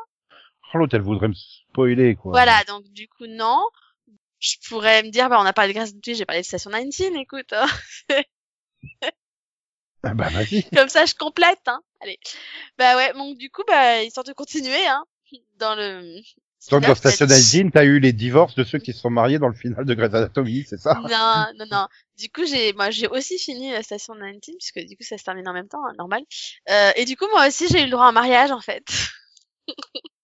Oh, 0.72 0.78
l'autre, 0.78 0.94
elle 0.96 1.02
voudrait 1.02 1.28
me 1.28 1.34
spoiler, 1.34 2.14
quoi. 2.16 2.32
Voilà 2.32 2.64
donc 2.64 2.84
du 2.88 3.08
coup 3.08 3.26
non. 3.28 3.62
Je 4.38 4.54
pourrais 4.68 5.02
me 5.02 5.10
dire 5.10 5.28
bah 5.28 5.36
on 5.38 5.44
a 5.44 5.52
parlé 5.52 5.74
de 5.74 5.78
Grey's 5.78 5.90
Anatomy, 5.92 6.16
j'ai 6.16 6.24
parlé 6.24 6.40
de 6.40 6.46
Station 6.46 6.70
19, 6.70 7.12
écoute. 7.20 7.52
hein. 7.52 7.66
Ah, 10.06 10.14
bah 10.14 10.28
vas-y. 10.30 10.62
Comme 10.74 10.88
ça, 10.88 11.04
je 11.04 11.14
complète, 11.14 11.60
hein. 11.66 11.80
Allez. 12.00 12.18
Bah 12.78 12.96
ouais, 12.96 13.12
donc 13.14 13.38
du 13.38 13.50
coup, 13.50 13.62
bah, 13.66 14.02
histoire 14.02 14.24
de 14.24 14.32
continuer, 14.32 14.86
hein, 14.86 15.04
dans 15.58 15.74
le... 15.74 16.20
Donc 16.70 16.82
dans 16.82 16.94
Station 16.94 17.26
t'as 17.26 17.36
dit- 17.36 17.42
19, 17.42 17.72
t'as 17.72 17.84
eu 17.84 18.00
les 18.00 18.12
divorces 18.12 18.54
de 18.56 18.64
ceux 18.64 18.78
qui 18.78 18.92
se 18.92 18.98
sont 19.00 19.10
mariés 19.10 19.38
dans 19.38 19.48
le 19.48 19.54
final 19.54 19.84
de 19.84 19.94
Grey's 19.94 20.14
Anatomy, 20.14 20.64
c'est 20.68 20.78
ça? 20.80 20.94
Non, 20.94 21.46
non, 21.58 21.66
non. 21.70 21.86
Du 22.18 22.28
coup, 22.28 22.44
j'ai, 22.44 22.72
moi, 22.72 22.90
j'ai 22.90 23.06
aussi 23.06 23.38
fini 23.38 23.70
la 23.70 23.82
Station 23.82 24.14
19, 24.14 24.40
puisque 24.58 24.80
du 24.88 24.96
coup, 24.96 25.04
ça 25.04 25.16
se 25.16 25.24
termine 25.24 25.48
en 25.48 25.52
même 25.52 25.68
temps, 25.68 25.84
hein, 25.86 25.92
normal. 25.98 26.22
Euh, 26.70 26.90
et 26.96 27.04
du 27.04 27.16
coup, 27.16 27.26
moi 27.30 27.46
aussi, 27.46 27.68
j'ai 27.68 27.82
eu 27.82 27.84
le 27.84 27.90
droit 27.90 28.06
à 28.06 28.08
un 28.08 28.12
mariage, 28.12 28.50
en 28.50 28.60
fait. 28.60 28.84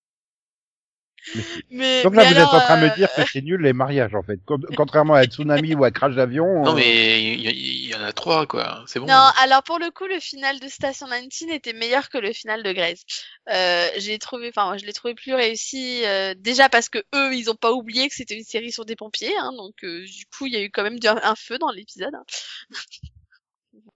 mais, 1.71 2.03
Donc 2.03 2.15
là, 2.15 2.23
mais 2.25 2.33
vous 2.33 2.39
alors, 2.41 2.55
êtes 2.55 2.63
en 2.63 2.65
train 2.65 2.77
de 2.79 2.87
euh, 2.87 2.91
me 2.91 2.97
dire 2.97 3.09
que 3.15 3.23
c'est 3.31 3.43
nul 3.43 3.61
les 3.61 3.73
mariages, 3.73 4.15
en 4.15 4.23
fait. 4.23 4.39
Con- 4.45 4.61
Contrairement 4.77 5.15
à 5.15 5.25
Tsunami 5.25 5.75
ou 5.75 5.85
à 5.85 5.91
Crash 5.91 6.15
d'avion. 6.15 6.63
Non, 6.65 6.73
euh, 6.73 6.75
mais 6.75 7.35
il 7.35 7.89
y, 7.89 7.95
en 7.95 8.03
a 8.03 8.13
trois, 8.13 8.47
quoi. 8.47 8.83
C'est 8.87 8.99
bon. 8.99 9.07
Non, 9.07 9.31
alors 9.41 9.63
pour 9.63 9.79
le 9.79 9.91
coup, 9.91 10.07
le 10.07 10.19
final 10.21 10.59
de 10.61 10.69
Station 10.69 11.07
19 11.07 11.55
était 11.55 11.73
meilleur 11.73 12.09
que 12.09 12.19
le 12.19 12.33
final 12.33 12.63
de 12.63 12.73
Grey's. 12.73 13.05
Euh, 13.51 13.89
j'ai 13.99 14.19
trouvé, 14.19 14.49
enfin, 14.55 14.77
je 14.79 14.85
l'ai 14.85 14.93
trouvé 14.93 15.15
plus 15.15 15.35
réussi. 15.35 16.05
euh, 16.05 16.35
déjà 16.37 16.69
parce 16.69 16.89
que 16.89 16.99
eux, 17.15 17.35
ils 17.35 17.51
ont 17.51 17.55
pas 17.57 17.73
oublié 17.73 18.09
que 18.09 18.15
c'était 18.15 18.37
une 18.37 18.45
série 18.45 18.73
sur 18.73 18.85
des 18.85 18.97
pompiers, 18.97 19.37
hein, 19.39 19.53
donc 19.57 19.75
euh, 19.85 20.05
du 20.05 20.27
coup, 20.27 20.47
il 20.47 20.53
y 20.53 20.57
a 20.57 20.63
eu 20.63 20.71
quand 20.71 20.83
même 20.83 20.99
un 21.05 21.35
feu 21.35 21.59
dans 21.59 21.71
l'épisode. 21.71 22.15
hein. 22.15 22.25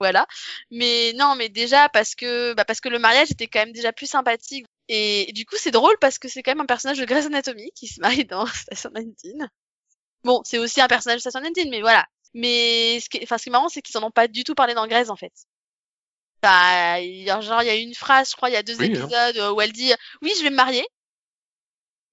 voilà. 0.00 0.26
Mais 0.70 1.12
non, 1.14 1.34
mais 1.36 1.48
déjà 1.48 1.88
parce 1.88 2.14
que, 2.14 2.54
bah, 2.54 2.64
parce 2.64 2.80
que 2.80 2.88
le 2.88 2.98
mariage 2.98 3.30
était 3.30 3.46
quand 3.46 3.60
même 3.60 3.72
déjà 3.72 3.92
plus 3.92 4.06
sympathique. 4.06 4.66
Et 4.88 5.32
du 5.32 5.44
coup, 5.46 5.56
c'est 5.58 5.70
drôle 5.72 5.96
parce 6.00 6.18
que 6.18 6.28
c'est 6.28 6.42
quand 6.42 6.52
même 6.52 6.60
un 6.60 6.66
personnage 6.66 6.98
de 6.98 7.04
Grey's 7.04 7.26
Anatomy 7.26 7.70
qui 7.74 7.88
se 7.88 8.00
marie 8.00 8.24
dans 8.24 8.46
Station 8.72 8.90
19. 8.94 9.48
Bon, 10.24 10.42
c'est 10.44 10.58
aussi 10.58 10.80
un 10.80 10.88
personnage 10.88 11.16
de 11.18 11.20
Station 11.30 11.40
19, 11.40 11.66
mais 11.70 11.80
voilà. 11.80 12.06
Mais 12.34 13.00
ce 13.00 13.08
qui 13.08 13.18
est, 13.18 13.22
enfin, 13.24 13.38
ce 13.38 13.44
qui 13.44 13.48
est 13.50 13.52
marrant, 13.52 13.68
c'est 13.68 13.82
qu'ils 13.82 13.96
en 13.98 14.04
ont 14.04 14.10
pas 14.10 14.28
du 14.28 14.44
tout 14.44 14.54
parlé 14.54 14.74
dans 14.74 14.86
Grey's, 14.86 15.10
en 15.10 15.16
fait. 15.16 15.32
Bah, 16.42 17.00
y 17.00 17.28
a- 17.30 17.40
genre, 17.40 17.62
il 17.62 17.66
y 17.66 17.70
a 17.70 17.74
une 17.76 17.94
phrase, 17.94 18.30
je 18.30 18.36
crois, 18.36 18.50
il 18.50 18.52
y 18.52 18.56
a 18.56 18.62
deux 18.62 18.78
Oui, 18.78 18.86
hein. 18.86 18.88
épisodes 18.94 19.36
euh, 19.38 19.52
où 19.52 19.60
elle 19.60 19.72
dit 19.72 19.92
«Oui, 20.22 20.32
je 20.38 20.42
vais 20.42 20.50
me 20.50 20.56
marier.» 20.56 20.86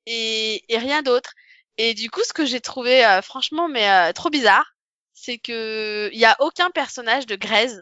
Et, 0.05 0.63
et 0.73 0.77
rien 0.77 1.01
d'autre. 1.01 1.31
Et 1.77 1.93
du 1.93 2.09
coup, 2.09 2.21
ce 2.23 2.33
que 2.33 2.45
j'ai 2.45 2.61
trouvé, 2.61 3.05
euh, 3.05 3.21
franchement, 3.21 3.67
mais 3.67 3.89
euh, 3.89 4.11
trop 4.13 4.29
bizarre, 4.29 4.75
c'est 5.13 5.37
que 5.37 6.09
il 6.13 6.19
y 6.19 6.25
a 6.25 6.35
aucun 6.39 6.69
personnage 6.71 7.25
de 7.25 7.35
Grey's 7.35 7.73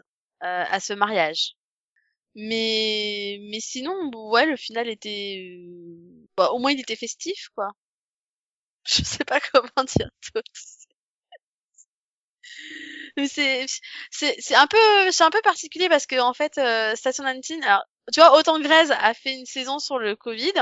euh, 0.44 0.64
à 0.68 0.80
ce 0.80 0.92
mariage. 0.92 1.54
Mais, 2.34 3.38
mais 3.50 3.60
sinon, 3.60 4.10
ouais, 4.30 4.46
le 4.46 4.56
final 4.56 4.88
était, 4.88 5.38
euh, 5.60 6.26
bah, 6.36 6.50
au 6.52 6.58
moins 6.58 6.72
il 6.72 6.80
était 6.80 6.96
festif, 6.96 7.48
quoi. 7.54 7.68
Je 8.84 9.02
sais 9.04 9.24
pas 9.24 9.40
comment 9.40 9.84
dire 9.84 10.10
d'autre. 10.34 10.52
C'est 13.26 13.66
c'est 14.10 14.36
c'est 14.40 14.54
un 14.54 14.66
peu 14.66 15.10
c'est 15.10 15.24
un 15.24 15.30
peu 15.30 15.40
particulier 15.42 15.88
parce 15.88 16.06
que 16.06 16.18
en 16.20 16.32
fait 16.34 16.58
euh, 16.58 16.94
Station 16.96 17.24
19 17.24 17.64
alors 17.66 17.84
tu 18.12 18.20
vois 18.20 18.36
autant 18.38 18.58
Grey's 18.60 18.90
a 18.90 19.14
fait 19.14 19.34
une 19.34 19.46
saison 19.46 19.78
sur 19.78 19.98
le 19.98 20.16
Covid 20.16 20.52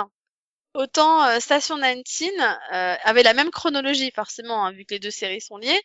autant 0.74 1.24
euh, 1.26 1.40
Station 1.40 1.78
19 1.78 2.58
euh, 2.72 2.96
avait 3.04 3.22
la 3.22 3.34
même 3.34 3.50
chronologie 3.50 4.10
forcément 4.14 4.64
hein, 4.66 4.72
vu 4.72 4.84
que 4.84 4.94
les 4.94 5.00
deux 5.00 5.10
séries 5.10 5.40
sont 5.40 5.58
liées 5.58 5.80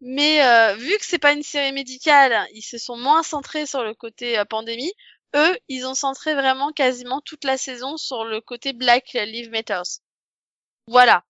mais 0.00 0.44
euh, 0.44 0.74
vu 0.76 0.90
que 0.98 1.04
c'est 1.04 1.18
pas 1.18 1.32
une 1.32 1.42
série 1.42 1.72
médicale 1.72 2.46
ils 2.52 2.62
se 2.62 2.78
sont 2.78 2.96
moins 2.96 3.22
centrés 3.22 3.66
sur 3.66 3.84
le 3.84 3.94
côté 3.94 4.38
euh, 4.38 4.44
pandémie 4.44 4.92
eux 5.36 5.58
ils 5.68 5.86
ont 5.86 5.94
centré 5.94 6.34
vraiment 6.34 6.72
quasiment 6.72 7.20
toute 7.20 7.44
la 7.44 7.56
saison 7.56 7.96
sur 7.96 8.24
le 8.24 8.40
côté 8.40 8.72
Black 8.72 9.12
Lives 9.14 9.50
Matters 9.50 10.00
voilà. 10.88 11.24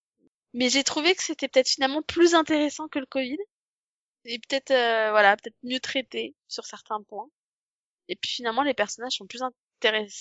Mais 0.54 0.70
j'ai 0.70 0.84
trouvé 0.84 1.14
que 1.14 1.22
c'était 1.22 1.48
peut-être 1.48 1.68
finalement 1.68 2.02
plus 2.02 2.34
intéressant 2.34 2.88
que 2.88 2.98
le 3.00 3.06
Covid. 3.06 3.38
Et 4.24 4.38
peut-être 4.40 4.70
euh, 4.72 5.10
voilà 5.10 5.36
peut-être 5.36 5.56
mieux 5.62 5.80
traité 5.80 6.34
sur 6.48 6.66
certains 6.66 7.02
points. 7.02 7.28
Et 8.08 8.16
puis 8.16 8.30
finalement 8.32 8.62
les 8.62 8.74
personnages 8.74 9.14
sont 9.14 9.26
plus 9.26 9.42
intéressants 9.42 10.14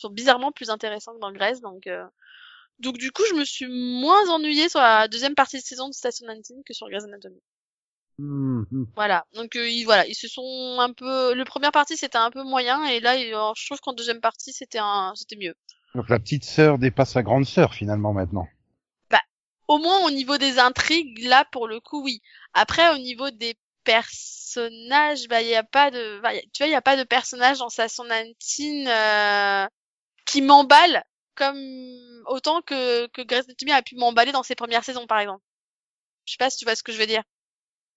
sont 0.00 0.10
bizarrement 0.10 0.52
plus 0.52 0.70
intéressants 0.70 1.14
que 1.14 1.20
dans 1.20 1.32
Grey's 1.32 1.60
donc 1.60 1.86
euh, 1.86 2.06
donc 2.80 2.98
du 2.98 3.12
coup 3.12 3.22
je 3.30 3.34
me 3.34 3.44
suis 3.44 3.66
moins 3.66 4.30
ennuyée 4.30 4.68
sur 4.68 4.80
la 4.80 5.08
deuxième 5.08 5.34
partie 5.34 5.58
de 5.58 5.62
saison 5.62 5.88
de 5.88 5.94
Station 5.94 6.26
19 6.26 6.64
que 6.66 6.74
sur 6.74 6.88
Grey's 6.88 7.04
Anatomy 7.04 7.40
Hmm. 8.20 8.84
Voilà. 8.96 9.24
Donc 9.34 9.56
euh, 9.56 9.68
ils 9.68 9.84
voilà, 9.84 10.06
ils 10.06 10.14
se 10.14 10.28
sont 10.28 10.76
un 10.78 10.92
peu. 10.92 11.34
Le 11.34 11.44
première 11.44 11.72
partie 11.72 11.96
c'était 11.96 12.18
un 12.18 12.30
peu 12.30 12.42
moyen 12.42 12.84
et 12.86 13.00
là 13.00 13.16
il- 13.16 13.28
alors, 13.28 13.54
je 13.56 13.64
trouve 13.66 13.80
qu'en 13.80 13.92
deuxième 13.92 14.20
partie 14.20 14.52
c'était 14.52 14.78
un 14.78 15.12
c'était 15.16 15.36
mieux. 15.36 15.54
Donc 15.94 16.08
la 16.08 16.18
petite 16.18 16.44
sœur 16.44 16.78
dépasse 16.78 17.14
la 17.14 17.22
grande 17.22 17.46
sœur 17.46 17.74
finalement 17.74 18.12
maintenant. 18.12 18.46
Au 19.68 19.78
moins 19.78 20.04
au 20.04 20.10
niveau 20.10 20.36
des 20.36 20.58
intrigues, 20.58 21.22
là 21.22 21.44
pour 21.52 21.68
le 21.68 21.78
coup 21.78 22.02
oui. 22.02 22.20
Après 22.54 22.92
au 22.92 22.98
niveau 22.98 23.30
des 23.30 23.56
personnages, 23.84 25.28
bah 25.28 25.42
il 25.42 25.48
y 25.48 25.54
a 25.54 25.62
pas 25.62 25.92
de, 25.92 26.18
bah, 26.20 26.34
y 26.34 26.38
a- 26.38 26.42
tu 26.52 26.58
vois 26.58 26.66
il 26.66 26.72
y 26.72 26.74
a 26.74 26.82
pas 26.82 26.96
de 26.96 27.04
personnage 27.04 27.58
dans 27.58 27.68
Station 27.68 28.02
19 28.04 28.88
euh, 28.88 29.68
qui 30.26 30.42
m'emballe 30.42 31.04
comme 31.36 31.56
autant 32.26 32.62
que 32.62 33.06
que 33.08 33.22
Grey's 33.22 33.44
Anatomy 33.44 33.70
a 33.70 33.82
pu 33.82 33.94
m'emballer 33.94 34.32
dans 34.32 34.42
ses 34.42 34.56
premières 34.56 34.82
saisons 34.82 35.06
par 35.06 35.20
exemple. 35.20 35.44
Je 36.24 36.32
sais 36.32 36.38
pas 36.38 36.50
si 36.50 36.58
tu 36.58 36.64
vois 36.64 36.74
ce 36.74 36.82
que 36.82 36.90
je 36.90 36.98
veux 36.98 37.06
dire. 37.06 37.22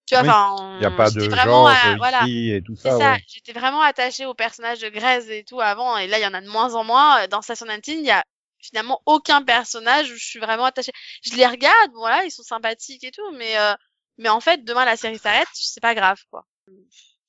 Tu 0.06 0.14
vois, 0.14 0.22
Oui. 0.22 0.28
enfin, 0.28 0.80
a 0.82 0.90
pas 0.90 1.10
de 1.10 1.20
j'étais 1.20 1.34
vraiment 1.34 1.66
genre 1.66 1.68
à- 1.68 1.96
voilà. 1.96 2.24
ici 2.24 2.50
et 2.52 2.62
tout 2.62 2.76
ça. 2.76 2.98
ça, 2.98 3.12
ouais. 3.12 3.18
j'étais 3.26 3.52
vraiment 3.52 3.80
attachée 3.80 4.26
au 4.26 4.34
personnage 4.34 4.80
de 4.80 4.88
Grey's 4.88 5.28
et 5.28 5.44
tout 5.44 5.60
avant, 5.60 5.96
et 5.96 6.06
là 6.06 6.18
il 6.18 6.22
y 6.22 6.26
en 6.26 6.34
a 6.34 6.40
de 6.40 6.48
moins 6.48 6.74
en 6.74 6.84
moins. 6.84 7.26
Dans 7.28 7.42
Station 7.42 7.66
19, 7.66 8.00
il 8.00 8.04
y 8.06 8.10
a 8.10 8.22
finalement 8.60 9.00
aucun 9.06 9.42
personnage 9.42 10.10
où 10.10 10.14
je 10.14 10.24
suis 10.24 10.38
vraiment 10.38 10.64
attachée. 10.64 10.92
Je 11.22 11.34
les 11.36 11.46
regarde, 11.46 11.92
voilà, 11.94 12.24
ils 12.24 12.30
sont 12.30 12.42
sympathiques 12.42 13.04
et 13.04 13.10
tout, 13.12 13.30
mais 13.32 13.58
euh, 13.58 13.74
mais 14.18 14.28
en 14.28 14.40
fait 14.40 14.64
demain 14.64 14.84
la 14.84 14.96
série 14.96 15.18
s'arrête, 15.18 15.48
c'est 15.54 15.80
pas 15.82 15.94
grave 15.94 16.18
quoi. 16.30 16.46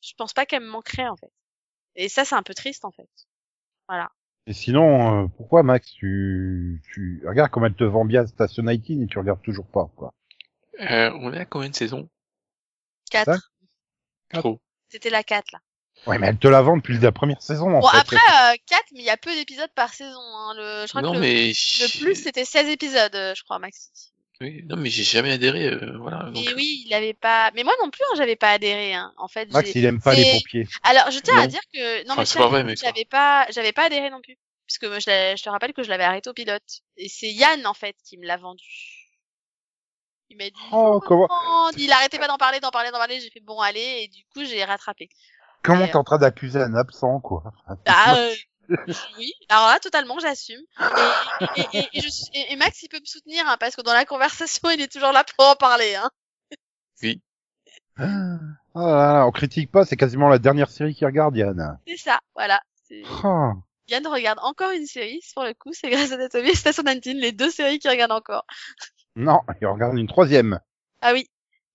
Je 0.01 0.11
pense 0.17 0.34
pas 0.34 0.45
qu'elle 0.45 0.61
me 0.63 0.69
manquerait 0.69 1.07
en 1.07 1.15
fait. 1.15 1.32
Et 1.95 2.09
ça 2.09 2.26
c'est 2.26 2.36
un 2.36 2.43
peu 2.43 2.53
triste 2.53 2.86
en 2.86 2.91
fait. 2.91 3.07
Et 4.47 4.53
sinon, 4.53 5.23
euh, 5.23 5.28
pourquoi 5.38 5.63
Max, 5.63 5.91
tu, 5.91 6.82
tu 6.93 7.23
regarde 7.26 7.49
comment 7.49 7.65
elle 7.65 7.73
te 7.73 7.84
vend 7.84 8.05
bien 8.05 8.28
Station 8.28 8.63
19 8.63 9.03
et 9.03 9.07
tu 9.07 9.17
regardes 9.17 9.41
toujours 9.41 9.65
pas 9.65 9.89
quoi? 9.95 10.13
Euh, 10.82 11.11
on 11.21 11.34
est 11.34 11.39
à 11.39 11.45
combien 11.45 11.69
de 11.69 11.76
saisons? 11.76 12.09
4. 13.12 13.34
Ça? 13.34 13.39
Trop. 14.39 14.60
C'était 14.89 15.10
la 15.10 15.24
4 15.24 15.51
là. 15.51 15.60
Ouais, 16.08 16.20
mais 16.20 16.28
elle 16.28 16.38
te 16.38 16.47
la 16.47 16.62
vend 16.62 16.76
depuis 16.78 16.97
la 16.99 17.12
première 17.14 17.41
saison 17.41 17.74
en 17.76 17.80
Bon 17.80 17.88
fait. 17.88 17.97
après 17.97 18.16
euh, 18.18 18.56
4 18.68 18.84
mais 18.93 18.99
il 18.99 19.06
y 19.06 19.10
a 19.10 19.18
peu 19.18 19.34
d'épisodes 19.34 19.72
par 19.76 19.93
saison 19.93 20.20
hein. 20.20 20.53
Le 20.58 20.84
je 20.86 20.89
crois 20.89 21.01
Non, 21.01 21.12
que 21.12 21.16
le, 21.18 21.22
mais 21.22 21.47
le 21.47 21.99
plus 22.01 22.16
c'était 22.16 22.43
16 22.45 22.68
épisodes 22.70 23.16
euh, 23.16 23.34
je 23.36 23.43
crois 23.43 23.60
Maxi. 23.60 23.89
oui, 24.41 24.62
non, 24.66 24.76
mais 24.76 24.89
j'ai 24.89 25.03
jamais 25.03 25.32
adhéré. 25.32 25.68
euh, 25.68 25.97
voilà. 25.97 26.30
Mais 26.34 26.43
donc, 26.43 26.53
oui, 26.58 26.84
il 26.86 26.93
avait 26.93 27.14
pas. 27.14 27.49
Mais 27.56 27.64
moi 27.64 27.74
non 27.82 27.89
plus, 27.89 28.03
hein, 28.12 28.16
j'avais 28.18 28.36
pas 28.36 28.51
adhéré. 28.51 28.93
Hein. 28.93 29.14
En 29.18 29.30
fait, 29.30 29.49
Max, 29.53 29.72
il 29.74 29.86
aime 29.86 30.01
pas 30.01 30.14
les 30.14 30.30
pompiers. 30.34 30.68
Alors, 30.84 31.10
je 31.12 31.20
tiens 31.20 31.38
à 31.38 31.47
dire 31.47 31.62
que 31.74 32.06
non, 32.08 32.16
Enfin, 32.18 32.64
mais 32.64 32.76
j'avais 32.76 33.06
pas, 33.06 33.47
j'avais 33.49 33.72
pas 33.72 33.86
adhéré 33.86 34.10
non 34.10 34.20
plus, 34.22 34.36
moi, 34.84 34.99
je, 34.99 35.10
l'ai- 35.10 35.38
je 35.38 35.43
te 35.43 35.49
rappelle 35.49 35.72
que 35.74 35.84
je 35.84 35.89
l'avais 35.89 36.03
arrêté 36.03 36.30
au 36.30 36.34
pilote. 36.34 36.82
Et 36.97 37.08
c'est 37.08 37.32
Yann 37.32 37.66
en 37.66 37.74
fait 37.74 37.95
qui 38.03 38.18
me 38.18 38.26
l'a 38.28 38.36
vendu. 38.38 38.64
Il 40.38 40.43
m'a 40.43 40.49
dit. 40.49 40.69
Oh, 40.71 40.99
comment-. 41.05 41.27
Il 41.77 41.91
arrêtait 41.91 42.19
pas 42.19 42.27
d'en 42.27 42.38
parler, 42.38 42.59
d'en 42.59 42.71
parler, 42.71 42.91
d'en 42.91 42.97
parler. 42.97 43.19
J'ai 43.21 43.29
fait 43.29 43.39
bon 43.39 43.59
allez, 43.59 44.01
et 44.03 44.07
du 44.07 44.23
coup 44.33 44.43
j'ai 44.43 44.63
rattrapé. 44.63 45.09
Comment 45.63 45.88
t'es 45.88 45.95
en 45.95 46.03
train 46.03 46.17
d'accuser 46.17 46.61
un 46.61 46.75
absent 46.75 47.19
quoi? 47.21 47.53
Ah 47.88 48.15
euh, 48.17 48.36
oui, 49.17 49.31
alors 49.49 49.67
là 49.67 49.79
totalement 49.79 50.19
j'assume. 50.19 50.61
Et, 51.55 51.61
et, 51.61 51.77
et, 51.79 51.88
et 51.93 52.01
je 52.01 52.09
suis- 52.09 52.27
et- 52.33 52.53
et 52.53 52.55
Max 52.55 52.81
il 52.83 52.89
peut 52.89 52.99
me 52.99 53.05
soutenir 53.05 53.47
hein, 53.47 53.57
parce 53.59 53.75
que 53.75 53.81
dans 53.81 53.93
la 53.93 54.05
conversation 54.05 54.69
il 54.69 54.81
est 54.81 54.91
toujours 54.91 55.11
là 55.11 55.23
pour 55.23 55.47
en 55.47 55.55
parler. 55.55 55.95
Hein. 55.95 56.09
Ah 57.97 58.07
là 58.75 59.13
là, 59.13 59.25
on 59.27 59.31
critique 59.31 59.71
pas, 59.71 59.86
c'est 59.86 59.95
quasiment 59.95 60.27
la 60.27 60.39
dernière 60.39 60.69
série 60.69 60.93
qu'il 60.93 61.07
regarde, 61.07 61.36
Yann. 61.38 61.79
C'est 61.88 61.97
ça, 61.97 62.19
voilà. 62.36 62.59
Ah. 63.23 63.53
Yann 63.88 64.05
regarde 64.07 64.39
encore 64.41 64.71
une 64.71 64.86
série, 64.86 65.21
pour 65.33 65.43
le 65.43 65.53
coup, 65.53 65.71
c'est 65.71 65.89
Grey's 65.89 66.11
Anatomy 66.11 66.49
et 66.49 66.55
Station 66.55 66.83
19, 66.83 67.15
les 67.15 67.31
deux 67.31 67.49
séries 67.51 67.79
qu'il 67.79 67.89
regarde 67.91 68.11
encore. 68.11 68.45
Non, 69.16 69.39
il 69.61 69.68
regarde 69.68 69.97
une 69.97 70.07
troisième. 70.07 70.59
Ah 71.01 71.13
oui, 71.13 71.30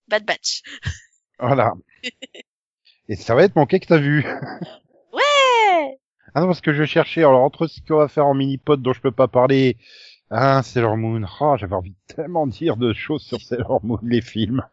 Bad 0.08 0.24
Batch. 0.24 0.62
Voilà. 1.38 1.72
Et 3.08 3.16
ça 3.16 3.34
va 3.34 3.44
être 3.44 3.56
manqué 3.56 3.80
que 3.80 3.86
t'as 3.86 3.98
vu. 3.98 4.24
Ouais 5.12 5.98
Ah 6.34 6.40
non, 6.40 6.46
parce 6.46 6.60
que 6.60 6.72
je 6.72 6.84
cherchais, 6.84 7.20
alors 7.20 7.42
entre 7.42 7.66
ce 7.66 7.80
qu'on 7.80 7.96
va 7.96 8.08
faire 8.08 8.26
en 8.26 8.34
mini-pod 8.34 8.82
dont 8.82 8.92
je 8.92 9.00
peux 9.00 9.10
pas 9.10 9.26
parler, 9.26 9.78
ah, 10.30 10.62
Sailor 10.62 10.96
Moon, 10.96 11.26
oh, 11.40 11.56
j'avais 11.56 11.74
envie 11.74 11.90
de 11.90 12.14
tellement 12.14 12.46
dire 12.46 12.76
de 12.76 12.92
choses 12.92 13.22
sur 13.22 13.40
Sailor 13.40 13.84
Moon, 13.84 13.98
les 14.02 14.22
films. 14.22 14.64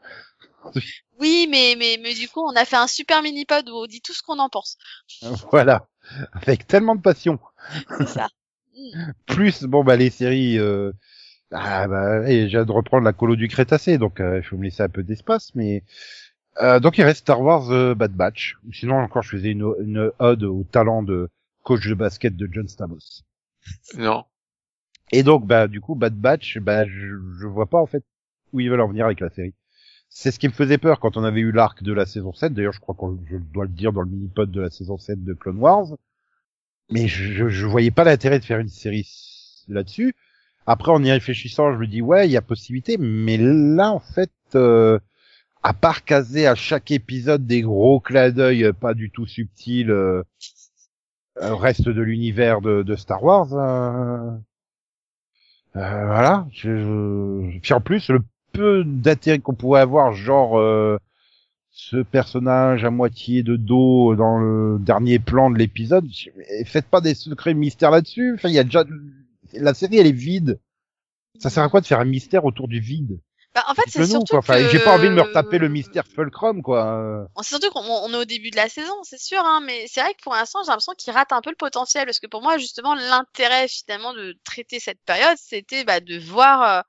Oui, 1.19 1.47
mais, 1.49 1.75
mais, 1.79 1.97
mais 1.99 2.13
du 2.13 2.27
coup, 2.27 2.41
on 2.41 2.55
a 2.55 2.63
fait 2.63 2.75
un 2.75 2.85
super 2.85 3.23
mini-pod 3.23 3.67
où 3.69 3.73
on 3.73 3.85
dit 3.87 4.01
tout 4.01 4.13
ce 4.13 4.21
qu'on 4.21 4.37
en 4.37 4.49
pense. 4.49 4.77
Voilà. 5.51 5.87
Avec 6.33 6.67
tellement 6.67 6.95
de 6.95 7.01
passion. 7.01 7.39
C'est 7.97 8.07
ça. 8.07 8.27
Plus, 9.25 9.63
bon, 9.63 9.83
bah, 9.83 9.95
les 9.95 10.11
séries, 10.11 10.59
euh, 10.59 10.91
ah, 11.51 11.87
bah, 11.87 12.29
et 12.29 12.49
j'ai 12.49 12.57
hâte 12.57 12.67
de 12.67 12.71
reprendre 12.73 13.03
la 13.05 13.13
colo 13.13 13.35
du 13.35 13.47
Crétacé, 13.47 13.97
donc, 13.97 14.19
euh, 14.19 14.37
il 14.39 14.43
faut 14.43 14.57
me 14.57 14.63
laisser 14.63 14.83
un 14.83 14.89
peu 14.89 15.03
d'espace, 15.03 15.55
mais, 15.55 15.83
euh, 16.61 16.79
donc 16.79 16.97
il 16.97 17.03
reste 17.03 17.21
Star 17.21 17.41
Wars 17.41 17.71
euh, 17.71 17.95
Bad 17.95 18.11
Batch. 18.11 18.57
Sinon, 18.73 18.95
encore, 18.97 19.23
je 19.23 19.29
faisais 19.29 19.51
une, 19.51 19.73
une 19.79 20.11
ode 20.19 20.43
au 20.43 20.63
talent 20.63 21.03
de 21.03 21.29
coach 21.63 21.87
de 21.87 21.93
basket 21.93 22.35
de 22.35 22.49
John 22.51 22.67
Stamos. 22.67 23.23
Non. 23.97 24.25
Et 25.11 25.23
donc, 25.23 25.45
bah, 25.47 25.67
du 25.67 25.79
coup, 25.79 25.95
Bad 25.95 26.15
Batch, 26.15 26.57
bah, 26.59 26.85
je, 26.85 27.15
je 27.39 27.47
vois 27.47 27.67
pas, 27.67 27.79
en 27.79 27.85
fait, 27.85 28.03
où 28.51 28.59
ils 28.59 28.69
veulent 28.69 28.81
en 28.81 28.89
venir 28.89 29.05
avec 29.05 29.21
la 29.21 29.29
série. 29.29 29.53
C'est 30.09 30.31
ce 30.31 30.39
qui 30.39 30.47
me 30.47 30.53
faisait 30.53 30.77
peur 30.77 30.99
quand 30.99 31.17
on 31.17 31.23
avait 31.23 31.41
eu 31.41 31.51
l'arc 31.51 31.83
de 31.83 31.93
la 31.93 32.05
saison 32.05 32.33
7. 32.33 32.53
D'ailleurs, 32.53 32.73
je 32.73 32.79
crois 32.79 32.95
que 32.95 33.05
je 33.29 33.37
dois 33.37 33.65
le 33.65 33.71
dire 33.71 33.93
dans 33.93 34.01
le 34.01 34.09
mini-pod 34.09 34.49
de 34.49 34.61
la 34.61 34.69
saison 34.69 34.97
7 34.97 35.23
de 35.23 35.33
Clone 35.33 35.57
Wars. 35.57 35.97
Mais 36.89 37.07
je, 37.07 37.33
je, 37.33 37.49
je 37.49 37.65
voyais 37.65 37.91
pas 37.91 38.03
l'intérêt 38.05 38.39
de 38.39 38.45
faire 38.45 38.59
une 38.59 38.69
série 38.69 39.07
là-dessus. 39.67 40.15
Après, 40.67 40.91
en 40.91 41.03
y 41.03 41.11
réfléchissant, 41.11 41.73
je 41.73 41.77
me 41.79 41.87
dis, 41.87 42.01
ouais, 42.01 42.27
il 42.27 42.31
y 42.31 42.37
a 42.37 42.41
possibilité. 42.41 42.97
Mais 42.99 43.37
là, 43.37 43.91
en 43.91 43.99
fait, 43.99 44.31
euh, 44.55 44.99
à 45.63 45.73
part 45.73 46.03
caser 46.05 46.45
à 46.47 46.55
chaque 46.55 46.91
épisode 46.91 47.47
des 47.47 47.61
gros 47.61 47.99
clins 47.99 48.31
d'œil 48.31 48.65
euh, 48.65 48.73
pas 48.73 48.93
du 48.93 49.09
tout 49.09 49.25
subtils 49.25 49.89
euh, 49.91 50.23
euh, 51.41 51.55
reste 51.55 51.87
de 51.89 52.01
l'univers 52.01 52.61
de, 52.61 52.83
de 52.83 52.95
Star 52.95 53.23
Wars, 53.23 53.53
euh, 53.53 54.31
euh, 55.75 56.05
voilà. 56.05 56.47
Je, 56.51 56.77
je- 57.51 57.59
Puis 57.59 57.73
en 57.73 57.81
plus, 57.81 58.09
le 58.09 58.21
peu 58.51 58.83
d'intérêt 58.85 59.39
qu'on 59.39 59.53
pourrait 59.53 59.81
avoir, 59.81 60.13
genre 60.13 60.59
ce 61.71 61.97
personnage 61.97 62.83
à 62.85 62.89
moitié 62.89 63.43
de 63.43 63.55
dos 63.55 64.15
dans 64.15 64.39
le 64.39 64.79
dernier 64.79 65.19
plan 65.19 65.51
de 65.51 65.57
l'épisode, 65.57 66.07
faites 66.65 66.87
pas 66.87 67.01
des 67.01 67.13
secrets 67.13 67.53
mystères 67.53 67.91
là-dessus. 67.91 68.33
Enfin, 68.35 68.49
il 68.49 68.55
y 68.55 68.59
a 68.59 68.63
déjà 68.63 68.83
la 69.53 69.73
série, 69.73 69.97
elle 69.97 70.07
est 70.07 70.11
vide. 70.11 70.59
Ça 71.39 71.49
sert 71.49 71.63
à 71.63 71.69
quoi 71.69 71.81
de 71.81 71.85
faire 71.85 71.99
un 71.99 72.05
mystère 72.05 72.45
autour 72.45 72.67
du 72.67 72.79
vide? 72.79 73.19
Bah, 73.53 73.63
en 73.67 73.73
fait, 73.73 73.83
c'est 73.87 74.05
surtout 74.05 74.25
quoi. 74.29 74.39
Enfin, 74.39 74.61
que... 74.61 74.69
j'ai 74.69 74.79
pas 74.79 74.93
envie 74.93 75.07
de 75.07 75.13
me 75.13 75.21
retaper 75.21 75.57
le 75.57 75.67
mystère 75.67 76.05
Fulcrum, 76.05 76.61
quoi. 76.61 77.27
Sait 77.41 77.49
surtout 77.49 77.71
qu'on 77.71 77.81
on 77.81 78.13
est 78.13 78.17
au 78.17 78.25
début 78.25 78.51
de 78.51 78.55
la 78.55 78.69
saison, 78.69 78.93
c'est 79.03 79.19
sûr, 79.19 79.39
hein, 79.43 79.61
mais 79.65 79.85
c'est 79.87 80.01
vrai 80.01 80.13
que 80.13 80.21
pour 80.21 80.33
l'instant, 80.33 80.59
j'ai 80.63 80.69
l'impression 80.69 80.93
qu'il 80.95 81.11
rate 81.13 81.31
un 81.31 81.41
peu 81.41 81.49
le 81.49 81.55
potentiel, 81.55 82.05
parce 82.05 82.19
que 82.19 82.27
pour 82.27 82.43
moi, 82.43 82.57
justement, 82.57 82.93
l'intérêt 82.93 83.67
finalement 83.67 84.13
de 84.13 84.37
traiter 84.43 84.79
cette 84.79 85.01
période, 85.05 85.37
c'était 85.37 85.83
bah, 85.85 85.99
de 85.99 86.19
voir 86.19 86.61
euh, 86.63 86.81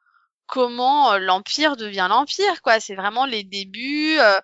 comment 0.47 1.13
euh, 1.13 1.19
l'empire 1.19 1.77
devient 1.77 2.07
l'empire, 2.11 2.61
quoi. 2.63 2.81
C'est 2.81 2.97
vraiment 2.97 3.25
les 3.25 3.45
débuts, 3.45 4.19
euh, 4.19 4.39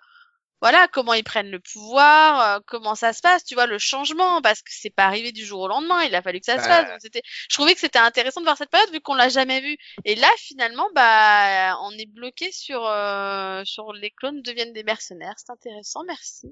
voilà, 0.61 0.87
comment 0.91 1.13
ils 1.13 1.23
prennent 1.23 1.51
le 1.51 1.59
pouvoir, 1.59 2.57
euh, 2.57 2.59
comment 2.65 2.95
ça 2.95 3.13
se 3.13 3.21
passe, 3.21 3.43
tu 3.43 3.55
vois, 3.55 3.67
le 3.67 3.77
changement, 3.77 4.41
parce 4.41 4.61
que 4.61 4.69
c'est 4.71 4.89
pas 4.93 5.05
arrivé 5.05 5.31
du 5.31 5.45
jour 5.45 5.61
au 5.61 5.67
lendemain, 5.67 6.03
il 6.03 6.15
a 6.15 6.21
fallu 6.21 6.39
que 6.39 6.45
ça 6.45 6.57
se 6.57 6.67
Bah. 6.67 6.85
fasse. 6.85 7.01
C'était, 7.01 7.21
je 7.49 7.55
trouvais 7.55 7.73
que 7.73 7.79
c'était 7.79 7.99
intéressant 7.99 8.41
de 8.41 8.45
voir 8.45 8.57
cette 8.57 8.69
période 8.71 8.91
vu 8.91 9.01
qu'on 9.01 9.15
l'a 9.15 9.29
jamais 9.29 9.61
vue. 9.61 9.77
Et 10.05 10.15
là, 10.15 10.27
finalement, 10.37 10.87
bah, 10.95 11.77
on 11.83 11.91
est 11.91 12.09
bloqué 12.11 12.51
sur 12.51 12.85
euh, 12.87 13.61
sur 13.65 13.93
les 13.93 14.11
clones 14.11 14.41
deviennent 14.41 14.73
des 14.73 14.83
mercenaires. 14.83 15.33
C'est 15.37 15.51
intéressant, 15.51 16.03
merci. 16.07 16.47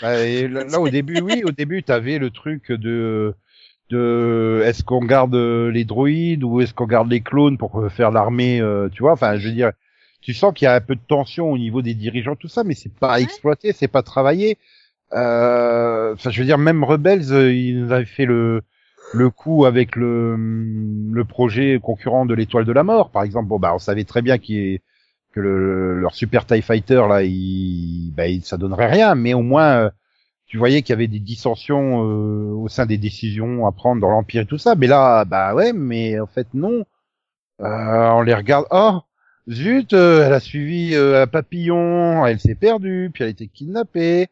Bah, 0.00 0.18
et 0.24 0.46
là, 0.48 0.64
là, 0.64 0.80
au 0.80 0.88
début, 0.88 1.20
oui, 1.20 1.42
au 1.44 1.50
début, 1.50 1.82
t'avais 1.82 2.18
le 2.18 2.30
truc 2.30 2.70
de 2.70 3.34
de 3.90 4.62
est-ce 4.64 4.82
qu'on 4.82 5.04
garde 5.04 5.34
euh, 5.36 5.70
les 5.70 5.84
droïdes 5.84 6.42
ou 6.44 6.60
est-ce 6.60 6.74
qu'on 6.74 6.86
garde 6.86 7.08
les 7.10 7.20
clones 7.20 7.56
pour 7.56 7.78
euh, 7.80 7.88
faire 7.88 8.10
l'armée, 8.10 8.60
euh, 8.60 8.88
tu 8.88 9.02
vois. 9.02 9.12
Enfin, 9.12 9.36
je 9.38 9.46
veux 9.48 9.54
dire, 9.54 9.70
tu 10.26 10.34
sens 10.34 10.52
qu'il 10.54 10.66
y 10.66 10.68
a 10.68 10.74
un 10.74 10.82
peu 10.82 10.96
de 10.96 11.00
tension 11.08 11.50
au 11.52 11.58
niveau 11.58 11.82
des 11.82 11.94
dirigeants, 11.94 12.36
tout 12.36 12.48
ça, 12.48 12.64
mais 12.64 12.74
c'est 12.74 12.92
pas 12.94 13.20
Ouais. 13.20 13.22
exploité, 13.22 13.72
c'est 13.72 13.88
pas 13.88 14.02
travaillé. 14.02 14.58
Euh, 15.14 16.14
Enfin, 16.14 16.30
je 16.30 16.40
veux 16.40 16.46
dire, 16.46 16.58
même 16.58 16.84
Rebels, 16.84 17.32
euh, 17.32 17.52
ils 17.54 17.80
nous 17.80 17.92
avaient 17.92 18.04
fait 18.06 18.26
le 18.26 18.62
le 19.14 19.30
coup 19.30 19.66
avec 19.66 19.96
le 19.96 20.36
le 20.36 21.24
projet 21.24 21.80
concurrent 21.82 22.26
de 22.26 22.34
l'étoile 22.34 22.64
de 22.66 22.72
la 22.72 22.82
mort, 22.84 23.10
par 23.10 23.22
exemple. 23.24 23.48
Bon, 23.48 23.58
bah, 23.58 23.72
on 23.74 23.78
savait 23.78 24.04
très 24.04 24.22
bien 24.22 24.38
qu'il 24.38 24.80
que 25.32 25.40
le, 25.40 26.00
leur 26.00 26.14
super 26.16 26.46
TIE 26.46 26.62
Fighter 26.62 27.02
là, 27.08 27.22
il, 27.24 28.12
bah, 28.16 28.26
il- 28.28 28.44
ça 28.44 28.56
donnerait 28.58 28.88
rien, 28.90 29.14
mais 29.16 29.34
au 29.34 29.42
moins 29.42 29.78
euh, 29.86 29.90
tu 30.46 30.58
voyais 30.58 30.82
qu'il 30.82 30.90
y 30.92 30.94
avait 30.94 31.08
des 31.08 31.20
dissensions 31.20 32.04
euh, 32.04 32.52
au 32.54 32.68
sein 32.68 32.86
des 32.86 32.98
décisions 32.98 33.66
à 33.66 33.72
prendre 33.72 34.00
dans 34.02 34.10
l'empire 34.10 34.42
et 34.42 34.46
tout 34.46 34.58
ça. 34.58 34.74
Mais 34.76 34.86
là, 34.88 35.24
bah 35.26 35.54
ouais, 35.54 35.72
mais 35.74 36.20
en 36.20 36.26
fait 36.26 36.48
non. 36.54 36.84
Euh, 37.62 38.08
on 38.10 38.22
les 38.22 38.34
regarde. 38.34 38.66
Oh, 38.70 39.00
zut, 39.48 39.92
euh, 39.92 40.26
elle 40.26 40.32
a 40.32 40.40
suivi 40.40 40.94
euh, 40.94 41.22
un 41.22 41.26
papillon, 41.26 42.26
elle 42.26 42.40
s'est 42.40 42.54
perdue, 42.54 43.10
puis 43.12 43.22
elle 43.22 43.28
a 43.28 43.30
été 43.30 43.48
kidnappée. 43.48 44.28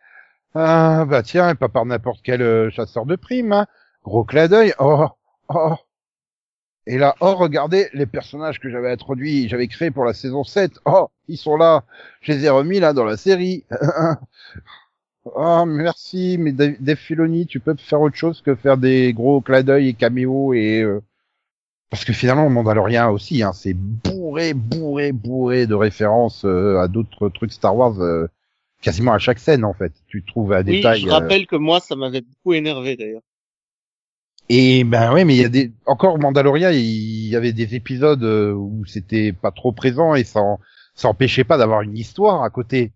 Ah 0.54 1.04
bah 1.08 1.22
tiens, 1.22 1.54
pas 1.54 1.68
par 1.68 1.84
n'importe 1.86 2.20
quel 2.22 2.42
euh, 2.42 2.70
chasseur 2.70 3.06
de 3.06 3.16
primes. 3.16 3.52
Hein. 3.52 3.66
Gros 4.04 4.24
clin. 4.24 4.48
Oh, 4.78 5.08
oh. 5.48 5.74
Et 6.86 6.98
là, 6.98 7.14
oh, 7.20 7.34
regardez 7.34 7.88
les 7.94 8.06
personnages 8.06 8.60
que 8.60 8.70
j'avais 8.70 8.90
introduits, 8.92 9.48
j'avais 9.48 9.68
créés 9.68 9.90
pour 9.90 10.04
la 10.04 10.12
saison 10.14 10.44
7. 10.44 10.72
Oh, 10.84 11.08
ils 11.28 11.38
sont 11.38 11.56
là. 11.56 11.84
Je 12.20 12.32
les 12.32 12.44
ai 12.44 12.50
remis 12.50 12.80
là 12.80 12.92
dans 12.92 13.04
la 13.04 13.16
série. 13.16 13.64
oh, 15.24 15.64
merci, 15.66 16.36
mais 16.38 16.52
Dave 16.52 16.96
Filoni, 16.96 17.46
tu 17.46 17.60
peux 17.60 17.74
faire 17.76 18.00
autre 18.00 18.16
chose 18.16 18.42
que 18.42 18.54
faire 18.54 18.76
des 18.76 19.12
gros 19.14 19.40
clins 19.40 19.62
d'œil 19.62 19.88
et 19.88 19.94
caméos 19.94 20.52
et 20.54 20.84
parce 21.94 22.04
que 22.04 22.12
finalement, 22.12 22.50
Mandalorian 22.50 23.12
aussi, 23.12 23.44
hein, 23.44 23.52
c'est 23.52 23.74
bourré, 23.74 24.52
bourré, 24.52 25.12
bourré 25.12 25.68
de 25.68 25.74
références 25.74 26.44
euh, 26.44 26.78
à 26.80 26.88
d'autres 26.88 27.28
trucs 27.28 27.52
Star 27.52 27.76
Wars, 27.76 28.00
euh, 28.00 28.26
quasiment 28.82 29.12
à 29.12 29.18
chaque 29.18 29.38
scène 29.38 29.64
en 29.64 29.74
fait. 29.74 29.92
Tu 30.08 30.24
trouves 30.24 30.52
un 30.52 30.64
Oui, 30.64 30.76
détail. 30.76 31.02
je 31.02 31.06
euh, 31.08 31.12
rappelle 31.12 31.46
que 31.46 31.54
moi, 31.54 31.78
ça 31.78 31.94
m'avait 31.94 32.22
beaucoup 32.22 32.52
énervé 32.52 32.96
d'ailleurs. 32.96 33.22
Et 34.48 34.82
ben 34.82 35.12
ouais, 35.12 35.24
mais 35.24 35.36
il 35.36 35.42
y 35.42 35.44
a 35.44 35.48
des 35.48 35.72
encore 35.86 36.18
Mandalorian, 36.18 36.70
il 36.72 37.28
y 37.28 37.36
avait 37.36 37.52
des 37.52 37.76
épisodes 37.76 38.24
euh, 38.24 38.52
où 38.52 38.84
c'était 38.86 39.32
pas 39.32 39.52
trop 39.52 39.70
présent 39.70 40.16
et 40.16 40.24
ça, 40.24 40.40
en- 40.40 40.58
ça 40.96 41.06
empêchait 41.08 41.44
pas 41.44 41.56
d'avoir 41.58 41.82
une 41.82 41.96
histoire 41.96 42.42
à 42.42 42.50
côté. 42.50 42.92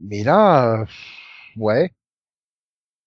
Mais 0.00 0.24
là, 0.24 0.80
euh, 0.80 0.84
ouais. 1.58 1.92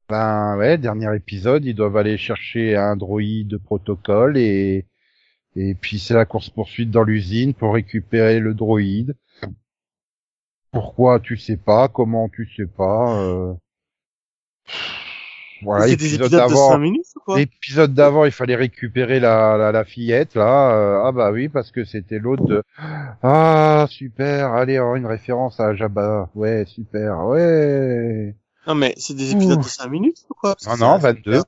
Ben 0.08 0.56
ouais, 0.58 0.78
dernier 0.78 1.14
épisode, 1.16 1.66
ils 1.66 1.74
doivent 1.74 1.98
aller 1.98 2.16
chercher 2.18 2.76
un 2.76 2.96
droïde 2.96 3.48
de 3.48 3.58
protocole 3.58 4.38
et 4.38 4.86
et 5.56 5.74
puis 5.76 6.00
c'est 6.00 6.14
la 6.14 6.26
course 6.26 6.50
poursuite 6.50 6.92
dans 6.92 7.04
l'usine 7.04 7.54
pour 7.54 7.74
récupérer 7.74 8.40
le 8.40 8.54
droïde. 8.54 9.16
Pourquoi 10.72 11.20
tu 11.20 11.38
sais 11.38 11.58
pas, 11.58 11.88
comment 11.88 12.28
tu 12.30 12.50
sais 12.56 12.66
pas. 12.68 13.18
Euh... 13.22 13.54
Voilà, 15.64 15.88
c'est 15.88 15.96
des 15.96 16.06
épisode 16.16 16.26
épisodes 16.28 16.32
de 16.32 16.38
d'avant. 16.50 16.70
5 16.72 16.78
minutes 16.80 17.06
ou 17.16 17.20
quoi 17.22 17.38
L'épisode 17.38 17.94
d'avant, 17.94 18.26
il 18.26 18.32
fallait 18.32 18.56
récupérer 18.58 19.20
la, 19.22 19.56
la, 19.58 19.72
la 19.72 19.86
fillette, 19.86 20.36
là. 20.36 20.76
euh, 20.76 21.02
ah 21.06 21.12
bah 21.14 21.32
oui, 21.32 21.48
parce 21.48 21.72
que 21.72 21.86
c'était 21.86 22.20
l'autre 22.20 22.44
de... 22.46 22.62
Ah, 22.78 23.88
super, 23.90 24.52
allez, 24.54 24.78
oh, 24.80 24.96
une 24.96 25.06
référence 25.06 25.60
à 25.62 25.74
Jabba. 25.74 26.30
Ouais, 26.36 26.66
super, 26.68 27.26
ouais. 27.28 28.36
Non 28.68 28.76
mais 28.76 28.94
c'est 28.98 29.14
des 29.16 29.32
épisodes 29.32 29.60
Ouh. 29.60 29.64
de 29.64 29.68
5 29.68 29.88
minutes 29.90 30.26
ou 30.30 30.34
quoi? 30.34 30.56
Parce 30.56 30.66
que 30.78 30.82
Non, 30.84 30.94
non, 30.96 31.00
ça- 31.00 31.14
22. 31.14 31.42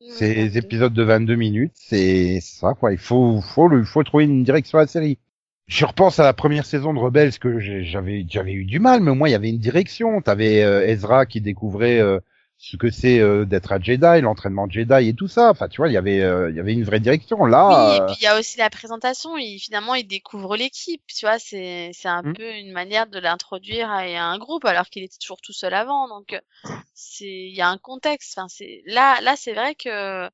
Des 0.00 0.56
épisodes 0.56 0.92
de 0.92 1.02
22 1.02 1.34
minutes, 1.34 1.72
c'est 1.74 2.40
ça, 2.40 2.74
quoi. 2.74 2.92
Il 2.92 2.98
faut, 2.98 3.40
faut, 3.40 3.66
le, 3.66 3.84
faut 3.84 4.04
trouver 4.04 4.24
une 4.24 4.44
direction 4.44 4.78
à 4.78 4.82
la 4.82 4.86
série. 4.86 5.18
Je 5.66 5.84
repense 5.84 6.20
à 6.20 6.24
la 6.24 6.32
première 6.32 6.64
saison 6.64 6.94
de 6.94 6.98
Rebels 6.98 7.38
que 7.38 7.58
j'avais, 7.58 8.24
j'avais 8.28 8.52
eu 8.52 8.64
du 8.64 8.78
mal, 8.78 9.00
mais 9.00 9.10
au 9.10 9.14
moins 9.14 9.28
il 9.28 9.32
y 9.32 9.34
avait 9.34 9.50
une 9.50 9.58
direction. 9.58 10.22
T'avais 10.22 10.62
euh, 10.62 10.86
Ezra 10.86 11.26
qui 11.26 11.40
découvrait 11.40 11.98
euh, 11.98 12.20
ce 12.58 12.76
que 12.76 12.90
c'est 12.90 13.20
euh, 13.20 13.44
d'être 13.46 13.72
un 13.72 13.80
Jedi, 13.80 14.20
l'entraînement 14.20 14.66
de 14.66 14.72
Jedi 14.72 15.08
et 15.08 15.14
tout 15.14 15.28
ça. 15.28 15.50
Enfin, 15.50 15.68
tu 15.68 15.78
vois, 15.78 15.88
il 15.88 15.94
y 15.94 15.96
avait, 15.96 16.20
euh, 16.22 16.50
il 16.50 16.56
y 16.56 16.60
avait 16.60 16.74
une 16.74 16.84
vraie 16.84 17.00
direction. 17.00 17.44
Oui, 17.66 17.74
Là, 17.74 17.96
et 17.96 18.00
euh, 18.00 18.06
puis 18.06 18.16
il 18.20 18.22
y 18.24 18.26
a 18.26 18.38
aussi 18.38 18.58
la 18.58 18.70
présentation. 18.70 19.36
Il, 19.36 19.58
finalement, 19.58 19.94
il 19.94 20.06
découvre 20.06 20.56
l'équipe. 20.56 21.02
Tu 21.06 21.26
vois, 21.26 21.38
c'est 21.38 21.90
c'est 21.92 22.08
un 22.08 22.22
Hmm. 22.22 22.34
peu 22.34 22.54
une 22.54 22.72
manière 22.72 23.06
de 23.06 23.18
l'introduire 23.18 23.90
à, 23.90 23.98
à 24.00 24.22
un 24.22 24.38
groupe, 24.38 24.64
alors 24.64 24.88
qu'il 24.88 25.02
était 25.02 25.18
toujours 25.18 25.40
tout 25.40 25.52
seul 25.52 25.74
avant. 25.74 26.08
Donc 26.08 26.32
euh, 26.32 26.40
c'est 26.94 27.26
il 27.26 27.54
y 27.56 27.60
a 27.62 27.68
un 27.68 27.78
contexte. 27.78 28.38
Enfin, 28.38 28.48
c'est 28.48 28.82
là 28.86 29.20
là 29.22 29.36
c'est 29.36 29.54
vrai 29.54 29.74
que 29.74 30.28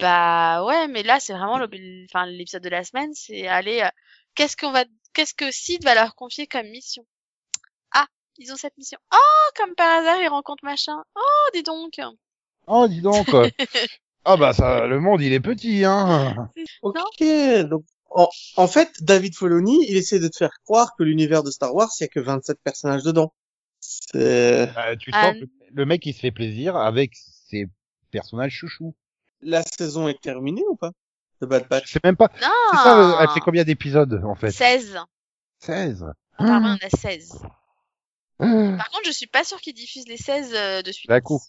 bah 0.00 0.64
ouais, 0.66 0.88
mais 0.88 1.02
là 1.04 1.20
c'est 1.20 1.34
vraiment 1.34 1.60
enfin 2.06 2.26
l'épisode 2.26 2.62
de 2.64 2.70
la 2.70 2.84
semaine, 2.84 3.12
c'est 3.14 3.48
aller 3.48 3.82
euh, 3.82 3.88
qu'est-ce 4.34 4.56
qu'on 4.56 4.72
va 4.72 4.84
qu'est-ce 5.14 5.34
que 5.34 5.50
Sid 5.52 5.84
va 5.84 5.94
leur 5.96 6.14
confier 6.16 6.46
comme 6.48 6.68
mission? 6.68 7.06
Ils 8.42 8.52
ont 8.52 8.56
cette 8.56 8.76
mission. 8.78 8.98
Oh, 9.12 9.50
comme 9.56 9.74
par 9.74 10.00
hasard, 10.00 10.16
ils 10.22 10.28
rencontrent 10.28 10.64
machin. 10.64 10.96
Oh, 11.14 11.48
dis 11.54 11.62
donc. 11.62 12.00
oh, 12.66 12.88
dis 12.88 13.00
donc. 13.02 13.26
ah 14.24 14.36
bah 14.36 14.52
ça, 14.54 14.86
le 14.86 14.98
monde 14.98 15.20
il 15.22 15.32
est 15.32 15.40
petit, 15.40 15.84
hein. 15.84 16.50
Ok, 16.82 17.22
donc 17.68 17.84
en, 18.10 18.28
en 18.56 18.66
fait, 18.66 18.90
David 19.02 19.36
Filoni, 19.36 19.84
il 19.88 19.96
essaie 19.96 20.18
de 20.18 20.28
te 20.28 20.36
faire 20.38 20.50
croire 20.64 20.94
que 20.96 21.04
l'univers 21.04 21.42
de 21.42 21.50
Star 21.50 21.74
Wars, 21.74 21.90
il 22.00 22.02
y 22.02 22.06
a 22.06 22.08
que 22.08 22.18
27 22.20 22.58
personnages 22.64 23.02
dedans. 23.04 23.32
C'est 23.78 24.68
Euh, 24.76 24.96
tu 24.98 25.10
sens 25.12 25.34
que 25.38 25.44
le 25.72 25.84
mec 25.86 26.04
il 26.06 26.14
se 26.14 26.20
fait 26.20 26.32
plaisir 26.32 26.76
avec 26.76 27.12
ses 27.14 27.66
personnages 28.10 28.52
chouchous. 28.52 28.94
la 29.42 29.62
saison 29.62 30.08
est 30.08 30.20
terminée 30.20 30.64
ou 30.68 30.76
pas? 30.76 30.90
De 31.40 31.46
Bad 31.46 31.68
Batch? 31.68 31.86
Je 31.86 31.92
sais 31.92 32.00
même 32.04 32.16
pas. 32.16 32.28
Non. 32.42 32.48
C'est 32.72 32.76
ça, 32.78 32.96
le- 32.96 33.14
elle 33.22 33.28
fait 33.30 33.40
combien 33.40 33.64
d'épisodes 33.64 34.20
en 34.24 34.34
fait? 34.34 34.50
16. 34.50 34.98
16. 35.60 36.06
Apparemment, 36.36 36.76
on 36.82 36.86
a 36.86 36.90
16. 36.90 37.42
Ah. 38.40 38.76
Par 38.76 38.90
contre, 38.90 39.06
je 39.06 39.12
suis 39.12 39.26
pas 39.26 39.44
sûre 39.44 39.60
qu'ils 39.60 39.74
diffusent 39.74 40.08
les 40.08 40.16
16 40.16 40.52
euh, 40.54 40.82
de 40.82 40.92
suite. 40.92 41.08
D'un 41.08 41.20
coup. 41.20 41.40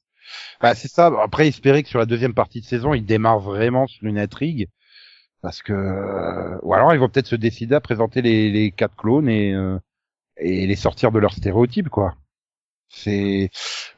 Bah, 0.61 0.75
c'est 0.75 0.87
ça. 0.87 1.11
Après, 1.21 1.47
espérer 1.47 1.83
que 1.83 1.89
sur 1.89 1.99
la 1.99 2.05
deuxième 2.05 2.33
partie 2.33 2.61
de 2.61 2.65
saison, 2.65 2.93
ils 2.93 3.05
démarrent 3.05 3.39
vraiment 3.39 3.87
sur 3.87 4.05
une 4.05 4.19
intrigue. 4.19 4.67
Parce 5.41 5.63
que, 5.63 5.73
euh, 5.73 6.57
ou 6.61 6.73
alors 6.73 6.93
ils 6.93 6.99
vont 6.99 7.09
peut-être 7.09 7.27
se 7.27 7.35
décider 7.35 7.73
à 7.73 7.81
présenter 7.81 8.21
les, 8.21 8.51
les 8.51 8.71
quatre 8.71 8.95
clones 8.95 9.27
et, 9.27 9.53
euh, 9.53 9.79
et 10.37 10.67
les 10.67 10.75
sortir 10.75 11.11
de 11.11 11.19
leurs 11.19 11.33
stéréotypes, 11.33 11.89
quoi. 11.89 12.15
C'est, 12.89 13.49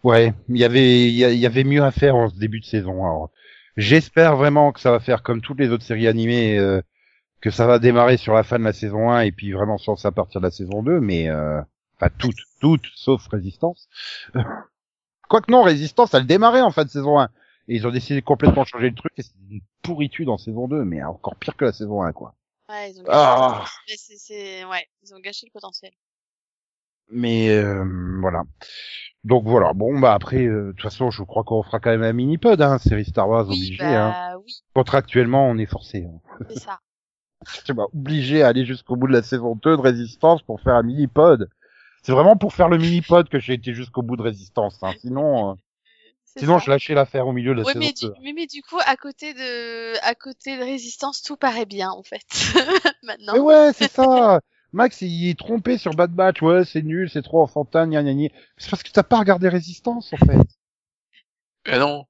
ouais, 0.04 0.34
il 0.50 0.58
y 0.58 0.64
avait, 0.64 1.08
il 1.10 1.16
y, 1.16 1.46
avait 1.46 1.64
mieux 1.64 1.84
à 1.84 1.91
faire 1.91 2.16
en 2.16 2.30
ce 2.30 2.38
début 2.38 2.60
de 2.60 2.66
saison. 2.66 3.04
Alors, 3.06 3.32
j'espère 3.76 4.38
vraiment 4.38 4.72
que 4.72 4.80
ça 4.80 4.91
va 4.91 5.00
faire 5.00 5.24
comme 5.24 5.41
toutes 5.41 5.60
les 5.60 5.70
autres 5.70 5.84
séries 5.84 6.08
animées, 6.08 6.60
euh, 6.60 6.82
que 7.41 7.50
ça 7.50 7.66
va 7.68 7.80
démarrer 7.80 8.18
sur 8.18 8.34
la 8.34 8.44
fin 8.44 8.60
de 8.60 8.64
la 8.64 8.74
saison 8.74 9.10
1 9.12 9.22
et 9.22 9.32
puis 9.32 9.52
vraiment 9.52 9.78
lancer 9.88 10.08
à 10.08 10.12
partir 10.12 10.41
de 10.41 10.46
la 10.46 10.52
saison 10.52 10.84
2, 10.84 11.00
mais, 11.00 11.28
euh, 11.30 11.62
enfin, 12.04 12.16
toutes, 12.18 12.43
toutes, 12.60 12.88
sauf 12.95 13.28
Résistance. 13.28 13.88
Quoique 15.30 15.51
non, 15.51 15.64
Résistance, 15.64 16.14
elle 16.14 16.28
démarrait 16.28 16.62
en 16.62 16.72
fin 16.72 16.84
de 16.84 16.89
saison 16.89 17.20
1. 17.20 17.30
Et 17.70 17.76
ils 17.76 17.88
ont 17.88 17.91
décidé 17.91 18.20
de 18.20 18.26
complètement 18.26 18.66
changer 18.66 18.89
le 18.89 18.95
truc 18.95 19.14
et 19.18 19.24
c'est 19.24 19.34
une 19.49 19.62
pourritude 19.82 20.30
en 20.30 20.38
saison 20.38 20.68
2, 20.68 20.84
mais 20.84 21.01
encore 21.04 21.36
pire 21.36 21.56
que 21.56 21.66
la 21.66 21.72
saison 21.72 22.01
1, 22.01 22.12
quoi. 22.12 22.36
Ouais, 22.70 22.91
ils 22.91 22.99
ont 22.99 23.04
gâché. 23.04 23.18
Ah. 23.18 23.66
Ouais, 24.70 24.88
ils 25.01 25.14
ont 25.16 25.20
gâché 25.20 25.45
le 25.45 25.51
potentiel. 25.51 25.91
Mais 27.10 27.49
euh, 27.49 27.86
voilà. 28.20 28.43
Donc 29.24 29.45
voilà. 29.45 29.74
Bon 29.74 29.99
bah 29.99 30.14
après, 30.14 30.45
euh, 30.45 30.68
de 30.68 30.72
toute 30.72 30.82
façon, 30.82 31.12
je 31.12 31.24
crois 31.24 31.43
qu'on 31.43 31.62
fera 31.64 31.80
quand 31.80 31.91
même 31.91 32.04
un 32.04 32.14
mini 32.14 32.38
pod, 32.38 32.62
hein, 32.62 32.78
série 32.80 33.06
Star 33.06 33.28
Wars 33.30 33.47
Oui, 33.47 33.56
obligé. 33.56 33.84
Hein. 33.84 34.10
bah, 34.12 34.38
oui, 34.39 34.64
Contractuellement, 34.74 35.47
on 35.47 35.58
est 35.58 35.66
forcé. 35.66 36.06
Hein. 36.06 36.45
c'est 36.49 36.60
ça. 36.60 36.80
Tu 37.66 37.74
vois, 37.74 37.88
obligé 37.93 38.41
à 38.41 38.47
aller 38.47 38.66
jusqu'au 38.66 38.95
bout 38.95 39.08
de 39.08 39.12
la 39.12 39.22
saison 39.22 39.56
2 39.56 39.76
de 39.76 39.82
Résistance 39.82 40.41
pour 40.43 40.62
faire 40.62 40.76
un 40.76 40.84
mini 40.84 41.08
pod. 41.08 41.49
C'est 42.04 42.12
vraiment 42.12 42.36
pour 42.36 42.54
faire 42.54 42.70
le 42.70 42.78
mini 42.78 43.01
pod 43.01 43.30
que 43.30 43.39
j'ai 43.39 43.54
été 43.54 43.74
jusqu'au 43.74 44.01
bout 44.01 44.18
de 44.18 44.22
Résistance. 44.22 44.78
Hein. 44.84 44.93
Sinon, 44.99 45.51
euh, 45.51 45.54
sinon, 46.38 46.60
ça. 46.60 46.66
je 46.66 46.70
lâchais 46.72 46.93
l'affaire 46.93 47.28
au 47.28 47.32
milieu 47.34 47.54
de 47.56 47.60
la 47.62 47.66
Ouais, 47.66 47.74
saison 47.74 47.86
mais 47.86 47.93
2. 47.93 48.10
du, 48.10 48.22
mais, 48.22 48.34
mais 48.34 48.45
du 48.47 48.62
coup, 48.62 48.78
à 48.86 48.95
côté 48.97 49.34
de, 49.34 49.97
à 50.06 50.14
côté 50.14 50.58
de 50.58 50.64
Résistance, 50.64 51.22
tout 51.22 51.38
paraît 51.38 51.66
bien, 51.66 51.89
en 51.91 52.04
fait. 52.04 52.26
Maintenant. 53.04 53.34
Mais 53.34 53.39
ouais, 53.39 53.74
c'est 53.74 53.91
ça. 53.91 54.41
Max, 54.74 55.01
il 55.01 55.30
est 55.30 55.38
trompé 55.39 55.78
sur 55.78 55.91
Bad 55.93 56.12
Batch. 56.12 56.41
Ouais, 56.41 56.66
c'est 56.66 56.82
nul, 56.82 57.10
c'est 57.10 57.22
trop 57.22 57.41
enfantin, 57.41 57.88
gna 57.88 58.04
gna 58.04 58.14
gna. 58.14 58.30
C'est 58.58 58.70
parce 58.70 58.84
que 58.84 58.91
t'as 58.91 59.04
pas 59.04 59.20
regardé 59.20 59.47
Résistance, 59.47 60.12
en 60.14 60.18
fait. 60.18 60.39
Ben 61.66 61.80
non. 61.80 62.06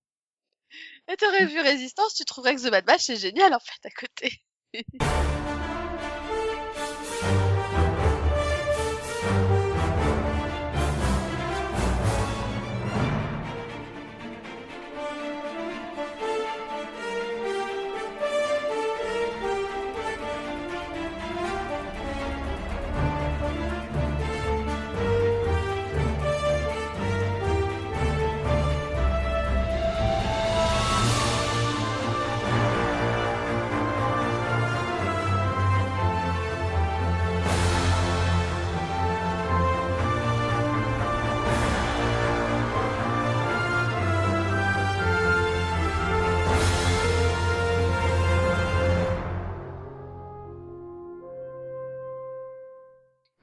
Et 1.12 1.18
t'aurais 1.18 1.46
vu 1.46 1.60
Résistance, 1.60 2.16
tu 2.16 2.24
trouverais 2.26 2.56
que 2.56 2.66
The 2.66 2.72
Bad 2.72 2.86
Batch, 2.86 3.02
c'est 3.04 3.18
génial, 3.18 3.54
en 3.54 3.60
fait, 3.60 3.86
à 3.86 3.92
côté. 3.92 4.42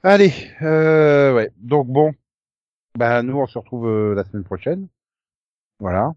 Allez, 0.03 0.33
euh, 0.61 1.33
ouais. 1.33 1.51
Donc 1.57 1.87
bon, 1.87 2.13
bah 2.97 3.21
nous 3.23 3.37
on 3.37 3.47
se 3.47 3.57
retrouve 3.57 3.87
euh, 3.87 4.15
la 4.15 4.23
semaine 4.25 4.43
prochaine. 4.43 4.87
Voilà. 5.79 6.13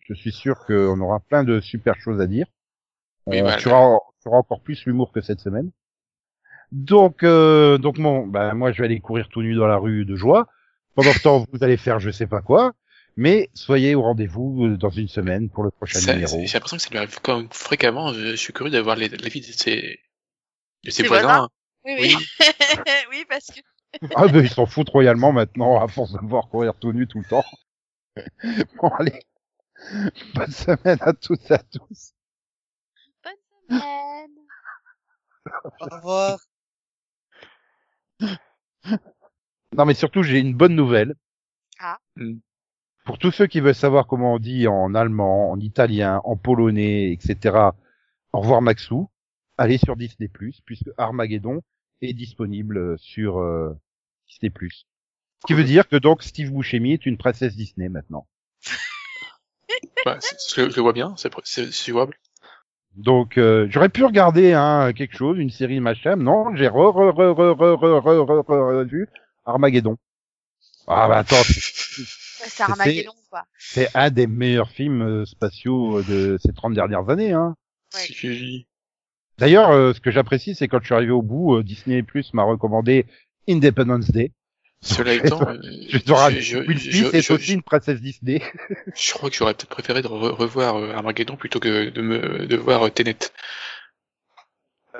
Je 0.00 0.14
suis 0.14 0.32
sûr 0.32 0.64
qu'on 0.66 0.98
aura 1.00 1.20
plein 1.20 1.44
de 1.44 1.60
super 1.60 1.94
choses 2.00 2.20
à 2.20 2.26
dire. 2.26 2.46
Oui, 3.26 3.42
bah, 3.42 3.56
tuera, 3.56 3.98
tuera 4.22 4.38
encore 4.38 4.60
plus 4.62 4.84
l'humour 4.86 5.12
que 5.12 5.20
cette 5.20 5.40
semaine. 5.40 5.70
Donc, 6.72 7.22
euh, 7.22 7.78
donc 7.78 7.98
bon, 8.00 8.26
bah 8.26 8.54
moi 8.54 8.72
je 8.72 8.78
vais 8.78 8.86
aller 8.86 9.00
courir 9.00 9.28
tout 9.28 9.42
nu 9.42 9.54
dans 9.54 9.66
la 9.66 9.76
rue 9.76 10.04
de 10.04 10.16
joie. 10.16 10.48
Pendant 10.94 11.12
ce 11.12 11.20
temps, 11.20 11.44
vous 11.52 11.62
allez 11.62 11.76
faire 11.76 12.00
je 12.00 12.10
sais 12.10 12.26
pas 12.26 12.40
quoi. 12.42 12.72
Mais 13.16 13.50
soyez 13.54 13.94
au 13.94 14.02
rendez-vous 14.02 14.64
euh, 14.66 14.76
dans 14.76 14.90
une 14.90 15.08
semaine 15.08 15.48
pour 15.50 15.62
le 15.64 15.70
prochain 15.70 15.98
Ça- 15.98 16.14
numéro. 16.14 16.38
J'ai 16.44 16.52
l'impression 16.54 16.76
que 16.76 16.82
ça 16.82 16.90
lui 16.90 16.98
arrive 16.98 17.18
quand 17.22 17.36
même 17.38 17.48
fréquemment. 17.50 18.12
Je, 18.12 18.30
je 18.30 18.36
suis 18.36 18.52
curieux 18.52 18.70
d'avoir 18.72 18.96
les- 18.96 19.08
l'avis 19.08 19.40
de 19.40 19.46
ses, 19.46 19.98
de 20.84 20.90
ses 20.90 21.02
Ses 21.02 21.08
voisins. 21.08 21.48
Oui, 21.88 21.94
oui. 21.98 22.16
oui, 23.10 23.24
parce 23.28 23.46
que 23.46 23.60
Ah 24.14 24.28
ben 24.28 24.44
ils 24.44 24.50
s'en 24.50 24.66
foutent 24.66 24.90
royalement 24.90 25.32
maintenant 25.32 25.82
à 25.82 25.88
force 25.88 26.12
de 26.12 26.18
me 26.20 26.28
voir 26.28 26.48
courir 26.48 26.74
tout 26.78 26.92
nu 26.92 27.06
tout 27.06 27.18
le 27.18 27.24
temps. 27.24 27.44
Bon 28.82 28.88
allez, 28.98 29.22
bonne 30.34 30.50
semaine 30.50 30.98
à 31.00 31.12
toutes 31.12 31.50
et 31.50 31.54
à 31.54 31.58
tous. 31.58 32.14
bonne 33.22 33.32
semaine. 33.70 34.30
Au 35.80 35.96
revoir. 35.96 36.38
Non 39.76 39.84
mais 39.86 39.94
surtout 39.94 40.22
j'ai 40.22 40.40
une 40.40 40.54
bonne 40.54 40.74
nouvelle. 40.74 41.14
Ah. 41.78 41.98
Mm. 42.16 42.38
Pour 43.04 43.18
tous 43.18 43.30
ceux 43.30 43.46
qui 43.46 43.60
veulent 43.60 43.74
savoir 43.74 44.06
comment 44.06 44.34
on 44.34 44.38
dit 44.38 44.66
en 44.66 44.94
allemand, 44.94 45.50
en 45.50 45.60
italien, 45.60 46.20
en 46.24 46.36
polonais, 46.36 47.12
etc. 47.12 47.56
Au 48.32 48.40
revoir 48.40 48.60
Maxou. 48.60 49.08
Allez 49.56 49.78
sur 49.78 49.96
Disney+, 49.96 50.28
puisque 50.28 50.90
Armageddon 50.98 51.62
est 52.02 52.12
disponible 52.14 52.98
sur 52.98 53.38
euh, 53.38 53.72
Disney+. 54.28 54.52
Ce 54.70 55.46
qui 55.46 55.54
veut 55.54 55.64
dire 55.64 55.88
que 55.88 55.96
donc 55.96 56.22
Steve 56.22 56.50
Buscemi 56.52 56.92
est 56.92 57.06
une 57.06 57.16
princesse 57.16 57.54
Disney 57.56 57.88
maintenant. 57.88 58.26
Ouais, 60.06 60.18
je, 60.54 60.70
je 60.70 60.80
vois 60.80 60.92
bien, 60.92 61.14
c'est 61.16 61.32
c'est- 61.44 61.70
c'est 61.72 61.90
jouable. 61.92 62.14
Donc 62.96 63.38
euh, 63.38 63.66
j'aurais 63.70 63.88
pu 63.90 64.04
regarder 64.04 64.52
hein, 64.52 64.92
quelque 64.92 65.16
chose, 65.16 65.38
une 65.38 65.50
série 65.50 65.78
machin, 65.80 66.16
non, 66.16 66.54
j'ai 66.56 66.68
re 66.68 66.72
re 66.92 67.12
re 67.12 67.34
re 67.34 67.54
re 67.54 67.76
re 67.76 68.00
re 68.00 68.24
re 68.24 68.44
re 68.46 68.78
revu 68.78 69.08
Armageddon. 69.44 69.96
Ah 70.86 71.06
bah 71.08 71.18
attends, 71.18 71.42
c'est- 71.44 72.62
Armageddon, 72.62 73.12
quoi. 73.30 73.44
c'est 73.58 73.94
un 73.94 74.10
des 74.10 74.26
meilleurs 74.26 74.70
films 74.70 75.02
euh, 75.02 75.24
spatiaux 75.26 76.02
de 76.02 76.38
ces 76.42 76.52
30 76.52 76.74
dernières 76.74 77.08
années. 77.10 77.32
Hein. 77.32 77.54
Ouais. 77.94 78.00
D'ailleurs, 79.38 79.70
euh, 79.70 79.92
ce 79.94 80.00
que 80.00 80.10
j'apprécie, 80.10 80.54
c'est 80.54 80.68
quand 80.68 80.80
je 80.80 80.86
suis 80.86 80.94
arrivé 80.94 81.12
au 81.12 81.22
bout, 81.22 81.56
euh, 81.56 81.62
Disney 81.62 82.02
Plus 82.02 82.34
m'a 82.34 82.42
recommandé 82.42 83.06
Independence 83.48 84.10
Day. 84.10 84.32
Cela 84.80 85.14
étant, 85.14 85.42
euh, 85.48 85.58
Je 85.88 85.98
te 85.98 86.12
rappelle, 86.12 86.40
je, 86.40 86.58
Will 86.58 86.78
je- 86.78 86.90
Smith 86.90 87.06
je- 87.12 87.16
est 87.16 87.22
je- 87.22 87.32
aussi 87.32 87.52
une 87.54 87.62
princesse 87.62 88.00
Disney. 88.00 88.40
je 88.96 89.12
crois 89.12 89.28
que 89.30 89.36
j'aurais 89.36 89.54
peut-être 89.54 89.68
préféré 89.70 90.02
de 90.02 90.08
re- 90.08 90.30
revoir 90.30 90.76
euh, 90.76 90.92
Armageddon 90.92 91.36
plutôt 91.36 91.58
que 91.60 91.88
de 91.90 92.00
me 92.02 92.46
de 92.46 92.56
voir 92.56 92.84
euh, 92.86 92.90
Tenet. 92.90 93.16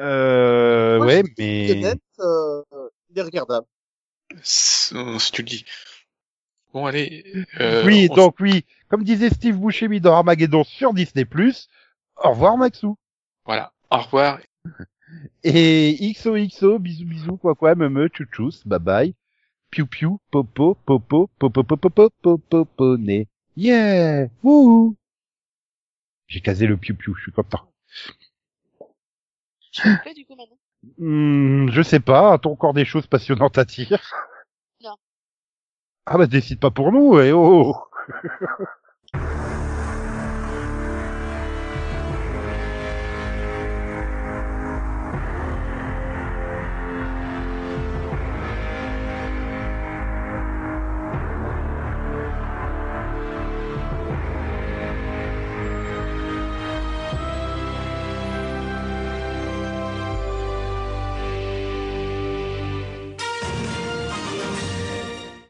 Euh, 0.00 0.98
Moi, 0.98 1.06
ouais, 1.06 1.22
mais 1.38 1.66
Tenet, 1.68 1.94
euh, 2.20 2.62
il 3.10 3.18
est 3.18 3.22
regardable. 3.22 3.66
Si 4.42 4.94
si 5.18 5.32
tu 5.32 5.42
le 5.42 5.48
dis. 5.48 5.64
Bon 6.72 6.86
allez. 6.86 7.24
Euh, 7.60 7.82
oui, 7.86 8.08
on- 8.10 8.14
donc 8.14 8.36
oui, 8.40 8.64
comme 8.88 9.02
disait 9.02 9.30
Steve 9.30 9.56
Buscemi 9.56 10.00
dans 10.00 10.14
Armageddon 10.14 10.64
sur 10.64 10.92
Disney 10.92 11.24
Plus. 11.24 11.68
Au 12.16 12.30
revoir 12.30 12.56
Maxou. 12.56 12.96
Voilà. 13.46 13.72
Au 13.90 13.98
revoir. 13.98 14.38
Et 15.42 15.96
XOXO, 16.14 16.78
bisous 16.78 17.06
bisous, 17.06 17.36
quoi 17.38 17.54
quoi, 17.54 17.74
me 17.74 17.88
me, 17.88 18.08
tchouchous, 18.08 18.62
bye 18.66 18.78
bye. 18.78 19.14
Piu 19.70 19.86
piu, 19.86 20.18
popo, 20.30 20.74
popo, 20.74 21.30
popo, 21.38 21.62
popo, 21.62 21.90
popo, 21.90 22.38
popo, 22.38 22.96
né. 22.98 23.26
Yeah! 23.56 24.28
Wouhou! 24.42 24.96
J'ai 26.26 26.40
casé 26.40 26.66
le 26.66 26.76
piu 26.76 26.94
piu, 26.94 27.14
je 27.16 27.22
suis 27.22 27.32
content. 27.32 27.72
Je 29.72 30.14
du 30.14 30.26
coup, 30.26 30.36
maintenant? 30.36 30.58
Hmm, 30.98 31.70
je 31.70 31.82
sais 31.82 32.00
pas, 32.00 32.34
a-t-on 32.34 32.52
encore 32.52 32.74
des 32.74 32.84
choses 32.84 33.06
passionnantes 33.06 33.58
à 33.58 33.64
dire? 33.64 34.00
Non. 34.82 34.96
Ah 36.06 36.18
bah 36.18 36.26
décide 36.26 36.60
pas 36.60 36.70
pour 36.70 36.92
nous, 36.92 37.18
eh 37.20 37.32
oh! 37.32 37.74